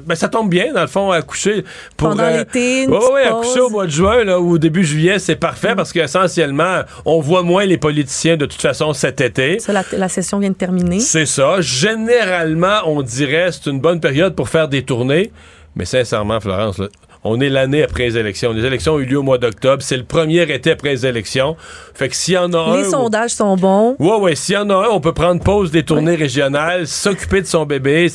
ben, 0.06 0.14
ça 0.14 0.28
tombe 0.28 0.48
bien, 0.48 0.72
dans 0.72 0.82
le 0.82 0.86
fond, 0.86 1.10
accoucher 1.10 1.64
pour... 1.96 2.10
Pendant 2.10 2.28
l'été, 2.28 2.84
une 2.84 2.90
ouais, 2.90 3.12
ouais, 3.12 3.24
accoucher 3.24 3.60
au 3.60 3.70
mois 3.70 3.86
de 3.86 3.90
juin 3.90 4.22
là, 4.22 4.38
ou 4.38 4.52
au 4.52 4.58
début 4.58 4.84
juillet, 4.84 5.18
c'est 5.18 5.31
parfait 5.36 5.74
parce 5.74 5.92
qu'essentiellement, 5.92 6.80
on 7.04 7.20
voit 7.20 7.42
moins 7.42 7.64
les 7.64 7.78
politiciens 7.78 8.36
de 8.36 8.46
toute 8.46 8.60
façon 8.60 8.92
cet 8.92 9.20
été. 9.20 9.58
Ça, 9.58 9.72
la, 9.72 9.84
la 9.92 10.08
session 10.08 10.38
vient 10.38 10.50
de 10.50 10.54
terminer. 10.54 11.00
C'est 11.00 11.26
ça. 11.26 11.60
Généralement, 11.60 12.80
on 12.86 13.02
dirait 13.02 13.50
c'est 13.52 13.70
une 13.70 13.80
bonne 13.80 14.00
période 14.00 14.34
pour 14.34 14.48
faire 14.48 14.68
des 14.68 14.82
tournées. 14.82 15.32
Mais 15.74 15.84
sincèrement, 15.84 16.40
Florence, 16.40 16.78
là, 16.78 16.88
on 17.24 17.40
est 17.40 17.48
l'année 17.48 17.82
après 17.82 18.04
les 18.04 18.18
élections. 18.18 18.52
Les 18.52 18.64
élections 18.64 18.94
ont 18.94 18.98
eu 19.00 19.04
lieu 19.04 19.18
au 19.18 19.22
mois 19.22 19.38
d'octobre. 19.38 19.82
C'est 19.82 19.96
le 19.96 20.02
premier 20.04 20.42
été 20.52 20.72
après 20.72 20.90
les 20.90 21.06
élections. 21.06 21.56
Fait 21.94 22.08
que 22.08 22.16
s'il 22.16 22.34
y 22.34 22.38
en 22.38 22.52
a 22.52 22.58
un... 22.58 22.76
Les 22.78 22.84
sondages 22.84 23.30
sont 23.30 23.56
bons. 23.56 23.94
Ouais, 23.98 24.16
ouais. 24.16 24.34
S'il 24.34 24.54
y 24.54 24.58
en 24.58 24.68
a 24.70 24.74
un, 24.74 24.88
on 24.90 25.00
peut 25.00 25.12
prendre 25.12 25.42
pause 25.42 25.70
des 25.70 25.84
tournées 25.84 26.16
régionales, 26.16 26.86
s'occuper 26.86 27.40
de 27.42 27.46
son 27.46 27.64
bébé. 27.64 28.08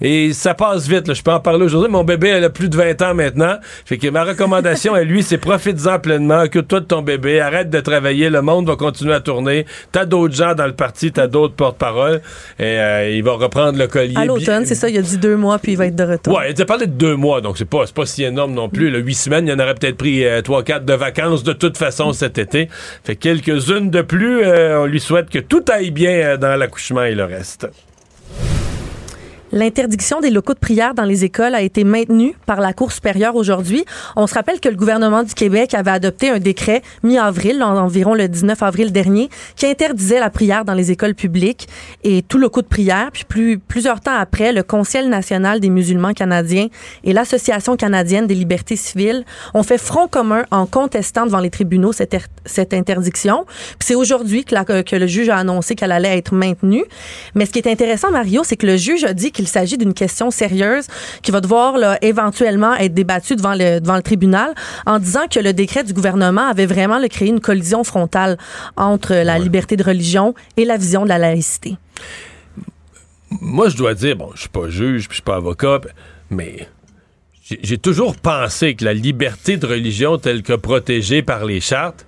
Et 0.00 0.32
ça 0.32 0.54
passe 0.54 0.86
vite. 0.86 1.08
là. 1.08 1.14
Je 1.14 1.22
peux 1.22 1.32
en 1.32 1.40
parler 1.40 1.64
aujourd'hui. 1.64 1.90
Mon 1.90 2.04
bébé, 2.04 2.28
elle 2.28 2.44
a 2.44 2.50
plus 2.50 2.68
de 2.68 2.76
20 2.76 3.02
ans 3.02 3.14
maintenant. 3.14 3.56
Fait 3.84 3.98
que 3.98 4.08
ma 4.08 4.22
recommandation 4.24 4.94
à 4.94 5.02
lui, 5.02 5.22
c'est 5.22 5.38
profite-en 5.38 5.98
pleinement. 5.98 6.42
Occupe-toi 6.42 6.80
de 6.80 6.84
ton 6.86 7.02
bébé. 7.02 7.40
Arrête 7.40 7.70
de 7.70 7.80
travailler. 7.80 8.30
Le 8.30 8.42
monde 8.42 8.66
va 8.68 8.76
continuer 8.76 9.14
à 9.14 9.20
tourner. 9.20 9.66
T'as 9.90 10.04
d'autres 10.04 10.34
gens 10.34 10.54
dans 10.54 10.66
le 10.66 10.74
parti. 10.74 11.10
T'as 11.10 11.26
d'autres 11.26 11.54
porte-parole. 11.54 12.20
Et 12.58 12.64
euh, 12.64 13.10
il 13.10 13.22
va 13.24 13.32
reprendre 13.32 13.78
le 13.78 13.86
collier. 13.88 14.14
À 14.16 14.24
l'automne, 14.24 14.64
c'est 14.64 14.74
ça, 14.74 14.88
il 14.88 14.96
a 14.98 15.02
dit 15.02 15.18
deux 15.18 15.36
mois, 15.36 15.58
puis 15.58 15.72
il 15.72 15.78
va 15.78 15.86
être 15.86 15.96
de 15.96 16.04
retour. 16.04 16.36
Ouais, 16.36 16.52
il 16.52 16.62
a 16.62 16.64
parlé 16.64 16.86
de 16.86 16.92
deux 16.92 17.16
mois, 17.16 17.40
donc 17.40 17.58
c'est 17.58 17.64
pas, 17.64 17.86
c'est 17.86 17.94
pas 17.94 18.06
si 18.06 18.22
énorme 18.22 18.43
non 18.52 18.68
plus. 18.68 18.90
Le 18.90 18.98
huit 18.98 19.14
semaines, 19.14 19.46
il 19.46 19.50
y 19.50 19.54
en 19.54 19.58
aurait 19.58 19.74
peut-être 19.74 19.96
pris 19.96 20.24
euh, 20.24 20.42
trois, 20.42 20.62
quatre 20.62 20.84
de 20.84 20.92
vacances 20.92 21.42
de 21.42 21.52
toute 21.52 21.78
façon 21.78 22.12
cet 22.12 22.38
été. 22.38 22.68
Fait 23.04 23.16
quelques-unes 23.16 23.90
de 23.90 24.02
plus. 24.02 24.42
euh, 24.44 24.82
on 24.82 24.86
lui 24.86 25.00
souhaite 25.00 25.30
que 25.30 25.38
tout 25.38 25.64
aille 25.72 25.90
bien 25.90 26.10
euh, 26.10 26.36
dans 26.36 26.56
l'accouchement 26.56 27.04
et 27.04 27.14
le 27.14 27.24
reste. 27.24 27.68
L'interdiction 29.54 30.20
des 30.20 30.30
locaux 30.30 30.52
de 30.54 30.58
prière 30.58 30.94
dans 30.94 31.04
les 31.04 31.22
écoles 31.24 31.54
a 31.54 31.62
été 31.62 31.84
maintenue 31.84 32.34
par 32.44 32.60
la 32.60 32.72
Cour 32.72 32.90
supérieure 32.90 33.36
aujourd'hui. 33.36 33.84
On 34.16 34.26
se 34.26 34.34
rappelle 34.34 34.58
que 34.58 34.68
le 34.68 34.74
gouvernement 34.74 35.22
du 35.22 35.32
Québec 35.32 35.74
avait 35.74 35.92
adopté 35.92 36.28
un 36.28 36.40
décret 36.40 36.82
mi-avril, 37.04 37.62
en- 37.62 37.76
environ 37.78 38.14
le 38.14 38.26
19 38.26 38.60
avril 38.64 38.90
dernier, 38.90 39.28
qui 39.54 39.66
interdisait 39.66 40.18
la 40.18 40.28
prière 40.28 40.64
dans 40.64 40.74
les 40.74 40.90
écoles 40.90 41.14
publiques 41.14 41.68
et 42.02 42.22
tout 42.22 42.36
locaux 42.38 42.62
de 42.62 42.66
prière. 42.66 43.10
Puis 43.12 43.22
plus, 43.22 43.58
plusieurs 43.60 44.00
temps 44.00 44.16
après, 44.18 44.52
le 44.52 44.64
Conseil 44.64 45.06
national 45.06 45.60
des 45.60 45.70
musulmans 45.70 46.14
canadiens 46.14 46.66
et 47.04 47.12
l'Association 47.12 47.76
canadienne 47.76 48.26
des 48.26 48.34
libertés 48.34 48.74
civiles 48.74 49.24
ont 49.54 49.62
fait 49.62 49.78
front 49.78 50.08
commun 50.08 50.46
en 50.50 50.66
contestant 50.66 51.26
devant 51.26 51.38
les 51.38 51.50
tribunaux 51.50 51.92
cette, 51.92 52.16
cette 52.44 52.74
interdiction. 52.74 53.44
Puis 53.46 53.86
c'est 53.86 53.94
aujourd'hui 53.94 54.44
que, 54.44 54.82
que 54.82 54.96
le 54.96 55.06
juge 55.06 55.28
a 55.28 55.36
annoncé 55.36 55.76
qu'elle 55.76 55.92
allait 55.92 56.18
être 56.18 56.34
maintenue. 56.34 56.82
Mais 57.36 57.46
ce 57.46 57.52
qui 57.52 57.60
est 57.60 57.68
intéressant, 57.70 58.10
Mario, 58.10 58.42
c'est 58.42 58.56
que 58.56 58.66
le 58.66 58.76
juge 58.76 59.04
a 59.04 59.12
dit 59.12 59.30
qu'il 59.30 59.43
s'agit 59.48 59.78
d'une 59.78 59.94
question 59.94 60.30
sérieuse 60.30 60.86
qui 61.22 61.30
va 61.30 61.40
devoir 61.40 61.78
là, 61.78 61.98
éventuellement 62.02 62.74
être 62.74 62.94
débattue 62.94 63.36
devant 63.36 63.54
le, 63.54 63.80
devant 63.80 63.96
le 63.96 64.02
tribunal 64.02 64.54
en 64.86 64.98
disant 64.98 65.26
que 65.30 65.40
le 65.40 65.52
décret 65.52 65.84
du 65.84 65.92
gouvernement 65.92 66.48
avait 66.48 66.66
vraiment 66.66 66.98
là, 66.98 67.08
créé 67.08 67.28
une 67.28 67.40
collision 67.40 67.84
frontale 67.84 68.38
entre 68.76 69.14
la 69.14 69.38
liberté 69.38 69.76
de 69.76 69.84
religion 69.84 70.34
et 70.56 70.64
la 70.64 70.76
vision 70.76 71.04
de 71.04 71.08
la 71.08 71.18
laïcité. 71.18 71.76
Moi, 73.40 73.68
je 73.68 73.76
dois 73.76 73.94
dire, 73.94 74.16
bon, 74.16 74.30
je 74.34 74.42
suis 74.42 74.48
pas 74.48 74.68
juge, 74.68 75.08
puis 75.08 75.10
je 75.10 75.14
suis 75.14 75.22
pas 75.22 75.36
avocat, 75.36 75.80
mais 76.30 76.68
j'ai 77.42 77.78
toujours 77.78 78.16
pensé 78.16 78.74
que 78.74 78.84
la 78.84 78.94
liberté 78.94 79.56
de 79.56 79.66
religion 79.66 80.18
telle 80.18 80.42
que 80.42 80.54
protégée 80.54 81.22
par 81.22 81.44
les 81.44 81.60
chartes, 81.60 82.06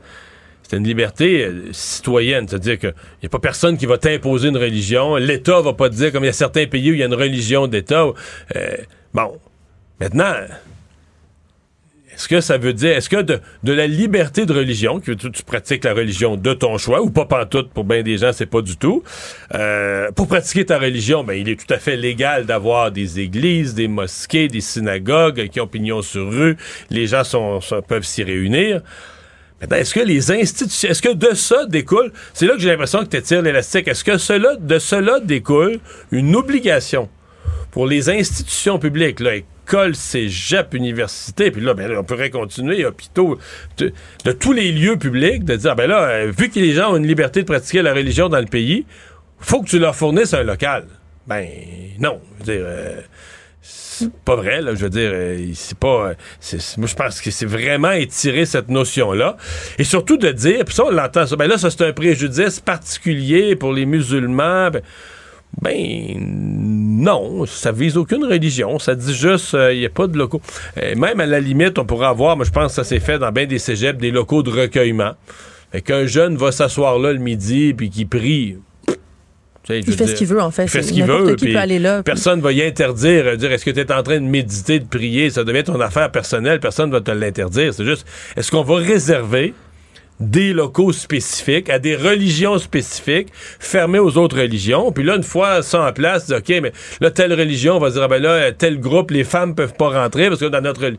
c'est 0.69 0.77
une 0.77 0.85
liberté 0.85 1.45
euh, 1.45 1.69
citoyenne, 1.73 2.49
c'est-à-dire 2.49 2.79
qu'il 2.79 2.95
n'y 3.23 3.27
a 3.27 3.29
pas 3.29 3.39
personne 3.39 3.77
qui 3.77 3.87
va 3.87 3.99
t'imposer 3.99 4.49
une 4.49 4.57
religion. 4.57 5.17
L'État 5.17 5.61
va 5.61 5.73
pas 5.73 5.89
te 5.89 5.95
dire, 5.95 6.11
comme 6.13 6.25
il 6.25 6.29
y 6.29 6.31
a 6.31 6.35
certains 6.35 6.67
pays 6.67 6.91
où 6.91 6.95
il 6.95 7.01
y 7.01 7.03
a 7.03 7.07
une 7.07 7.15
religion 7.15 7.67
d'État. 7.69 8.07
euh, 8.57 8.77
bon, 9.15 9.39
maintenant, 10.01 10.33
est-ce 12.17 12.29
que 12.29 12.41
ça 12.41 12.57
veut 12.57 12.73
dire, 12.73 12.97
est-ce 12.97 13.11
que 13.11 13.21
de, 13.21 13.41
la 13.63 13.87
liberté 13.87 14.47
de 14.47 14.53
religion, 14.53 15.01
que 15.01 15.13
tu, 15.13 15.31
pratiques 15.45 15.85
la 15.85 15.93
religion 15.93 16.37
de 16.37 16.55
ton 16.55 16.79
choix, 16.79 17.03
ou 17.03 17.11
pas 17.11 17.27
pantoute, 17.27 17.71
pour 17.71 17.85
bien 17.85 18.03
des 18.03 18.17
gens, 18.19 18.33
c'est 18.33 18.47
pas 18.47 18.63
du 18.63 18.77
tout, 18.77 19.03
euh, 19.55 20.11
pour 20.13 20.27
pratiquer 20.27 20.65
ta 20.65 20.79
religion, 20.79 21.23
ben, 21.25 21.35
il 21.35 21.49
est 21.49 21.61
tout 21.61 21.73
à 21.73 21.79
fait 21.79 21.97
légal 21.97 22.47
d'avoir 22.47 22.91
des 22.91 23.21
églises, 23.21 23.75
des 23.75 23.87
mosquées, 23.87 24.49
des 24.49 24.63
synagogues 24.63 25.49
qui 25.49 25.61
ont 25.61 25.67
pignon 25.67 26.01
sur 26.01 26.29
rue, 26.31 26.57
les 26.91 27.07
gens 27.07 27.23
peuvent 27.87 28.05
s'y 28.05 28.25
réunir. 28.25 28.81
Maintenant, 29.61 29.77
est-ce 29.78 29.95
que 29.95 30.01
les 30.01 30.31
institutions, 30.31 30.91
est-ce 30.91 31.01
que 31.03 31.15
de 31.15 31.35
ça 31.35 31.65
découle, 31.66 32.12
c'est 32.35 32.47
là 32.47 32.55
que 32.55 32.61
j'ai 32.61 32.69
l'impression 32.69 33.01
que 33.01 33.09
tu 33.09 33.16
étires 33.16 33.41
l'élastique, 33.41 33.89
est-ce 33.89 34.05
que 34.05 34.19
cela, 34.19 34.57
de 34.57 34.78
cela 34.78 35.20
découle 35.20 35.81
une 36.11 36.37
obligation 36.37 37.09
pour 37.70 37.87
les 37.87 38.11
institutions 38.11 38.78
publiques, 38.78 39.20
là, 39.20 39.37
écoles, 39.37 39.95
cégep, 39.95 40.74
universités, 40.74 41.51
puis 41.51 41.62
là, 41.62 41.74
ben, 41.74 41.91
là, 41.91 42.01
on 42.01 42.05
pourrait 42.05 42.31
continuer, 42.31 42.85
hôpitaux, 42.85 43.39
de, 43.78 43.93
de 44.24 44.33
tous 44.33 44.53
les 44.53 44.73
lieux 44.73 44.97
publics, 44.99 45.45
de 45.45 45.57
dire, 45.57 45.74
ben 45.74 45.87
là, 45.87 46.03
euh, 46.03 46.33
vu 46.37 46.51
que 46.51 46.59
les 46.59 46.73
gens 46.73 46.93
ont 46.93 46.97
une 46.97 47.07
liberté 47.07 47.41
de 47.41 47.47
pratiquer 47.47 47.83
la 47.83 47.95
religion 47.95 48.28
dans 48.28 48.39
le 48.39 48.47
pays, 48.47 48.87
faut 49.39 49.62
que 49.62 49.69
tu 49.69 49.78
leur 49.78 49.97
fournisses 49.97 50.35
un 50.35 50.43
local. 50.43 50.85
Ben, 51.27 51.47
non. 51.99 52.20
Je 52.41 52.45
veux 52.45 52.59
dire, 52.59 52.66
euh, 52.66 53.01
pas 54.24 54.36
vrai. 54.36 54.60
Je 54.62 54.82
veux 54.85 54.90
dire, 54.90 55.10
euh, 55.12 55.47
c'est 55.55 55.78
pas. 55.78 56.09
euh, 56.10 56.14
c'est- 56.40 56.60
c'est- 56.60 56.78
moi, 56.78 56.86
je 56.86 56.94
pense 56.94 57.20
que 57.20 57.31
c'est 57.31 57.47
vraiment 57.47 57.93
étirer 57.93 58.44
cette 58.47 58.68
notion-là. 58.68 59.36
Et 59.78 59.85
surtout 59.85 60.16
de 60.16 60.31
dire, 60.32 60.64
puis 60.64 60.74
ça, 60.74 60.85
on 60.86 60.90
l'entend, 60.90 61.27
ça. 61.27 61.36
Ben 61.36 61.47
là, 61.48 61.59
ça, 61.59 61.70
c'est 61.70 61.85
un 61.86 61.93
préjudice 61.93 62.60
particulier 62.60 63.56
pour 63.56 63.73
les 63.73 63.86
musulmans. 63.86 64.70
Ben, 64.70 64.82
ben, 65.62 66.16
non, 66.18 67.47
ça 67.47 67.73
vise 67.73 67.97
aucune 67.97 68.24
religion. 68.24 68.78
Ça 68.78 68.94
dit 68.94 69.14
juste, 69.14 69.56
il 69.73 69.78
n'y 69.78 69.86
a 69.86 69.90
pas 69.90 70.06
de 70.06 70.18
locaux. 70.18 70.40
Euh, 70.78 70.94
même 70.97 71.20
à 71.20 71.27
la 71.27 71.40
limite, 71.40 71.78
on 71.78 71.85
pourrait 71.86 72.09
avoir, 72.09 72.36
moi 72.36 72.44
je 72.44 72.51
pense 72.51 72.73
que 72.73 72.77
ça 72.77 72.85
s'est 72.85 73.01
fait 73.01 73.18
dans 73.18 73.32
bien 73.32 73.47
des 73.47 73.59
cégeps, 73.59 73.98
des 73.98 74.10
locaux 74.10 74.43
de 74.43 74.51
recueillement. 74.51 75.12
Fait 75.73 75.81
qu'un 75.82 76.06
jeune 76.06 76.36
va 76.36 76.52
s'asseoir 76.52 76.98
là 76.98 77.12
le 77.12 77.18
midi 77.18 77.74
puis 77.74 77.90
qui 77.90 78.05
prie. 78.05 78.59
Il 79.69 79.93
fait 79.95 80.07
ce 80.07 80.15
qu'il 80.15 80.27
veut, 80.29 80.41
en 80.41 80.51
fait. 80.51 80.65
Il 80.65 80.69
fait 80.69 80.83
ce 80.83 80.93
qu'il 80.93 81.05
veut. 81.05 81.35
qui 81.35 81.45
puis 81.47 81.53
peut 81.55 81.59
aller 81.59 81.79
là, 81.79 81.97
puis- 82.03 82.13
Personne 82.13 82.41
va 82.41 82.53
y 82.53 82.63
interdire. 82.63 83.27
euh, 83.27 83.37
Dire, 83.37 83.51
est-ce 83.53 83.65
que 83.65 83.71
tu 83.71 83.81
es 83.81 83.93
en 83.93 84.03
train 84.03 84.21
de 84.21 84.27
méditer, 84.27 84.79
de 84.79 84.87
prier? 84.87 85.31
Ça 85.31 85.45
devient 85.45 85.65
ton 85.65 85.81
affaire 85.81 86.11
personnelle. 86.11 86.61
Personne 86.61 86.91
va 86.91 87.01
te 87.01 87.11
l'interdire. 87.11 87.75
C'est 87.75 87.85
juste, 87.85 88.07
est-ce 88.37 88.51
qu'on 88.51 88.63
va 88.63 88.77
réserver 88.77 89.55
des 90.19 90.53
locaux 90.55 90.93
spécifiques, 90.93 91.69
à 91.69 91.79
des 91.79 91.95
religions 91.95 92.59
spécifiques, 92.59 93.29
fermés 93.59 93.99
aux 93.99 94.17
autres 94.17 94.39
religions? 94.41 94.91
Puis 94.93 95.05
là, 95.05 95.17
une 95.17 95.23
fois 95.23 95.63
ça 95.63 95.87
en 95.87 95.93
place, 95.93 96.31
OK, 96.31 96.49
mais 96.63 96.73
là, 97.01 97.11
telle 97.11 97.33
religion, 97.35 97.77
on 97.77 97.81
va 97.81 97.91
dire, 97.91 98.03
ah 98.03 98.09
ben 98.09 98.23
là, 98.23 98.53
tel 98.53 98.79
groupe, 98.81 99.11
les 99.11 99.25
femmes 99.25 99.55
peuvent 99.55 99.75
pas 99.75 99.89
rentrer 99.89 100.29
parce 100.29 100.41
que 100.41 100.47
dans 100.47 100.61
notre... 100.63 100.91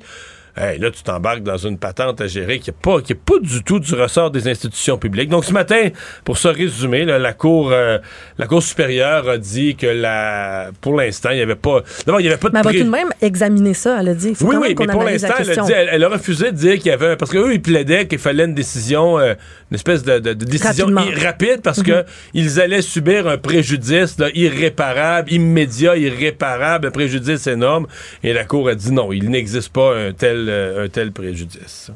Hey, 0.57 0.79
là, 0.79 0.89
tu 0.89 1.03
t'embarques 1.03 1.43
dans 1.43 1.57
une 1.57 1.77
patente 1.77 2.19
à 2.19 2.27
gérer 2.27 2.57
qui 2.59 2.71
n'est 2.71 2.75
pas, 2.81 3.01
qui 3.01 3.13
est 3.13 3.15
pas 3.15 3.39
du 3.39 3.63
tout 3.63 3.79
du 3.79 3.93
ressort 3.93 4.31
des 4.31 4.47
institutions 4.47 4.97
publiques. 4.97 5.29
Donc, 5.29 5.45
ce 5.45 5.53
matin, 5.53 5.89
pour 6.25 6.37
se 6.37 6.47
résumer, 6.47 7.05
là, 7.05 7.19
la, 7.19 7.33
cour, 7.33 7.71
euh, 7.71 7.99
la 8.39 8.47
Cour 8.47 8.63
supérieure 8.63 9.29
a 9.29 9.37
dit 9.37 9.75
que 9.75 9.85
la, 9.85 10.71
pour 10.81 10.95
l'instant, 10.95 11.29
il 11.29 11.35
n'y 11.37 11.41
avait 11.43 11.55
pas... 11.55 11.83
D'abord, 12.05 12.19
il 12.21 12.23
n'y 12.23 12.29
avait 12.29 12.37
pas 12.39 12.49
de... 12.49 12.53
Mais 12.53 12.59
elle 12.61 12.65
va 12.65 12.71
tout 12.79 12.85
de 12.85 12.89
même 12.89 13.09
examiner 13.21 13.73
ça, 13.75 13.97
elle 13.99 14.09
a 14.09 14.13
dit. 14.15 14.33
Faut 14.33 14.45
oui, 14.47 14.55
oui, 14.59 14.75
mais 14.79 14.87
pour 14.87 15.03
l'instant, 15.03 15.33
elle, 15.37 15.51
a 15.59 15.63
dit- 15.63 15.71
elle- 15.75 15.89
elle 15.91 16.03
a 16.03 16.09
refusé 16.09 16.51
de 16.51 16.57
dire 16.57 16.75
qu'il 16.77 16.87
y 16.87 16.91
avait. 16.91 17.15
Parce 17.17 17.29
qu'eux, 17.31 17.53
ils 17.53 17.61
plaidaient 17.61 18.07
qu'il 18.07 18.17
fallait 18.19 18.45
une 18.45 18.55
décision, 18.55 19.19
euh, 19.19 19.35
une 19.69 19.75
espèce 19.75 20.01
de, 20.03 20.17
de- 20.19 20.33
de 20.33 20.45
décision 20.45 20.87
rapide 21.23 21.61
parce 21.63 21.79
Mhm. 21.79 21.83
que 21.85 22.05
ils 22.33 22.59
allaient 22.59 22.81
subir 22.81 23.27
un 23.27 23.37
préjudice 23.37 24.17
là, 24.17 24.29
irréparable, 24.33 25.31
immédiat, 25.31 25.97
irréparable, 25.97 26.87
un 26.87 26.91
préjudice 26.91 27.45
énorme. 27.47 27.85
Et 28.23 28.33
la 28.33 28.43
Cour 28.45 28.69
a 28.69 28.75
dit 28.75 28.91
non, 28.91 29.11
il 29.11 29.29
n'existe 29.29 29.69
pas 29.73 29.95
un 29.95 30.13
tel, 30.13 30.46
euh, 30.47 30.85
un 30.85 30.89
tel 30.89 31.11
préjudice. 31.11 31.91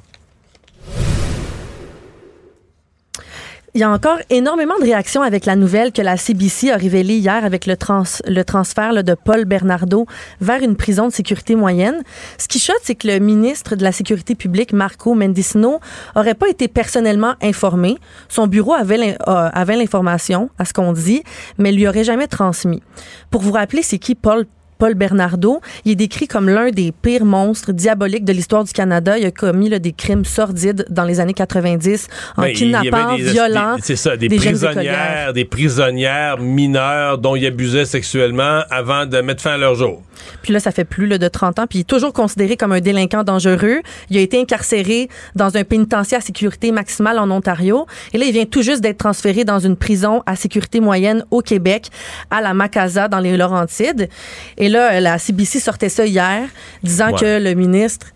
Il 3.74 3.80
y 3.80 3.86
a 3.86 3.90
encore 3.90 4.18
énormément 4.30 4.78
de 4.80 4.84
réactions 4.84 5.22
avec 5.22 5.46
la 5.46 5.56
nouvelle 5.56 5.94
que 5.94 6.02
la 6.02 6.18
CBC 6.18 6.72
a 6.72 6.76
révélée 6.76 7.16
hier 7.16 7.46
avec 7.46 7.66
le, 7.66 7.78
trans, 7.78 8.04
le 8.28 8.44
transfert 8.44 9.02
de 9.02 9.14
Paul 9.14 9.46
Bernardo 9.46 10.08
vers 10.42 10.62
une 10.62 10.76
prison 10.76 11.08
de 11.08 11.14
sécurité 11.14 11.56
moyenne. 11.56 12.04
Ce 12.38 12.50
qui 12.50 12.60
choque, 12.60 12.82
c'est 12.84 12.96
que 12.96 13.08
le 13.08 13.20
ministre 13.20 13.78
de 13.78 13.84
la 13.84 13.94
Sécurité 13.94 14.36
publique, 14.36 14.74
Marco 14.74 15.14
Mendicino, 15.14 15.80
aurait 16.16 16.34
pas 16.34 16.50
été 16.50 16.68
personnellement 16.68 17.36
informé. 17.42 17.98
Son 18.28 18.46
bureau 18.46 18.74
avait 18.74 19.16
euh, 19.30 19.50
l'information, 19.66 20.50
à 20.60 20.66
ce 20.66 20.74
qu'on 20.74 20.92
dit, 20.92 21.24
mais 21.58 21.72
lui 21.72 21.88
aurait 21.88 22.04
jamais 22.04 22.28
transmis. 22.28 22.84
Pour 23.30 23.42
vous 23.42 23.54
rappeler, 23.54 23.84
c'est 23.84 24.00
qui 24.00 24.16
Paul 24.16 24.48
Paul 24.82 24.96
Bernardo. 24.96 25.62
Il 25.86 25.92
est 25.92 25.96
décrit 25.96 26.28
comme 26.28 26.50
l'un 26.50 26.72
des 26.72 26.92
pires 26.92 27.24
monstres 27.24 27.72
diaboliques 27.72 28.26
de 28.26 28.34
l'histoire 28.34 28.64
du 28.64 28.74
Canada. 28.74 29.16
Il 29.20 29.26
a 29.28 29.30
commis 29.30 29.70
là, 29.70 29.78
des 29.78 29.92
crimes 29.92 30.26
sordides 30.26 30.88
dans 30.90 31.04
les 31.04 31.20
années 31.20 31.36
90 31.36 32.08
en 32.36 32.42
Ben, 32.42 32.52
kidnappant, 32.54 33.16
des- 33.16 33.22
violant 33.30 33.76
des- 33.76 33.82
C'est 33.84 33.96
ça, 33.96 34.18
des, 34.18 34.28
prisonnières, 34.28 35.34
des 35.34 35.46
prisonnières 35.46 36.40
mineures 36.40 37.20
dont 37.20 37.36
il 37.36 37.46
abusait 37.46 37.86
sexuellement 37.86 38.62
avant 38.72 39.06
de 39.06 39.22
mettre 39.22 39.44
fin 39.44 39.52
à 39.52 39.58
leur 39.58 39.76
jour. 39.76 40.02
Puis 40.42 40.52
là, 40.54 40.60
ça 40.60 40.72
fait 40.72 40.84
plus 40.86 41.06
là, 41.08 41.18
de 41.20 41.28
30 41.28 41.60
ans. 41.60 41.66
Puis 41.68 41.80
il 41.80 41.82
est 41.82 41.86
toujours 41.86 42.14
considéré 42.14 42.56
comme 42.58 42.72
un 42.72 42.80
délinquant 42.80 43.24
dangereux. 43.24 43.82
Il 44.10 44.18
a 44.18 44.22
été 44.22 44.40
incarcéré 44.40 45.10
dans 45.36 45.58
un 45.58 45.64
pénitencier 45.64 46.18
à 46.18 46.22
sécurité 46.22 46.72
maximale 46.72 47.20
en 47.20 47.30
Ontario. 47.30 47.86
Et 48.14 48.18
là, 48.18 48.26
il 48.26 48.32
vient 48.34 48.46
tout 48.46 48.62
juste 48.64 48.82
d'être 48.82 48.98
transféré 48.98 49.44
dans 49.46 49.60
une 49.60 49.76
prison 49.76 50.22
à 50.26 50.36
sécurité 50.36 50.80
moyenne 50.80 51.24
au 51.32 51.42
Québec, 51.42 51.88
à 52.32 52.42
la 52.42 52.54
Macasa, 52.54 53.08
dans 53.08 53.20
les 53.20 53.36
Laurentides. 53.38 54.10
Et 54.58 54.70
là, 54.72 55.00
la 55.00 55.18
CBC 55.18 55.60
sortait 55.60 55.90
ça 55.90 56.06
hier, 56.06 56.44
disant 56.84 57.12
Ouais. 57.12 57.20
que 57.20 57.40
le 57.44 57.54
ministre 57.54 58.08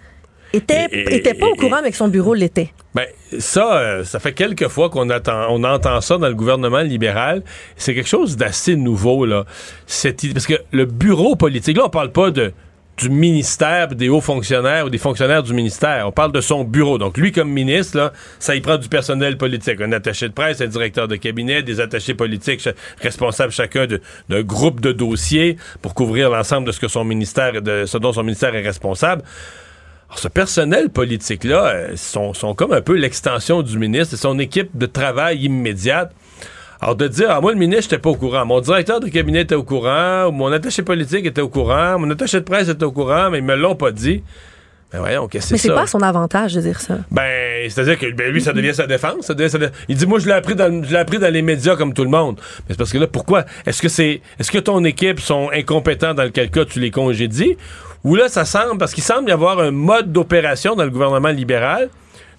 était, 0.53 0.87
Et- 0.91 1.15
était 1.17 1.33
pas 1.33 1.47
au 1.47 1.55
courant, 1.55 1.81
mais 1.83 1.91
que 1.91 1.97
son 1.97 2.07
bureau 2.07 2.33
l'était. 2.33 2.71
Ben, 2.93 3.07
ça, 3.39 3.75
euh, 3.77 4.03
ça 4.05 4.19
fait 4.19 4.31
quelques 4.31 4.69
fois 4.69 4.89
qu'on 4.89 5.09
attend, 5.09 5.47
on 5.49 5.63
entend 5.65 5.99
ça 5.99 6.17
dans 6.17 6.29
le 6.29 6.33
gouvernement 6.33 6.79
libéral. 6.79 7.43
C'est 7.75 7.93
quelque 7.93 8.07
chose 8.07 8.37
d'assez 8.37 8.77
nouveau, 8.77 9.25
là. 9.25 9.43
Cette 9.85 10.31
parce 10.33 10.47
que 10.47 10.53
le 10.71 10.85
bureau 10.85 11.35
politique, 11.35 11.75
là, 11.77 11.83
on 11.87 11.89
parle 11.89 12.11
pas 12.13 12.31
de 12.31 12.53
du 12.97 13.09
ministère, 13.09 13.89
des 13.89 14.07
hauts 14.09 14.21
fonctionnaires 14.21 14.85
ou 14.85 14.89
des 14.89 14.97
fonctionnaires 14.97 15.43
du 15.43 15.53
ministère. 15.53 16.07
On 16.07 16.11
parle 16.11 16.31
de 16.31 16.41
son 16.41 16.63
bureau. 16.63 16.97
Donc, 16.97 17.17
lui, 17.17 17.31
comme 17.31 17.49
ministre, 17.49 18.13
ça 18.39 18.55
y 18.55 18.61
prend 18.61 18.77
du 18.77 18.87
personnel 18.87 19.37
politique. 19.37 19.81
Un 19.81 19.91
attaché 19.91 20.29
de 20.29 20.33
presse, 20.33 20.61
un 20.61 20.67
directeur 20.67 21.07
de 21.07 21.15
cabinet, 21.17 21.61
des 21.61 21.81
attachés 21.81 22.13
politiques 22.13 22.67
responsables 23.01 23.51
chacun 23.51 23.85
d'un 24.29 24.41
groupe 24.43 24.79
de 24.79 24.91
dossiers 24.91 25.57
pour 25.81 25.93
couvrir 25.93 26.29
l'ensemble 26.29 26.67
de 26.67 26.71
ce 26.71 26.79
que 26.79 26.87
son 26.87 27.03
ministère, 27.03 27.61
de 27.61 27.85
ce 27.85 27.97
dont 27.97 28.13
son 28.13 28.23
ministère 28.23 28.55
est 28.55 28.61
responsable. 28.61 29.23
Alors, 30.07 30.19
ce 30.19 30.27
personnel 30.27 30.89
politique-là 30.89 31.65
euh, 31.65 31.95
sont, 31.95 32.33
sont 32.33 32.53
comme 32.53 32.71
un 32.71 32.81
peu 32.81 32.93
l'extension 32.93 33.61
du 33.63 33.77
ministre 33.77 34.13
et 34.13 34.17
son 34.17 34.39
équipe 34.39 34.77
de 34.77 34.85
travail 34.85 35.43
immédiate. 35.43 36.13
Alors, 36.85 36.95
de 36.95 37.07
dire, 37.07 37.31
ah, 37.31 37.41
moi, 37.41 37.51
le 37.51 37.57
ministre, 37.57 37.85
j'étais 37.89 37.97
pas 37.97 38.11
au 38.11 38.15
courant. 38.15 38.45
Mon 38.45 38.59
directeur 38.61 38.99
de 38.99 39.07
cabinet 39.07 39.41
était 39.41 39.55
au 39.55 39.63
courant, 39.63 40.27
ou 40.27 40.31
mon 40.31 40.51
attaché 40.51 40.83
politique 40.83 41.25
était 41.25 41.41
au 41.41 41.49
courant, 41.49 41.97
mon 41.97 42.11
attaché 42.11 42.39
de 42.39 42.43
presse 42.45 42.69
était 42.69 42.83
au 42.83 42.91
courant, 42.91 43.31
mais 43.31 43.39
ils 43.39 43.43
me 43.43 43.55
l'ont 43.55 43.73
pas 43.73 43.91
dit. 43.91 44.21
Ben 44.93 44.99
voyons, 44.99 45.27
qu'est-ce 45.27 45.47
que 45.47 45.53
Mais 45.55 45.57
c'est 45.57 45.69
pas 45.69 45.81
à 45.81 45.87
son 45.87 46.01
avantage 46.03 46.53
de 46.53 46.61
dire 46.61 46.79
ça. 46.79 46.99
Ben, 47.09 47.67
c'est-à-dire 47.71 47.97
que 47.97 48.11
ben, 48.11 48.31
lui, 48.31 48.39
ça 48.39 48.53
devient 48.53 48.75
sa 48.75 48.85
défense. 48.85 49.25
ça 49.25 49.33
devient 49.33 49.49
sa 49.49 49.57
dé- 49.57 49.69
Il 49.89 49.97
dit, 49.97 50.05
moi, 50.05 50.19
je 50.19 50.27
l'ai 50.27 50.33
appris, 50.33 50.53
dans, 50.53 50.83
je 50.83 50.91
l'ai 50.91 50.97
appris 50.99 51.17
dans 51.17 51.33
les 51.33 51.41
médias 51.41 51.75
comme 51.75 51.91
tout 51.91 52.03
le 52.03 52.11
monde. 52.11 52.35
Mais 52.59 52.75
c'est 52.75 52.77
parce 52.77 52.91
que 52.91 52.99
là, 52.99 53.07
pourquoi? 53.07 53.45
Est-ce 53.65 53.81
que 53.81 53.89
c'est, 53.89 54.21
est-ce 54.37 54.51
que 54.51 54.59
ton 54.59 54.83
équipe 54.83 55.19
sont 55.19 55.49
incompétents 55.51 56.13
dans 56.13 56.23
lequel 56.23 56.51
cas 56.51 56.65
tu 56.65 56.79
les 56.79 56.91
congédies? 56.91 57.57
Ou 58.03 58.13
là, 58.13 58.27
ça 58.29 58.45
semble, 58.45 58.77
parce 58.77 58.93
qu'il 58.93 59.03
semble 59.03 59.27
y 59.29 59.31
avoir 59.31 59.57
un 59.59 59.71
mode 59.71 60.11
d'opération 60.11 60.75
dans 60.75 60.83
le 60.83 60.91
gouvernement 60.91 61.29
libéral 61.29 61.89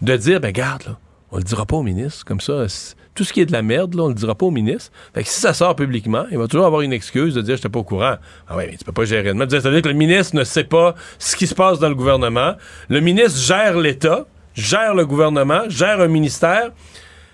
de 0.02 0.16
dire, 0.16 0.38
ben, 0.38 0.52
garde, 0.52 0.84
là, 0.86 0.96
on 1.32 1.38
le 1.38 1.42
dira 1.42 1.66
pas 1.66 1.74
au 1.74 1.82
ministre. 1.82 2.24
Comme 2.24 2.40
ça, 2.40 2.68
c'est- 2.68 2.94
tout 3.16 3.24
ce 3.24 3.32
qui 3.32 3.40
est 3.40 3.46
de 3.46 3.52
la 3.52 3.62
merde, 3.62 3.94
là, 3.94 4.04
on 4.04 4.08
le 4.08 4.14
dira 4.14 4.34
pas 4.34 4.46
au 4.46 4.50
ministre. 4.50 4.92
Fait 5.14 5.22
que 5.22 5.28
si 5.28 5.40
ça 5.40 5.52
sort 5.52 5.74
publiquement, 5.74 6.26
il 6.30 6.38
va 6.38 6.46
toujours 6.46 6.66
avoir 6.66 6.82
une 6.82 6.92
excuse 6.92 7.34
de 7.34 7.40
dire, 7.40 7.56
j'étais 7.56 7.68
pas 7.68 7.80
au 7.80 7.84
courant. 7.84 8.16
Ah 8.46 8.56
ouais, 8.56 8.68
mais 8.70 8.76
tu 8.76 8.84
peux 8.84 8.92
pas 8.92 9.04
gérer 9.04 9.30
de 9.30 9.32
même. 9.32 9.50
C'est-à-dire 9.50 9.82
que 9.82 9.88
le 9.88 9.94
ministre 9.94 10.36
ne 10.36 10.44
sait 10.44 10.64
pas 10.64 10.94
ce 11.18 11.34
qui 11.34 11.46
se 11.46 11.54
passe 11.54 11.78
dans 11.80 11.88
le 11.88 11.94
gouvernement. 11.94 12.54
Le 12.88 13.00
ministre 13.00 13.40
gère 13.40 13.78
l'État, 13.78 14.26
gère 14.54 14.94
le 14.94 15.06
gouvernement, 15.06 15.62
gère 15.68 16.00
un 16.00 16.08
ministère, 16.08 16.70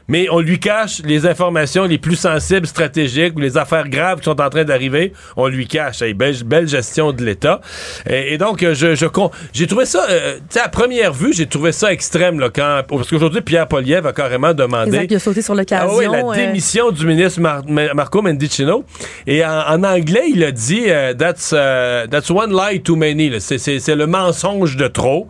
mais 0.08 0.26
on 0.30 0.40
lui 0.40 0.58
cache 0.58 1.00
les 1.04 1.26
informations 1.26 1.84
les 1.84 1.98
plus 1.98 2.16
sensibles, 2.16 2.66
stratégiques, 2.66 3.34
ou 3.36 3.40
les 3.40 3.56
affaires 3.56 3.88
graves 3.88 4.18
qui 4.18 4.24
sont 4.24 4.40
en 4.40 4.48
train 4.50 4.64
d'arriver, 4.64 5.12
on 5.36 5.48
lui 5.48 5.66
cache. 5.66 6.02
Hey, 6.02 6.14
belle, 6.14 6.36
belle 6.44 6.68
gestion 6.68 7.12
de 7.12 7.24
l'État. 7.24 7.60
Et, 8.08 8.34
et 8.34 8.38
donc, 8.38 8.62
euh, 8.62 8.74
je, 8.74 8.94
je 8.94 9.06
con- 9.06 9.30
j'ai 9.52 9.66
trouvé 9.66 9.84
ça, 9.86 10.06
euh, 10.10 10.36
tu 10.36 10.42
sais, 10.50 10.60
à 10.60 10.68
première 10.68 11.12
vue, 11.12 11.32
j'ai 11.32 11.46
trouvé 11.46 11.72
ça 11.72 11.92
extrême, 11.92 12.40
là, 12.40 12.50
quand, 12.54 12.82
parce 12.88 13.08
qu'aujourd'hui, 13.08 13.40
Pierre 13.42 13.68
Poliev 13.68 14.06
a 14.06 14.12
carrément 14.12 14.54
demandé... 14.54 14.88
Exact, 14.90 15.10
il 15.10 15.16
a 15.16 15.18
sauté 15.18 15.42
sur 15.42 15.54
Ah 15.54 15.58
l'occasion. 15.58 15.96
oui, 15.96 16.06
la 16.10 16.24
euh, 16.24 16.34
démission 16.34 16.90
du 16.90 17.06
ministre 17.06 17.40
Mar- 17.40 17.62
Ma- 17.66 17.94
Marco 17.94 18.22
Mendicino. 18.22 18.84
Et 19.26 19.44
en, 19.44 19.50
en 19.68 19.84
anglais, 19.84 20.24
il 20.28 20.42
a 20.44 20.50
dit 20.50 20.84
euh, 20.88 21.14
that's, 21.14 21.50
that's 22.10 22.30
one 22.30 22.52
lie 22.52 22.80
too 22.82 22.96
many. 22.96 23.30
C'est, 23.40 23.94
le 23.94 24.06
mensonge 24.06 24.76
de 24.76 24.88
trop. 24.88 25.28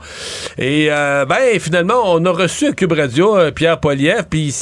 Et 0.59 0.89
ben 0.89 1.59
finalement, 1.61 2.03
on 2.15 2.25
a 2.25 2.31
reçu 2.31 2.67
à 2.69 2.73
Cube 2.73 2.93
Radio 2.93 3.51
Pierre 3.55 3.81
Poliev, 3.81 4.25
puis 4.31 4.53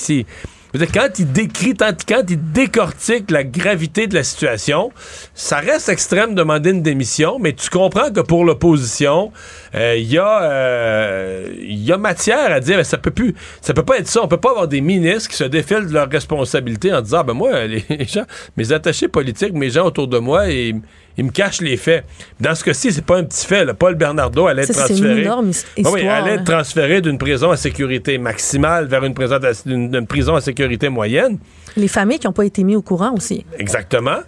Quand 0.95 1.19
il 1.19 1.33
décrit, 1.33 1.75
quand 1.77 2.23
il 2.29 2.53
décortique 2.53 3.31
la 3.31 3.43
gravité 3.43 4.07
de 4.07 4.15
la 4.15 4.23
situation, 4.23 4.93
ça 5.35 5.59
reste 5.59 5.89
extrême 5.89 6.31
de 6.31 6.37
demander 6.37 6.71
une 6.71 6.83
démission, 6.83 7.39
mais 7.41 7.55
tu 7.55 7.71
comprends 7.71 8.13
que 8.13 8.21
pour 8.21 8.45
l'opposition, 8.45 9.33
il 9.75 10.11
y, 10.11 10.19
a, 10.19 10.43
euh, 10.43 11.49
il 11.61 11.85
y 11.85 11.93
a 11.93 11.97
matière 11.97 12.51
à 12.53 12.59
dire, 12.61 12.85
ça 12.85 12.99
peut 12.99 13.11
plus, 13.13 13.35
ça 13.61 13.73
peut 13.73 13.85
pas 13.85 13.99
être 13.99 14.09
ça. 14.09 14.21
On 14.23 14.29
peut 14.29 14.37
pas 14.37 14.51
avoir 14.51 14.67
des 14.69 14.81
ministres 14.81 15.31
qui 15.31 15.37
se 15.37 15.45
défilent 15.45 15.87
de 15.87 15.93
leurs 15.93 16.11
responsabilités 16.11 16.93
en 16.93 17.01
disant, 17.03 17.19
Ah, 17.21 17.23
ben 17.23 17.35
moi, 17.35 17.67
les 17.67 17.85
gens, 18.09 18.25
mes 18.57 18.73
attachés 18.73 19.09
politiques, 19.09 19.53
mes 19.55 19.71
gens 19.71 19.87
autour 19.87 20.09
de 20.09 20.19
moi, 20.19 20.49
ils, 20.49 20.81
ils 21.17 21.25
me 21.25 21.31
cachent 21.31 21.61
les 21.61 21.77
faits. 21.77 22.05
Dans 22.41 22.55
ce 22.55 22.65
cas-ci, 22.65 22.93
c'est 22.93 23.05
pas 23.05 23.19
un 23.19 23.25
petit 23.25 23.47
fait. 23.47 23.65
là. 23.65 23.75
Paul 23.75 23.95
Bernardo 23.95 24.47
allait 24.47 24.63
être 24.63 24.73
transféré. 24.73 25.25
Ah 25.27 25.39
oui, 25.41 25.51
histoire, 25.77 25.95
allait 26.25 26.35
là. 26.37 26.41
être 26.43 26.45
transféré 26.45 27.01
d'une 27.01 27.19
prison 27.19 27.51
à 27.51 27.57
sécurité 27.57 28.19
maximale 28.19 28.87
vers 28.87 29.05
une 29.05 29.15
prison 29.15 29.37
à, 29.37 29.51
une- 29.67 29.95
une 29.95 30.07
prison 30.07 30.35
à 30.35 30.41
sécurité 30.41 30.89
moyenne. 30.89 31.39
Les 31.77 31.89
familles 31.89 32.19
qui 32.19 32.27
n'ont 32.27 32.33
pas 32.33 32.45
été 32.45 32.65
mises 32.65 32.77
au 32.77 32.83
courant 32.83 33.13
aussi. 33.17 33.45
Exactement. 33.59 34.19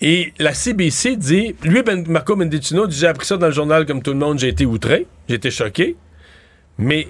Et 0.00 0.32
la 0.38 0.54
CBC 0.54 1.16
dit, 1.16 1.54
lui, 1.62 1.82
ben, 1.82 2.04
Marco 2.08 2.34
Mendicino 2.34 2.88
j'ai 2.88 3.06
appris 3.06 3.26
ça 3.26 3.36
dans 3.36 3.46
le 3.46 3.52
journal 3.52 3.84
comme 3.84 4.02
tout 4.02 4.12
le 4.12 4.18
monde, 4.18 4.38
j'ai 4.38 4.48
été 4.48 4.64
outré, 4.64 5.06
j'ai 5.28 5.34
été 5.34 5.50
choqué. 5.50 5.96
Mais 6.78 7.08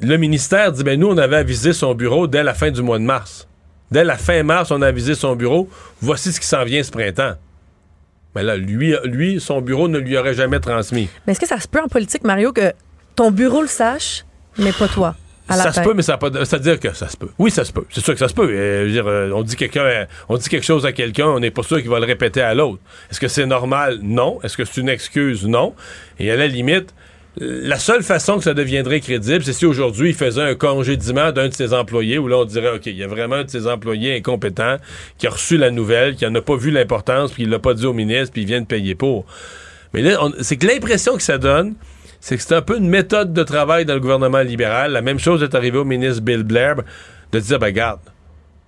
le 0.00 0.16
ministère 0.16 0.70
dit, 0.72 0.84
ben 0.84 0.98
nous, 0.98 1.08
on 1.08 1.18
avait 1.18 1.36
avisé 1.36 1.72
son 1.72 1.94
bureau 1.94 2.28
dès 2.28 2.44
la 2.44 2.54
fin 2.54 2.70
du 2.70 2.82
mois 2.82 2.98
de 2.98 3.04
mars. 3.04 3.48
Dès 3.90 4.04
la 4.04 4.16
fin 4.16 4.42
mars, 4.42 4.70
on 4.70 4.80
a 4.80 4.86
avisé 4.86 5.14
son 5.14 5.34
bureau, 5.34 5.68
voici 6.00 6.32
ce 6.32 6.40
qui 6.40 6.46
s'en 6.46 6.64
vient 6.64 6.82
ce 6.82 6.90
printemps. 6.90 7.34
Mais 8.34 8.42
là, 8.42 8.56
lui, 8.56 8.94
lui, 9.04 9.40
son 9.40 9.60
bureau 9.60 9.88
ne 9.88 9.98
lui 9.98 10.16
aurait 10.16 10.34
jamais 10.34 10.60
transmis. 10.60 11.08
Mais 11.26 11.32
est-ce 11.32 11.40
que 11.40 11.48
ça 11.48 11.60
se 11.60 11.68
peut 11.68 11.80
en 11.80 11.88
politique, 11.88 12.24
Mario, 12.24 12.52
que 12.52 12.72
ton 13.16 13.30
bureau 13.30 13.60
le 13.60 13.68
sache, 13.68 14.24
mais 14.56 14.72
pas 14.72 14.88
toi? 14.88 15.14
Ça 15.56 15.72
se 15.72 15.80
peut, 15.80 15.94
mais 15.94 16.02
ça 16.02 16.12
n'a 16.12 16.18
pas 16.18 16.30
de- 16.30 16.44
C'est-à-dire 16.44 16.78
que 16.80 16.92
ça 16.94 17.08
se 17.08 17.16
peut. 17.16 17.28
Oui, 17.38 17.50
ça 17.50 17.64
se 17.64 17.72
peut. 17.72 17.84
C'est 17.90 18.02
sûr 18.04 18.12
que 18.14 18.18
ça 18.20 18.28
se 18.28 18.34
peut. 18.34 18.48
Euh, 18.48 18.82
je 18.82 18.86
veux 18.86 18.92
dire, 18.92 19.06
euh, 19.06 19.30
on 19.34 19.42
dit 19.42 19.56
quelqu'un, 19.56 20.06
on 20.28 20.36
dit 20.36 20.48
quelque 20.48 20.64
chose 20.66 20.84
à 20.86 20.92
quelqu'un, 20.92 21.26
on 21.26 21.40
n'est 21.40 21.50
pas 21.50 21.62
sûr 21.62 21.78
qu'il 21.80 21.90
va 21.90 22.00
le 22.00 22.06
répéter 22.06 22.40
à 22.40 22.54
l'autre. 22.54 22.80
Est-ce 23.10 23.20
que 23.20 23.28
c'est 23.28 23.46
normal? 23.46 23.98
Non. 24.02 24.38
Est-ce 24.42 24.56
que 24.56 24.64
c'est 24.64 24.80
une 24.80 24.88
excuse? 24.88 25.46
Non. 25.46 25.74
Et 26.18 26.30
à 26.30 26.36
la 26.36 26.46
limite, 26.46 26.94
la 27.38 27.78
seule 27.78 28.02
façon 28.02 28.36
que 28.36 28.44
ça 28.44 28.52
deviendrait 28.52 29.00
crédible, 29.00 29.42
c'est 29.42 29.54
si 29.54 29.64
aujourd'hui 29.64 30.10
il 30.10 30.14
faisait 30.14 30.42
un 30.42 30.54
congédiement 30.54 31.32
d'un 31.32 31.48
de 31.48 31.54
ses 31.54 31.72
employés, 31.72 32.18
où 32.18 32.28
là 32.28 32.36
on 32.36 32.44
dirait, 32.44 32.70
OK, 32.74 32.84
il 32.84 32.96
y 32.96 33.02
a 33.02 33.06
vraiment 33.06 33.36
un 33.36 33.44
de 33.44 33.50
ses 33.50 33.66
employés 33.66 34.14
incompétent 34.16 34.76
qui 35.16 35.26
a 35.26 35.30
reçu 35.30 35.56
la 35.56 35.70
nouvelle, 35.70 36.14
qui 36.14 36.26
en 36.26 36.34
a 36.34 36.42
pas 36.42 36.56
vu 36.56 36.70
l'importance, 36.70 37.32
puis 37.32 37.44
il 37.44 37.48
l'a 37.48 37.58
pas 37.58 37.72
dit 37.72 37.86
au 37.86 37.94
ministre, 37.94 38.32
puis 38.34 38.42
il 38.42 38.46
vient 38.48 38.60
de 38.60 38.66
payer 38.66 38.94
pour. 38.94 39.24
Mais 39.94 40.02
là, 40.02 40.18
c'est 40.40 40.56
que 40.56 40.66
l'impression 40.66 41.16
que 41.16 41.22
ça 41.22 41.38
donne, 41.38 41.74
c'est 42.22 42.36
que 42.36 42.42
c'est 42.44 42.54
un 42.54 42.62
peu 42.62 42.78
une 42.78 42.88
méthode 42.88 43.32
de 43.32 43.42
travail 43.42 43.84
dans 43.84 43.94
le 43.94 44.00
gouvernement 44.00 44.42
libéral. 44.42 44.92
La 44.92 45.02
même 45.02 45.18
chose 45.18 45.42
est 45.42 45.56
arrivée 45.56 45.78
au 45.78 45.84
ministre 45.84 46.22
Bill 46.22 46.44
Blair, 46.44 46.76
de 47.32 47.40
dire, 47.40 47.58
ben 47.58 47.72
garde, 47.72 47.98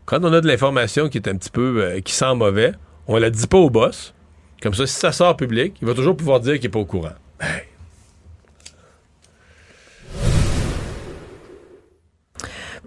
quand 0.07 0.19
on 0.25 0.33
a 0.33 0.41
de 0.41 0.49
l'information 0.49 1.09
qui 1.09 1.19
est 1.19 1.29
un 1.29 1.37
petit 1.37 1.51
peu, 1.51 1.81
euh, 1.81 2.01
qui 2.01 2.13
sent 2.15 2.35
mauvais, 2.35 2.73
on 3.07 3.17
la 3.17 3.31
dit 3.31 3.47
pas 3.47 3.59
au 3.59 3.71
boss. 3.71 4.13
Comme 4.61 4.75
ça, 4.75 4.89
si 4.89 4.95
ça 4.95 5.13
sort 5.13 5.37
public, 5.37 5.77
il 5.81 5.87
va 5.87 5.95
toujours 5.95 6.17
pouvoir 6.17 6.41
dire 6.41 6.55
qu'il 6.55 6.67
est 6.67 6.69
pas 6.69 6.81
au 6.81 6.85
courant. 6.85 7.13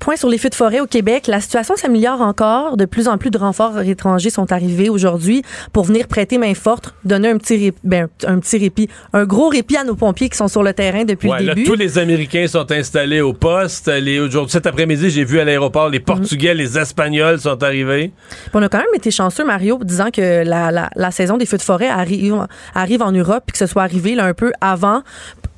Point 0.07 0.15
sur 0.15 0.29
les 0.29 0.37
feux 0.37 0.47
de 0.47 0.55
forêt 0.55 0.79
au 0.79 0.85
Québec. 0.87 1.27
La 1.27 1.41
situation 1.41 1.75
s'améliore 1.75 2.21
encore. 2.21 2.77
De 2.77 2.85
plus 2.85 3.09
en 3.09 3.17
plus 3.17 3.29
de 3.29 3.37
renforts 3.37 3.77
étrangers 3.81 4.29
sont 4.29 4.49
arrivés 4.53 4.87
aujourd'hui 4.87 5.41
pour 5.73 5.83
venir 5.83 6.07
prêter 6.07 6.37
main 6.37 6.53
forte, 6.53 6.95
donner 7.03 7.27
un 7.29 7.37
petit, 7.37 7.57
ré- 7.57 7.73
ben, 7.83 8.07
un 8.25 8.39
petit 8.39 8.57
répit, 8.57 8.87
un 9.11 9.25
gros 9.25 9.49
répit 9.49 9.75
à 9.75 9.83
nos 9.83 9.95
pompiers 9.95 10.29
qui 10.29 10.37
sont 10.37 10.47
sur 10.47 10.63
le 10.63 10.71
terrain 10.71 11.03
depuis 11.03 11.27
Ouais, 11.29 11.41
le 11.41 11.47
là, 11.47 11.55
début. 11.55 11.67
tous 11.67 11.75
les 11.75 11.97
Américains 11.97 12.47
sont 12.47 12.71
installés 12.71 13.19
au 13.19 13.33
poste. 13.33 13.89
Les, 13.89 14.21
aujourd'hui, 14.21 14.53
cet 14.53 14.65
après-midi, 14.65 15.09
j'ai 15.09 15.25
vu 15.25 15.41
à 15.41 15.43
l'aéroport 15.43 15.89
les 15.89 15.99
Portugais, 15.99 16.53
les 16.53 16.77
Espagnols 16.77 17.41
sont 17.41 17.61
arrivés. 17.61 18.13
Puis 18.29 18.51
on 18.53 18.61
a 18.63 18.69
quand 18.69 18.77
même 18.77 18.87
été 18.95 19.11
chanceux, 19.11 19.43
Mario, 19.43 19.77
disant 19.83 20.09
que 20.09 20.41
la, 20.45 20.71
la- 20.71 20.89
la 20.95 21.11
saison 21.11 21.35
des 21.35 21.45
feux 21.45 21.57
de 21.57 21.61
forêt 21.63 21.89
arrive, 21.89 22.47
arrive 22.73 23.01
en 23.01 23.11
Europe, 23.11 23.43
puis 23.47 23.51
que 23.51 23.57
ce 23.57 23.65
soit 23.65 23.83
arrivé 23.83 24.15
là, 24.15 24.23
un 24.23 24.33
peu 24.33 24.53
avant 24.61 25.01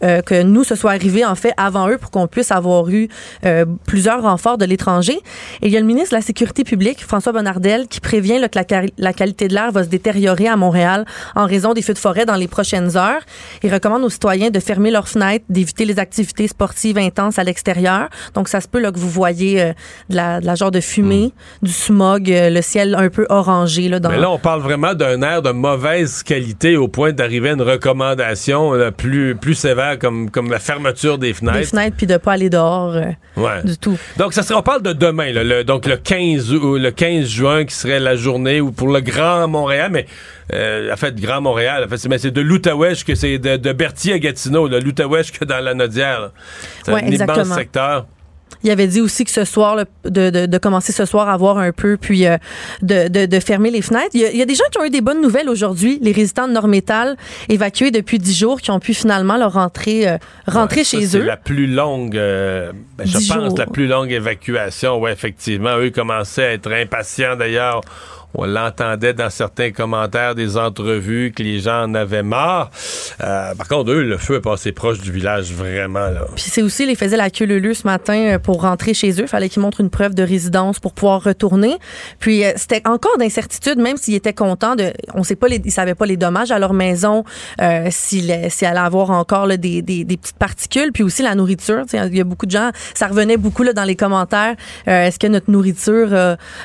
euh, 0.03 0.21
que 0.21 0.41
nous, 0.43 0.63
ce 0.63 0.76
soit 0.76 0.91
arrivé 0.91 1.26
en 1.26 1.35
fait 1.35 1.53
avant 1.57 1.89
eux 1.89 1.97
pour 1.97 2.11
qu'on 2.11 2.27
puisse 2.27 2.51
avoir 2.51 2.89
eu 2.89 3.09
euh, 3.45 3.65
plusieurs 3.85 4.21
renforts 4.21 4.57
de 4.57 4.65
l'étranger. 4.65 5.19
Et 5.61 5.67
il 5.67 5.71
y 5.71 5.77
a 5.77 5.80
le 5.80 5.85
ministre 5.85 6.11
de 6.11 6.15
la 6.15 6.21
Sécurité 6.21 6.63
publique, 6.63 7.03
François 7.03 7.31
Bonnardel, 7.31 7.88
qui 7.88 7.99
prévient 7.99 8.39
là, 8.39 8.49
que 8.49 8.59
la, 8.59 8.81
la 8.97 9.13
qualité 9.13 9.47
de 9.47 9.53
l'air 9.53 9.71
va 9.71 9.84
se 9.84 9.89
détériorer 9.89 10.47
à 10.47 10.55
Montréal 10.55 11.05
en 11.35 11.45
raison 11.45 11.73
des 11.73 11.81
feux 11.81 11.93
de 11.93 11.99
forêt 11.99 12.26
dans 12.26 12.35
les 12.35 12.47
prochaines 12.47 12.97
heures. 12.97 13.21
Il 13.63 13.73
recommande 13.73 14.03
aux 14.03 14.09
citoyens 14.09 14.49
de 14.49 14.59
fermer 14.59 14.91
leurs 14.91 15.07
fenêtres, 15.07 15.45
d'éviter 15.49 15.85
les 15.85 15.99
activités 15.99 16.47
sportives 16.47 16.97
intenses 16.97 17.39
à 17.39 17.43
l'extérieur. 17.43 18.09
Donc, 18.34 18.47
ça 18.47 18.61
se 18.61 18.67
peut 18.67 18.80
là, 18.80 18.91
que 18.91 18.99
vous 18.99 19.09
voyez 19.09 19.61
euh, 19.61 19.73
de, 20.09 20.15
la, 20.15 20.39
de 20.41 20.45
la 20.45 20.55
genre 20.55 20.71
de 20.71 20.80
fumée, 20.80 21.34
du 21.61 21.71
smog, 21.71 22.31
euh, 22.31 22.49
le 22.49 22.61
ciel 22.61 22.95
un 22.95 23.09
peu 23.09 23.26
orangé. 23.30 23.89
Là, 23.89 23.99
dans... 23.99 24.09
Mais 24.09 24.17
là, 24.19 24.30
on 24.31 24.39
parle 24.39 24.61
vraiment 24.61 24.93
d'un 24.93 25.21
air 25.21 25.41
de 25.41 25.51
mauvaise 25.51 26.23
qualité 26.23 26.77
au 26.77 26.88
point 26.88 27.11
d'arriver 27.11 27.49
à 27.49 27.53
une 27.53 27.61
recommandation 27.61 28.73
là, 28.73 28.91
plus, 28.91 29.35
plus 29.35 29.55
sévère 29.55 29.89
comme, 29.98 30.30
comme 30.30 30.49
la 30.52 30.60
fermeture 30.60 31.18
des 31.18 31.34
fenêtres. 31.34 31.57
Des 31.60 31.66
fenêtres, 31.66 31.95
puis 31.98 32.07
de 32.07 32.18
pas 32.18 32.34
aller 32.34 32.49
dehors 32.49 32.95
euh, 32.95 33.03
Ouais. 33.38 33.64
du 33.64 33.78
tout. 33.78 33.98
Donc, 34.18 34.34
ça 34.34 34.44
serait, 34.44 34.56
on 34.60 34.61
parle 34.64 34.82
de 34.84 34.94
demain, 34.94 35.32
là, 35.32 35.44
le- 35.44 35.64
donc 35.64 35.86
le 35.86 35.98
15, 35.98 36.53
ou 36.53 36.78
le 36.78 36.91
15 36.91 37.28
juin 37.28 37.66
qui 37.66 37.74
serait 37.76 37.99
la 37.99 38.16
journée 38.16 38.61
ou 38.61 38.72
pour 38.72 38.90
le 38.90 39.02
Grand 39.02 39.48
Montréal, 39.48 39.90
mais 39.91 40.06
euh, 40.53 40.91
en 40.94 40.98
fait, 40.98 41.16
Grand 41.20 41.41
Montréal, 41.41 41.84
en 41.86 41.90
fait, 41.90 41.98
c'est, 41.98 42.10
mais 42.10 42.18
c'est 42.18 42.32
de 42.32 42.41
l'Outaouais 42.41 42.94
que 43.06 43.16
c'est 43.16 43.38
de, 43.38 43.57
de 43.57 43.72
Berthier 43.74 44.14
à 44.14 44.20
Gatineau, 44.20 44.68
de 44.70 44.78
l'Outaouais 44.78 45.22
que 45.24 45.45
dans 45.45 45.64
la 45.64 45.74
Nodière. 45.74 46.32
C'est 46.84 46.91
Ouais, 46.91 46.98
un 47.03 47.07
immense 47.07 47.14
exactement. 47.22 47.56
secteur. 47.56 48.06
Il 48.64 48.72
avait 48.72 48.88
dit 48.88 48.99
aussi 49.02 49.23
que 49.23 49.31
ce 49.31 49.45
soir, 49.45 49.76
là, 49.76 49.86
de, 50.06 50.30
de, 50.30 50.45
de 50.45 50.57
commencer 50.57 50.91
ce 50.91 51.06
soir 51.06 51.30
à 51.30 51.38
voir 51.38 51.57
un 51.57 51.72
peu, 51.72 51.95
puis 51.95 52.26
euh, 52.26 52.38
de, 52.81 53.07
de, 53.07 53.26
de 53.26 53.40
fermer 53.40 53.72
les 53.72 53.81
fenêtres. 53.81 54.10
Il 54.14 54.22
y, 54.22 54.26
a, 54.26 54.31
il 54.31 54.38
y 54.38 54.41
a 54.41 54.45
des 54.45 54.56
gens 54.56 54.65
qui 54.72 54.80
ont 54.80 54.86
eu 54.86 54.90
des 54.90 55.02
bonnes 55.02 55.22
nouvelles 55.22 55.48
aujourd'hui. 55.49 55.98
Les 56.02 56.11
résidents 56.11 56.48
de 56.48 56.53
Nord-Métal, 56.53 57.15
évacués 57.48 57.91
depuis 57.91 58.19
dix 58.19 58.38
jours, 58.38 58.60
qui 58.61 58.72
ont 58.72 58.80
pu 58.80 58.94
finalement 58.94 59.38
leur 59.38 59.53
rentrer, 59.53 60.07
euh, 60.10 60.18
rentrer 60.48 60.80
Ouais, 60.81 60.84
ça, 60.84 60.99
chez 60.99 61.06
c'est 61.07 61.19
eux. 61.19 61.23
la 61.23 61.38
plus 61.38 61.68
longue, 61.68 62.18
euh, 62.18 62.72
ben, 62.98 63.07
je 63.07 63.14
pense, 63.14 63.23
jours. 63.27 63.57
la 63.57 63.65
plus 63.65 63.88
longue 63.88 64.11
évacuation. 64.11 64.99
Oui, 65.02 65.11
effectivement. 65.11 65.77
Eux 65.77 65.90
commençaient 65.91 66.44
à 66.45 66.52
être 66.53 66.72
impatients 66.72 67.36
d'ailleurs. 67.38 67.81
On 68.35 68.45
l'entendait 68.45 69.14
dans 69.14 69.30
certains 69.30 69.72
commentaires 69.72 70.35
des 70.35 70.57
entrevues 70.57 71.31
que 71.35 71.41
les 71.41 71.60
gens 71.60 71.84
en 71.84 71.95
avaient 71.95 72.23
marre. 72.23 72.69
Euh, 73.22 73.56
par 73.56 73.68
contre, 73.68 73.91
eux, 73.91 74.03
le 74.03 74.18
feu 74.18 74.35
est 74.35 74.41
passé 74.41 74.72
proche 74.72 74.99
du 74.99 75.11
village, 75.11 75.51
vraiment. 75.51 76.10
Là. 76.10 76.26
Puis 76.35 76.45
c'est 76.47 76.61
aussi, 76.61 76.85
ils 76.88 76.95
faisaient 76.95 77.18
la 77.18 77.30
queue 77.30 77.47
ce 77.73 77.88
matin 77.88 78.14
euh, 78.14 78.39
pour 78.39 78.61
rentrer 78.61 78.93
chez 78.93 79.22
eux. 79.22 79.27
Fallait 79.27 79.49
qu'ils 79.49 79.61
montrent 79.61 79.81
une 79.81 79.89
preuve 79.89 80.14
de 80.14 80.23
résidence 80.23 80.80
pour 80.80 80.93
pouvoir 80.93 81.23
retourner. 81.23 81.77
Puis 82.19 82.45
euh, 82.45 82.51
c'était 82.56 82.88
encore 82.88 83.18
d'incertitude, 83.18 83.77
même 83.77 83.97
s'ils 83.97 84.15
étaient 84.15 84.34
contents 84.34 84.76
de, 84.76 84.93
on 85.14 85.23
sait 85.23 85.35
pas, 85.35 85.47
les, 85.47 85.61
ils 85.64 85.72
savaient 85.72 85.95
pas 85.95 86.06
les 86.06 86.18
dommages 86.18 86.51
à 86.51 86.60
leur 86.60 86.73
maison, 86.73 87.23
euh, 87.61 87.88
s'il 87.89 88.31
avoir 88.64 89.10
encore 89.11 89.47
des, 89.47 89.81
petites 89.84 90.38
particules, 90.38 90.91
puis 90.91 91.03
aussi 91.03 91.23
la 91.23 91.35
nourriture. 91.35 91.84
Il 91.91 92.15
y 92.15 92.22
a 92.22 92.23
beaucoup 92.23 92.45
de 92.45 92.51
gens, 92.51 92.72
ça 92.93 93.07
revenait 93.07 93.38
beaucoup 93.38 93.64
dans 93.65 93.84
les 93.84 93.95
commentaires. 93.95 94.56
Est-ce 94.85 95.19
que 95.19 95.27
notre 95.27 95.51
nourriture 95.51 96.10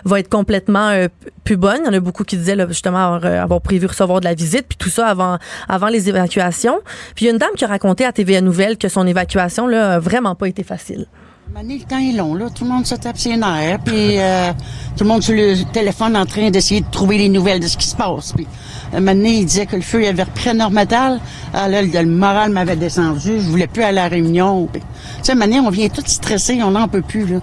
va 0.05 0.21
être 0.21 0.29
complètement 0.29 0.91
euh, 0.91 1.09
Il 1.55 1.87
y 1.87 1.89
en 1.89 1.93
a 1.93 2.01
beaucoup 2.01 2.25
qui 2.25 2.37
disaient 2.37 2.57
justement 2.69 3.15
avoir, 3.15 3.25
euh, 3.25 3.43
avoir 3.43 3.61
prévu 3.61 3.87
recevoir 3.87 4.21
de 4.21 4.25
la 4.25 4.35
visite, 4.35 4.67
puis 4.69 4.79
tout 4.79 4.91
ça 4.91 5.09
avant 5.09 5.39
avant 5.69 5.89
les 5.89 6.09
évacuations. 6.09 6.81
Puis 7.15 7.25
il 7.25 7.29
y 7.29 7.31
a 7.31 7.33
une 7.33 7.39
dame 7.39 7.55
qui 7.57 7.65
a 7.65 7.69
raconté 7.69 8.05
à 8.05 8.13
TVA 8.13 8.41
Nouvelle 8.41 8.79
que 8.79 8.89
son 8.89 9.07
évacuation 9.07 9.67
là 9.67 9.99
vraiment 9.99 10.35
pas 10.35 10.49
été 10.49 10.63
facile. 10.63 11.07
Mané, 11.53 11.79
le 11.79 11.85
temps 11.85 11.99
est 11.99 12.17
long, 12.17 12.35
là. 12.35 12.47
Tout 12.53 12.65
le 12.65 12.71
monde 12.71 12.87
se 12.87 12.95
tape 12.95 13.19
ses 13.19 13.37
nerfs, 13.37 13.79
puis 13.85 14.19
euh, 14.19 14.51
tout 14.97 15.05
le 15.05 15.09
monde 15.09 15.23
sur 15.23 15.35
le 15.35 15.55
téléphone 15.73 16.17
en 16.17 16.27
train 16.27 16.51
d'essayer 16.51 16.81
de 16.81 16.91
trouver 16.91 17.19
les 17.19 17.29
nouvelles 17.29 17.61
de 17.61 17.69
ce 17.69 17.77
qui 17.77 17.87
se 17.87 17.95
passe. 17.95 18.33
Puis, 18.33 18.47
moment 18.93 19.15
donné, 19.15 19.35
il 19.35 19.47
disait 19.47 19.67
que 19.67 19.77
le 19.77 19.83
feu 19.83 20.03
il 20.03 20.09
avait 20.09 20.25
repris 20.25 20.51
à 20.51 20.55
Normetal. 20.55 21.21
Ah, 21.53 21.69
là, 21.69 21.83
le, 21.83 22.07
moral 22.07 22.51
m'avait 22.51 22.77
descendu. 22.77 23.41
Je 23.41 23.49
voulais 23.49 23.67
plus 23.67 23.83
aller 23.83 23.99
à 23.99 24.05
la 24.05 24.09
réunion. 24.09 24.67
Puis, 24.73 24.81
tu 24.81 24.87
sais, 25.23 25.35
donné, 25.35 25.61
on 25.61 25.71
vient 25.71 25.89
tout 25.89 26.03
stressé, 26.07 26.61
on 26.63 26.73
n'en 26.73 26.89
peut 26.89 27.03
plus, 27.03 27.27
là. 27.27 27.41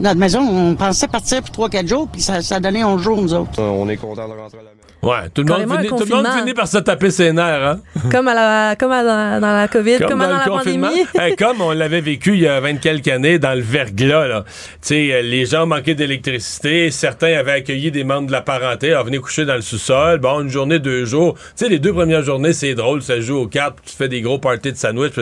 Notre 0.00 0.18
maison, 0.20 0.40
on 0.40 0.74
pensait 0.76 1.08
partir 1.08 1.40
pour 1.42 1.50
trois, 1.50 1.68
quatre 1.68 1.88
jours, 1.88 2.08
puis 2.12 2.20
ça, 2.20 2.40
ça 2.40 2.60
donnait 2.60 2.84
11 2.84 3.02
jours, 3.02 3.20
nous 3.20 3.34
autres. 3.34 3.60
On 3.60 3.88
est 3.88 3.96
content 3.96 4.28
de 4.28 4.34
rentrer 4.34 4.58
à 4.58 4.62
la 4.62 4.70
maison. 4.70 4.74
Ouais, 5.00 5.28
tout 5.32 5.42
le, 5.44 5.48
monde 5.54 5.76
finit, 5.78 5.88
tout 5.88 6.04
le 6.10 6.16
monde 6.16 6.26
finit 6.38 6.54
par 6.54 6.66
se 6.66 6.78
taper 6.78 7.10
ses 7.12 7.32
nerfs, 7.32 7.64
hein? 7.68 7.80
comme 8.10 8.26
à 8.26 8.34
la, 8.34 8.74
comme 8.76 8.90
à 8.90 9.02
la- 9.04 9.38
dans 9.38 9.52
la 9.56 9.68
COVID, 9.68 9.98
comme, 10.00 10.18
dans 10.18 10.26
dans, 10.26 10.32
le 10.32 10.38
la 10.38 10.44
confinement. 10.44 10.88
pandémie. 10.88 11.06
Hey, 11.20 11.36
comme 11.36 11.60
on 11.60 11.70
l'avait 11.70 12.00
vécu 12.00 12.32
il 12.34 12.40
y 12.40 12.48
a 12.48 12.58
20 12.58 12.76
quelques 12.80 13.06
années 13.06 13.38
dans 13.38 13.54
le 13.54 13.60
verglas, 13.60 14.26
là. 14.26 14.44
Tu 14.46 14.52
sais, 14.82 15.12
euh, 15.12 15.22
les 15.22 15.46
gens 15.46 15.66
manquaient 15.66 15.94
d'électricité, 15.94 16.90
certains 16.90 17.34
avaient 17.38 17.52
accueilli 17.52 17.92
des 17.92 18.02
membres 18.02 18.26
de 18.26 18.32
la 18.32 18.40
parenté, 18.42 18.90
alors 18.90 19.04
venaient 19.04 19.18
coucher 19.18 19.44
dans 19.44 19.54
le 19.54 19.60
sous-sol. 19.62 20.18
Bon, 20.18 20.40
une 20.40 20.48
journée, 20.50 20.80
deux 20.80 21.04
jours. 21.04 21.34
Tu 21.34 21.42
sais, 21.56 21.68
les 21.68 21.78
deux 21.78 21.92
premières 21.92 22.22
journées, 22.24 22.52
c'est 22.52 22.74
drôle, 22.74 23.00
ça 23.00 23.20
joue 23.20 23.36
aux 23.36 23.46
cartes, 23.48 23.78
tu 23.86 23.94
fais 23.94 24.08
des 24.08 24.20
gros 24.20 24.38
parties 24.38 24.72
de 24.72 24.76
sandwich. 24.76 25.14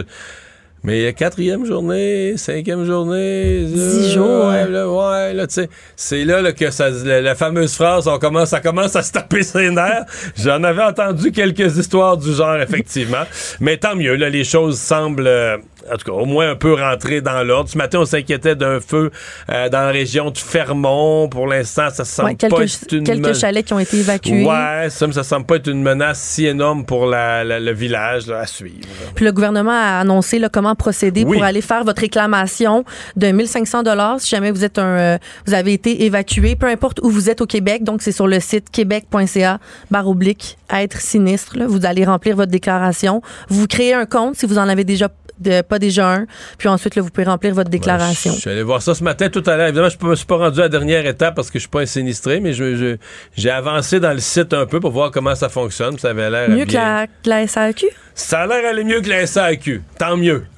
Mais 0.87 1.13
quatrième 1.15 1.67
journée, 1.67 2.37
cinquième 2.37 2.85
journée, 2.85 3.65
Dix 3.65 4.13
jours, 4.13 4.47
ouais, 4.47 4.69
là, 4.69 4.89
ouais, 4.89 5.35
là, 5.35 5.49
tu 5.49 5.55
sais, 5.55 5.69
c'est 5.97 6.25
là, 6.25 6.41
là, 6.41 6.53
que 6.53 6.71
ça, 6.71 6.91
la, 6.91 7.21
la 7.21 7.35
fameuse 7.35 7.75
phrase, 7.75 8.07
on 8.07 8.21
commence, 8.21 8.51
ça 8.51 8.61
commence 8.61 8.95
à 8.95 9.03
se 9.03 9.11
taper 9.11 9.43
ses 9.43 9.71
nerfs. 9.71 10.05
J'en 10.37 10.63
avais 10.63 10.85
entendu 10.85 11.33
quelques 11.33 11.77
histoires 11.77 12.17
du 12.17 12.33
genre, 12.33 12.59
effectivement. 12.59 13.25
Mais 13.59 13.79
tant 13.79 13.97
mieux, 13.97 14.15
là, 14.15 14.31
les 14.31 14.45
choses 14.45 14.79
semblent, 14.79 15.27
euh, 15.27 15.57
en 15.93 15.97
tout 15.97 16.11
cas, 16.11 16.17
au 16.17 16.25
moins 16.27 16.51
un 16.51 16.57
peu 16.57 16.75
rentrer 16.75 17.21
dans 17.21 17.43
l'ordre. 17.43 17.69
Ce 17.71 17.79
matin, 17.79 18.01
on 18.01 18.05
s'inquiétait 18.05 18.57
d'un 18.57 18.81
feu 18.81 19.11
euh, 19.51 19.69
dans 19.69 19.81
la 19.81 19.91
région 19.91 20.31
de 20.31 20.39
Fermont. 20.39 21.29
Pour 21.29 21.47
l'instant, 21.47 21.89
ça 21.91 22.05
semble 22.05 22.31
Ouais, 22.31 22.49
pas 22.49 22.63
être 22.65 22.93
une 22.93 23.05
quelques 23.05 23.35
chalets 23.35 23.65
qui 23.67 23.73
ont 23.73 23.79
été 23.79 23.99
évacués. 23.99 24.45
Ouais, 24.45 24.89
ça, 24.91 25.11
ça 25.13 25.23
semble 25.23 25.47
pas 25.47 25.57
être 25.57 25.69
une 25.69 25.83
menace 25.83 26.21
si 26.21 26.47
énorme 26.47 26.85
pour 26.85 27.07
la- 27.07 27.45
la- 27.45 27.61
le 27.61 27.73
village 27.73 28.27
là, 28.27 28.41
à 28.41 28.47
suivre. 28.47 28.87
Puis 29.15 29.25
le 29.25 29.33
gouvernement 29.33 29.71
a 29.73 30.01
annoncé 30.01 30.39
là, 30.39 30.49
comment 30.49 30.75
procéder 30.75 31.25
Oui. 31.25 31.37
pour 31.37 31.45
aller 31.45 31.61
faire 31.61 31.85
votre 31.85 32.01
réclamation 32.01 32.85
de 33.17 33.29
1500 33.29 33.83
dollars 33.83 34.21
si 34.21 34.29
jamais 34.29 34.51
vous 34.51 34.65
êtes 34.65 34.79
un 34.79 34.97
euh, 34.97 35.19
vous 35.47 35.55
avez 35.55 35.73
été 35.73 36.05
évacué, 36.05 36.57
peu 36.57 36.67
importe 36.67 37.01
où 37.03 37.11
vous 37.11 37.31
êtes 37.31 37.41
au 37.41 37.47
Québec. 37.47 37.85
Donc 37.85 38.03
c'est 38.03 38.13
sur 38.13 38.27
le 38.27 38.41
site 38.41 38.71
québec.ca 38.71 39.59
barre 39.91 40.09
oblique 40.09 40.57
être 40.73 41.01
sinistre. 41.01 41.57
là. 41.59 41.67
Vous 41.67 41.87
allez 41.87 42.05
remplir 42.05 42.37
votre 42.37 42.51
déclaration. 42.51 43.23
Vous 43.49 43.67
créez 43.67 43.95
un 43.95 44.07
compte 44.07 44.37
si 44.37 44.47
vous 44.47 44.59
en 44.59 44.69
avez 44.69 44.85
déjà 44.85 45.09
de- 45.39 45.63
pas 45.63 45.79
déjà 45.79 46.13
un. 46.15 46.27
Puis 46.59 46.69
ensuite 46.69 46.97
là, 46.97 47.03
vous 47.03 47.11
pouvez 47.11 47.27
remplir 47.27 47.55
votre 47.55 47.71
déclaration. 47.71 48.33
Je 48.35 48.41
suis 48.41 48.51
allé 48.51 48.63
voir 48.63 48.83
ça 48.83 48.95
ce 48.95 49.05
matin 49.05 49.29
tout 49.29 49.43
à 49.47 49.57
l'heure. 49.57 49.69
Évidemment, 49.69 49.89
je 49.89 50.05
ne 50.05 50.11
me 50.11 50.15
suis 50.15 50.27
pas 50.27 50.37
rendu 50.37 50.61
à 50.61 50.65
la 50.65 50.69
dernière 50.69 51.07
étape 51.07 51.35
parce 51.35 51.51
que 51.51 51.59
je 51.59 51.63
suis 51.65 51.69
pas 51.71 51.81
un 51.81 51.87
sinistré, 51.87 52.41
mais 52.41 52.53
je- 52.53 52.77
je- 52.77 52.97
j'ai 53.37 53.51
avancé 53.51 54.01
dans 54.01 54.13
le 54.13 54.21
site 54.21 54.53
un 54.55 54.67
peu 54.67 54.81
pour 54.81 54.91
voir 54.93 55.11
comment 55.11 55.35
ça 55.35 55.49
fonctionne. 55.49 55.99
Ça 55.99 56.11
avait 56.11 56.31
l'air 56.31 56.49
Mieux 56.51 56.65
que 56.65 56.73
la, 56.73 57.07
que 57.07 57.29
la 57.29 57.47
SAQ. 57.47 57.87
Ça 58.15 58.41
a 58.41 58.47
l'air 58.47 58.71
aller 58.71 58.85
mieux 58.85 59.01
que 59.01 59.09
la 59.09 59.27
SAQ. 59.27 59.83
Tant 59.99 60.17
mieux. 60.17 60.45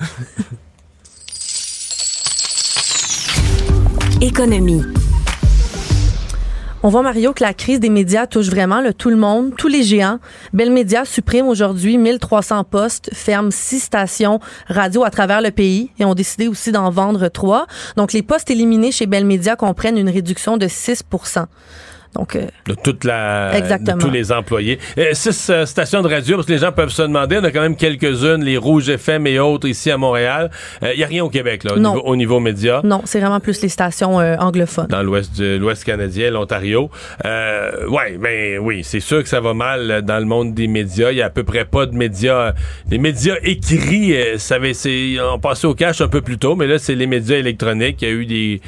Économie. 4.21 4.83
On 6.85 6.91
voit, 6.91 7.03
Mario, 7.03 7.33
que 7.33 7.43
la 7.43 7.55
crise 7.55 7.81
des 7.81 7.89
médias 7.89 8.29
touche 8.29 8.47
vraiment 8.51 8.81
là, 8.81 8.93
tout 8.93 9.11
le 9.11 9.17
monde, 9.17 9.53
tous 9.57 9.67
les 9.67 9.83
géants. 9.83 10.21
Bell 10.53 10.71
Media 10.71 11.05
supprime 11.05 11.49
aujourd'hui 11.49 11.99
1300 11.99 12.63
postes, 12.63 13.11
ferme 13.13 13.51
six 13.51 13.81
stations 13.81 14.39
radio 14.69 15.03
à 15.03 15.11
travers 15.11 15.41
le 15.41 15.51
pays 15.51 15.91
et 15.99 16.05
ont 16.05 16.15
décidé 16.15 16.47
aussi 16.47 16.71
d'en 16.71 16.89
vendre 16.91 17.27
trois. 17.31 17.67
Donc, 17.97 18.13
les 18.13 18.23
postes 18.23 18.49
éliminés 18.53 18.93
chez 18.93 19.07
Bell 19.07 19.25
Media 19.25 19.57
comprennent 19.57 19.99
une 19.99 20.09
réduction 20.09 20.57
de 20.57 20.69
6 20.69 21.03
Donc, 22.15 22.37
euh, 22.37 22.47
De 22.67 22.75
toute 22.75 23.05
la, 23.05 23.57
Exactement. 23.57 23.97
de 23.99 24.03
tous 24.03 24.11
les 24.11 24.33
employés. 24.33 24.79
Euh, 24.99 25.11
six 25.13 25.51
euh, 25.51 25.67
stations 25.67 26.03
de 26.03 26.09
radio, 26.09 26.37
parce 26.37 26.47
que 26.47 26.53
les 26.53 26.59
gens 26.59 26.73
peuvent 26.73 26.89
se 26.91 27.03
demander, 27.03 27.39
on 27.39 27.45
a 27.45 27.51
quand 27.51 27.61
même 27.61 27.77
quelques-unes, 27.77 28.43
les 28.43 28.57
Rouges 28.57 28.89
FM 28.89 29.27
et 29.27 29.39
autres 29.39 29.69
ici 29.69 29.91
à 29.91 29.97
Montréal. 29.99 30.51
Il 30.83 30.97
n'y 30.97 31.05
a 31.05 31.07
rien 31.07 31.25
au 31.25 31.29
Québec, 31.29 31.65
là, 31.65 31.75
au 31.75 31.79
Non. 31.79 31.95
niveau, 31.95 32.07
au 32.07 32.17
niveau 32.17 32.41
média. 32.41 32.81
non, 32.85 33.03
c'est 33.05 33.21
vraiment 33.21 33.41
plus 33.41 33.61
les 33.63 33.69
stations 33.69 34.21
euh, 34.21 34.37
anglophones. 34.39 34.87
dans 34.89 35.03
l'ouest 35.03 35.39
l'ouest 35.39 35.85
canadien, 35.85 36.31
l'Ontario. 36.31 36.91
Euh, 37.25 37.87
ouais, 37.89 38.17
ben 38.19 38.59
oui, 38.59 38.83
c'est 38.85 39.01
sûr 39.01 39.23
que 39.23 39.29
ça 39.29 39.41
va 39.41 39.55
mal 39.55 39.91
euh, 39.91 40.01
dans 40.01 40.19
le 40.19 40.25
monde 40.25 40.55
des 40.55 40.67
médias. 40.67 41.11
Il 41.11 41.19
y 41.19 41.23
a 41.23 41.27
à 41.27 41.31
peu 41.31 41.45
près 41.45 41.65
pas 41.65 41.87
de 41.87 41.95
médias. 41.95 42.55
Les 42.91 42.99
médias 42.99 43.35
écrits, 43.43 44.15
euh, 44.17 44.39
ça 44.39 44.55
avait, 44.57 44.75
c'est, 44.75 45.17
on 45.21 45.39
passait 45.39 45.67
au 45.67 45.75
cash 45.75 46.01
un 46.01 46.09
peu 46.09 46.21
plus 46.23 46.39
tôt, 46.39 46.57
mais 46.57 46.67
là 46.67 46.79
c'est 46.79 46.95
les 46.95 47.07
médias 47.07 47.37
électroniques. 47.37 48.01
Il 48.03 48.09
y 48.09 48.11
a 48.11 48.15
eu 48.15 48.27
des, 48.27 48.61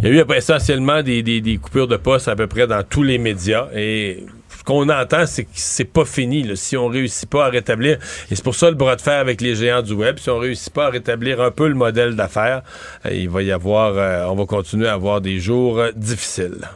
il 0.00 0.14
y 0.14 0.20
a 0.20 0.22
eu 0.22 0.24
essentiellement 0.36 1.02
des, 1.02 1.58
coupures 1.60 1.88
de 1.88 1.96
poste 1.96 2.28
à 2.28 2.36
peu 2.36 2.46
près 2.46 2.66
dans 2.66 2.82
tous 2.82 3.02
les 3.02 3.18
médias 3.18 3.68
et 3.74 4.24
ce 4.56 4.62
qu'on 4.62 4.88
entend, 4.88 5.26
c'est 5.26 5.44
que 5.44 5.50
c'est 5.54 5.84
pas 5.84 6.04
fini. 6.04 6.56
Si 6.56 6.76
on 6.76 6.88
réussit 6.88 7.28
pas 7.28 7.46
à 7.46 7.48
rétablir, 7.48 7.98
et 8.30 8.34
c'est 8.36 8.44
pour 8.44 8.54
ça 8.54 8.70
le 8.70 8.76
bras 8.76 8.96
de 8.96 9.00
fer 9.00 9.18
avec 9.18 9.40
les 9.40 9.54
géants 9.54 9.82
du 9.82 9.94
web, 9.94 10.18
si 10.18 10.30
on 10.30 10.38
réussit 10.38 10.72
pas 10.72 10.86
à 10.86 10.90
rétablir 10.90 11.40
un 11.40 11.50
peu 11.50 11.68
le 11.68 11.74
modèle 11.74 12.16
d'affaires, 12.16 12.62
euh, 13.06 13.10
il 13.12 13.28
va 13.28 13.42
y 13.42 13.50
avoir, 13.50 13.94
euh, 13.96 14.26
on 14.26 14.34
va 14.34 14.46
continuer 14.46 14.88
à 14.88 14.94
avoir 14.94 15.20
des 15.20 15.40
jours 15.40 15.78
euh, 15.78 15.90
difficiles. 15.94 16.68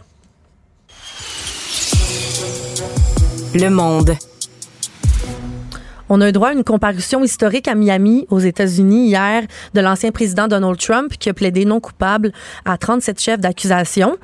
Le 3.54 3.68
monde. 3.68 4.16
On 6.14 6.20
a 6.20 6.28
eu 6.28 6.32
droit 6.32 6.48
à 6.48 6.52
une 6.52 6.62
comparution 6.62 7.24
historique 7.24 7.68
à 7.68 7.74
Miami, 7.74 8.26
aux 8.28 8.38
États-Unis, 8.38 9.06
hier, 9.06 9.44
de 9.72 9.80
l'ancien 9.80 10.10
président 10.10 10.46
Donald 10.46 10.76
Trump, 10.76 11.14
qui 11.18 11.30
a 11.30 11.32
plaidé 11.32 11.64
non 11.64 11.80
coupable 11.80 12.32
à 12.66 12.76
37 12.76 13.18
chefs 13.18 13.40
d'accusation. 13.40 14.18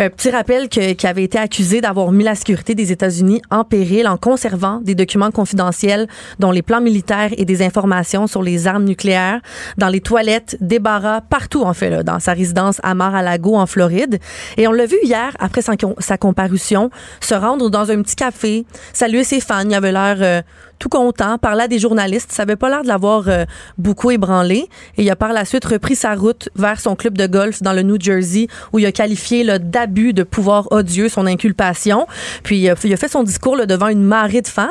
Euh, 0.00 0.08
petit 0.08 0.30
rappel 0.30 0.70
que, 0.70 0.94
qui 0.94 1.06
avait 1.06 1.22
été 1.22 1.36
accusé 1.36 1.82
d'avoir 1.82 2.12
mis 2.12 2.24
la 2.24 2.34
sécurité 2.34 2.74
des 2.74 2.92
États-Unis 2.92 3.42
en 3.50 3.62
péril 3.62 4.08
en 4.08 4.16
conservant 4.16 4.80
des 4.80 4.94
documents 4.94 5.30
confidentiels, 5.30 6.08
dont 6.38 6.50
les 6.50 6.62
plans 6.62 6.80
militaires 6.80 7.32
et 7.36 7.44
des 7.44 7.60
informations 7.60 8.26
sur 8.26 8.42
les 8.42 8.66
armes 8.66 8.84
nucléaires, 8.84 9.42
dans 9.76 9.90
les 9.90 10.00
toilettes, 10.00 10.56
débarras, 10.62 11.20
partout, 11.20 11.64
en 11.64 11.74
fait, 11.74 11.90
là, 11.90 12.02
dans 12.02 12.20
sa 12.20 12.32
résidence 12.32 12.80
à 12.82 12.94
Mar-a-Lago, 12.94 13.54
en 13.54 13.66
Floride. 13.66 14.18
Et 14.56 14.66
on 14.66 14.72
l'a 14.72 14.86
vu 14.86 14.96
hier, 15.02 15.36
après 15.40 15.60
sa, 15.60 15.74
sa 15.98 16.16
comparution, 16.16 16.88
se 17.20 17.34
rendre 17.34 17.68
dans 17.68 17.90
un 17.90 18.00
petit 18.00 18.16
café, 18.16 18.64
saluer 18.94 19.24
ses 19.24 19.40
fans. 19.40 19.60
Il 19.66 19.74
avait 19.74 19.92
l'air 19.92 20.16
euh, 20.20 20.40
tout 20.78 20.88
content, 20.88 21.38
parler 21.38 21.64
à 21.64 21.68
des 21.68 21.78
journalistes. 21.78 22.32
Ça 22.32 22.42
avait 22.42 22.56
pas 22.56 22.68
l'air 22.68 22.82
de 22.82 22.88
l'avoir 22.88 23.28
euh, 23.28 23.44
beaucoup 23.78 24.10
ébranlé. 24.10 24.68
Et 24.96 25.02
il 25.02 25.10
a 25.10 25.16
par 25.16 25.32
la 25.32 25.44
suite 25.44 25.64
repris 25.64 25.96
sa 25.96 26.14
route 26.14 26.48
vers 26.56 26.80
son 26.80 26.96
club 26.96 27.16
de 27.16 27.26
golf 27.26 27.62
dans 27.62 27.72
le 27.72 27.82
New 27.82 27.96
Jersey, 28.00 28.48
où 28.72 28.78
il 28.78 28.86
a 28.86 28.92
qualifié 28.92 29.44
d'abus 29.58 30.12
de 30.12 30.22
pouvoir 30.22 30.68
odieux 30.72 31.08
son 31.08 31.26
inculpation. 31.26 32.06
Puis 32.42 32.58
il 32.58 32.70
a, 32.70 32.74
il 32.84 32.92
a 32.92 32.96
fait 32.96 33.08
son 33.08 33.22
discours 33.22 33.56
là, 33.56 33.66
devant 33.66 33.88
une 33.88 34.02
marée 34.02 34.42
de 34.42 34.48
fans. 34.48 34.68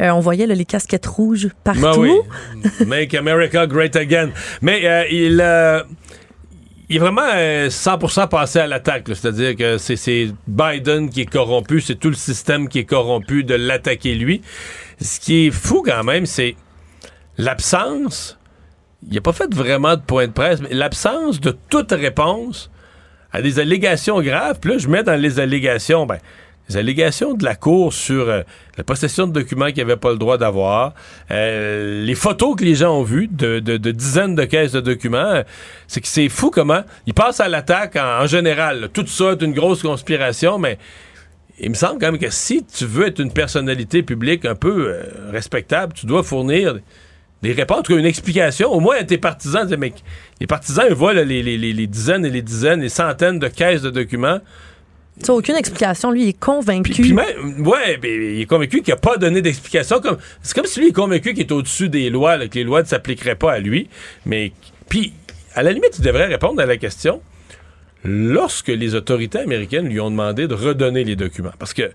Euh, 0.00 0.10
on 0.10 0.20
voyait 0.20 0.46
là, 0.46 0.54
les 0.54 0.64
casquettes 0.64 1.06
rouges 1.06 1.48
partout. 1.64 1.80
Ben 1.80 1.98
oui. 1.98 2.12
Make 2.86 3.14
America 3.14 3.66
Great 3.66 3.96
Again. 3.96 4.30
Mais 4.62 4.80
euh, 4.84 5.04
il 5.10 5.40
il 6.88 6.96
est 6.96 7.00
vraiment 7.00 7.28
euh, 7.34 7.68
100% 7.68 8.28
passé 8.28 8.60
à 8.60 8.66
l'attaque. 8.66 9.04
C'est-à-dire 9.08 9.56
que 9.56 9.76
c'est 9.78 10.28
Biden 10.46 11.10
qui 11.10 11.22
est 11.22 11.30
corrompu, 11.30 11.80
c'est 11.80 11.96
tout 11.96 12.08
le 12.08 12.14
système 12.14 12.68
qui 12.68 12.78
est 12.78 12.84
corrompu 12.84 13.44
de 13.44 13.54
l'attaquer 13.54 14.14
lui. 14.14 14.40
Ce 15.00 15.20
qui 15.20 15.46
est 15.46 15.50
fou 15.50 15.82
quand 15.84 16.04
même, 16.04 16.26
c'est 16.26 16.56
l'absence. 17.36 18.38
Il 19.08 19.14
n'a 19.14 19.20
pas 19.20 19.32
fait 19.32 19.52
vraiment 19.54 19.96
de 19.96 20.02
point 20.02 20.26
de 20.26 20.32
presse, 20.32 20.60
mais 20.60 20.74
l'absence 20.74 21.40
de 21.40 21.56
toute 21.70 21.92
réponse 21.92 22.70
à 23.32 23.42
des 23.42 23.58
allégations 23.58 24.20
graves. 24.20 24.58
Puis 24.60 24.72
là, 24.72 24.78
je 24.78 24.88
mets 24.88 25.02
dans 25.02 25.20
les 25.20 25.38
allégations, 25.38 26.06
ben, 26.06 26.18
les 26.68 26.76
allégations 26.76 27.34
de 27.34 27.44
la 27.44 27.54
Cour 27.54 27.92
sur 27.92 28.28
euh, 28.28 28.42
la 28.76 28.84
possession 28.84 29.26
de 29.26 29.32
documents 29.32 29.66
qu'il 29.66 29.78
n'avait 29.78 29.96
pas 29.96 30.10
le 30.10 30.18
droit 30.18 30.36
d'avoir, 30.36 30.94
euh, 31.30 32.04
les 32.04 32.14
photos 32.14 32.56
que 32.56 32.64
les 32.64 32.74
gens 32.74 32.98
ont 32.98 33.02
vues 33.02 33.28
de, 33.28 33.58
dizaines 33.76 34.34
de 34.34 34.44
caisses 34.44 34.72
de 34.72 34.80
documents, 34.80 35.18
euh, 35.18 35.42
c'est 35.86 36.00
que 36.00 36.08
c'est 36.08 36.28
fou 36.28 36.50
comment 36.50 36.82
ils 37.06 37.14
passent 37.14 37.40
à 37.40 37.48
l'attaque 37.48 37.96
en, 37.96 38.26
général. 38.26 38.90
Tout 38.92 39.06
ça 39.06 39.32
est 39.32 39.42
une 39.42 39.54
grosse 39.54 39.82
conspiration, 39.82 40.58
mais 40.58 40.78
il 41.60 41.70
me 41.70 41.74
semble 41.74 42.00
quand 42.00 42.12
même 42.12 42.20
que 42.20 42.30
si 42.30 42.64
tu 42.64 42.84
veux 42.84 43.06
être 43.06 43.20
une 43.20 43.32
personnalité 43.32 44.02
publique 44.02 44.44
un 44.44 44.54
peu 44.54 44.88
euh, 44.88 45.02
respectable, 45.30 45.92
tu 45.92 46.06
dois 46.06 46.22
fournir 46.22 46.78
des 47.42 47.52
réponses, 47.52 47.78
en 47.78 47.82
tout 47.82 47.92
cas 47.94 47.98
une 47.98 48.06
explication, 48.06 48.72
au 48.72 48.80
moins 48.80 48.96
à 48.96 49.04
tes 49.04 49.18
partisans. 49.18 49.68
Mais 49.78 49.92
les 50.40 50.46
partisans, 50.46 50.86
ils 50.88 50.94
voient 50.94 51.12
là, 51.12 51.24
les, 51.24 51.42
les, 51.42 51.56
les, 51.58 51.86
dizaines 51.86 52.24
et 52.24 52.30
les 52.30 52.42
dizaines, 52.42 52.80
les 52.80 52.88
centaines 52.88 53.38
de 53.38 53.48
caisses 53.48 53.82
de 53.82 53.90
documents. 53.90 54.38
Tu 55.22 55.30
aucune 55.32 55.56
explication. 55.56 56.12
Lui, 56.12 56.24
il 56.24 56.28
est 56.28 56.38
convaincu. 56.38 56.92
Puis, 56.92 57.02
puis 57.02 57.12
même, 57.12 57.66
ouais, 57.66 57.96
ben, 57.96 58.10
il 58.10 58.40
est 58.40 58.46
convaincu 58.46 58.82
qu'il 58.82 58.94
n'a 58.94 59.00
pas 59.00 59.16
donné 59.16 59.42
d'explication. 59.42 60.00
Comme, 60.00 60.18
c'est 60.42 60.54
comme 60.54 60.66
si 60.66 60.80
lui 60.80 60.88
est 60.88 60.92
convaincu 60.92 61.34
qu'il 61.34 61.42
est 61.42 61.52
au-dessus 61.52 61.88
des 61.88 62.08
lois, 62.08 62.36
là, 62.36 62.46
que 62.46 62.54
les 62.54 62.64
lois 62.64 62.82
ne 62.82 62.86
s'appliqueraient 62.86 63.34
pas 63.34 63.52
à 63.52 63.58
lui. 63.58 63.88
Mais, 64.26 64.52
puis, 64.88 65.12
à 65.54 65.64
la 65.64 65.72
limite, 65.72 65.98
il 65.98 66.04
devrait 66.04 66.26
répondre 66.26 66.60
à 66.62 66.66
la 66.66 66.76
question 66.76 67.20
lorsque 68.04 68.68
les 68.68 68.94
autorités 68.94 69.38
américaines 69.38 69.88
lui 69.88 70.00
ont 70.00 70.10
demandé 70.10 70.46
de 70.46 70.54
redonner 70.54 71.04
les 71.04 71.16
documents. 71.16 71.52
Parce 71.58 71.74
que 71.74 71.90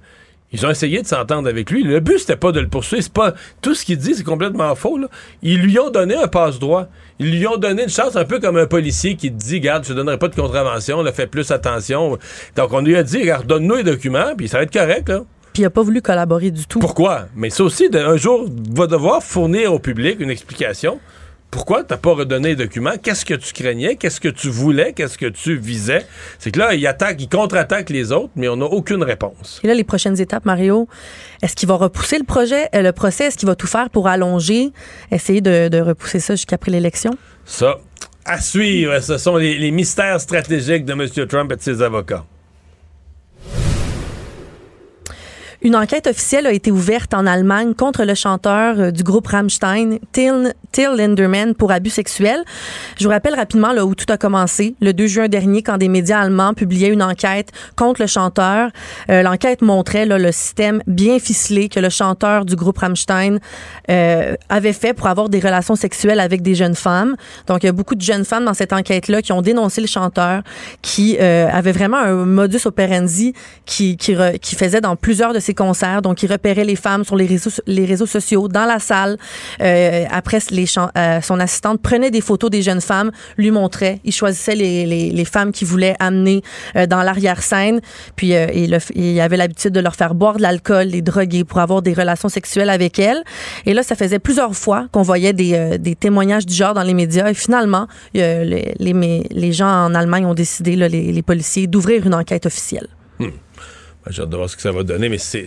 ils 0.54 0.64
ont 0.68 0.70
essayé 0.70 1.02
de 1.02 1.08
s'entendre 1.08 1.50
avec 1.50 1.72
lui. 1.72 1.84
Le 1.84 2.00
but, 2.00 2.20
c'était 2.20 2.36
pas 2.36 2.52
de 2.52 2.60
le 2.60 2.68
poursuivre. 2.68 3.02
C'est 3.02 3.12
pas, 3.12 3.34
tout 3.62 3.74
ce 3.74 3.84
qu'il 3.84 3.98
dit, 3.98 4.14
c'est 4.14 4.24
complètement 4.24 4.76
faux. 4.76 5.00
Là. 5.00 5.08
Ils 5.42 5.60
lui 5.60 5.80
ont 5.80 5.90
donné 5.90 6.16
un 6.16 6.28
passe-droit. 6.28 6.90
Ils 7.18 7.32
lui 7.32 7.48
ont 7.48 7.58
donné 7.58 7.84
une 7.84 7.90
chance, 7.90 8.16
un 8.16 8.26
peu 8.26 8.40
comme 8.40 8.58
un 8.58 8.68
policier 8.68 9.16
qui 9.16 9.32
te 9.32 9.38
dit, 9.38 9.60
garde, 9.60 9.84
je 9.84 9.90
te 9.90 9.94
donnerai 9.94 10.20
pas 10.20 10.28
de 10.28 10.36
contravention, 10.36 11.02
là, 11.02 11.12
fais 11.12 11.26
plus 11.26 11.50
attention. 11.50 12.20
Donc, 12.56 12.72
on 12.72 12.82
lui 12.82 12.96
a 12.96 13.02
dit, 13.02 13.22
regarde, 13.22 13.48
donne-nous 13.48 13.78
les 13.78 13.84
documents, 13.84 14.36
puis 14.38 14.48
ça 14.48 14.58
va 14.58 14.64
être 14.64 14.74
correct, 14.74 15.10
là. 15.10 15.24
Puis 15.54 15.62
il 15.62 15.66
n'a 15.66 15.70
pas 15.70 15.84
voulu 15.84 16.02
collaborer 16.02 16.50
du 16.50 16.66
tout. 16.66 16.80
Pourquoi? 16.80 17.28
Mais 17.36 17.52
ça 17.52 17.64
aussi, 17.64 17.88
un 17.94 18.18
jour, 18.18 18.48
va 18.76 18.88
devoir 18.88 19.22
fournir 19.24 19.72
au 19.74 19.80
public 19.80 20.20
une 20.20 20.32
explication. 20.32 21.00
Pourquoi 21.54 21.84
t'as 21.84 21.98
pas 21.98 22.14
redonné 22.14 22.50
les 22.50 22.56
documents? 22.56 22.98
Qu'est-ce 23.00 23.24
que 23.24 23.36
tu 23.36 23.54
craignais? 23.54 23.96
Qu'est-ce 23.96 24.20
que 24.20 24.28
tu 24.28 24.50
voulais? 24.50 24.92
Qu'est-ce 24.94 25.20
que 25.20 25.28
tu 25.28 25.56
visais? 25.56 26.04
C'est 26.40 26.50
que 26.50 26.58
là, 26.58 26.74
il 26.74 26.86
attaque, 26.88 27.22
il 27.22 27.30
contre-attaque 27.30 27.92
les 27.92 28.12
autres, 28.12 28.32
mais 28.36 28.48
on 28.48 28.56
n'a 28.56 28.66
aucune 28.66 29.04
réponse. 29.04 29.62
Et 29.64 29.68
là, 29.68 29.76
les 29.76 29.84
prochaines 29.84 30.20
étapes, 30.20 30.46
Mario, 30.46 30.88
est-ce 31.44 31.56
qu'il 31.56 31.70
va 31.70 31.76
repousser 31.76 32.18
le 32.18 32.24
projet, 32.24 32.70
euh, 32.74 32.82
le 32.82 32.92
procès? 32.92 33.26
Est-ce 33.26 33.38
qu'il 33.38 33.48
va 33.48 33.56
tout 33.56 33.68
faire 33.68 33.92
pour 33.92 34.08
allonger, 34.08 34.72
essayer 35.12 35.42
de, 35.42 35.68
de 35.68 35.80
repousser 35.80 36.20
ça 36.20 36.34
jusqu'après 36.34 36.72
l'élection? 36.72 37.12
Ça, 37.46 37.78
à 38.26 38.42
suivre. 38.42 39.00
Ce 39.00 39.20
sont 39.20 39.38
les, 39.38 39.56
les 39.60 39.70
mystères 39.70 40.20
stratégiques 40.20 40.86
de 40.86 40.94
M. 40.94 41.28
Trump 41.28 41.52
et 41.52 41.56
de 41.56 41.62
ses 41.62 41.84
avocats. 41.84 42.26
Une 45.64 45.78
enquête 45.78 46.08
officielle 46.08 46.46
a 46.46 46.52
été 46.52 46.72
ouverte 46.72 47.14
en 47.14 47.26
Allemagne 47.26 47.74
contre 47.74 48.04
le 48.04 48.16
chanteur 48.16 48.78
euh, 48.78 48.92
du 48.92 49.02
groupe 49.02 49.28
Rammstein, 49.28 49.98
Till, 50.12 50.54
Till 50.74 50.90
Linderman, 50.98 51.56
pour 51.56 51.72
abus 51.72 51.90
sexuels. 51.90 52.44
Je 53.00 53.06
vous 53.06 53.10
rappelle 53.10 53.34
rapidement 53.34 53.72
là 53.72 53.86
où 53.86 53.96
tout 53.96 54.12
a 54.12 54.18
commencé, 54.18 54.76
le 54.82 54.92
2 54.92 55.08
juin 55.08 55.28
dernier, 55.30 55.64
quand 55.64 55.78
des 55.78 55.88
médias 55.88 56.20
allemands 56.20 56.54
publiaient 56.54 56.90
une 56.90 57.02
enquête 57.02 57.52
contre 57.78 58.02
le 58.02 58.08
chanteur. 58.08 58.72
Euh, 59.10 59.22
L'enquête 59.22 59.62
montrait 59.62 60.06
là, 60.06 60.18
le 60.18 60.34
système 60.34 60.84
bien 60.86 61.18
ficelé 61.18 61.70
que 61.70 61.80
le 61.80 61.90
chanteur 61.90 62.44
du 62.44 62.58
groupe 62.58 62.80
Rammstein 62.80 63.40
euh, 63.90 64.36
avait 64.50 64.74
fait 64.74 64.94
pour 64.94 65.08
avoir 65.08 65.30
des 65.30 65.40
relations 65.40 65.78
sexuelles 65.78 66.20
avec 66.20 66.42
des 66.42 66.56
jeunes 66.56 66.76
femmes. 66.76 67.16
Donc, 67.48 67.64
il 67.64 67.68
y 67.68 67.70
a 67.70 67.74
beaucoup 67.74 67.96
de 67.96 68.02
jeunes 68.02 68.26
femmes 68.26 68.44
dans 68.44 68.54
cette 68.54 68.74
enquête-là 68.74 69.22
qui 69.22 69.32
ont 69.32 69.42
dénoncé 69.42 69.80
le 69.80 69.88
chanteur, 69.88 70.44
qui 70.82 71.16
euh, 71.22 71.48
avait 71.50 71.72
vraiment 71.72 72.00
un 72.00 72.26
modus 72.26 72.66
operandi 72.66 73.34
qui, 73.66 73.96
qui, 73.96 74.14
re, 74.14 74.34
qui 74.42 74.56
faisait 74.56 74.82
dans 74.82 74.98
plusieurs 74.98 75.32
de 75.32 75.40
ses 75.40 75.53
concerts. 75.54 76.02
Donc, 76.02 76.24
il 76.24 76.32
repérait 76.32 76.64
les 76.64 76.76
femmes 76.76 77.04
sur 77.04 77.16
les 77.16 77.26
réseaux, 77.26 77.52
les 77.68 77.86
réseaux 77.86 78.06
sociaux, 78.06 78.48
dans 78.48 78.66
la 78.66 78.80
salle. 78.80 79.18
Euh, 79.62 80.06
après, 80.12 80.40
euh, 80.40 81.22
son 81.22 81.40
assistante 81.40 81.82
prenait 81.82 82.12
des 82.12 82.22
photos 82.22 82.50
des 82.50 82.62
jeunes 82.62 82.82
femmes, 82.82 83.12
lui 83.38 83.52
montrait. 83.52 84.00
Il 84.04 84.12
choisissait 84.12 84.56
les, 84.56 84.86
les, 84.86 85.26
femmes 85.26 85.52
qu'il 85.52 85.68
voulait 85.68 85.96
amener 86.00 86.42
euh, 86.76 86.86
dans 86.86 87.02
l'arrière-scène. 87.02 87.82
Puis, 88.16 88.34
il, 88.34 89.20
avait 89.20 89.38
l'habitude 89.38 89.72
de 89.72 89.80
leur 89.80 89.96
faire 89.96 90.16
boire 90.16 90.38
de 90.38 90.42
l'alcool, 90.42 90.88
les 90.88 91.02
droguer 91.02 91.44
pour 91.44 91.60
avoir 91.60 91.82
des 91.82 91.94
relations 91.94 92.30
sexuelles 92.30 92.70
avec 92.70 93.00
elles. 93.00 93.24
Et 93.66 93.74
là, 93.74 93.84
ça 93.84 93.96
faisait 93.96 94.20
plusieurs 94.20 94.56
fois 94.56 94.88
qu'on 94.92 95.02
voyait 95.02 95.34
des, 95.34 95.78
des 95.78 95.96
témoignages 95.96 96.46
du 96.46 96.54
genre 96.54 96.74
dans 96.74 96.84
les 96.84 96.94
médias. 96.94 97.30
Et 97.30 97.34
finalement, 97.34 97.88
les, 98.14 98.74
les, 98.80 99.52
gens 99.52 99.68
en 99.68 99.96
Allemagne 99.96 100.26
ont 100.26 100.34
décidé, 100.34 100.76
les 100.76 101.22
policiers, 101.22 101.68
d'ouvrir 101.68 102.06
une 102.06 102.14
enquête 102.14 102.46
officielle. 102.46 102.88
Hmm. 103.20 103.30
J'ai 104.10 104.22
hâte 104.22 104.30
de 104.30 104.36
voir 104.36 104.50
ce 104.50 104.56
que 104.56 104.62
ça 104.62 104.72
va 104.72 104.84
donner, 104.84 105.10
mais 105.10 105.18
c'est. 105.18 105.46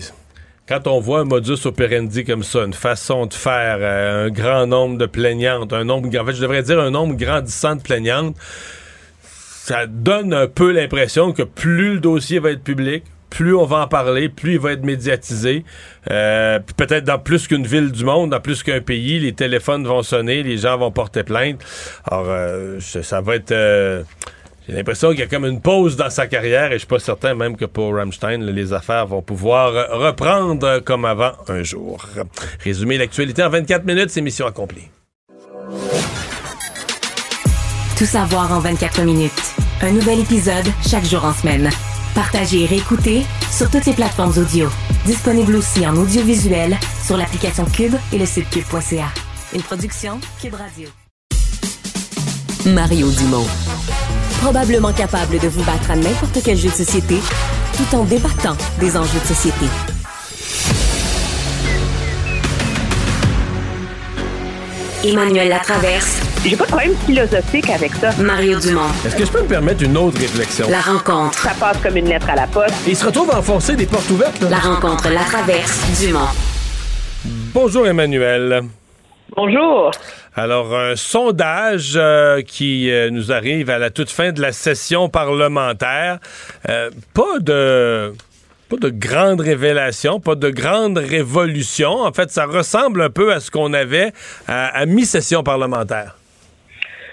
Quand 0.69 0.87
on 0.89 0.99
voit 0.99 1.20
un 1.20 1.24
modus 1.24 1.65
operandi 1.65 2.24
comme 2.24 2.43
ça, 2.43 2.65
une 2.65 2.73
façon 2.73 3.27
de 3.27 3.35
faire, 3.35 3.78
euh, 3.81 4.27
un 4.27 4.31
grand 4.31 4.66
nombre 4.66 4.99
de 4.99 5.07
plaignantes, 5.07 5.73
un 5.73 5.85
nombre, 5.85 6.09
en 6.20 6.24
fait, 6.27 6.35
je 6.35 6.43
devrais 6.43 6.62
dire 6.62 6.81
un 6.81 6.91
nombre 6.91 7.15
grandissant 7.16 7.77
de 7.77 7.83
plaignantes, 7.83 8.35
ça 9.20 9.87
donne 9.87 10.33
un 10.33 10.49
peu 10.49 10.73
l'impression 10.73 11.33
que 11.33 11.43
plus 11.43 11.95
le 11.95 12.01
dossier 12.01 12.41
va 12.41 12.51
être 12.51 12.65
public, 12.65 13.05
plus 13.31 13.55
on 13.55 13.65
va 13.65 13.78
en 13.83 13.87
parler, 13.89 14.28
plus 14.28 14.55
il 14.55 14.59
va 14.59 14.73
être 14.73 14.85
médiatisé. 14.85 15.65
Euh, 16.11 16.59
peut-être 16.77 17.05
dans 17.05 17.19
plus 17.19 17.47
qu'une 17.47 17.66
ville 17.66 17.93
du 17.93 18.05
monde, 18.05 18.31
dans 18.31 18.41
plus 18.41 18.62
qu'un 18.62 18.81
pays, 18.81 19.20
les 19.20 19.35
téléphones 19.35 19.87
vont 19.87 20.03
sonner, 20.03 20.43
les 20.43 20.57
gens 20.57 20.78
vont 20.78 20.91
porter 20.91 21.23
plainte. 21.23 21.61
Alors, 22.11 22.27
euh, 22.28 22.81
ça 22.81 23.20
va 23.20 23.37
être. 23.37 23.53
J'ai 24.68 24.74
l'impression 24.74 25.10
qu'il 25.10 25.20
y 25.20 25.22
a 25.22 25.26
comme 25.26 25.44
une 25.47 25.60
pause 25.60 25.97
dans 25.97 26.10
sa 26.10 26.26
carrière 26.26 26.72
et 26.72 26.74
je 26.74 26.78
suis 26.78 26.86
pas 26.88 26.98
certain 26.98 27.34
même 27.34 27.56
que 27.56 27.66
pour 27.66 27.94
Rammstein, 27.94 28.38
les 28.38 28.72
affaires 28.72 29.06
vont 29.06 29.22
pouvoir 29.22 29.72
reprendre 29.90 30.80
comme 30.80 31.05
avant 31.05 31.32
un 31.48 31.62
jour. 31.62 32.05
Résumer 32.64 32.98
l'actualité 32.98 33.44
en 33.44 33.48
24 33.48 33.84
minutes, 33.84 34.10
c'est 34.10 34.20
mission 34.20 34.47
accomplie. 34.47 34.88
Tout 37.97 38.05
savoir 38.05 38.52
en 38.52 38.59
24 38.59 39.02
minutes. 39.02 39.55
Un 39.82 39.93
nouvel 39.93 40.20
épisode 40.20 40.66
chaque 40.86 41.05
jour 41.05 41.24
en 41.24 41.32
semaine. 41.32 41.70
Partagez 42.14 42.64
et 42.64 42.66
réécoutez 42.66 43.22
sur 43.51 43.70
toutes 43.70 43.86
les 43.86 43.93
plateformes 43.93 44.36
audio. 44.36 44.68
Disponible 45.05 45.55
aussi 45.55 45.86
en 45.86 45.97
audiovisuel 45.97 46.76
sur 47.05 47.16
l'application 47.16 47.66
Cube 47.66 47.94
et 48.12 48.18
le 48.18 48.26
site 48.26 48.51
cube.ca. 48.51 49.06
Une 49.55 49.62
production 49.62 50.18
Cube 50.43 50.55
Radio. 50.55 50.88
Mario 52.66 53.09
Dumont. 53.12 53.47
Probablement 54.41 54.93
capable 54.93 55.39
de 55.39 55.49
vous 55.49 55.63
battre 55.65 55.91
à 55.91 55.97
n'importe 55.97 56.39
quel 56.45 56.57
jeu 56.57 56.69
de 56.69 56.75
société 56.75 57.17
tout 57.77 57.97
en 57.97 58.05
débattant 58.05 58.57
des 58.81 58.97
enjeux 58.97 59.19
de 59.21 59.27
société. 59.27 59.67
Emmanuel 65.05 65.49
Latraverse. 65.49 66.21
J'ai 66.45 66.57
pas 66.57 66.65
de 66.65 66.69
problème 66.69 66.95
philosophique 67.07 67.71
avec 67.71 67.93
ça. 67.95 68.11
Mario 68.19 68.59
Dumont. 68.61 68.89
Est-ce 69.05 69.17
que 69.17 69.25
je 69.25 69.31
peux 69.31 69.43
me 69.43 69.49
permettre 69.49 69.83
une 69.83 69.97
autre 69.97 70.19
réflexion? 70.19 70.69
La 70.71 70.81
rencontre. 70.81 71.39
Ça 71.39 71.53
passe 71.59 71.79
comme 71.83 71.97
une 71.97 72.09
lettre 72.09 72.31
à 72.31 72.37
la 72.37 72.47
poste. 72.47 72.75
Et 72.87 72.91
il 72.91 72.97
se 72.97 73.05
retrouve 73.07 73.31
à 73.31 73.39
enfoncer 73.39 73.75
des 73.77 73.87
portes 73.87 74.11
ouvertes. 74.11 74.41
Là. 74.43 74.51
La 74.51 74.59
rencontre 74.59 75.09
La 75.11 75.23
Traverse 75.25 75.81
Dumont. 76.01 76.29
Bonjour 77.53 77.87
Emmanuel. 77.87 78.63
Bonjour. 79.37 79.91
Alors, 80.39 80.77
un 80.77 80.97
sondage 80.97 81.95
euh, 81.97 82.43
qui 82.43 82.91
euh, 82.91 83.09
nous 83.09 83.33
arrive 83.33 83.71
à 83.71 83.79
la 83.79 83.89
toute 83.89 84.11
fin 84.11 84.33
de 84.33 84.43
la 84.43 84.53
session 84.53 85.09
parlementaire. 85.09 86.19
Euh, 86.69 86.91
pas 87.15 87.39
de 87.41 88.13
pas 88.69 88.77
de 88.77 88.91
grande 88.91 89.41
révélation, 89.41 90.21
pas 90.21 90.35
de 90.35 90.51
grande 90.51 90.99
révolution. 90.99 91.89
En 91.89 92.13
fait, 92.13 92.29
ça 92.29 92.45
ressemble 92.45 93.01
un 93.01 93.09
peu 93.09 93.33
à 93.33 93.41
ce 93.41 93.51
qu'on 93.51 93.73
avait 93.73 94.11
à, 94.47 94.85
mi-session 94.85 95.43
parlementaire. 95.43 96.17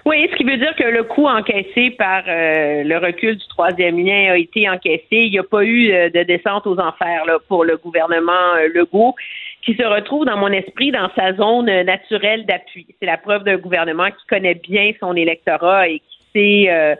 Oui, 0.06 0.28
ce 0.30 0.36
qui 0.36 0.44
veut 0.44 0.58
dire 0.58 0.76
que 0.76 0.84
le 0.84 1.04
coût 1.04 1.28
encaissé 1.28 1.91
par 1.91 2.24
le 2.26 2.98
recul 2.98 3.38
du 3.38 3.48
troisième 3.50 4.04
lien 4.04 4.34
a 4.34 4.38
été 4.38 4.68
encaissé. 4.68 5.06
Il 5.12 5.32
n'y 5.32 5.40
a 5.40 5.44
pas 5.44 5.64
eu 5.64 5.90
de 6.10 6.24
descente 6.24 6.66
aux 6.66 6.78
enfers 6.80 7.24
pour 7.48 7.64
le 7.64 7.78
gouvernement 7.78 8.56
Legault, 8.74 9.14
qui 9.65 9.76
se 9.76 9.84
retrouve 9.84 10.26
dans 10.26 10.38
mon 10.38 10.49
esprit 10.49 10.91
dans 10.91 11.10
sa 11.15 11.34
zone 11.34 11.69
euh, 11.69 11.84
naturelle 11.84 12.45
d'appui. 12.45 12.85
C'est 12.99 13.06
la 13.06 13.18
preuve 13.18 13.44
d'un 13.44 13.57
gouvernement 13.57 14.07
qui 14.07 14.26
connaît 14.27 14.56
bien 14.56 14.91
son 14.99 15.15
électorat 15.15 15.88
et 15.88 15.99
qui 15.99 16.19
sait 16.34 16.72
euh, 16.72 16.95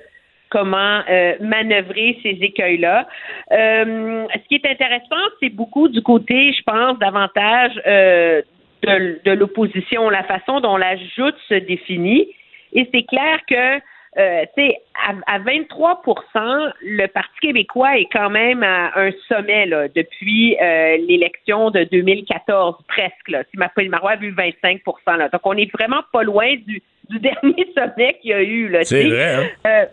comment 0.49 1.02
euh, 1.10 1.34
manœuvrer 1.41 2.18
ces 2.22 2.38
écueils-là. 2.41 3.07
Euh, 3.52 4.26
ce 4.34 4.48
qui 4.48 4.56
est 4.56 4.69
intéressant, 4.69 5.23
c'est 5.41 5.49
beaucoup 5.49 5.90
du 5.90 6.02
côté, 6.02 6.53
je 6.53 6.61
pense, 6.64 6.98
davantage 6.99 7.72
euh, 7.88 8.41
de, 8.84 9.19
de 9.26 9.31
l'opposition, 9.31 10.10
la 10.10 10.23
façon 10.23 10.60
dont 10.60 10.77
la 10.77 10.95
joute 10.95 11.35
se 11.49 11.56
définit. 11.56 12.27
Et 12.73 12.88
c'est 12.94 13.03
clair 13.03 13.40
que, 13.48 13.80
euh, 14.18 14.45
tu 14.56 14.64
sais, 14.64 14.77
à, 14.95 15.35
à 15.35 15.40
23% 15.40 16.72
le 16.81 17.07
Parti 17.07 17.40
québécois 17.41 17.98
est 17.98 18.07
quand 18.11 18.30
même 18.30 18.61
à 18.64 18.91
un 18.99 19.11
sommet 19.27 19.65
là, 19.65 19.88
depuis 19.88 20.56
euh, 20.61 20.98
l'élection 21.07 21.72
de 21.72 21.84
2014, 21.85 22.76
presque. 22.88 23.30
Là. 23.30 23.44
Si 23.49 23.57
ma 23.57 23.69
feuille 23.69 23.90
Marois 23.90 24.11
a 24.11 24.15
vu 24.18 24.31
25 24.31 24.81
là. 25.18 25.30
Donc, 25.30 25.41
on 25.45 25.57
est 25.57 25.72
vraiment 25.72 26.02
pas 26.11 26.23
loin 26.23 26.56
du, 26.68 26.81
du 27.10 27.19
dernier 27.19 27.68
sommet 27.76 28.18
qu'il 28.22 28.31
y 28.31 28.34
a 28.34 28.41
eu. 28.41 28.69
Là, 28.69 28.84
C'est 28.84 29.07
vrai, 29.07 29.35
hein? 29.35 29.48
Euh, 29.65 29.85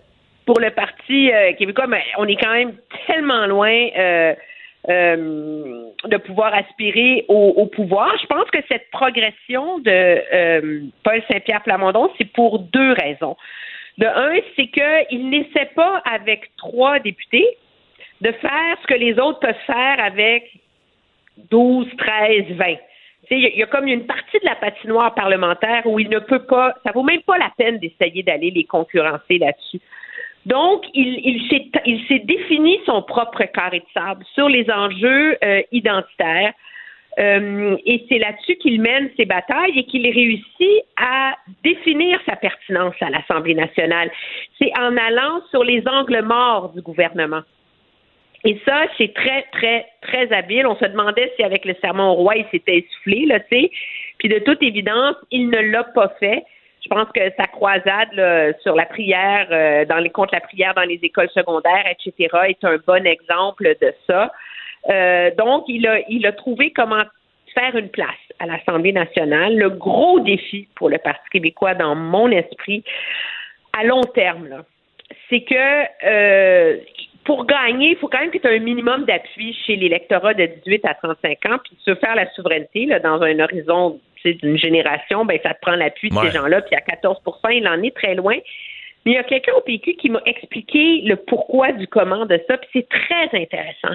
pour 0.46 0.60
le 0.60 0.70
Parti 0.70 1.30
euh, 1.32 1.52
québécois, 1.54 1.86
mais 1.86 2.02
on 2.18 2.26
est 2.26 2.36
quand 2.36 2.52
même 2.52 2.72
tellement 3.06 3.46
loin 3.46 3.88
euh, 3.96 4.34
euh, 4.88 5.84
de 6.04 6.16
pouvoir 6.16 6.54
aspirer 6.54 7.24
au, 7.28 7.54
au 7.56 7.66
pouvoir. 7.66 8.10
Je 8.20 8.26
pense 8.26 8.50
que 8.50 8.58
cette 8.68 8.90
progression 8.90 9.78
de 9.78 9.90
euh, 9.90 10.80
Paul 11.04 11.22
Saint-Pierre 11.30 11.62
Plamondon, 11.62 12.10
c'est 12.18 12.32
pour 12.32 12.60
deux 12.60 12.92
raisons. 12.92 13.36
De 14.00 14.06
un, 14.06 14.40
c'est 14.56 14.68
qu'il 14.68 15.28
n'essaie 15.28 15.70
pas 15.76 16.02
avec 16.10 16.50
trois 16.56 16.98
députés 17.00 17.46
de 18.22 18.32
faire 18.32 18.76
ce 18.82 18.86
que 18.86 18.94
les 18.94 19.18
autres 19.18 19.40
peuvent 19.40 19.54
faire 19.66 20.02
avec 20.02 20.50
12, 21.50 21.86
13, 21.98 22.44
20. 22.56 22.64
Tu 22.66 22.78
sais, 23.28 23.38
Il 23.38 23.58
y, 23.58 23.62
a- 23.62 23.66
comme 23.66 23.86
une 23.86 24.06
partie 24.06 24.38
de 24.40 24.46
la 24.46 24.56
patinoire 24.56 25.14
parlementaire 25.14 25.82
où 25.84 25.98
il 26.00 26.08
ne 26.08 26.18
peut 26.18 26.44
pas, 26.46 26.74
ça 26.84 26.92
vaut 26.92 27.02
même 27.02 27.20
pas 27.22 27.36
la 27.38 27.50
peine 27.58 27.78
d'essayer 27.78 28.22
d'aller 28.22 28.50
les 28.50 28.64
concurrencer 28.64 29.36
là-dessus. 29.38 29.80
Donc, 30.46 30.84
il, 30.94 31.20
il 31.84 32.06
s'est 32.08 32.18
défini 32.20 32.80
son 32.86 33.02
propre 33.02 33.44
carré 33.44 33.80
de 33.80 33.84
sable 33.92 34.24
sur 34.34 34.48
les 34.48 34.68
enjeux 34.70 35.36
euh, 35.44 35.60
identitaires. 35.72 36.54
Euh, 37.20 37.76
et 37.84 38.04
c'est 38.08 38.18
là-dessus 38.18 38.56
qu'il 38.56 38.80
mène 38.80 39.10
ses 39.16 39.26
batailles 39.26 39.78
et 39.78 39.84
qu'il 39.84 40.06
réussit 40.06 40.84
à 40.96 41.34
définir 41.62 42.18
sa 42.24 42.36
pertinence 42.36 42.94
à 43.00 43.10
l'Assemblée 43.10 43.54
nationale. 43.54 44.10
C'est 44.58 44.72
en 44.78 44.96
allant 44.96 45.42
sur 45.50 45.62
les 45.62 45.82
angles 45.86 46.22
morts 46.22 46.72
du 46.72 46.80
gouvernement. 46.80 47.42
Et 48.44 48.58
ça, 48.66 48.84
c'est 48.96 49.12
très, 49.12 49.44
très, 49.52 49.86
très 50.00 50.32
habile. 50.32 50.66
On 50.66 50.76
se 50.76 50.86
demandait 50.86 51.30
si 51.36 51.42
avec 51.42 51.66
le 51.66 51.74
serment 51.82 52.12
au 52.12 52.14
roi, 52.14 52.36
il 52.36 52.46
s'était 52.50 52.78
essoufflé, 52.78 53.26
là, 53.26 53.38
tu 53.40 53.46
sais. 53.50 53.70
Puis 54.18 54.30
de 54.30 54.38
toute 54.38 54.62
évidence, 54.62 55.16
il 55.30 55.50
ne 55.50 55.58
l'a 55.58 55.84
pas 55.84 56.08
fait. 56.20 56.42
Je 56.82 56.88
pense 56.88 57.08
que 57.14 57.20
sa 57.38 57.46
croisade 57.46 58.08
là, 58.14 58.54
sur 58.62 58.74
la 58.74 58.86
prière, 58.86 59.48
euh, 59.50 59.84
dans 59.84 59.98
les 59.98 60.08
contre 60.08 60.32
la 60.32 60.40
prière 60.40 60.72
dans 60.72 60.84
les 60.84 60.98
écoles 61.02 61.28
secondaires, 61.34 61.84
etc., 61.86 62.34
est 62.48 62.64
un 62.64 62.78
bon 62.86 63.06
exemple 63.06 63.76
de 63.82 63.92
ça. 64.06 64.32
Euh, 64.88 65.30
donc, 65.36 65.64
il 65.68 65.86
a, 65.86 66.00
il 66.08 66.26
a 66.26 66.32
trouvé 66.32 66.70
comment 66.72 67.02
faire 67.54 67.76
une 67.76 67.88
place 67.88 68.08
à 68.38 68.46
l'Assemblée 68.46 68.92
nationale. 68.92 69.56
Le 69.56 69.70
gros 69.70 70.20
défi 70.20 70.68
pour 70.76 70.88
le 70.88 70.98
Parti 70.98 71.28
québécois, 71.30 71.74
dans 71.74 71.94
mon 71.94 72.30
esprit, 72.30 72.84
à 73.78 73.84
long 73.84 74.02
terme, 74.02 74.62
c'est 75.28 75.42
que 75.42 75.54
euh, 76.06 76.76
pour 77.24 77.46
gagner, 77.46 77.90
il 77.90 77.96
faut 77.96 78.08
quand 78.08 78.20
même 78.20 78.30
que 78.30 78.38
tu 78.38 78.46
aies 78.46 78.56
un 78.56 78.60
minimum 78.60 79.04
d'appui 79.04 79.54
chez 79.66 79.76
l'électorat 79.76 80.34
de 80.34 80.46
18 80.64 80.84
à 80.86 80.94
35 80.94 81.46
ans, 81.46 81.58
puis 81.62 81.76
se 81.84 81.94
faire 81.96 82.14
la 82.14 82.30
souveraineté 82.32 82.86
là, 82.86 82.98
dans 82.98 83.20
un 83.22 83.38
horizon 83.40 84.00
d'une 84.24 84.58
génération, 84.58 85.24
ben 85.24 85.38
ça 85.42 85.54
te 85.54 85.60
prend 85.60 85.76
l'appui 85.76 86.10
de 86.10 86.14
Ouais. 86.14 86.26
ces 86.30 86.36
gens-là, 86.36 86.60
puis 86.62 86.74
à 86.76 86.80
14% 86.80 87.50
il 87.56 87.66
en 87.66 87.82
est 87.82 87.94
très 87.96 88.14
loin. 88.14 88.36
Mais 89.04 89.12
il 89.12 89.14
y 89.14 89.18
a 89.18 89.22
quelqu'un 89.24 89.52
au 89.54 89.62
PQ 89.62 89.94
qui 89.94 90.10
m'a 90.10 90.20
expliqué 90.26 91.00
le 91.04 91.16
pourquoi 91.16 91.72
du 91.72 91.86
comment 91.86 92.26
de 92.26 92.38
ça, 92.46 92.58
puis 92.58 92.68
c'est 92.72 92.88
très 92.88 93.30
intéressant. 93.40 93.94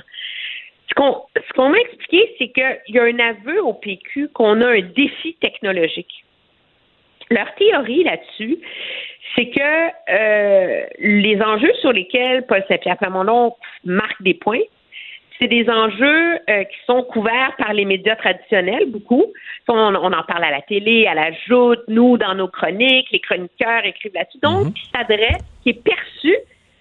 Ce 0.90 0.94
qu'on 0.95 1.22
ce 1.36 1.53
qu'on 1.53 1.70
m'a 1.70 1.80
expliqué, 1.80 2.36
c'est 2.38 2.49
qu'il 2.49 2.95
y 2.95 2.99
a 2.99 3.03
un 3.03 3.20
aveu 3.20 3.62
au 3.64 3.74
PQ 3.74 4.30
qu'on 4.30 4.62
a 4.62 4.68
un 4.68 4.82
défi 4.82 5.36
technologique. 5.41 6.24
Leur 7.32 7.53
théorie 7.56 8.03
là-dessus, 8.03 8.60
c'est 9.36 9.49
que 9.49 10.12
euh, 10.12 10.86
les 10.99 11.41
enjeux 11.41 11.74
sur 11.82 11.91
lesquels 11.91 12.45
Paul 12.45 12.64
Saint-Pierre 12.68 12.98
Plamondon 12.98 13.56
marque 13.84 14.22
des 14.22 14.36
points, 14.36 14.62
c'est 15.40 15.48
des 15.48 15.70
enjeux 15.70 16.40
euh, 16.49 16.64
qui 16.64 16.78
sont 16.86 17.03
couverts 17.03 17.56
par 17.57 17.74
les 17.74 17.84
médias 17.84 18.16
traditionnels, 18.16 18.86
beaucoup. 18.88 19.34
On, 19.68 19.95
on 19.95 20.14
en 20.14 20.24
parle 20.24 20.44
à 20.44 20.52
la 20.52 20.62
télé, 20.62 21.07
à 21.07 21.14
la 21.14 21.32
joute, 21.48 21.82
nous, 21.88 22.18
dans 22.18 22.36
nos 22.36 22.48
chroniques, 22.48 23.12
les 23.12 23.20
chroniqueurs 23.20 23.86
écrivent 23.86 24.14
là-dessus. 24.14 24.40
Donc, 24.41 24.74
qui 24.74 24.90
s'adresse, 24.95 25.44
qui 25.64 25.70
est 25.72 25.84
perçu 25.84 26.36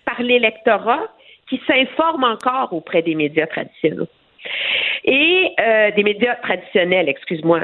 par 0.04 0.22
l'électorat 0.22 1.08
qui 1.48 1.60
s'informe 1.66 2.24
encore 2.24 2.72
auprès 2.72 3.02
des 3.02 3.14
médias 3.14 3.46
traditionnels. 3.46 4.06
Et 5.04 5.52
euh, 5.60 5.90
des 5.92 6.02
médias 6.02 6.36
traditionnels, 6.36 7.08
excuse-moi. 7.08 7.60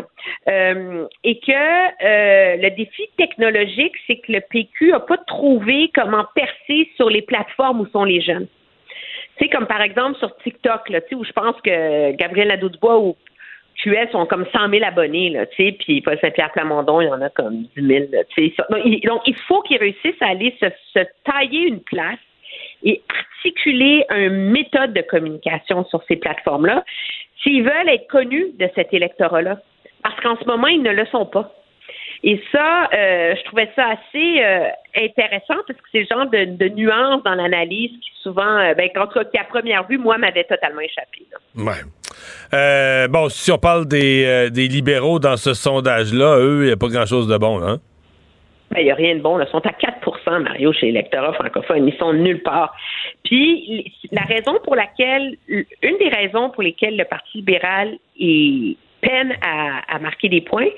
Euh, 0.49 1.07
et 1.25 1.39
que 1.41 1.53
euh, 1.53 2.57
le 2.57 2.71
défi 2.71 3.03
technologique, 3.17 3.95
c'est 4.07 4.17
que 4.17 4.33
le 4.33 4.41
PQ 4.41 4.93
n'a 4.93 5.01
pas 5.01 5.19
trouvé 5.19 5.91
comment 5.95 6.25
percer 6.35 6.91
sur 6.97 7.09
les 7.09 7.23
plateformes 7.23 7.81
où 7.81 7.87
sont 7.89 8.05
les 8.05 8.21
jeunes. 8.21 8.47
Tu 9.39 9.45
sais, 9.45 9.51
comme 9.51 9.67
par 9.67 9.81
exemple 9.81 10.19
sur 10.19 10.37
TikTok, 10.39 10.91
où 11.13 11.25
je 11.25 11.33
pense 11.33 11.57
que 11.63 12.13
Gabriel 12.13 12.49
Nadeau-Dubois 12.49 12.99
ou 12.99 13.17
QS 13.83 14.15
ont 14.15 14.27
comme 14.27 14.45
100 14.53 14.69
000 14.69 14.85
abonnés, 14.85 15.35
tu 15.57 15.65
sais, 15.65 15.73
puis 15.73 16.03
Paul 16.03 16.19
Saint-Pierre 16.21 16.53
Plamondon, 16.53 17.01
il 17.01 17.07
y 17.07 17.11
en 17.11 17.23
a 17.23 17.31
comme 17.31 17.63
10 17.77 17.87
000, 17.87 18.05
là, 18.13 18.25
tu 18.25 18.49
sais. 18.49 18.55
Donc, 18.69 18.83
il, 18.85 19.01
donc, 19.01 19.23
il 19.27 19.37
faut 19.49 19.63
qu'ils 19.63 19.79
réussissent 19.79 20.21
à 20.21 20.29
aller 20.29 20.55
se, 20.61 20.67
se 20.93 21.05
tailler 21.25 21.69
une 21.69 21.81
place 21.81 22.19
et 22.83 23.03
articuler 23.09 24.05
une 24.11 24.51
méthode 24.51 24.93
de 24.93 25.03
communication 25.03 25.85
sur 25.87 26.03
ces 26.09 26.17
plateformes-là 26.17 26.85
s'ils 27.43 27.63
veulent 27.63 27.89
être 27.89 28.07
connus 28.09 28.49
de 28.59 28.69
cet 28.75 28.93
électorat-là. 28.93 29.59
Parce 30.03 30.19
qu'en 30.21 30.37
ce 30.37 30.45
moment, 30.45 30.67
ils 30.67 30.83
ne 30.83 30.93
le 30.93 31.07
sont 31.07 31.27
pas. 31.27 31.53
Et 32.23 32.41
ça, 32.53 32.89
euh, 32.93 33.35
je 33.35 33.45
trouvais 33.45 33.71
ça 33.75 33.87
assez 33.89 34.43
euh, 34.45 34.69
intéressant 34.95 35.57
parce 35.67 35.79
que 35.79 35.87
c'est 35.91 36.01
le 36.01 36.07
genre 36.07 36.27
de, 36.27 36.45
de 36.57 36.69
nuances 36.69 37.23
dans 37.23 37.35
l'analyse 37.35 37.91
qui 38.03 38.11
souvent, 38.23 38.59
euh, 38.59 38.75
ben, 38.75 38.91
en 38.97 39.07
tout 39.07 39.19
cas, 39.19 39.25
qui 39.25 39.39
à 39.39 39.45
première 39.45 39.87
vue, 39.87 39.97
moi, 39.97 40.19
m'avait 40.19 40.45
totalement 40.45 40.81
échappé. 40.81 41.27
là. 41.33 41.65
Ouais. 41.65 41.81
Euh, 42.53 43.09
bon, 43.09 43.31
si 43.31 43.51
on 43.51 43.59
parle 43.59 43.87
des, 43.87 44.51
des 44.51 44.69
libéraux 44.69 45.19
dans 45.19 45.39
ce 45.39 45.55
sondage-là, 45.55 46.37
eux, 46.39 46.65
il 46.65 46.67
n'y 46.67 46.73
a 46.73 46.77
pas 46.77 46.89
grand-chose 46.89 47.27
de 47.27 47.39
bon, 47.39 47.63
hein? 47.63 47.79
Ben, 48.71 48.81
il 48.81 48.85
n'y 48.85 48.91
a 48.91 48.95
rien 48.95 49.17
de 49.17 49.21
bon. 49.21 49.39
Là. 49.39 49.47
Ils 49.49 49.51
sont 49.51 49.67
à 49.67 49.73
4 49.73 50.01
Mario, 50.27 50.73
chez 50.73 50.87
l'électorat 50.87 51.33
francophone. 51.33 51.89
Ils 51.89 51.97
sont 51.97 52.13
nulle 52.13 52.43
part. 52.43 52.75
Puis, 53.25 53.93
la 54.13 54.23
raison 54.23 54.59
pour 54.65 54.77
laquelle, 54.77 55.37
une 55.49 55.99
des 55.99 56.09
raisons 56.09 56.51
pour 56.51 56.63
lesquelles 56.63 56.97
le 56.97 57.05
Parti 57.05 57.39
libéral 57.39 57.99
est 58.19 58.77
peine 59.01 59.35
à, 59.43 59.99
marquer 59.99 60.29
des 60.29 60.41
points, 60.41 60.69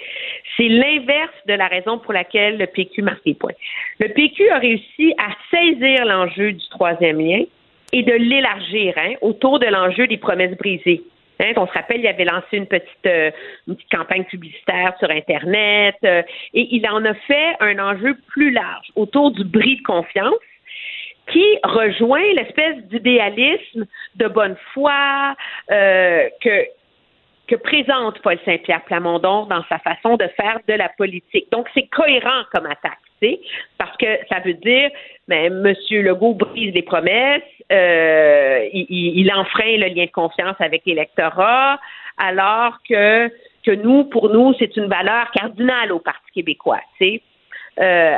c'est 0.57 0.69
l'inverse 0.69 1.35
de 1.49 1.55
la 1.55 1.67
raison 1.67 1.99
pour 1.99 2.13
laquelle 2.13 2.59
le 2.59 2.67
PQ 2.67 3.03
marque 3.03 3.25
des 3.25 3.35
points. 3.35 3.53
Le 3.99 4.09
PQ 4.09 4.49
a 4.51 4.59
réussi 4.59 5.15
à 5.19 5.31
saisir 5.51 6.05
l'enjeu 6.05 6.53
du 6.53 6.69
troisième 6.71 7.21
lien 7.21 7.43
et 7.93 8.03
de 8.03 8.13
l'élargir 8.13 8.95
hein, 8.97 9.15
autour 9.21 9.59
de 9.59 9.67
l'enjeu 9.67 10.07
des 10.07 10.19
promesses 10.19 10.57
brisées. 10.57 11.03
On 11.57 11.67
se 11.67 11.73
rappelle, 11.73 12.01
il 12.01 12.07
avait 12.07 12.25
lancé 12.25 12.57
une 12.57 12.67
petite, 12.67 13.07
euh, 13.07 13.31
une 13.67 13.77
petite 13.77 13.91
campagne 13.91 14.25
publicitaire 14.25 14.95
sur 14.99 15.11
Internet 15.11 15.97
euh, 16.05 16.23
et 16.55 16.69
il 16.71 16.87
en 16.89 17.05
a 17.05 17.15
fait 17.15 17.57
un 17.61 17.79
enjeu 17.79 18.17
plus 18.29 18.51
large 18.51 18.87
autour 18.95 19.33
du 19.33 19.45
bris 19.45 19.77
de 19.77 19.83
confiance 19.83 20.35
qui 21.33 21.45
rejoint 21.65 22.33
l'espèce 22.35 22.77
d'idéalisme 22.85 23.87
de 24.17 24.29
bonne 24.29 24.57
foi 24.73 25.35
euh, 25.71 26.29
que 26.41 26.67
que 27.49 27.57
présente 27.57 28.21
Paul 28.23 28.39
Saint-Pierre 28.45 28.85
Plamondon 28.85 29.47
dans 29.47 29.65
sa 29.69 29.79
façon 29.79 30.17
de 30.17 30.27
faire 30.29 30.61
de 30.67 30.75
la 30.75 30.89
politique. 30.89 31.51
Donc, 31.51 31.69
c'est 31.75 31.87
cohérent 31.89 32.45
comme 32.53 32.67
attaque, 32.67 32.99
parce 33.79 33.97
que 33.97 34.07
ça 34.29 34.41
veut 34.41 34.55
dire, 34.55 34.91
mais 35.29 35.47
M. 35.47 35.75
Legault 35.91 36.35
brise 36.35 36.75
les 36.75 36.83
promesses, 36.83 37.43
euh, 37.71 38.69
il, 38.73 39.31
enfreint 39.35 39.77
le 39.77 39.95
lien 39.95 40.05
de 40.05 40.11
confiance 40.11 40.57
avec 40.61 40.83
l'électorat, 40.87 41.79
alors 42.19 42.79
que 42.89 43.31
que 43.65 43.71
nous, 43.71 44.05
pour 44.05 44.29
nous, 44.29 44.55
c'est 44.59 44.77
une 44.77 44.87
valeur 44.87 45.31
cardinale 45.31 45.93
au 45.93 46.01
Parti 46.01 46.33
québécois. 46.35 46.81
Euh, 47.01 48.17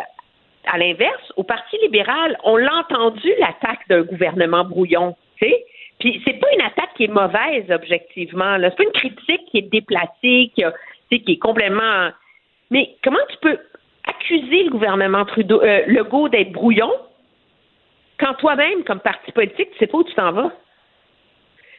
à 0.66 0.78
l'inverse, 0.78 1.32
au 1.36 1.42
Parti 1.42 1.76
libéral, 1.82 2.38
on 2.44 2.56
l'a 2.56 2.74
entendu 2.76 3.30
l'attaque 3.38 3.86
d'un 3.90 4.02
gouvernement 4.02 4.64
brouillon, 4.64 5.14
sais. 5.38 5.64
Puis 6.00 6.20
c'est 6.24 6.40
pas 6.40 6.48
une 6.54 6.62
attaque 6.62 6.94
qui 6.96 7.04
est 7.04 7.08
mauvaise 7.08 7.70
objectivement. 7.70 8.56
C'est 8.58 8.76
pas 8.76 8.82
une 8.84 8.92
critique 8.92 9.46
qui 9.50 9.58
est 9.58 9.70
déplacée, 9.70 10.50
qui, 10.54 10.64
a, 10.64 10.72
qui 11.10 11.22
est 11.26 11.38
complètement. 11.38 12.10
Mais 12.70 12.96
comment 13.02 13.18
tu 13.30 13.36
peux 13.42 13.58
accuser 14.06 14.64
le 14.64 14.70
gouvernement 14.70 15.24
Trudeau, 15.24 15.62
euh, 15.62 15.82
Legault 15.86 16.28
d'être 16.28 16.52
brouillon 16.52 16.92
quand 18.18 18.34
toi-même, 18.34 18.84
comme 18.84 19.00
parti 19.00 19.32
politique, 19.32 19.70
tu 19.72 19.78
sais 19.78 19.86
pas 19.86 19.98
où 19.98 20.04
tu 20.04 20.14
t'en 20.14 20.32
vas? 20.32 20.52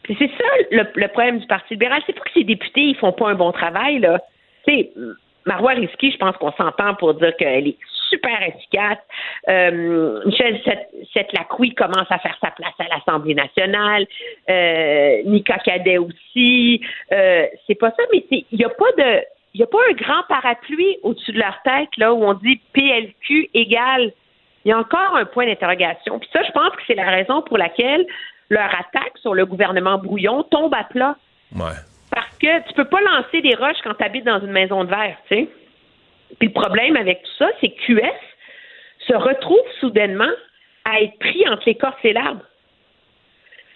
Puis 0.04 0.16
c'est 0.20 0.30
ça 0.38 0.44
le, 0.72 1.08
problème 1.08 1.40
du 1.40 1.48
Parti 1.48 1.74
libéral. 1.74 2.02
C'est 2.06 2.14
pas 2.14 2.22
que 2.22 2.34
ces 2.34 2.44
députés 2.44 2.82
ils 2.82 2.96
font 2.96 3.12
pas 3.12 3.30
un 3.30 3.36
bon 3.36 3.52
travail 3.52 4.00
là. 4.00 4.22
Tu 4.68 4.74
sais, 4.74 4.92
Marois 5.46 5.74
Risky, 5.74 6.12
je 6.12 6.18
pense 6.18 6.36
qu'on 6.38 6.52
s'entend 6.52 6.96
pour 6.96 7.14
dire 7.16 7.36
qu'elle 7.38 7.68
est 7.68 7.78
super 8.10 8.42
efficace. 8.44 9.00
Euh, 9.50 10.22
Michel 10.26 10.62
Lacroix 11.34 11.74
commence 11.76 12.08
à 12.10 12.20
faire 12.20 12.38
sa 12.42 12.52
place 12.52 12.74
à 12.80 12.86
l'Assemblée 12.96 13.36
nationale. 13.36 14.06
Euh, 14.50 15.22
Nika 15.26 15.58
Cadet 15.60 15.98
aussi. 15.98 16.82
Euh, 17.12 17.46
c'est 17.66 17.76
pas 17.76 17.90
ça, 17.92 18.04
mais 18.14 18.26
il 18.30 18.46
n'y 18.54 18.66
a 18.66 18.70
pas 18.70 18.92
de. 18.98 19.22
Il 19.56 19.64
a 19.64 19.68
pas 19.68 19.80
un 19.90 19.94
grand 19.94 20.22
parapluie 20.28 20.98
au-dessus 21.02 21.32
de 21.32 21.40
leur 21.40 21.62
tête 21.64 21.88
là 21.96 22.14
où 22.14 22.26
on 22.26 22.34
dit 22.34 22.60
PLQ 22.74 23.50
égale. 23.54 24.12
Il 24.66 24.70
y 24.70 24.72
a 24.74 24.78
encore 24.78 25.16
un 25.16 25.24
point 25.24 25.46
d'interrogation. 25.46 26.20
Puis 26.20 26.28
ça, 26.34 26.44
je 26.44 26.52
pense 26.52 26.72
que 26.72 26.82
c'est 26.86 26.96
la 26.96 27.10
raison 27.10 27.42
pour 27.42 27.58
laquelle 27.58 28.06
leur 28.50 28.66
attaque 28.66 29.18
sur 29.22 29.34
le 29.34 29.46
gouvernement 29.46 29.98
brouillon 29.98 30.44
tombe 30.44 30.74
à 30.74 30.84
plat. 30.84 31.16
Parce 32.12 32.38
que 32.38 32.68
tu 32.68 32.74
peux 32.74 32.84
pas 32.84 33.00
lancer 33.00 33.42
des 33.42 33.56
roches 33.56 33.78
quand 33.82 33.94
tu 33.94 34.04
habites 34.04 34.26
dans 34.26 34.42
une 34.42 34.52
maison 34.52 34.84
de 34.84 34.90
verre, 34.90 35.16
tu 35.30 35.36
sais. 35.36 35.50
Puis 36.38 36.50
le 36.50 36.54
problème 36.54 36.98
avec 36.98 37.24
tout 37.24 37.32
ça, 37.40 37.48
c'est 37.62 37.70
que 37.70 37.86
QS 37.86 39.08
se 39.08 39.14
retrouve 39.14 39.66
soudainement 39.80 40.34
à 40.84 41.00
être 41.00 41.18
pris 41.18 41.48
entre 41.48 41.64
l'écorce 41.66 41.96
et 42.04 42.12
l'arbre. 42.12 42.44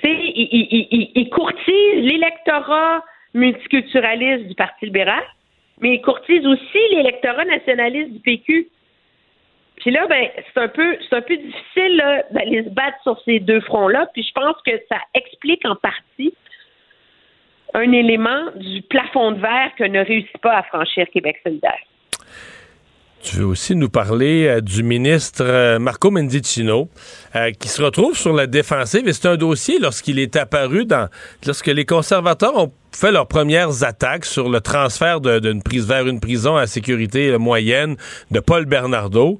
Tu 0.04 0.10
sais, 0.10 0.14
il, 0.14 1.12
il, 1.16 1.30
courtise 1.30 2.04
l'électorat 2.04 3.02
multiculturaliste 3.34 4.48
du 4.48 4.56
Parti 4.56 4.86
libéral, 4.86 5.24
mais 5.80 5.96
il 5.96 6.02
courtise 6.02 6.46
aussi 6.46 6.80
l'électorat 6.92 7.46
nationaliste 7.46 8.12
du 8.12 8.20
PQ. 8.20 8.68
Puis 9.78 9.92
là, 9.92 10.08
ben, 10.08 10.28
c'est 10.36 10.60
un 10.60 10.68
peu, 10.68 10.98
c'est 11.02 11.16
un 11.16 11.22
peu 11.22 11.38
difficile 11.38 12.24
d'aller 12.32 12.64
se 12.64 12.70
battre 12.70 12.98
sur 13.04 13.20
ces 13.24 13.40
deux 13.40 13.62
fronts-là. 13.62 14.10
Puis 14.14 14.24
je 14.24 14.34
pense 14.34 14.56
que 14.66 14.72
ça 14.90 14.98
explique 15.14 15.66
en 15.66 15.76
partie 15.76 16.34
un 17.74 17.92
élément 17.92 18.52
du 18.56 18.82
plafond 18.84 19.32
de 19.32 19.40
verre 19.40 19.72
que 19.78 19.84
ne 19.84 20.04
réussit 20.04 20.38
pas 20.40 20.58
à 20.58 20.64
franchir 20.64 21.08
Québec 21.12 21.40
solidaire. 21.44 21.80
Tu 23.22 23.36
veux 23.38 23.46
aussi 23.46 23.76
nous 23.76 23.90
parler 23.90 24.48
euh, 24.48 24.62
du 24.62 24.82
ministre 24.82 25.44
euh, 25.44 25.78
Marco 25.78 26.10
Mendicino, 26.10 26.90
euh, 27.36 27.52
qui 27.52 27.68
se 27.68 27.82
retrouve 27.82 28.18
sur 28.18 28.32
la 28.34 28.48
défensive. 28.48 29.08
Et 29.08 29.14
c'est 29.14 29.28
un 29.28 29.36
dossier 29.36 29.78
lorsqu'il 29.80 30.20
est 30.20 30.38
apparu 30.38 30.86
dans. 30.86 31.10
lorsque 31.46 31.68
les 31.68 31.86
conservateurs 31.86 32.56
ont 32.56 32.72
fait 32.94 33.12
leurs 33.12 33.28
premières 33.28 33.84
attaques 33.84 34.26
sur 34.26 34.50
le 34.50 34.62
transfert 34.62 35.20
d'une 35.20 35.62
prise 35.62 35.86
vers 35.86 36.08
une 36.08 36.22
prison 36.22 36.56
à 36.56 36.66
sécurité 36.66 37.38
moyenne 37.38 37.98
de 38.32 38.40
Paul 38.40 38.66
Bernardo. 38.66 39.40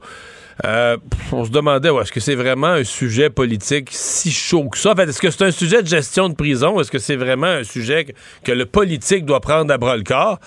Euh, 0.66 0.98
on 1.32 1.46
se 1.46 1.52
demandait, 1.52 1.90
est-ce 1.90 2.12
que 2.12 2.20
c'est 2.20 2.36
vraiment 2.36 2.68
un 2.68 2.84
sujet 2.84 3.30
politique 3.30 3.90
si 3.92 4.30
chaud 4.30 4.68
que 4.70 4.78
ça? 4.78 4.94
Fait, 4.94 5.04
est-ce 5.04 5.22
que 5.22 5.30
c'est 5.30 5.46
un 5.46 5.52
sujet 5.52 5.82
de 5.82 5.88
gestion 5.88 6.28
de 6.28 6.36
prison? 6.36 6.80
Est-ce 6.80 6.92
que 6.92 6.98
c'est 6.98 7.16
vraiment 7.16 7.48
un 7.48 7.64
sujet 7.64 8.08
que, 8.44 8.52
le 8.52 8.66
politique 8.66 9.26
doit 9.26 9.40
prendre 9.40 9.74
à 9.74 9.78
bras 9.78 9.96
le 9.96 10.04
corps? 10.04 10.40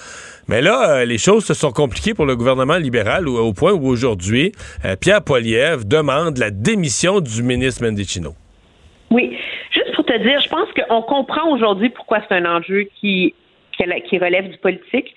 Mais 0.48 0.60
là, 0.60 0.98
euh, 0.98 1.04
les 1.04 1.18
choses 1.18 1.44
se 1.46 1.54
sont 1.54 1.70
compliquées 1.70 2.12
pour 2.12 2.26
le 2.26 2.36
gouvernement 2.36 2.76
libéral 2.76 3.26
au, 3.26 3.52
point 3.54 3.72
où 3.72 3.86
aujourd'hui, 3.86 4.52
euh, 4.84 4.96
Pierre 4.96 5.22
Poilievre 5.22 5.84
demande 5.84 6.36
la 6.36 6.50
démission 6.50 7.20
du 7.20 7.42
ministre 7.42 7.82
Mendicino. 7.82 8.34
Oui. 9.10 9.38
Juste 9.72 9.94
pour 9.94 10.04
te 10.04 10.18
dire, 10.18 10.40
je 10.40 10.48
pense 10.48 10.68
qu'on 10.74 11.02
comprend 11.02 11.50
aujourd'hui 11.50 11.88
pourquoi 11.88 12.18
c'est 12.28 12.34
un 12.34 12.44
enjeu 12.44 12.86
qui, 13.00 13.34
qui 13.76 14.18
relève 14.18 14.50
du 14.50 14.58
politique. 14.58 15.14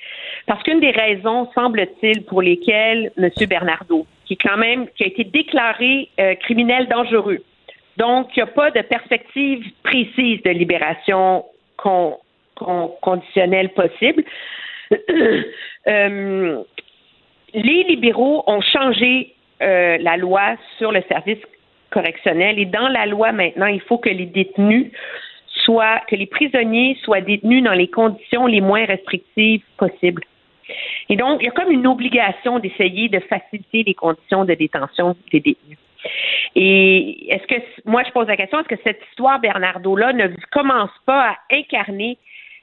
Parce 0.47 0.61
qu'une 0.63 0.79
des 0.79 0.91
raisons, 0.91 1.49
semble-t-il, 1.53 2.23
pour 2.23 2.41
lesquelles 2.41 3.11
M. 3.17 3.29
Bernardo, 3.49 4.05
qui 4.25 4.33
est 4.33 4.41
quand 4.41 4.57
même, 4.57 4.87
qui 4.97 5.03
a 5.03 5.07
été 5.07 5.23
déclaré 5.23 6.09
euh, 6.19 6.35
criminel 6.35 6.87
dangereux, 6.87 7.43
donc 7.97 8.27
il 8.35 8.43
n'y 8.43 8.49
a 8.49 8.51
pas 8.51 8.71
de 8.71 8.81
perspective 8.81 9.63
précise 9.83 10.41
de 10.43 10.49
libération 10.49 11.45
conditionnelle 13.01 13.69
possible. 13.69 14.23
Euh, 15.87 16.63
les 17.53 17.83
libéraux 17.83 18.43
ont 18.47 18.61
changé 18.61 19.35
euh, 19.61 19.99
la 19.99 20.17
loi 20.17 20.55
sur 20.79 20.91
le 20.91 21.03
service 21.03 21.37
correctionnel 21.91 22.57
et 22.57 22.65
dans 22.65 22.87
la 22.87 23.05
loi 23.05 23.31
maintenant, 23.31 23.67
il 23.67 23.81
faut 23.81 23.99
que 23.99 24.09
les 24.09 24.25
détenus 24.25 24.91
soient, 25.63 26.01
que 26.07 26.15
les 26.15 26.25
prisonniers 26.25 26.97
soient 27.03 27.21
détenus 27.21 27.63
dans 27.63 27.73
les 27.73 27.87
conditions 27.87 28.47
les 28.47 28.61
moins 28.61 28.85
restrictives 28.85 29.61
possibles. 29.77 30.23
Et 31.09 31.15
donc, 31.15 31.41
il 31.41 31.45
y 31.45 31.49
a 31.49 31.51
comme 31.51 31.71
une 31.71 31.87
obligation 31.87 32.59
d'essayer 32.59 33.09
de 33.09 33.19
faciliter 33.19 33.83
les 33.83 33.93
conditions 33.93 34.45
de 34.45 34.53
détention 34.53 35.15
des 35.31 35.39
détenus. 35.39 35.77
Et 36.55 37.33
est-ce 37.33 37.47
que, 37.47 37.61
moi, 37.85 38.03
je 38.05 38.11
pose 38.11 38.27
la 38.27 38.37
question, 38.37 38.59
est-ce 38.59 38.75
que 38.75 38.81
cette 38.83 39.01
histoire 39.09 39.39
Bernardo-là 39.39 40.13
ne 40.13 40.27
commence 40.51 40.91
pas 41.05 41.31
à 41.31 41.37
incarner 41.51 42.17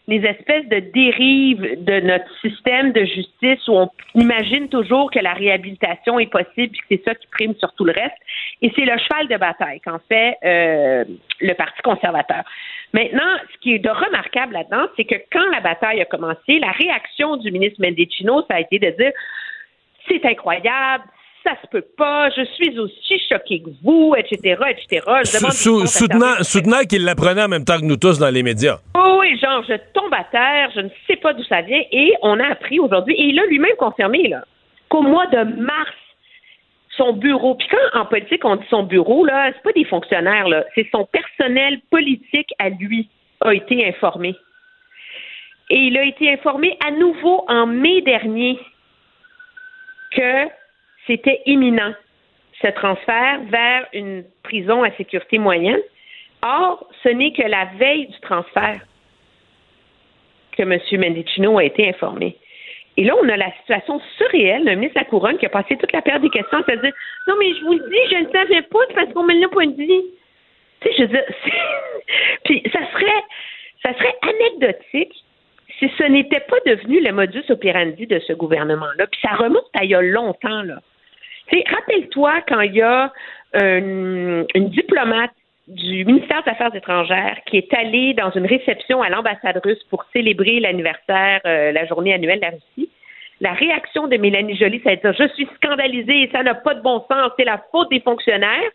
les 0.08 0.24
espèces 0.26 0.66
de 0.68 0.80
dérives 0.80 1.84
de 1.84 2.00
notre 2.00 2.28
système 2.40 2.92
de 2.92 3.04
justice 3.04 3.68
où 3.68 3.72
on 3.72 3.90
imagine 4.14 4.68
toujours 4.68 5.10
que 5.10 5.20
la 5.20 5.32
réhabilitation 5.32 6.18
est 6.18 6.26
possible 6.26 6.74
et 6.74 6.78
que 6.78 6.84
c'est 6.90 7.04
ça 7.04 7.14
qui 7.14 7.26
prime 7.28 7.54
sur 7.54 7.72
tout 7.74 7.84
le 7.84 7.92
reste? 7.92 8.16
Et 8.62 8.72
c'est 8.74 8.84
le 8.84 8.98
cheval 8.98 9.28
de 9.28 9.36
bataille 9.36 9.80
qu'en 9.80 10.00
fait 10.08 10.38
euh, 10.44 11.04
le 11.40 11.54
Parti 11.54 11.80
conservateur. 11.82 12.42
Maintenant, 12.92 13.36
ce 13.52 13.58
qui 13.60 13.74
est 13.74 13.78
de 13.78 13.88
remarquable 13.88 14.52
là-dedans, 14.52 14.86
c'est 14.96 15.04
que 15.04 15.14
quand 15.32 15.48
la 15.50 15.60
bataille 15.60 16.00
a 16.00 16.04
commencé, 16.04 16.58
la 16.58 16.72
réaction 16.72 17.36
du 17.38 17.50
ministre 17.50 17.80
Mendicino, 17.80 18.42
ça 18.50 18.56
a 18.56 18.60
été 18.60 18.78
de 18.78 18.90
dire 18.90 19.12
c'est 20.08 20.24
incroyable, 20.26 21.04
ça 21.44 21.52
se 21.62 21.66
peut 21.68 21.84
pas, 21.96 22.30
je 22.30 22.44
suis 22.54 22.78
aussi 22.78 23.20
choqué 23.28 23.62
que 23.62 23.70
vous, 23.82 24.14
etc., 24.16 24.60
etc. 24.70 25.00
soutenant, 25.82 26.84
qu'il 26.88 27.04
l'apprenait 27.04 27.44
en 27.44 27.48
même 27.48 27.64
temps 27.64 27.78
que 27.78 27.84
nous 27.84 27.96
tous 27.96 28.18
dans 28.18 28.30
les 28.30 28.42
médias. 28.42 28.78
Oh 28.94 29.18
oui, 29.20 29.38
genre, 29.38 29.64
je 29.68 29.74
tombe 29.92 30.12
à 30.12 30.24
terre, 30.24 30.70
je 30.74 30.80
ne 30.80 30.88
sais 31.06 31.16
pas 31.16 31.32
d'où 31.32 31.44
ça 31.44 31.62
vient, 31.62 31.82
et 31.90 32.14
on 32.22 32.38
a 32.38 32.48
appris 32.48 32.78
aujourd'hui, 32.78 33.14
et 33.14 33.24
il 33.24 33.40
a 33.40 33.46
lui-même 33.46 33.76
confirmé, 33.78 34.28
là, 34.28 34.44
qu'au 34.88 35.02
mois 35.02 35.26
de 35.26 35.42
mars, 35.60 35.90
son 36.96 37.14
bureau, 37.14 37.54
puis 37.54 37.68
quand 37.68 38.00
en 38.00 38.06
politique 38.06 38.44
on 38.44 38.56
dit 38.56 38.66
son 38.68 38.82
bureau, 38.82 39.24
là, 39.24 39.50
c'est 39.54 39.62
pas 39.62 39.72
des 39.72 39.84
fonctionnaires, 39.84 40.48
là, 40.48 40.64
c'est 40.74 40.88
son 40.92 41.06
personnel 41.06 41.80
politique 41.90 42.52
à 42.58 42.68
lui 42.68 43.08
a 43.40 43.54
été 43.54 43.86
informé. 43.88 44.36
Et 45.70 45.78
il 45.78 45.96
a 45.96 46.04
été 46.04 46.30
informé 46.32 46.76
à 46.86 46.90
nouveau 46.90 47.44
en 47.48 47.66
mai 47.66 48.02
dernier 48.02 48.58
que 50.14 50.48
c'était 51.06 51.40
imminent, 51.46 51.94
ce 52.60 52.68
transfert 52.68 53.40
vers 53.48 53.86
une 53.92 54.24
prison 54.42 54.82
à 54.82 54.90
sécurité 54.92 55.38
moyenne. 55.38 55.80
Or, 56.42 56.86
ce 57.02 57.08
n'est 57.08 57.32
que 57.32 57.42
la 57.42 57.66
veille 57.78 58.08
du 58.08 58.20
transfert 58.20 58.80
que 60.52 60.62
M. 60.62 60.78
Mendicino 61.00 61.58
a 61.58 61.64
été 61.64 61.88
informé. 61.88 62.36
Et 62.96 63.04
là, 63.04 63.14
on 63.22 63.28
a 63.28 63.36
la 63.36 63.50
situation 63.60 64.00
surréelle 64.18 64.64
d'un 64.64 64.74
ministre 64.74 64.94
de 64.94 65.04
la 65.04 65.10
Couronne 65.10 65.38
qui 65.38 65.46
a 65.46 65.48
passé 65.48 65.76
toute 65.76 65.92
la 65.92 66.02
période 66.02 66.22
des 66.22 66.30
questions 66.30 66.58
à 66.58 66.76
dire 66.76 66.92
Non, 67.26 67.34
mais 67.38 67.54
je 67.54 67.64
vous 67.64 67.72
le 67.72 67.88
dis, 67.88 68.14
je 68.14 68.24
ne 68.24 68.30
savais 68.30 68.62
pas 68.62 68.80
parce 68.94 69.12
qu'on 69.12 69.24
me 69.24 69.40
l'a 69.40 69.48
pas 69.48 69.66
dit. 69.66 70.04
Tu 70.80 70.88
sais, 70.88 70.94
je 70.98 71.02
veux 71.02 71.08
dire, 71.08 71.24
puis 72.44 72.62
ça 72.72 72.80
serait, 72.92 73.24
ça 73.82 73.94
serait 73.94 74.16
anecdotique 74.22 75.14
si 75.78 75.90
ce 75.98 76.04
n'était 76.04 76.40
pas 76.40 76.58
devenu 76.66 77.00
le 77.00 77.12
modus 77.12 77.44
operandi 77.48 78.06
de 78.06 78.18
ce 78.20 78.32
gouvernement-là. 78.32 79.06
Puis 79.06 79.20
ça 79.22 79.34
remonte 79.34 79.68
à 79.74 79.84
il 79.84 79.90
y 79.90 79.94
a 79.94 80.02
longtemps, 80.02 80.62
là. 80.62 80.80
Rappelle-toi 81.50 82.40
quand 82.48 82.60
il 82.60 82.74
y 82.74 82.82
a 82.82 83.12
une, 83.54 84.46
diplomate 84.54 85.32
du 85.68 86.04
ministère 86.04 86.42
des 86.42 86.50
Affaires 86.50 86.74
étrangères 86.74 87.38
qui 87.46 87.58
est 87.58 87.72
allée 87.74 88.14
dans 88.14 88.30
une 88.30 88.46
réception 88.46 89.00
à 89.02 89.08
l'ambassade 89.08 89.60
russe 89.64 89.82
pour 89.90 90.04
célébrer 90.12 90.60
l'anniversaire, 90.60 91.40
euh, 91.46 91.72
la 91.72 91.86
journée 91.86 92.12
annuelle 92.12 92.40
de 92.40 92.46
la 92.46 92.50
Russie. 92.50 92.90
La 93.40 93.52
réaction 93.52 94.06
de 94.06 94.16
Mélanie 94.16 94.56
Joly, 94.56 94.80
ça 94.84 94.90
a 94.90 94.92
été 94.92 95.08
Je 95.12 95.28
suis 95.34 95.48
scandalisée, 95.56 96.30
ça 96.32 96.42
n'a 96.42 96.54
pas 96.54 96.74
de 96.74 96.80
bon 96.80 97.04
sens, 97.10 97.32
c'est 97.36 97.44
la 97.44 97.62
faute 97.70 97.90
des 97.90 98.00
fonctionnaires. 98.00 98.70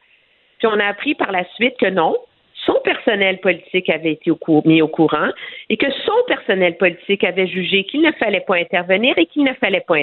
Puis 0.59 0.68
on 0.68 0.80
a 0.80 0.85
appris 0.85 1.15
par 1.15 1.31
la 1.31 1.45
suite 1.55 1.77
que 1.77 1.89
non, 1.89 2.18
son 2.65 2.80
personnel 2.84 3.39
politique 3.39 3.89
avait 3.89 4.14
été 4.14 4.31
mis 4.65 4.81
au 4.81 4.88
courant 4.88 5.30
et 5.69 5.77
que 5.77 5.89
son 6.05 6.23
personnel 6.27 6.77
politique 6.77 7.23
avait 7.23 7.47
jugé 7.47 7.85
qu'il 7.85 8.01
ne 8.01 8.11
fallait 8.14 8.41
pas 8.41 8.55
intervenir 8.55 9.18
et 9.18 9.26
qu'il 9.26 9.43
ne 9.43 9.53
fallait 9.53 9.85
pas 9.88 9.95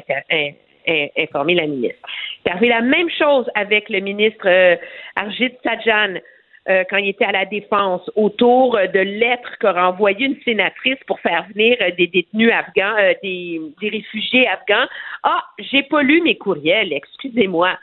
informer 1.19 1.55
la 1.55 1.67
ministre. 1.67 1.99
C'est 2.45 2.53
arrivé 2.53 2.69
la 2.69 2.81
même 2.81 3.11
chose 3.11 3.51
avec 3.55 3.89
le 3.89 4.01
ministre 4.01 4.47
euh, 4.47 4.77
Arjit 5.17 5.53
Sajjan. 5.63 6.21
Euh, 6.69 6.83
quand 6.89 6.97
il 6.97 7.11
était 7.11 7.27
à 7.27 7.33
la 7.33 7.45
défense 7.45 8.11
autour 8.17 8.79
de 8.79 8.99
lettres 8.99 9.59
qu'a 9.61 9.89
envoyé 9.89 10.27
une 10.27 10.41
sénatrice 10.45 10.99
pour 11.07 11.21
faire 11.21 11.45
venir 11.55 11.77
euh, 11.83 11.91
des 11.99 12.07
détenus 12.07 12.51
afghans, 12.53 12.97
euh, 12.99 13.13
des, 13.23 13.61
des 13.81 13.89
réfugiés 13.91 14.49
afghans. 14.49 14.87
Ah, 15.23 15.45
j'ai 15.59 15.83
pas 15.83 16.03
lu 16.03 16.23
mes 16.23 16.37
courriels, 16.37 16.93
excusez-moi. 16.93 17.79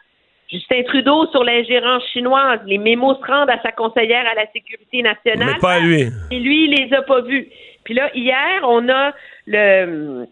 Justin 0.52 0.84
Trudeau 0.84 1.28
sur 1.28 1.44
l'ingérence 1.44 2.04
chinoise, 2.12 2.60
les 2.66 2.78
mémos 2.78 3.18
se 3.20 3.26
rendent 3.26 3.52
à 3.52 3.62
sa 3.62 3.72
conseillère 3.72 4.26
à 4.28 4.36
la 4.36 4.52
sécurité 4.52 5.02
nationale. 5.02 5.54
Mais 5.54 5.60
pas 5.60 5.74
à 5.74 5.80
lui. 5.80 6.08
Et 6.32 6.40
lui, 6.40 6.66
il 6.66 6.72
les 6.72 6.94
a 6.94 7.04
pas 7.04 7.22
vus. 7.22 7.48
Puis 7.84 7.94
là, 7.94 8.10
hier, 8.16 8.62
on 8.64 8.90
a 8.90 9.14
le 9.46 10.26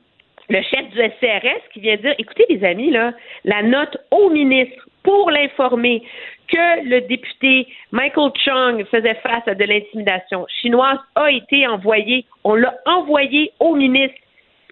le 0.49 0.61
chef 0.63 0.89
du 0.89 0.97
SCRS 0.97 1.61
qui 1.73 1.79
vient 1.79 1.95
dire 1.97 2.15
écoutez 2.17 2.45
les 2.49 2.63
amis 2.63 2.89
là, 2.89 3.13
la 3.45 3.61
note 3.61 3.97
au 4.11 4.29
ministre 4.29 4.89
pour 5.09 5.31
l'informer 5.31 6.03
que 6.47 6.87
le 6.87 7.01
député 7.01 7.67
Michael 7.91 8.31
Chung 8.43 8.85
faisait 8.91 9.15
face 9.15 9.47
à 9.47 9.55
de 9.55 9.63
l'intimidation 9.63 10.45
chinoise 10.61 10.99
a 11.15 11.31
été 11.31 11.65
envoyée. 11.65 12.25
On 12.43 12.53
l'a 12.53 12.75
envoyé 12.85 13.51
au 13.59 13.73
ministre. 13.73 14.15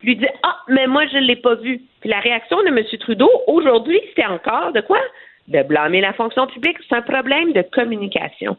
Lui 0.04 0.16
dit 0.16 0.28
ah 0.44 0.58
mais 0.68 0.86
moi 0.86 1.08
je 1.08 1.18
ne 1.18 1.24
l'ai 1.24 1.38
pas 1.38 1.56
vu. 1.56 1.82
Puis 2.02 2.10
la 2.12 2.20
réaction 2.20 2.62
de 2.62 2.68
M. 2.68 2.84
Trudeau 3.00 3.32
aujourd'hui 3.48 4.00
c'était 4.10 4.28
encore 4.28 4.74
de 4.74 4.82
quoi? 4.82 5.00
De 5.48 5.64
blâmer 5.64 6.02
la 6.02 6.14
fonction 6.14 6.46
publique. 6.46 6.78
C'est 6.88 6.96
un 6.96 7.02
problème 7.02 7.54
de 7.54 7.64
communication. 7.64 8.58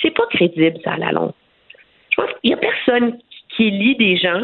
C'est 0.00 0.14
pas 0.14 0.26
crédible 0.26 0.78
ça 0.84 0.92
à 0.92 0.98
la 0.98 1.10
longue. 1.10 1.32
Je 2.10 2.22
pense 2.22 2.30
qu'il 2.40 2.50
y 2.50 2.54
a 2.54 2.58
personne 2.58 3.18
qui 3.56 3.72
lit 3.72 3.96
des 3.96 4.18
gens 4.18 4.42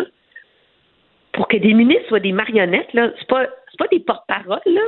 pour 1.35 1.47
que 1.47 1.57
des 1.57 1.73
ministres 1.73 2.09
soient 2.09 2.19
des 2.19 2.33
marionnettes, 2.33 2.93
là, 2.95 3.11
c'est 3.17 3.29
pas, 3.29 3.47
pas 3.79 3.87
des 3.93 4.01
porte-paroles. 4.01 4.81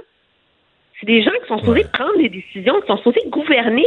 C'est 1.01 1.06
des 1.06 1.23
gens 1.23 1.32
qui 1.43 1.48
sont 1.48 1.59
supposés 1.59 1.85
prendre 1.93 2.16
des 2.18 2.28
décisions, 2.28 2.81
qui 2.81 2.86
sont 2.86 2.97
supposés 2.98 3.23
gouverner. 3.28 3.86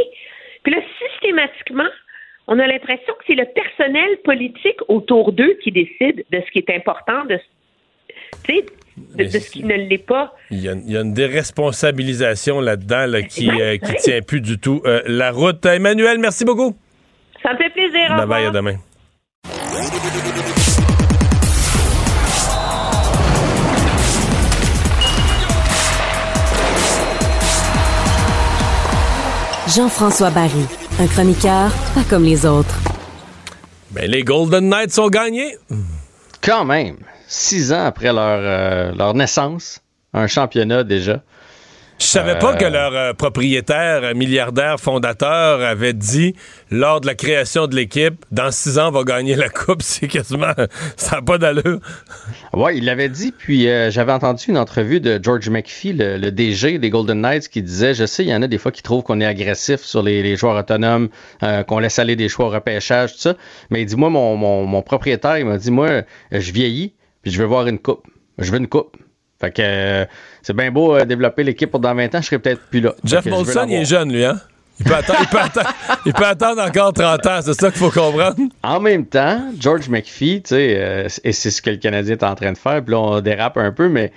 Puis 0.63 0.73
là, 0.73 0.79
systématiquement, 0.99 1.89
on 2.47 2.59
a 2.59 2.67
l'impression 2.67 3.13
que 3.13 3.23
c'est 3.27 3.35
le 3.35 3.45
personnel 3.45 4.17
politique 4.23 4.77
autour 4.87 5.31
d'eux 5.31 5.57
qui 5.63 5.71
décide 5.71 6.25
de 6.31 6.41
ce 6.45 6.51
qui 6.51 6.59
est 6.59 6.69
important, 6.75 7.25
de, 7.25 7.39
de, 8.47 9.23
de 9.23 9.29
ce 9.29 9.51
qui 9.51 9.63
ne 9.63 9.75
l'est 9.75 10.05
pas. 10.05 10.33
Il 10.51 10.61
y, 10.61 10.69
a, 10.69 10.73
il 10.73 10.91
y, 10.91 10.97
a, 10.97 11.01
une 11.01 11.13
déresponsabilisation 11.13 12.59
là-dedans 12.59 13.05
là, 13.05 13.21
qui, 13.21 13.49
euh, 13.49 13.77
qui 13.77 13.93
tient 13.95 14.21
plus 14.21 14.41
du 14.41 14.57
tout 14.57 14.81
euh, 14.85 15.01
la 15.05 15.31
route. 15.31 15.65
Emmanuel, 15.65 16.17
merci 16.17 16.43
beaucoup. 16.43 16.75
Ça 17.43 17.53
me 17.53 17.57
fait 17.57 17.69
plaisir. 17.69 18.15
Bye 18.17 18.27
bye, 18.27 18.45
à 18.45 18.51
demain. 18.51 18.75
Jean-François 29.75 30.31
Barry, 30.31 30.65
un 30.99 31.05
chroniqueur 31.05 31.71
pas 31.93 32.03
comme 32.09 32.23
les 32.23 32.43
autres. 32.43 32.75
Ben, 33.91 34.09
les 34.09 34.23
Golden 34.23 34.67
Knights 34.67 34.97
ont 34.97 35.09
gagné. 35.09 35.57
Quand 36.41 36.65
même, 36.65 36.97
six 37.27 37.71
ans 37.71 37.85
après 37.85 38.11
leur, 38.11 38.39
euh, 38.41 38.91
leur 38.93 39.13
naissance, 39.13 39.81
un 40.13 40.25
championnat 40.25 40.83
déjà. 40.83 41.21
Je 41.99 42.05
savais 42.05 42.31
euh... 42.31 42.35
pas 42.35 42.55
que 42.55 42.65
leur 42.65 42.95
euh, 42.95 43.13
propriétaire, 43.13 44.15
milliardaire, 44.15 44.79
fondateur 44.79 45.61
avait 45.61 45.93
dit 45.93 46.33
lors 46.71 47.01
de 47.01 47.07
la 47.07 47.13
création 47.13 47.67
de 47.67 47.75
l'équipe, 47.75 48.25
dans 48.31 48.51
six 48.51 48.79
ans, 48.79 48.87
on 48.87 48.91
va 48.91 49.03
gagner 49.03 49.35
la 49.35 49.49
coupe. 49.49 49.81
C'est 49.83 50.07
quasiment, 50.07 50.53
ça 50.95 51.17
n'a 51.17 51.21
pas 51.21 51.37
d'allure. 51.37 51.79
Oui, 52.53 52.77
il 52.77 52.85
l'avait 52.85 53.09
dit. 53.09 53.33
Puis 53.37 53.67
euh, 53.67 53.91
j'avais 53.91 54.13
entendu 54.13 54.45
une 54.47 54.57
entrevue 54.57 55.01
de 55.01 55.19
George 55.21 55.49
McPhee, 55.49 55.91
le, 55.91 56.17
le, 56.17 56.31
DG 56.31 56.79
des 56.79 56.89
Golden 56.89 57.19
Knights, 57.21 57.49
qui 57.49 57.61
disait, 57.61 57.93
je 57.93 58.05
sais, 58.05 58.23
il 58.23 58.29
y 58.29 58.35
en 58.35 58.41
a 58.41 58.47
des 58.47 58.57
fois 58.57 58.71
qui 58.71 58.81
trouvent 58.81 59.03
qu'on 59.03 59.19
est 59.19 59.25
agressif 59.25 59.81
sur 59.81 60.01
les, 60.01 60.23
les 60.23 60.37
joueurs 60.37 60.57
autonomes, 60.57 61.09
euh, 61.43 61.63
qu'on 61.63 61.79
laisse 61.79 61.99
aller 61.99 62.15
des 62.15 62.29
choix 62.29 62.45
au 62.45 62.49
repêchage, 62.49 63.13
tout 63.13 63.19
ça. 63.19 63.35
Mais 63.71 63.81
il 63.81 63.85
dit, 63.85 63.97
moi, 63.97 64.09
mon, 64.09 64.37
mon, 64.37 64.65
mon 64.65 64.81
propriétaire, 64.81 65.37
il 65.37 65.45
m'a 65.45 65.57
dit, 65.57 65.71
moi, 65.71 66.03
je 66.31 66.51
vieillis, 66.53 66.93
puis 67.23 67.31
je 67.31 67.41
veux 67.41 67.47
voir 67.47 67.67
une 67.67 67.79
coupe. 67.79 68.07
Je 68.37 68.51
veux 68.51 68.57
une 68.57 68.67
coupe. 68.67 68.95
Fait 69.39 69.51
que 69.51 69.61
euh, 69.61 70.05
c'est 70.41 70.55
bien 70.55 70.71
beau 70.71 70.95
euh, 70.95 71.05
développer 71.05 71.43
l'équipe 71.43 71.71
pour 71.71 71.79
dans 71.79 71.95
20 71.95 72.15
ans, 72.15 72.21
je 72.21 72.27
serais 72.27 72.39
peut-être 72.39 72.61
plus 72.69 72.81
là. 72.81 72.93
Jeff 73.03 73.25
Molson, 73.25 73.65
il 73.67 73.75
est 73.75 73.85
jeune, 73.85 74.11
lui, 74.11 74.25
hein? 74.25 74.39
Il 74.79 74.85
peut, 74.85 74.95
attendre, 74.95 75.19
il, 75.21 75.27
peut 75.27 75.39
attendre, 75.39 75.73
il 76.05 76.13
peut 76.13 76.25
attendre 76.25 76.61
encore 76.61 76.93
30 76.93 77.25
ans, 77.25 77.39
c'est 77.43 77.53
ça 77.53 77.69
qu'il 77.69 77.79
faut 77.79 77.91
comprendre? 77.91 78.35
En 78.63 78.79
même 78.79 79.05
temps, 79.05 79.51
George 79.59 79.89
McPhee, 79.89 80.41
tu 80.41 80.49
sais, 80.49 80.75
euh, 80.77 81.07
et 81.23 81.33
c'est 81.33 81.51
ce 81.51 81.61
que 81.61 81.69
le 81.69 81.77
Canadien 81.77 82.13
est 82.13 82.23
en 82.23 82.35
train 82.35 82.53
de 82.53 82.57
faire, 82.57 82.81
puis 82.81 82.93
là, 82.93 82.99
on 82.99 83.19
dérape 83.19 83.57
un 83.57 83.71
peu, 83.73 83.89
mais 83.89 84.13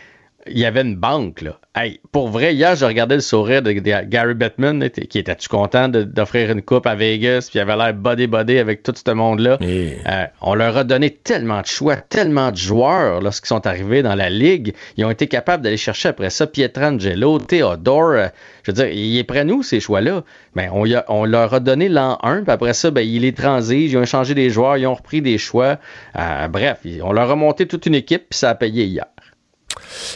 il 0.47 0.59
y 0.59 0.65
avait 0.65 0.83
une 0.83 0.97
banque, 0.97 1.41
là. 1.43 1.59
Hey, 1.75 2.01
pour 2.11 2.29
vrai, 2.29 2.55
hier, 2.55 2.77
je 2.77 2.85
regardais 2.85 3.15
le 3.15 3.23
sourire 3.23 3.63
de, 3.63 3.73
de 3.73 4.05
Gary 4.05 4.35
Bettman, 4.35 4.91
qui 4.91 5.19
était-tu 5.19 5.49
content 5.49 5.89
d'offrir 5.89 6.51
une 6.51 6.61
coupe 6.61 6.87
à 6.87 6.95
Vegas, 6.95 7.49
puis 7.49 7.59
il 7.59 7.63
avait 7.63 7.77
l'air 7.77 7.95
body-body 7.95 8.59
avec 8.59 8.83
tout 8.83 8.93
ce 8.95 9.11
monde-là. 9.11 9.57
Euh, 9.63 10.27
on 10.43 10.55
leur 10.55 10.77
a 10.77 10.85
donné 10.85 11.11
tellement 11.11 11.63
de 11.63 11.67
choix, 11.67 11.97
tellement 11.97 12.51
de 12.51 12.57
joueurs 12.57 13.23
lorsqu'ils 13.23 13.49
sont 13.49 13.67
arrivés 13.67 14.03
dans 14.03 14.15
la 14.15 14.29
ligue. 14.29 14.75
Ils 14.99 15.07
ont 15.07 15.11
été 15.11 15.29
capables 15.29 15.63
d'aller 15.63 15.79
chercher 15.79 16.11
après 16.11 16.29
ça 16.29 16.47
Pietrangelo, 16.47 17.39
Theodore. 17.39 18.11
Euh, 18.11 18.27
je 18.65 18.71
veux 18.71 18.75
dire, 18.75 18.89
il 18.89 19.17
est 19.17 19.25
près 19.25 19.45
nous, 19.45 19.63
ces 19.63 19.81
choix-là. 19.81 20.25
Ben, 20.55 20.69
on, 20.75 20.85
a, 20.93 21.05
on, 21.09 21.25
leur 21.25 21.55
a 21.55 21.61
donné 21.61 21.89
l'an 21.89 22.19
1, 22.23 22.43
puis 22.43 22.53
après 22.53 22.75
ça, 22.75 22.91
ben, 22.91 23.01
ils 23.01 23.23
les 23.23 23.33
transigent, 23.33 23.93
ils 23.93 23.97
ont 23.97 24.05
changé 24.05 24.35
des 24.35 24.51
joueurs, 24.51 24.77
ils 24.77 24.87
ont 24.87 24.95
repris 24.95 25.23
des 25.23 25.39
choix. 25.39 25.79
Euh, 26.19 26.49
bref, 26.49 26.81
on 27.03 27.13
leur 27.13 27.31
a 27.31 27.37
monté 27.37 27.67
toute 27.67 27.87
une 27.87 27.95
équipe, 27.95 28.29
puis 28.29 28.39
ça 28.39 28.51
a 28.51 28.55
payé 28.55 28.85
hier. 28.85 29.07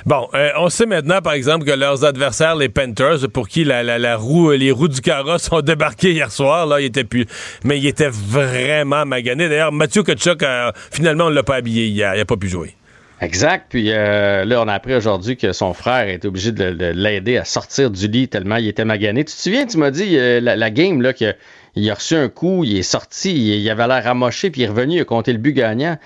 Bon, 0.05 0.28
euh, 0.35 0.51
on 0.59 0.69
sait 0.69 0.87
maintenant, 0.87 1.20
par 1.20 1.33
exemple, 1.33 1.65
que 1.65 1.73
leurs 1.73 2.05
adversaires, 2.05 2.57
les 2.57 2.69
Panthers, 2.69 3.28
pour 3.33 3.49
qui 3.49 3.65
la, 3.65 3.99
les 3.99 4.15
roues 4.15 4.89
du 4.89 5.01
carrosse 5.01 5.51
ont 5.53 5.62
débarqué 5.62 6.12
hier 6.12 6.31
soir, 6.31 6.66
là, 6.66 6.81
ils 6.81 6.87
étaient 6.87 7.05
plus, 7.05 7.27
mais 7.65 7.78
ils 7.78 7.87
étaient 7.87 8.11
vraiment 8.11 9.05
maganés. 9.07 9.49
D'ailleurs, 9.49 9.73
Mathieu 9.73 10.03
Kachuk, 10.03 10.43
euh, 10.43 10.70
finalement, 10.91 11.24
on 11.24 11.31
l'a 11.31 11.43
pas 11.43 11.57
habillé 11.57 11.87
hier, 11.87 12.15
il 12.15 12.20
a 12.20 12.24
pas 12.24 12.37
pu 12.37 12.49
jouer. 12.49 12.74
Exact. 13.23 13.66
Puis 13.70 13.93
euh, 13.93 14.45
là, 14.45 14.61
on 14.61 14.69
a 14.69 14.74
appris 14.74 14.95
aujourd'hui 14.95 15.39
que 15.39 15.53
son 15.53 15.73
frère 15.73 16.07
est 16.09 16.27
obligé 16.27 16.53
de, 16.53 16.73
de 16.73 16.87
l'aider 16.87 17.39
à 17.39 17.47
sortir 17.47 17.91
du 17.91 18.09
lit 18.09 18.28
tellement 18.28 18.57
il 18.57 18.69
était 18.69 18.85
magané. 18.85 19.24
Tu 19.24 19.35
te 19.35 19.41
souviens, 19.41 19.65
tu 19.65 19.78
m'as 19.78 19.91
dit 19.91 20.19
la, 20.19 20.70
game 20.70 21.01
là 21.01 21.15
que 21.15 21.35
il 21.77 21.91
a 21.91 21.95
reçu 21.95 22.15
un 22.15 22.28
coup, 22.28 22.65
il 22.65 22.77
est 22.77 22.83
sorti, 22.83 23.33
il, 23.33 23.70
avait 23.70 23.87
l'air 23.87 24.07
amoché, 24.07 24.51
puis 24.51 24.62
il 24.62 24.65
est 24.65 24.69
revenu, 24.69 24.97
il 24.97 25.01
a 25.01 25.05
compté 25.05 25.33
le 25.33 25.39
but 25.39 25.55
gagnant. 25.55 25.97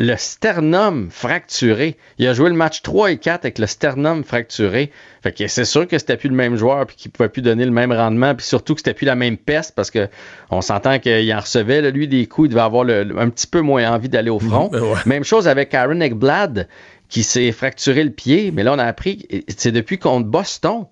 Le 0.00 0.16
sternum 0.16 1.10
fracturé. 1.10 1.98
Il 2.18 2.26
a 2.26 2.32
joué 2.32 2.48
le 2.48 2.56
match 2.56 2.80
3 2.80 3.12
et 3.12 3.18
4 3.18 3.44
avec 3.44 3.58
le 3.58 3.66
sternum 3.66 4.24
fracturé. 4.24 4.90
Fait 5.22 5.30
que 5.30 5.46
c'est 5.46 5.66
sûr 5.66 5.86
que 5.86 5.98
c'était 5.98 6.16
plus 6.16 6.30
le 6.30 6.34
même 6.34 6.56
joueur 6.56 6.86
puis 6.86 6.96
qu'il 6.96 7.10
pouvait 7.10 7.28
plus 7.28 7.42
donner 7.42 7.66
le 7.66 7.70
même 7.70 7.92
rendement 7.92 8.34
puis 8.34 8.46
surtout 8.46 8.74
que 8.74 8.80
c'était 8.80 8.94
plus 8.94 9.04
la 9.04 9.14
même 9.14 9.36
peste 9.36 9.74
parce 9.74 9.90
que 9.90 10.08
on 10.50 10.62
s'entend 10.62 10.98
qu'il 10.98 11.32
en 11.34 11.40
recevait 11.40 11.82
là, 11.82 11.90
lui 11.90 12.08
des 12.08 12.26
coups, 12.26 12.46
il 12.46 12.50
devait 12.50 12.62
avoir 12.62 12.84
le, 12.84 13.14
un 13.18 13.28
petit 13.28 13.46
peu 13.46 13.60
moins 13.60 13.92
envie 13.92 14.08
d'aller 14.08 14.30
au 14.30 14.40
front. 14.40 14.70
Ouais. 14.80 14.96
Même 15.04 15.24
chose 15.24 15.46
avec 15.46 15.74
Aaron 15.74 16.00
Ekblad 16.00 16.66
qui 17.10 17.22
s'est 17.22 17.52
fracturé 17.52 18.02
le 18.02 18.10
pied, 18.10 18.50
mais 18.50 18.62
là 18.62 18.72
on 18.72 18.78
a 18.78 18.84
appris 18.84 19.26
c'est 19.48 19.72
depuis 19.72 19.98
contre 19.98 20.26
Boston 20.26 20.86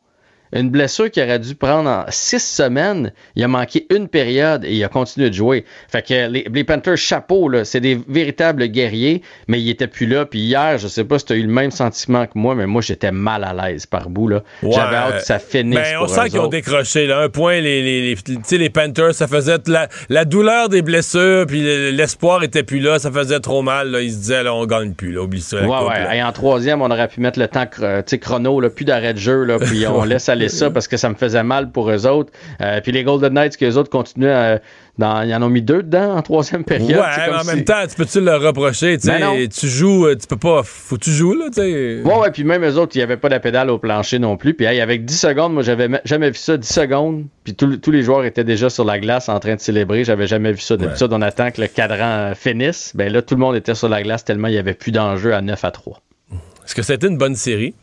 une 0.53 0.71
blessure 0.71 1.11
qui 1.11 1.23
aurait 1.23 1.39
dû 1.39 1.55
prendre 1.55 1.89
en 1.89 2.05
six 2.09 2.43
semaines. 2.43 3.13
Il 3.37 3.45
a 3.45 3.49
manqué 3.49 3.87
une 3.95 4.09
période 4.09 4.65
et 4.65 4.75
il 4.75 4.85
a 4.85 4.89
continué 4.89 5.31
de 5.31 5.35
jouer. 5.35 5.65
Fait 5.89 6.03
que 6.03 6.29
les, 6.29 6.47
les 6.53 6.65
Panthers, 6.65 6.97
chapeau, 6.97 7.49
là, 7.49 7.65
c'est 7.65 7.81
des 7.81 8.01
véritables 8.09 8.67
guerriers, 8.67 9.23
mais 9.47 9.61
il 9.61 9.69
était 9.69 9.87
plus 9.87 10.07
là. 10.07 10.27
Puis 10.27 10.41
hier, 10.41 10.79
je 10.79 10.89
sais 10.89 11.05
pas 11.05 11.19
si 11.19 11.27
tu 11.27 11.33
as 11.33 11.37
eu 11.37 11.43
le 11.43 11.53
même 11.53 11.71
sentiment 11.71 12.27
que 12.27 12.33
moi, 12.35 12.55
mais 12.55 12.67
moi, 12.67 12.83
j'étais 12.83 13.13
mal 13.13 13.45
à 13.45 13.53
l'aise 13.53 13.87
par 13.87 14.11
bout. 14.11 14.29
Là. 14.29 14.43
Ouais. 14.63 14.73
J'avais 14.73 14.97
hâte 14.97 15.19
que 15.19 15.25
ça 15.25 15.39
finisse. 15.39 15.79
Ben, 15.79 15.99
on 16.01 16.09
sent 16.09 16.31
qu'ils 16.31 16.41
ont 16.41 16.49
décroché. 16.49 17.07
Là. 17.07 17.21
Un 17.21 17.29
point, 17.29 17.61
les, 17.61 17.83
les, 17.83 18.15
les, 18.15 18.59
les 18.59 18.71
Panthers, 18.71 19.15
ça 19.15 19.27
faisait 19.27 19.59
la, 19.67 19.89
la 20.09 20.25
douleur 20.25 20.69
des 20.69 20.83
blessures, 20.83 21.47
puis 21.47 21.63
l'espoir 21.93 22.43
était 22.43 22.63
plus 22.63 22.81
là. 22.81 22.99
Ça 22.99 23.11
faisait 23.11 23.41
trop 23.41 23.63
mal. 23.63 23.91
Là. 23.91 24.01
Ils 24.01 24.13
se 24.13 24.19
disaient, 24.19 24.43
là, 24.43 24.55
on 24.55 24.67
gagne 24.67 24.93
plus. 24.93 25.13
Là. 25.13 25.23
Oublie 25.23 25.41
ça. 25.41 25.63
Ouais, 25.63 25.67
coupe, 25.67 25.89
ouais. 25.89 26.19
Et 26.19 26.23
en 26.23 26.33
troisième, 26.33 26.83
on 26.83 26.91
aurait 26.91 27.09
pu 27.09 27.21
mettre 27.21 27.39
le 27.39 27.49
temps 27.49 27.67
chrono, 28.19 28.61
là, 28.61 28.71
plus 28.71 28.85
d'arrêt 28.85 29.15
de 29.15 29.19
jeu, 29.19 29.45
là, 29.45 29.59
puis 29.59 29.87
on 29.89 30.05
laisse 30.05 30.29
aller 30.29 30.38
ça 30.47 30.71
parce 30.71 30.87
que 30.87 30.97
ça 30.97 31.09
me 31.09 31.17
faisait 31.17 31.43
mal 31.43 31.73
pour 31.73 31.91
eux 31.91 32.07
autres. 32.07 32.33
Euh, 32.61 32.81
puis 32.81 32.93
les 32.93 33.03
Golden 33.03 33.33
Knights, 33.33 33.57
que 33.57 33.65
les 33.65 33.77
autres 33.77 33.91
continuaient 33.91 34.31
à, 34.31 34.61
dans, 34.99 35.23
ils 35.23 35.35
en 35.35 35.43
ont 35.43 35.49
mis 35.49 35.63
deux 35.63 35.83
dedans 35.83 36.17
en 36.17 36.23
troisième 36.23 36.65
période. 36.65 37.01
Ouais, 37.01 37.29
mais 37.29 37.35
en 37.35 37.41
si... 37.41 37.47
même 37.47 37.65
temps, 37.65 37.87
tu 37.89 37.97
peux-tu 37.97 38.21
le 38.21 38.37
reprocher? 38.37 38.97
Ben 39.05 39.49
tu 39.49 39.69
joues, 39.69 40.07
tu 40.15 40.27
peux 40.27 40.37
pas. 40.37 40.63
Faut 40.65 40.97
que 40.97 41.05
tu 41.05 41.11
joues, 41.11 41.35
là, 41.35 41.47
tu 41.47 41.55
sais. 41.55 42.03
Ouais, 42.05 42.19
ouais, 42.19 42.31
puis 42.31 42.45
même 42.45 42.65
eux 42.65 42.77
autres, 42.77 42.95
il 42.95 42.99
n'y 42.99 43.03
avait 43.03 43.17
pas 43.17 43.29
de 43.29 43.39
pédale 43.39 43.71
au 43.71 43.79
plancher 43.79 44.19
non 44.19 44.37
plus. 44.37 44.55
Puis 44.55 44.67
hey, 44.67 44.81
avec 44.81 45.05
10 45.05 45.19
secondes, 45.19 45.55
moi, 45.55 45.63
j'avais 45.63 45.89
jamais 46.05 46.31
vu 46.31 46.37
ça, 46.37 46.57
10 46.57 46.69
secondes. 46.69 47.27
Puis 47.45 47.55
tous 47.55 47.91
les 47.91 48.03
joueurs 48.03 48.25
étaient 48.25 48.45
déjà 48.45 48.69
sur 48.71 48.85
la 48.85 48.99
glace 48.99 49.29
en 49.29 49.39
train 49.39 49.55
de 49.55 49.61
célébrer. 49.61 50.05
J'avais 50.05 50.27
jamais 50.27 50.53
vu 50.53 50.61
ça. 50.61 50.77
D'habitude, 50.77 51.11
ouais. 51.11 51.17
on 51.19 51.23
attend 51.23 51.51
que 51.51 51.61
le 51.61 51.69
cadran 51.69 52.33
finisse. 52.35 52.93
Ben 52.95 53.13
là, 53.13 53.23
tout 53.23 53.35
le 53.35 53.41
monde 53.41 53.57
était 53.57 53.75
sur 53.75 53.89
la 53.89 54.03
glace 54.03 54.25
tellement 54.25 54.49
il 54.49 54.53
n'y 54.53 54.59
avait 54.59 54.75
plus 54.75 54.93
d'enjeu 54.93 55.35
à 55.35 55.41
9 55.41 55.65
à 55.65 55.71
3. 55.71 56.03
Est-ce 56.65 56.75
que 56.75 56.83
c'était 56.83 57.07
une 57.07 57.17
bonne 57.19 57.37
série? 57.37 57.75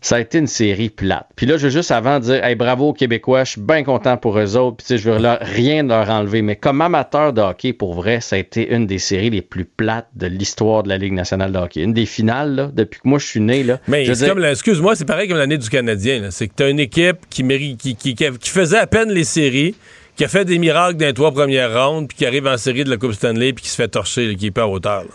Ça 0.00 0.16
a 0.16 0.20
été 0.20 0.38
une 0.38 0.46
série 0.46 0.90
plate. 0.90 1.26
Puis 1.34 1.44
là, 1.46 1.56
je 1.56 1.64
veux 1.64 1.70
juste 1.70 1.90
avant 1.90 2.20
dire, 2.20 2.44
hey, 2.44 2.54
bravo 2.54 2.88
aux 2.90 2.92
Québécois, 2.92 3.44
je 3.44 3.50
suis 3.52 3.60
bien 3.60 3.82
content 3.82 4.16
pour 4.16 4.38
eux 4.38 4.56
autres. 4.56 4.76
Puis 4.76 4.86
tu 4.86 4.94
sais, 4.94 4.98
je 4.98 5.10
veux 5.10 5.18
leur, 5.18 5.38
rien 5.40 5.82
leur 5.82 6.08
enlever. 6.08 6.40
Mais 6.42 6.56
comme 6.56 6.80
amateur 6.80 7.32
de 7.32 7.40
hockey, 7.40 7.72
pour 7.72 7.94
vrai, 7.94 8.20
ça 8.20 8.36
a 8.36 8.38
été 8.38 8.72
une 8.72 8.86
des 8.86 8.98
séries 8.98 9.30
les 9.30 9.42
plus 9.42 9.64
plates 9.64 10.08
de 10.14 10.26
l'histoire 10.28 10.82
de 10.84 10.88
la 10.88 10.98
Ligue 10.98 11.14
nationale 11.14 11.50
de 11.52 11.58
hockey. 11.58 11.80
Une 11.82 11.92
des 11.94 12.06
finales, 12.06 12.54
là, 12.54 12.70
depuis 12.72 13.00
que 13.00 13.08
moi 13.08 13.18
je 13.18 13.26
suis 13.26 13.40
né. 13.40 13.62
Là, 13.64 13.78
Mais 13.88 14.04
c'est 14.14 14.28
comme, 14.28 14.44
excuse-moi, 14.44 14.94
c'est 14.94 15.04
pareil 15.04 15.28
comme 15.28 15.38
l'année 15.38 15.58
du 15.58 15.68
Canadien. 15.68 16.20
là. 16.20 16.30
C'est 16.30 16.46
que 16.48 16.54
tu 16.56 16.62
as 16.62 16.68
une 16.68 16.80
équipe 16.80 17.18
qui, 17.28 17.42
mérite, 17.42 17.80
qui, 17.80 17.96
qui, 17.96 18.14
qui- 18.14 18.38
qui 18.38 18.50
faisait 18.50 18.78
à 18.78 18.86
peine 18.86 19.10
les 19.10 19.24
séries, 19.24 19.74
qui 20.16 20.24
a 20.24 20.28
fait 20.28 20.44
des 20.44 20.58
miracles 20.58 20.96
dans 20.96 21.06
les 21.06 21.14
trois 21.14 21.32
premières 21.32 21.72
rondes, 21.72 22.08
puis 22.08 22.18
qui 22.18 22.26
arrive 22.26 22.46
en 22.46 22.56
série 22.56 22.84
de 22.84 22.90
la 22.90 22.96
Coupe 22.96 23.12
Stanley, 23.12 23.52
puis 23.52 23.64
qui 23.64 23.70
se 23.70 23.76
fait 23.76 23.88
torcher, 23.88 24.26
là, 24.28 24.34
qui 24.34 24.46
est 24.46 24.50
pas 24.50 24.62
à 24.62 24.66
hauteur. 24.66 25.02
là. 25.02 25.08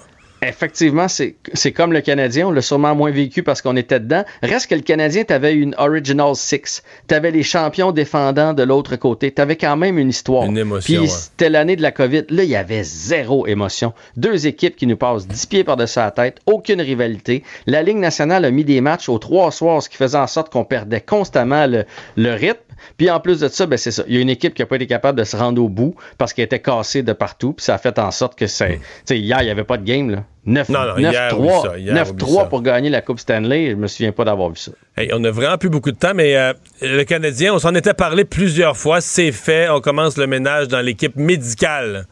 Effectivement, 0.47 1.07
c'est 1.07 1.35
c'est 1.53 1.71
comme 1.71 1.93
le 1.93 2.01
Canadien, 2.01 2.47
on 2.47 2.51
l'a 2.51 2.61
sûrement 2.61 2.95
moins 2.95 3.11
vécu 3.11 3.43
parce 3.43 3.61
qu'on 3.61 3.75
était 3.75 3.99
dedans. 3.99 4.23
Reste 4.41 4.67
que 4.67 4.75
le 4.75 4.81
Canadien, 4.81 5.23
t'avais 5.23 5.53
une 5.53 5.75
Original 5.77 6.35
Six. 6.35 6.83
T'avais 7.07 7.31
les 7.31 7.43
champions 7.43 7.91
défendants 7.91 8.53
de 8.53 8.63
l'autre 8.63 8.95
côté. 8.95 9.31
T'avais 9.31 9.55
quand 9.55 9.77
même 9.77 9.97
une 9.97 10.09
histoire. 10.09 10.45
Une 10.45 10.57
émotion, 10.57 11.01
Puis 11.01 11.09
c'était 11.09 11.49
l'année 11.49 11.75
de 11.75 11.81
la 11.81 11.91
COVID. 11.91 12.23
Là, 12.29 12.43
il 12.43 12.49
y 12.49 12.55
avait 12.55 12.83
zéro 12.83 13.47
émotion. 13.47 13.93
Deux 14.17 14.47
équipes 14.47 14.75
qui 14.75 14.87
nous 14.87 14.97
passent 14.97 15.27
10 15.27 15.45
pieds 15.45 15.63
par-dessus 15.63 15.99
la 15.99 16.11
tête, 16.11 16.39
aucune 16.45 16.81
rivalité. 16.81 17.43
La 17.65 17.83
Ligue 17.83 17.97
nationale 17.97 18.45
a 18.45 18.51
mis 18.51 18.65
des 18.65 18.81
matchs 18.81 19.09
aux 19.09 19.19
trois 19.19 19.51
soirs, 19.51 19.81
ce 19.81 19.89
qui 19.89 19.97
faisait 19.97 20.17
en 20.17 20.27
sorte 20.27 20.51
qu'on 20.51 20.65
perdait 20.65 21.01
constamment 21.01 21.67
le, 21.67 21.85
le 22.15 22.33
rythme. 22.33 22.59
Puis 22.97 23.09
en 23.09 23.19
plus 23.19 23.39
de 23.39 23.47
ça, 23.47 23.65
ben 23.65 23.77
c'est 23.77 23.91
ça. 23.91 24.03
Il 24.07 24.15
y 24.15 24.17
a 24.17 24.21
une 24.21 24.29
équipe 24.29 24.53
qui 24.53 24.61
n'a 24.61 24.65
pas 24.65 24.75
été 24.75 24.87
capable 24.87 25.17
de 25.17 25.23
se 25.23 25.35
rendre 25.35 25.61
au 25.61 25.69
bout 25.69 25.95
parce 26.17 26.33
qu'elle 26.33 26.45
était 26.45 26.59
cassée 26.59 27.03
de 27.03 27.13
partout. 27.13 27.53
Puis 27.53 27.65
ça 27.65 27.75
a 27.75 27.77
fait 27.77 27.97
en 27.99 28.11
sorte 28.11 28.37
que 28.37 28.47
c'est. 28.47 28.79
Sais, 29.05 29.19
hier, 29.19 29.41
il 29.41 29.45
n'y 29.45 29.51
avait 29.51 29.63
pas 29.63 29.77
de 29.77 29.83
game, 29.83 30.09
là. 30.09 30.23
9, 30.45 30.69
Non, 30.69 30.79
non, 30.85 30.97
hier, 30.97 31.39
oublie 31.39 31.49
ça. 31.61 31.77
Hier, 31.77 31.95
9 31.95 32.09
oublie 32.11 32.25
3 32.25 32.43
ça. 32.43 32.49
pour 32.49 32.61
gagner 32.61 32.89
la 32.89 33.01
Coupe 33.01 33.19
Stanley. 33.19 33.71
Je 33.71 33.75
me 33.75 33.87
souviens 33.87 34.11
pas 34.11 34.25
d'avoir 34.25 34.49
vu 34.49 34.57
ça. 34.57 34.71
Hey, 34.97 35.09
on 35.13 35.23
a 35.23 35.31
vraiment 35.31 35.57
plus 35.57 35.69
beaucoup 35.69 35.91
de 35.91 35.97
temps, 35.97 36.13
mais 36.13 36.35
euh, 36.35 36.53
le 36.81 37.03
Canadien, 37.03 37.53
on 37.53 37.59
s'en 37.59 37.73
était 37.75 37.93
parlé 37.93 38.25
plusieurs 38.25 38.75
fois. 38.75 38.99
C'est 38.99 39.31
fait. 39.31 39.69
On 39.69 39.79
commence 39.79 40.17
le 40.17 40.27
ménage 40.27 40.67
dans 40.67 40.81
l'équipe 40.81 41.15
médicale. 41.15 42.07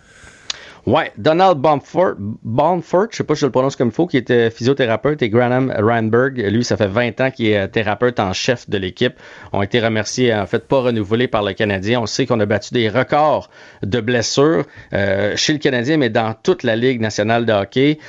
Ouais, 0.87 1.11
Donald 1.17 1.59
Baumfort, 1.59 2.15
Baumfort, 2.17 3.07
je 3.11 3.17
sais 3.17 3.23
pas 3.23 3.35
si 3.35 3.41
je 3.41 3.45
le 3.45 3.51
prononce 3.51 3.75
comme 3.75 3.89
il 3.89 3.93
faut, 3.93 4.07
qui 4.07 4.17
était 4.17 4.49
physiothérapeute, 4.49 5.21
et 5.21 5.29
Graham 5.29 5.71
Randberg, 5.77 6.37
lui, 6.37 6.63
ça 6.63 6.75
fait 6.75 6.87
20 6.87 7.21
ans 7.21 7.29
qu'il 7.29 7.47
est 7.47 7.67
thérapeute 7.67 8.19
en 8.19 8.33
chef 8.33 8.67
de 8.67 8.79
l'équipe, 8.79 9.13
ont 9.53 9.61
été 9.61 9.79
remerciés, 9.79 10.33
en 10.33 10.47
fait, 10.47 10.67
pas 10.67 10.81
renouvelés 10.81 11.27
par 11.27 11.43
le 11.43 11.53
Canadien. 11.53 12.01
On 12.01 12.07
sait 12.07 12.25
qu'on 12.25 12.39
a 12.39 12.47
battu 12.47 12.73
des 12.73 12.89
records 12.89 13.49
de 13.83 14.01
blessures 14.01 14.65
euh, 14.93 15.35
chez 15.35 15.53
le 15.53 15.59
Canadien, 15.59 15.97
mais 15.97 16.09
dans 16.09 16.33
toute 16.33 16.63
la 16.63 16.75
Ligue 16.75 16.99
nationale 16.99 17.45
de 17.45 17.53
hockey. 17.53 17.99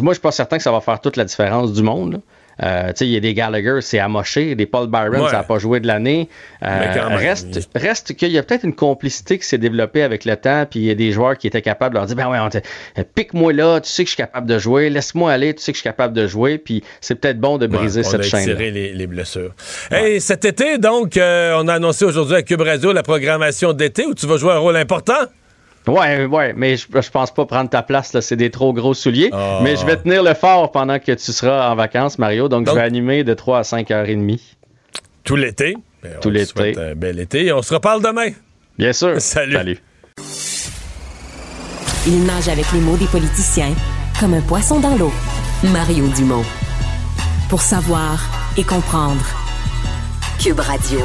Moi, 0.00 0.12
je 0.12 0.14
suis 0.14 0.22
pas 0.22 0.32
certain 0.32 0.56
que 0.56 0.62
ça 0.62 0.72
va 0.72 0.80
faire 0.80 1.00
toute 1.00 1.16
la 1.16 1.24
différence 1.24 1.72
du 1.74 1.82
monde. 1.82 2.22
Euh, 2.62 2.88
tu 2.88 2.92
sais, 2.96 3.06
il 3.06 3.12
y 3.12 3.16
a 3.16 3.20
des 3.20 3.34
Gallagher, 3.34 3.78
c'est 3.82 3.98
amoché, 3.98 4.54
des 4.54 4.64
Paul 4.66 4.86
Byron, 4.88 5.20
Ouais. 5.20 5.28
ça 5.30 5.36
n'a 5.38 5.42
pas 5.42 5.58
joué 5.58 5.78
de 5.80 5.86
l'année. 5.86 6.28
Euh, 6.62 7.16
reste, 7.16 7.68
reste 7.74 8.14
qu'il 8.14 8.32
y 8.32 8.38
a 8.38 8.42
peut-être 8.42 8.64
une 8.64 8.74
complicité 8.74 9.38
qui 9.38 9.44
s'est 9.46 9.58
développée 9.58 10.02
avec 10.02 10.24
le 10.24 10.36
temps, 10.36 10.64
puis 10.70 10.80
il 10.80 10.86
y 10.86 10.90
a 10.90 10.94
des 10.94 11.12
joueurs 11.12 11.36
qui 11.36 11.46
étaient 11.46 11.60
capables 11.60 11.94
de 11.94 11.98
leur 11.98 12.06
dire, 12.06 12.16
ben 12.16 12.28
ouais, 12.30 12.38
on 12.38 12.46
euh, 12.56 13.02
pique-moi 13.14 13.52
là, 13.52 13.80
tu 13.80 13.90
sais 13.90 14.04
que 14.04 14.08
je 14.08 14.14
suis 14.14 14.22
capable 14.22 14.46
de 14.46 14.58
jouer, 14.58 14.88
laisse-moi 14.88 15.30
aller, 15.32 15.54
tu 15.54 15.62
sais 15.62 15.72
que 15.72 15.76
je 15.76 15.80
suis 15.82 15.88
capable 15.88 16.14
de 16.14 16.26
jouer, 16.26 16.56
puis 16.58 16.82
c'est 17.02 17.14
peut-être 17.16 17.38
bon 17.38 17.58
de 17.58 17.66
briser 17.66 18.00
Ouais, 18.00 18.06
on 18.06 18.10
cette 18.10 18.22
chaîne. 18.22 18.40
étiré 18.40 18.70
les, 18.70 18.92
les 18.94 19.06
blessures. 19.06 19.54
Hey, 19.90 20.20
cet 20.20 20.44
été, 20.46 20.78
donc, 20.78 21.16
euh, 21.18 21.58
on 21.62 21.68
a 21.68 21.74
annoncé 21.74 22.04
aujourd'hui 22.06 22.36
à 22.36 22.42
Cube 22.42 22.62
Radio 22.62 22.92
la 22.92 23.02
programmation 23.02 23.72
d'été 23.74 24.06
où 24.06 24.14
tu 24.14 24.26
vas 24.26 24.38
jouer 24.38 24.52
un 24.52 24.58
rôle 24.58 24.76
important. 24.76 25.12
Ouais, 25.88 26.24
ouais, 26.26 26.52
mais 26.56 26.76
je, 26.76 26.86
je 26.92 27.10
pense 27.10 27.30
pas 27.32 27.46
prendre 27.46 27.70
ta 27.70 27.82
place, 27.82 28.12
là, 28.12 28.20
c'est 28.20 28.36
des 28.36 28.50
trop 28.50 28.72
gros 28.72 28.94
souliers. 28.94 29.30
Ah. 29.32 29.60
Mais 29.62 29.76
je 29.76 29.86
vais 29.86 29.96
tenir 29.96 30.22
le 30.22 30.34
fort 30.34 30.72
pendant 30.72 30.98
que 30.98 31.12
tu 31.12 31.32
seras 31.32 31.70
en 31.70 31.74
vacances, 31.76 32.18
Mario, 32.18 32.48
donc, 32.48 32.64
Donc- 32.64 32.74
je 32.74 32.80
vais 32.80 32.86
animer 32.86 33.22
de 33.24 33.34
3 33.34 33.58
à 33.60 33.64
5 33.64 33.90
heures 33.90 34.08
et 34.08 34.16
demie. 34.16 34.56
Tout 35.24 35.36
l'été. 35.36 35.76
Ben, 36.02 36.12
Tout 36.20 36.30
l'été. 36.30 36.46
souhaite 36.46 36.78
Un 36.78 36.94
bel 36.94 37.18
été. 37.20 37.52
On 37.52 37.62
se 37.62 37.74
reparle 37.74 38.02
demain. 38.02 38.28
Bien 38.78 38.92
sûr. 38.92 39.14
Salut. 39.20 39.54
Salut. 39.54 39.78
Il 42.06 42.24
nage 42.24 42.48
avec 42.48 42.70
les 42.72 42.80
mots 42.80 42.96
des 42.96 43.06
politiciens 43.06 43.72
comme 44.20 44.34
un 44.34 44.40
poisson 44.40 44.78
dans 44.80 44.96
l'eau. 44.96 45.12
Mario 45.64 46.06
Dumont. 46.08 46.44
Pour 47.48 47.60
savoir 47.60 48.20
et 48.56 48.62
comprendre. 48.62 49.24
Cube 50.40 50.60
Radio. 50.60 51.00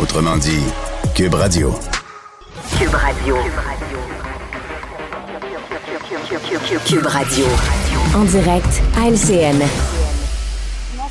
Autrement 0.00 0.36
dit, 0.36 0.62
Cube 1.16 1.34
Radio. 1.34 1.74
Cube 2.78 2.94
Radio. 2.94 3.36
Cube 6.86 7.06
Radio. 7.06 7.44
En 8.14 8.22
direct 8.22 8.82
à 8.96 9.08
LCN. 9.08 9.60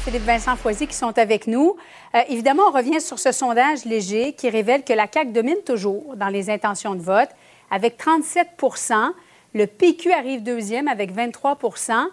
Philippe 0.06 0.24
Vincent 0.24 0.56
Foisy 0.56 0.88
qui 0.88 0.96
sont 0.96 1.18
avec 1.18 1.48
nous. 1.48 1.76
Euh, 2.16 2.20
évidemment, 2.30 2.64
on 2.70 2.72
revient 2.72 3.02
sur 3.02 3.20
ce 3.20 3.34
sondage 3.34 3.84
léger 3.84 4.32
qui 4.32 4.50
révèle 4.50 4.86
que 4.86 4.94
la 4.94 5.06
CAQ 5.14 5.34
domine 5.34 5.62
toujours 5.66 6.16
dans 6.16 6.30
les 6.30 6.50
intentions 6.50 6.96
de 6.96 7.02
vote 7.02 7.30
avec 7.70 8.02
37% 8.02 9.12
Le 9.54 9.68
PQ 9.68 10.14
arrive 10.14 10.44
deuxième 10.44 10.88
avec 10.88 11.14
23% 11.14 12.06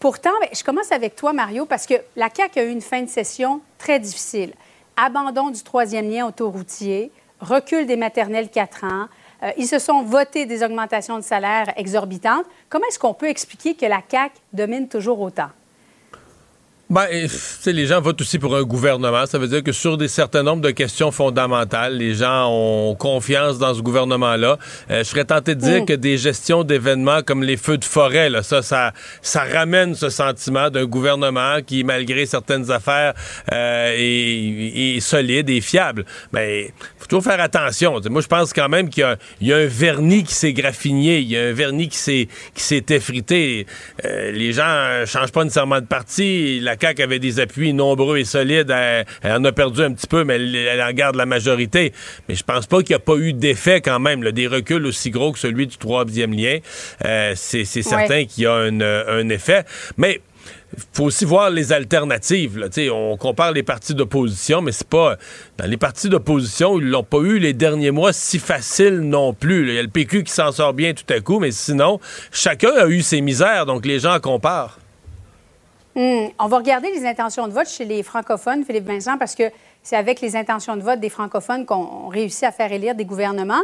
Pourtant, 0.00 0.30
ben, 0.40 0.48
je 0.52 0.64
commence 0.64 0.90
avec 0.90 1.14
toi, 1.14 1.32
Mario, 1.32 1.66
parce 1.66 1.86
que 1.86 1.94
la 2.16 2.30
CAQ 2.34 2.58
a 2.58 2.64
eu 2.64 2.70
une 2.70 2.80
fin 2.80 3.02
de 3.02 3.08
session 3.08 3.60
très 3.78 4.00
difficile. 4.00 4.54
Abandon 5.02 5.48
du 5.48 5.62
troisième 5.62 6.10
lien 6.10 6.26
autoroutier, 6.26 7.10
recul 7.40 7.86
des 7.86 7.96
maternelles 7.96 8.50
4 8.50 8.84
ans. 8.84 9.06
Euh, 9.42 9.50
ils 9.56 9.66
se 9.66 9.78
sont 9.78 10.02
votés 10.02 10.44
des 10.44 10.62
augmentations 10.62 11.16
de 11.16 11.22
salaire 11.22 11.72
exorbitantes. 11.76 12.44
Comment 12.68 12.84
est-ce 12.86 12.98
qu'on 12.98 13.14
peut 13.14 13.30
expliquer 13.30 13.74
que 13.74 13.86
la 13.86 14.02
CAQ 14.06 14.34
domine 14.52 14.88
toujours 14.88 15.20
autant? 15.20 15.48
Ben, 16.90 17.06
tu 17.08 17.28
sais, 17.28 17.72
les 17.72 17.86
gens 17.86 18.00
votent 18.00 18.20
aussi 18.20 18.40
pour 18.40 18.56
un 18.56 18.64
gouvernement. 18.64 19.24
Ça 19.24 19.38
veut 19.38 19.46
dire 19.46 19.62
que 19.62 19.70
sur 19.70 19.96
des 19.96 20.08
certains 20.08 20.42
nombres 20.42 20.62
de 20.62 20.72
questions 20.72 21.12
fondamentales, 21.12 21.96
les 21.96 22.14
gens 22.14 22.48
ont 22.50 22.96
confiance 22.96 23.58
dans 23.58 23.72
ce 23.74 23.80
gouvernement-là. 23.80 24.58
Euh, 24.90 24.98
je 24.98 25.04
serais 25.04 25.24
tenté 25.24 25.54
de 25.54 25.60
dire 25.60 25.82
Mm. 25.82 25.86
que 25.86 25.92
des 25.92 26.18
gestions 26.18 26.64
d'événements 26.64 27.22
comme 27.22 27.44
les 27.44 27.56
feux 27.56 27.78
de 27.78 27.84
forêt, 27.84 28.28
là, 28.28 28.42
ça, 28.42 28.62
ça, 28.62 28.92
ça 29.22 29.44
ramène 29.44 29.94
ce 29.94 30.08
sentiment 30.08 30.68
d'un 30.68 30.84
gouvernement 30.84 31.58
qui, 31.64 31.84
malgré 31.84 32.26
certaines 32.26 32.72
affaires, 32.72 33.14
euh, 33.52 33.94
est, 33.96 34.96
est 34.96 35.00
solide 35.00 35.48
et 35.48 35.60
fiable. 35.60 36.04
Mais 36.32 36.72
faut 36.98 37.06
toujours 37.06 37.22
faire 37.22 37.40
attention. 37.40 38.00
Moi, 38.10 38.20
je 38.20 38.26
pense 38.26 38.52
quand 38.52 38.68
même 38.68 38.88
qu'il 38.88 39.06
y 39.42 39.46
y 39.46 39.52
a 39.52 39.58
un 39.58 39.66
vernis 39.66 40.24
qui 40.24 40.34
s'est 40.34 40.52
graffiné, 40.52 41.18
il 41.20 41.28
y 41.28 41.36
a 41.36 41.42
un 41.42 41.52
vernis 41.52 41.88
qui 41.88 41.98
s'est 41.98 42.26
qui 42.54 42.64
s'est 42.64 42.84
effrité. 42.88 43.66
Euh, 44.04 44.32
les 44.32 44.52
gens 44.52 45.04
changent 45.06 45.30
pas 45.30 45.44
nécessairement 45.44 45.80
de 45.80 45.86
parti. 45.86 46.58
La 46.58 46.76
CAQ 46.80 47.02
avait 47.02 47.18
des 47.18 47.40
appuis 47.40 47.72
nombreux 47.72 48.18
et 48.18 48.24
solides. 48.24 48.70
Elle, 48.70 49.04
elle 49.22 49.32
en 49.32 49.44
a 49.44 49.52
perdu 49.52 49.82
un 49.82 49.92
petit 49.92 50.06
peu, 50.06 50.24
mais 50.24 50.34
elle, 50.36 50.54
elle 50.54 50.82
en 50.82 50.92
garde 50.92 51.16
la 51.16 51.26
majorité. 51.26 51.92
Mais 52.28 52.34
je 52.34 52.42
pense 52.44 52.66
pas 52.66 52.78
qu'il 52.78 52.90
n'y 52.90 52.96
a 52.96 52.98
pas 53.00 53.16
eu 53.16 53.32
d'effet 53.32 53.80
quand 53.80 54.00
même, 54.00 54.22
là, 54.22 54.32
des 54.32 54.46
reculs 54.46 54.86
aussi 54.86 55.10
gros 55.10 55.32
que 55.32 55.38
celui 55.38 55.66
du 55.66 55.76
troisième 55.76 56.32
lien. 56.32 56.58
Euh, 57.04 57.32
c'est 57.36 57.64
certain 57.64 58.06
Ouais. 58.14 58.26
qu'il 58.26 58.44
y 58.44 58.46
a 58.46 58.54
un, 58.54 58.80
euh, 58.80 59.20
un 59.22 59.28
effet. 59.28 59.64
Mais 59.96 60.20
faut 60.92 61.04
aussi 61.04 61.24
voir 61.24 61.50
les 61.50 61.72
alternatives. 61.72 62.58
Là. 62.58 62.68
On 62.92 63.16
compare 63.16 63.52
les 63.52 63.62
partis 63.62 63.94
d'opposition, 63.94 64.62
mais 64.62 64.72
c'est 64.72 64.88
pas. 64.88 65.16
Dans 65.58 65.66
les 65.66 65.76
partis 65.76 66.08
d'opposition, 66.08 66.78
ils 66.80 66.88
l'ont 66.88 67.02
pas 67.04 67.18
eu 67.18 67.38
les 67.38 67.52
derniers 67.52 67.90
mois 67.90 68.12
si 68.12 68.38
faciles 68.38 69.00
non 69.00 69.32
plus. 69.34 69.68
Il 69.68 69.74
y 69.74 69.78
a 69.78 69.82
le 69.82 69.88
PQ 69.88 70.24
qui 70.24 70.32
s'en 70.32 70.52
sort 70.52 70.72
bien 70.72 70.92
tout 70.94 71.12
à 71.12 71.20
coup, 71.20 71.40
mais 71.40 71.50
sinon, 71.50 72.00
chacun 72.32 72.72
a 72.76 72.86
eu 72.86 73.02
ses 73.02 73.20
misères, 73.20 73.66
donc 73.66 73.84
les 73.86 73.98
gens 74.00 74.18
comparent. 74.20 74.78
Hmm, 75.96 76.28
On 76.38 76.46
va 76.46 76.58
regarder 76.58 76.90
les 76.92 77.04
intentions 77.04 77.48
de 77.48 77.52
vote 77.52 77.68
chez 77.68 77.84
les 77.84 78.02
francophones, 78.02 78.64
Philippe 78.64 78.86
Vincent, 78.86 79.18
parce 79.18 79.34
que 79.34 79.44
c'est 79.82 79.96
avec 79.96 80.20
les 80.20 80.36
intentions 80.36 80.76
de 80.76 80.82
vote 80.82 81.00
des 81.00 81.08
francophones 81.08 81.66
qu'on 81.66 82.08
réussit 82.08 82.44
à 82.44 82.52
faire 82.52 82.70
élire 82.72 82.94
des 82.94 83.04
gouvernements. 83.04 83.62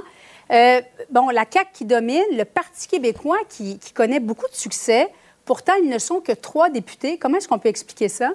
Euh, 0.50 0.80
bon, 1.10 1.28
la 1.28 1.44
CAQ 1.48 1.70
qui 1.72 1.84
domine, 1.84 2.24
le 2.32 2.44
Parti 2.44 2.88
québécois 2.88 3.38
qui, 3.48 3.78
qui 3.78 3.92
connaît 3.92 4.20
beaucoup 4.20 4.48
de 4.48 4.54
succès. 4.54 5.08
Pourtant, 5.44 5.74
ils 5.82 5.88
ne 5.88 5.98
sont 5.98 6.20
que 6.20 6.32
trois 6.32 6.68
députés. 6.68 7.18
Comment 7.18 7.38
est-ce 7.38 7.46
qu'on 7.46 7.60
peut 7.60 7.68
expliquer 7.68 8.08
ça? 8.08 8.32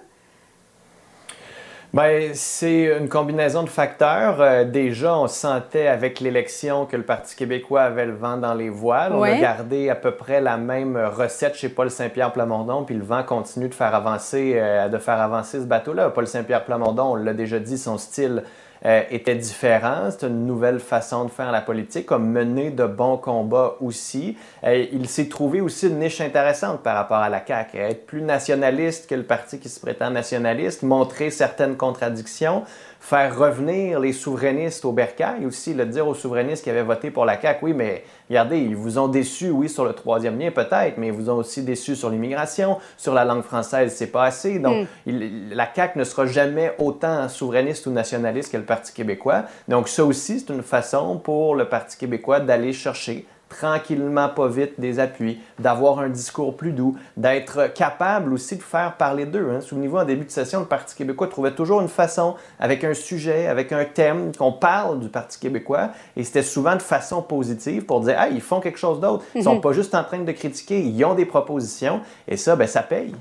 Ben, 1.94 2.32
c'est 2.34 2.98
une 2.98 3.10
combinaison 3.10 3.64
de 3.64 3.70
facteurs. 3.70 4.40
Euh, 4.40 4.64
déjà, 4.64 5.18
on 5.18 5.28
sentait 5.28 5.88
avec 5.88 6.22
l'élection 6.22 6.86
que 6.86 6.96
le 6.96 7.04
Parti 7.04 7.36
québécois 7.36 7.82
avait 7.82 8.06
le 8.06 8.14
vent 8.14 8.38
dans 8.38 8.54
les 8.54 8.70
voiles. 8.70 9.12
On 9.14 9.24
a 9.24 9.36
gardé 9.36 9.90
à 9.90 9.96
peu 9.96 10.12
près 10.12 10.40
la 10.40 10.56
même 10.56 10.96
recette 10.96 11.56
chez 11.56 11.68
Paul 11.68 11.92
Saint-Pierre 11.92 12.32
Plamondon, 12.32 12.86
puis 12.86 12.96
le 12.96 13.04
vent 13.04 13.24
continue 13.24 13.68
de 13.68 13.74
faire 13.74 13.94
avancer, 13.94 14.54
euh, 14.56 14.88
de 14.88 14.98
faire 15.00 15.20
avancer 15.20 15.60
ce 15.60 15.66
bateau-là. 15.66 16.12
Paul 16.12 16.28
Saint-Pierre 16.28 16.64
Plamondon, 16.64 17.12
on 17.12 17.16
l'a 17.16 17.34
déjà 17.34 17.60
dit, 17.60 17.78
son 17.78 17.98
style 17.98 18.44
euh, 18.86 19.04
était 19.12 19.36
différent. 19.36 20.10
C'est 20.10 20.28
une 20.28 20.46
nouvelle 20.46 20.80
façon 20.80 21.26
de 21.26 21.30
faire 21.30 21.52
la 21.52 21.62
politique, 21.62 22.06
comme 22.06 22.32
mener 22.32 22.72
de 22.72 22.86
bons 22.86 23.18
combats 23.18 23.76
aussi. 23.80 24.38
Euh, 24.64 24.86
il 24.92 25.08
s'est 25.08 25.30
trouvé 25.30 25.62
aussi 25.62 25.88
une 25.88 26.00
niche 26.00 26.20
intéressante 26.20 26.82
par 26.82 26.96
rapport 26.96 27.18
à 27.18 27.30
la 27.30 27.46
CAQ. 27.46 27.78
Être 27.78 28.06
plus 28.06 28.22
nationaliste 28.22 29.08
que 29.10 29.16
le 29.16 29.24
parti 29.24 29.60
qui 29.60 29.70
se 29.70 29.80
prétend 29.80 30.10
nationaliste, 30.10 30.84
montrer 30.84 31.30
certaines 31.30 31.78
contradictions 31.78 32.64
faire 33.04 33.36
revenir 33.38 34.00
les 34.00 34.14
souverainistes 34.14 34.86
au 34.86 34.92
bercail 34.92 35.46
aussi, 35.46 35.74
le 35.74 35.88
dire 35.88 36.08
aux 36.08 36.14
souverainistes 36.14 36.64
qui 36.64 36.70
avaient 36.70 36.84
voté 36.84 37.10
pour 37.10 37.26
la 37.26 37.42
CAQ, 37.42 37.66
oui, 37.66 37.74
mais 37.74 38.04
regardez, 38.30 38.60
ils 38.60 38.76
vous 38.76 39.00
ont 39.00 39.08
déçu, 39.08 39.50
oui, 39.50 39.68
sur 39.70 39.84
le 39.84 39.94
troisième 39.94 40.40
lien 40.40 40.52
peut-être, 40.52 40.98
mais 40.98 41.08
ils 41.08 41.14
vous 41.14 41.30
ont 41.30 41.38
aussi 41.38 41.64
déçu 41.64 41.96
sur 41.96 42.12
l'immigration, 42.12 42.78
sur 42.98 43.16
la 43.16 43.26
langue 43.26 43.42
française, 43.42 43.94
c'est 43.96 44.12
pas 44.12 44.26
assez. 44.26 44.60
Donc, 44.60 44.88
Mm. 45.08 45.54
la 45.54 45.68
CAQ 45.76 45.98
ne 45.98 46.04
sera 46.04 46.28
jamais 46.28 46.74
autant 46.78 47.28
souverainiste 47.28 47.88
ou 47.88 47.92
nationaliste 47.92 48.52
que 48.52 48.58
le 48.58 48.64
Parti 48.64 48.94
québécois. 48.94 49.44
Donc, 49.68 49.90
ça 49.90 50.06
aussi, 50.06 50.40
c'est 50.40 50.54
une 50.54 50.62
façon 50.64 51.18
pour 51.18 51.56
le 51.56 51.66
Parti 51.66 51.98
québécois 51.98 52.40
d'aller 52.40 52.72
chercher 52.72 53.26
tranquillement, 53.52 54.30
pas 54.30 54.48
vite, 54.48 54.80
des 54.80 55.00
appuis, 55.00 55.40
d'avoir 55.60 56.00
un 56.00 56.10
discours 56.10 56.56
plus 56.56 56.72
doux, 56.72 56.96
d'être 57.18 57.72
capable 57.74 58.34
aussi 58.34 58.56
de 58.56 58.64
faire 58.64 58.96
parler 58.98 59.26
d'eux. 59.26 59.50
Hein. 59.52 59.62
Souvenez-vous, 59.62 59.98
en 59.98 60.06
début 60.06 60.26
de 60.26 60.32
session, 60.32 60.62
le 60.62 60.66
Parti 60.66 60.96
québécois 60.96 61.28
trouvait 61.28 61.52
toujours 61.54 61.82
une 61.82 61.88
façon, 61.88 62.36
avec 62.60 62.84
un 62.84 62.94
sujet, 62.94 63.48
avec 63.48 63.72
un 63.72 63.86
thème, 63.86 64.32
qu'on 64.36 64.52
parle 64.54 65.00
du 65.00 65.10
Parti 65.10 65.40
québécois, 65.40 65.90
et 66.16 66.24
c'était 66.24 66.44
souvent 66.44 66.76
de 66.76 66.82
façon 66.82 67.22
positive 67.22 67.86
pour 67.86 68.02
dire, 68.02 68.16
ah, 68.18 68.30
ils 68.30 68.42
font 68.42 68.60
quelque 68.60 68.80
chose 68.80 69.00
d'autre. 69.00 69.24
Ils 69.36 69.44
sont 69.44 69.56
Mhm. 69.56 69.62
pas 69.62 69.74
juste 69.74 69.94
en 69.94 70.04
train 70.04 70.20
de 70.20 70.32
critiquer, 70.32 70.80
ils 70.80 71.06
ont 71.06 71.14
des 71.14 71.26
propositions, 71.26 72.02
et 72.28 72.38
ça, 72.38 72.56
ben, 72.56 72.68
ça 72.68 72.82
paye. 72.82 73.14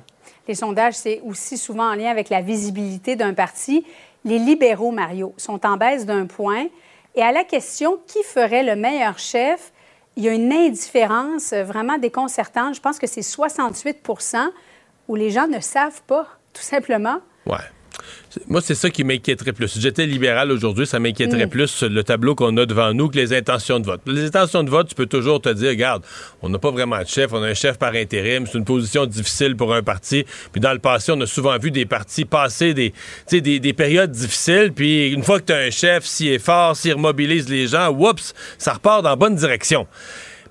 Les 0.48 0.54
sondages, 0.54 0.94
c'est 0.94 1.20
aussi 1.24 1.56
souvent 1.58 1.90
en 1.90 1.94
lien 1.94 2.10
avec 2.10 2.28
la 2.28 2.40
visibilité 2.40 3.14
d'un 3.16 3.34
parti. 3.34 3.84
Les 4.24 4.38
libéraux, 4.38 4.90
Mario, 4.90 5.32
sont 5.36 5.64
en 5.66 5.76
baisse 5.76 6.06
d'un 6.06 6.26
point. 6.26 6.66
Et 7.14 7.22
à 7.22 7.32
la 7.32 7.44
question 7.44 7.98
qui 8.06 8.22
ferait 8.22 8.62
le 8.62 8.76
meilleur 8.76 9.18
chef, 9.18 9.72
il 10.20 10.26
y 10.26 10.28
a 10.28 10.34
une 10.34 10.52
indifférence 10.52 11.54
euh, 11.54 11.64
vraiment 11.64 11.96
déconcertante. 11.96 12.74
Je 12.74 12.80
pense 12.82 12.98
que 12.98 13.06
c'est 13.06 13.22
68% 13.22 14.50
où 15.08 15.16
les 15.16 15.30
gens 15.30 15.48
ne 15.48 15.60
savent 15.60 16.02
pas, 16.02 16.26
tout 16.52 16.60
simplement. 16.60 17.20
Ouais. 17.46 17.56
Moi, 18.48 18.60
c'est 18.60 18.74
ça 18.74 18.90
qui 18.90 19.04
m'inquiéterait 19.04 19.52
plus. 19.52 19.68
Si 19.68 19.80
j'étais 19.80 20.06
libéral 20.06 20.50
aujourd'hui, 20.50 20.86
ça 20.86 20.98
m'inquiéterait 20.98 21.46
Mm. 21.46 21.50
plus 21.50 21.82
le 21.82 22.04
tableau 22.04 22.34
qu'on 22.34 22.56
a 22.56 22.66
devant 22.66 22.92
nous 22.94 23.08
que 23.08 23.16
les 23.16 23.32
intentions 23.32 23.80
de 23.80 23.86
vote. 23.86 24.00
Les 24.06 24.24
intentions 24.26 24.62
de 24.62 24.70
vote, 24.70 24.88
tu 24.88 24.94
peux 24.94 25.06
toujours 25.06 25.40
te 25.40 25.48
dire, 25.48 25.70
regarde, 25.70 26.02
on 26.42 26.48
n'a 26.48 26.58
pas 26.58 26.70
vraiment 26.70 27.00
de 27.00 27.06
chef, 27.06 27.32
on 27.32 27.42
a 27.42 27.48
un 27.48 27.54
chef 27.54 27.78
par 27.78 27.94
intérim, 27.94 28.46
c'est 28.46 28.58
une 28.58 28.64
position 28.64 29.06
difficile 29.06 29.56
pour 29.56 29.74
un 29.74 29.82
parti. 29.82 30.24
Puis 30.52 30.60
dans 30.60 30.72
le 30.72 30.78
passé, 30.78 31.12
on 31.12 31.20
a 31.20 31.26
souvent 31.26 31.56
vu 31.58 31.70
des 31.70 31.86
partis 31.86 32.24
passer 32.24 32.74
des, 32.74 32.92
des 33.40 33.72
périodes 33.72 34.10
difficiles, 34.12 34.72
puis 34.74 35.08
une 35.08 35.22
fois 35.22 35.40
que 35.40 35.46
tu 35.46 35.52
as 35.52 35.58
un 35.58 35.70
chef, 35.70 36.04
s'il 36.04 36.28
est 36.28 36.38
fort, 36.38 36.76
s'il 36.76 36.94
remobilise 36.94 37.48
les 37.48 37.66
gens, 37.66 37.88
oups, 37.90 38.34
ça 38.58 38.74
repart 38.74 39.02
dans 39.02 39.10
la 39.10 39.16
bonne 39.16 39.34
direction. 39.34 39.86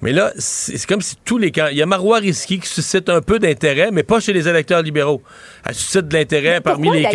Mais 0.01 0.13
là, 0.13 0.31
c'est 0.37 0.85
comme 0.85 1.01
si 1.01 1.15
tous 1.25 1.37
les 1.37 1.51
camps. 1.51 1.67
Il 1.71 1.77
y 1.77 1.81
a 1.81 1.85
Marois 1.85 2.19
Risky 2.19 2.59
qui 2.59 2.69
suscite 2.69 3.09
un 3.09 3.21
peu 3.21 3.37
d'intérêt, 3.37 3.89
mais 3.91 4.03
pas 4.03 4.21
chez 4.21 4.31
les 4.31 4.47
électeurs 4.47 4.81
libéraux. 4.81 5.21
Elle 5.65 5.75
suscite 5.75 6.07
de 6.07 6.13
l'intérêt 6.15 6.61
parmi 6.61 6.89
les, 6.89 7.05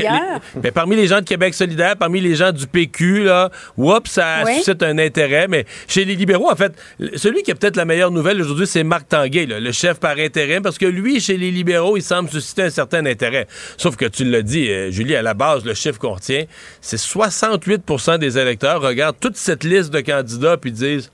parmi 0.73 0.95
les 0.95 1.07
gens 1.07 1.21
de 1.21 1.25
Québec 1.25 1.55
solidaire, 1.55 1.97
parmi 1.97 2.21
les 2.21 2.35
gens 2.35 2.53
du 2.53 2.67
PQ, 2.67 3.25
là, 3.25 3.51
oups, 3.79 4.11
ça 4.11 4.43
Oui. 4.45 4.57
suscite 4.59 4.83
un 4.83 4.99
intérêt. 4.99 5.49
Mais 5.49 5.65
chez 5.89 6.05
les 6.05 6.15
libéraux, 6.15 6.51
en 6.51 6.57
fait, 6.57 6.75
celui 7.17 7.43
qui 7.43 7.53
a 7.53 7.55
peut-être 7.55 7.77
la 7.77 7.87
meilleure 7.87 8.11
nouvelle 8.11 8.41
aujourd'hui, 8.43 8.67
c'est 8.67 8.85
Marc 8.85 9.09
Tanguay, 9.09 9.47
là, 9.47 9.61
le 9.61 9.73
chef 9.73 9.99
par 9.99 10.19
intérim, 10.19 10.63
parce 10.63 10.77
que 10.77 10.87
lui, 10.87 11.21
chez 11.21 11.39
les 11.39 11.51
libéraux, 11.51 11.97
il 11.97 12.03
semble 12.03 12.29
susciter 12.29 12.65
un 12.65 12.71
certain 12.71 13.07
intérêt. 13.07 13.47
Sauf 13.79 13.97
que 13.97 14.05
tu 14.05 14.25
l'as 14.25 14.43
dit, 14.43 14.69
euh, 14.71 14.91
Julie, 14.91 15.17
à 15.17 15.23
la 15.23 15.33
base, 15.33 15.65
le 15.65 15.73
chiffre 15.73 15.99
qu'on 15.99 16.13
retient, 16.15 16.45
c'est 16.83 16.99
68% 16.99 18.19
des 18.19 18.37
électeurs 18.39 18.83
regardent 18.83 19.19
toute 19.19 19.37
cette 19.37 19.65
liste 19.65 19.91
de 19.91 20.01
candidats 20.01 20.59
puis 20.59 20.71
disent 20.71 21.11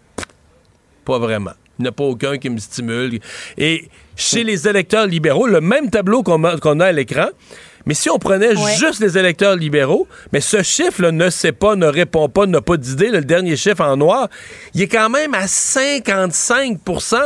pas 1.05 1.19
vraiment. 1.19 1.53
Il 1.81 1.85
n'y 1.85 1.89
en 1.89 1.91
a 1.91 1.93
pas 1.95 2.05
aucun 2.05 2.37
qui 2.37 2.51
me 2.51 2.59
stimule. 2.59 3.19
Et 3.57 3.89
chez 4.17 4.45
les 4.45 4.69
électeurs 4.69 5.07
libéraux, 5.07 5.47
le 5.47 5.63
même 5.63 5.89
tableau 5.89 6.23
qu'on 6.23 6.45
a, 6.45 6.57
a 6.57 6.85
à 6.85 6.93
l'écran, 6.93 7.29
mais 7.87 7.95
si 7.95 8.11
on 8.11 8.19
prenait 8.19 8.55
Ouais. 8.55 8.75
juste 8.79 9.01
les 9.01 9.17
électeurs 9.17 9.57
libéraux, 9.57 10.07
mais 10.33 10.43
ce 10.43 10.63
chiffre-là 10.63 11.11
ne 11.11 11.31
sait 11.31 11.53
pas, 11.53 11.75
ne 11.77 11.87
répond 11.87 12.29
pas, 12.29 12.45
n'a 12.45 12.61
pas 12.61 12.77
d'idée, 12.77 13.09
là, 13.09 13.21
le 13.21 13.25
dernier 13.25 13.57
chiffre 13.57 13.81
en 13.83 13.97
noir, 13.97 14.29
il 14.75 14.83
est 14.83 14.89
quand 14.89 15.09
même 15.09 15.33
à 15.33 15.47
55% 15.47 17.17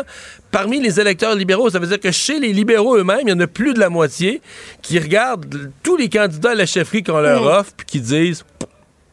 parmi 0.52 0.80
les 0.80 1.00
électeurs 1.00 1.34
libéraux. 1.34 1.70
Ça 1.70 1.80
veut 1.80 1.88
dire 1.88 1.98
que 1.98 2.12
chez 2.12 2.38
les 2.38 2.52
libéraux 2.52 2.96
eux-mêmes, 2.96 3.22
il 3.24 3.30
y 3.30 3.32
en 3.32 3.40
a 3.40 3.48
plus 3.48 3.74
de 3.74 3.80
la 3.80 3.88
moitié 3.88 4.40
qui 4.82 5.00
regardent 5.00 5.72
tous 5.82 5.96
les 5.96 6.08
candidats 6.08 6.52
à 6.52 6.54
la 6.54 6.66
chefferie 6.66 7.02
qu'on 7.02 7.18
leur 7.20 7.42
offre 7.44 7.72
puis 7.76 7.86
qui 7.86 8.00
disent 8.00 8.44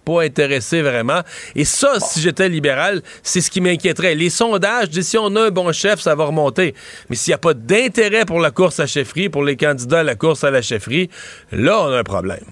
pas 0.03 0.23
intéressé 0.23 0.81
vraiment. 0.81 1.21
Et 1.55 1.65
ça, 1.65 1.99
si 1.99 2.19
j'étais 2.21 2.49
libéral, 2.49 3.01
c'est 3.23 3.41
ce 3.41 3.49
qui 3.51 3.61
m'inquiéterait. 3.61 4.15
Les 4.15 4.29
sondages 4.29 4.89
disent 4.89 5.07
si 5.09 5.17
on 5.17 5.35
a 5.35 5.47
un 5.47 5.51
bon 5.51 5.71
chef, 5.71 5.99
ça 5.99 6.15
va 6.15 6.25
remonter. 6.25 6.73
Mais 7.09 7.15
s'il 7.15 7.31
n'y 7.31 7.35
a 7.35 7.39
pas 7.39 7.53
d'intérêt 7.53 8.25
pour 8.25 8.39
la 8.39 8.51
course 8.51 8.79
à 8.79 8.87
chefferie, 8.87 9.29
pour 9.29 9.43
les 9.43 9.57
candidats 9.57 9.99
à 9.99 10.03
la 10.03 10.15
course 10.15 10.43
à 10.43 10.51
la 10.51 10.61
chefferie, 10.61 11.09
là, 11.51 11.79
on 11.81 11.91
a 11.91 11.99
un 11.99 12.03
problème. 12.03 12.45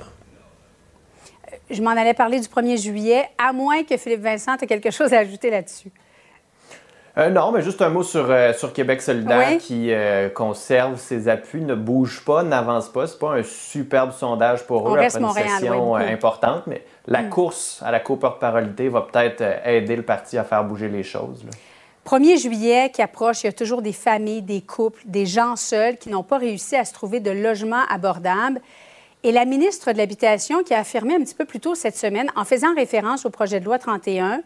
Je 1.70 1.82
m'en 1.84 1.92
allais 1.92 2.16
parler 2.16 2.40
du 2.40 2.48
1er 2.48 2.82
juillet, 2.82 3.26
à 3.38 3.54
moins 3.54 3.84
que 3.84 3.96
Philippe 3.98 4.24
Vincent 4.24 4.58
ait 4.58 4.66
quelque 4.66 4.90
chose 4.90 5.14
à 5.14 5.20
ajouter 5.20 5.52
là-dessus. 5.52 5.92
Euh, 7.18 7.30
non, 7.30 7.52
mais 7.52 7.62
juste 7.62 7.82
un 7.82 7.90
mot 7.90 8.04
sur, 8.04 8.28
euh, 8.30 8.54
sur 8.54 8.72
Québec 8.72 9.02
solidaire 9.02 9.50
Oui. 9.52 9.58
qui 9.58 9.92
euh, 9.92 10.30
conserve 10.30 10.98
ses 10.98 11.28
appuis, 11.28 11.62
ne 11.62 11.76
bouge 11.76 12.24
pas, 12.24 12.44
n'avance 12.44 12.88
pas. 12.90 13.08
C'est 13.08 13.20
pas 13.20 13.34
un 13.34 13.44
superbe 13.44 14.12
sondage 14.12 14.66
pour 14.66 14.88
eux 14.88 14.98
après 14.98 15.16
une 15.16 15.26
Montréal, 15.26 15.50
session 15.60 15.96
euh, 15.96 16.00
importante, 16.00 16.64
mais 16.68 16.86
la 17.10 17.24
Mm. 17.24 17.30
course 17.30 17.82
à 17.84 17.92
la 17.92 18.00
coporte-parolité 18.00 18.88
va 18.88 19.02
peut-être 19.02 19.42
euh, 19.42 19.58
aider 19.66 19.96
le 19.96 20.04
parti 20.04 20.38
à 20.38 20.44
faire 20.44 20.64
bouger 20.64 20.88
les 20.88 21.04
choses. 21.04 21.44
là. 21.44 21.52
1er 22.06 22.38
juillet 22.38 22.90
qui 22.92 23.02
approche, 23.02 23.44
il 23.44 23.48
y 23.48 23.50
a 23.50 23.54
toujours 23.54 23.82
des 23.82 23.94
familles, 23.94 24.42
des 24.42 24.62
couples, 24.62 25.02
des 25.06 25.26
gens 25.26 25.56
seuls 25.56 25.98
qui 25.98 26.10
n'ont 26.10 26.24
pas 26.24 26.38
réussi 26.38 26.76
à 26.76 26.86
se 26.86 26.94
trouver 26.94 27.20
de 27.20 27.30
logements 27.30 27.84
abordables. 27.90 28.62
Et 29.24 29.32
la 29.32 29.46
ministre 29.46 29.92
de 29.92 29.98
l'Habitation 29.98 30.64
qui 30.64 30.74
a 30.74 30.80
affirmé 30.80 31.14
un 31.16 31.20
petit 31.20 31.36
peu 31.36 31.46
plus 31.46 31.60
tôt 31.60 31.76
cette 31.76 31.98
semaine, 31.98 32.32
en 32.36 32.46
faisant 32.46 32.74
référence 32.74 33.26
au 33.26 33.30
projet 33.30 33.60
de 33.60 33.66
loi 33.66 33.78
31, 33.78 34.42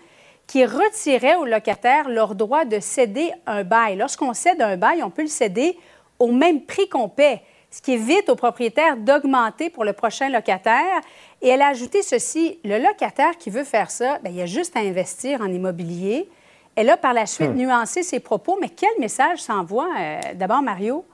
qui 0.48 0.66
retirait 0.66 1.36
aux 1.36 1.46
locataires 1.46 2.10
leur 2.10 2.36
droit 2.36 2.66
de 2.66 2.80
céder 2.80 3.32
un 3.46 3.64
bail. 3.64 3.96
Lorsqu'on 3.98 4.34
cède 4.34 4.62
un 4.62 4.76
bail, 4.76 5.04
on 5.04 5.10
peut 5.10 5.22
le 5.22 5.28
céder 5.28 5.78
au 6.20 6.32
même 6.32 6.62
prix 6.62 6.90
qu'on 6.90 7.08
paie, 7.08 7.42
ce 7.72 7.82
qui 7.82 7.94
évite 7.94 8.30
aux 8.30 8.36
propriétaires 8.36 8.98
d'augmenter 8.98 9.70
pour 9.70 9.86
le 9.86 9.94
prochain 9.94 10.30
locataire. 10.30 11.02
Et 11.44 11.50
elle 11.50 11.62
a 11.62 11.68
ajouté 11.68 12.02
ceci, 12.02 12.58
le 12.64 12.78
locataire 12.80 13.38
qui 13.38 13.50
veut 13.50 13.66
faire 13.66 13.92
ça, 13.92 14.18
bien, 14.24 14.32
il 14.34 14.42
a 14.42 14.46
juste 14.46 14.76
à 14.78 14.80
investir 14.80 15.42
en 15.42 15.48
immobilier. 15.48 16.28
Elle 16.76 16.90
a 16.90 16.98
par 16.98 17.14
la 17.14 17.26
suite 17.26 17.52
Hmm. 17.52 17.58
nuancé 17.58 18.02
ses 18.02 18.20
propos, 18.22 18.58
mais 18.62 18.70
quel 18.70 18.90
message 19.00 19.40
s'envoie? 19.40 19.90
euh, 20.00 20.20
D'abord, 20.36 20.62
Mario? 20.64 21.06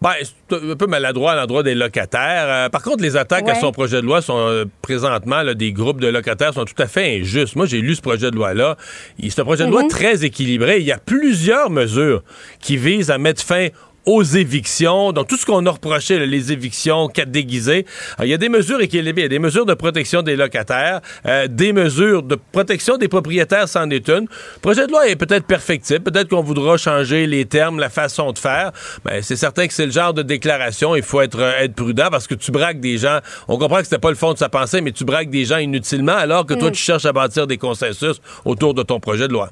Ben, 0.00 0.12
c'est 0.20 0.54
un 0.56 0.76
peu 0.76 0.86
maladroit 0.86 1.32
à 1.32 1.36
l'endroit 1.36 1.62
des 1.62 1.74
locataires. 1.74 2.44
Euh, 2.48 2.68
par 2.68 2.82
contre, 2.82 3.02
les 3.02 3.16
attaques 3.16 3.48
à 3.48 3.54
son 3.54 3.72
projet 3.72 3.96
de 4.02 4.06
loi 4.06 4.20
sont 4.20 4.36
euh, 4.36 4.64
présentement, 4.82 5.42
là, 5.42 5.54
des 5.54 5.72
groupes 5.72 6.00
de 6.00 6.06
locataires 6.08 6.52
sont 6.52 6.66
tout 6.66 6.80
à 6.82 6.86
fait 6.86 7.18
injustes. 7.20 7.56
Moi, 7.56 7.64
j'ai 7.64 7.80
lu 7.80 7.94
ce 7.94 8.02
projet 8.02 8.30
de 8.30 8.36
loi-là. 8.36 8.76
Il- 9.18 9.32
C'est 9.32 9.40
un 9.40 9.44
projet 9.44 9.64
de 9.64 9.70
loi 9.70 9.82
Mhm. 9.84 9.88
très 9.88 10.22
équilibré. 10.24 10.80
Il 10.80 10.84
y 10.86 10.92
a 10.92 10.98
plusieurs 10.98 11.70
mesures 11.70 12.22
qui 12.60 12.76
visent 12.76 13.10
à 13.10 13.16
mettre 13.16 13.42
fin 13.42 13.68
aux 14.06 14.22
évictions, 14.22 15.12
donc 15.12 15.26
tout 15.26 15.36
ce 15.36 15.44
qu'on 15.44 15.66
a 15.66 15.70
reproché, 15.70 16.18
là, 16.18 16.26
les 16.26 16.52
évictions, 16.52 17.08
quatre 17.08 17.30
déguisées. 17.30 17.84
Alors, 18.16 18.26
il 18.26 18.30
y 18.30 18.34
a 18.34 18.38
des 18.38 18.48
mesures 18.48 18.80
équilibrées, 18.80 19.22
il 19.22 19.24
y 19.24 19.26
a 19.26 19.28
des 19.28 19.38
mesures 19.40 19.66
de 19.66 19.74
protection 19.74 20.22
des 20.22 20.36
locataires, 20.36 21.00
euh, 21.26 21.48
des 21.48 21.72
mesures 21.72 22.22
de 22.22 22.36
protection 22.52 22.96
des 22.98 23.08
propriétaires, 23.08 23.68
c'en 23.68 23.90
est 23.90 24.08
une. 24.08 24.26
Le 24.54 24.60
projet 24.62 24.86
de 24.86 24.92
loi 24.92 25.08
est 25.08 25.16
peut-être 25.16 25.44
perfectible, 25.46 26.00
peut-être 26.00 26.28
qu'on 26.28 26.42
voudra 26.42 26.76
changer 26.76 27.26
les 27.26 27.44
termes, 27.46 27.80
la 27.80 27.90
façon 27.90 28.30
de 28.32 28.38
faire, 28.38 28.70
mais 29.04 29.22
c'est 29.22 29.36
certain 29.36 29.66
que 29.66 29.74
c'est 29.74 29.86
le 29.86 29.92
genre 29.92 30.14
de 30.14 30.22
déclaration, 30.22 30.94
il 30.94 31.02
faut 31.02 31.20
être, 31.20 31.40
euh, 31.40 31.58
être 31.64 31.74
prudent 31.74 32.08
parce 32.10 32.28
que 32.28 32.34
tu 32.36 32.52
braques 32.52 32.80
des 32.80 32.98
gens, 32.98 33.18
on 33.48 33.58
comprend 33.58 33.78
que 33.78 33.84
c'était 33.84 33.98
pas 33.98 34.10
le 34.10 34.16
fond 34.16 34.32
de 34.32 34.38
sa 34.38 34.48
pensée, 34.48 34.80
mais 34.80 34.92
tu 34.92 35.04
braques 35.04 35.30
des 35.30 35.44
gens 35.44 35.58
inutilement 35.58 36.14
alors 36.16 36.46
que 36.46 36.54
toi, 36.54 36.68
Mm. 36.68 36.72
tu 36.72 36.82
cherches 36.82 37.04
à 37.06 37.12
bâtir 37.12 37.46
des 37.48 37.58
consensus 37.58 38.20
autour 38.44 38.72
de 38.72 38.82
ton 38.84 39.00
projet 39.00 39.26
de 39.26 39.32
loi. 39.32 39.50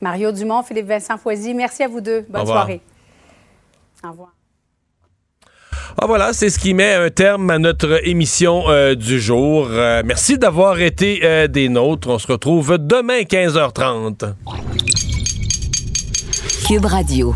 Mario 0.00 0.32
Dumont, 0.32 0.62
Philippe 0.62 0.86
Vincent 0.88 1.16
Foisy, 1.18 1.54
merci 1.54 1.82
à 1.82 1.88
vous 1.88 2.00
deux. 2.00 2.24
Bonne 2.28 2.46
soirée. 2.46 2.80
Au 4.04 4.10
revoir. 4.10 4.32
Ah 5.98 6.06
voilà, 6.06 6.32
c'est 6.32 6.48
ce 6.48 6.58
qui 6.58 6.74
met 6.74 6.94
un 6.94 7.10
terme 7.10 7.50
à 7.50 7.58
notre 7.58 8.06
émission 8.06 8.64
euh, 8.68 8.94
du 8.94 9.20
jour. 9.20 9.68
Euh, 9.70 10.02
merci 10.04 10.38
d'avoir 10.38 10.80
été 10.80 11.20
euh, 11.22 11.48
des 11.48 11.68
nôtres. 11.68 12.08
On 12.08 12.18
se 12.18 12.26
retrouve 12.26 12.78
demain 12.78 13.20
15h30. 13.20 14.34
Cube 16.66 16.84
Radio. 16.86 17.34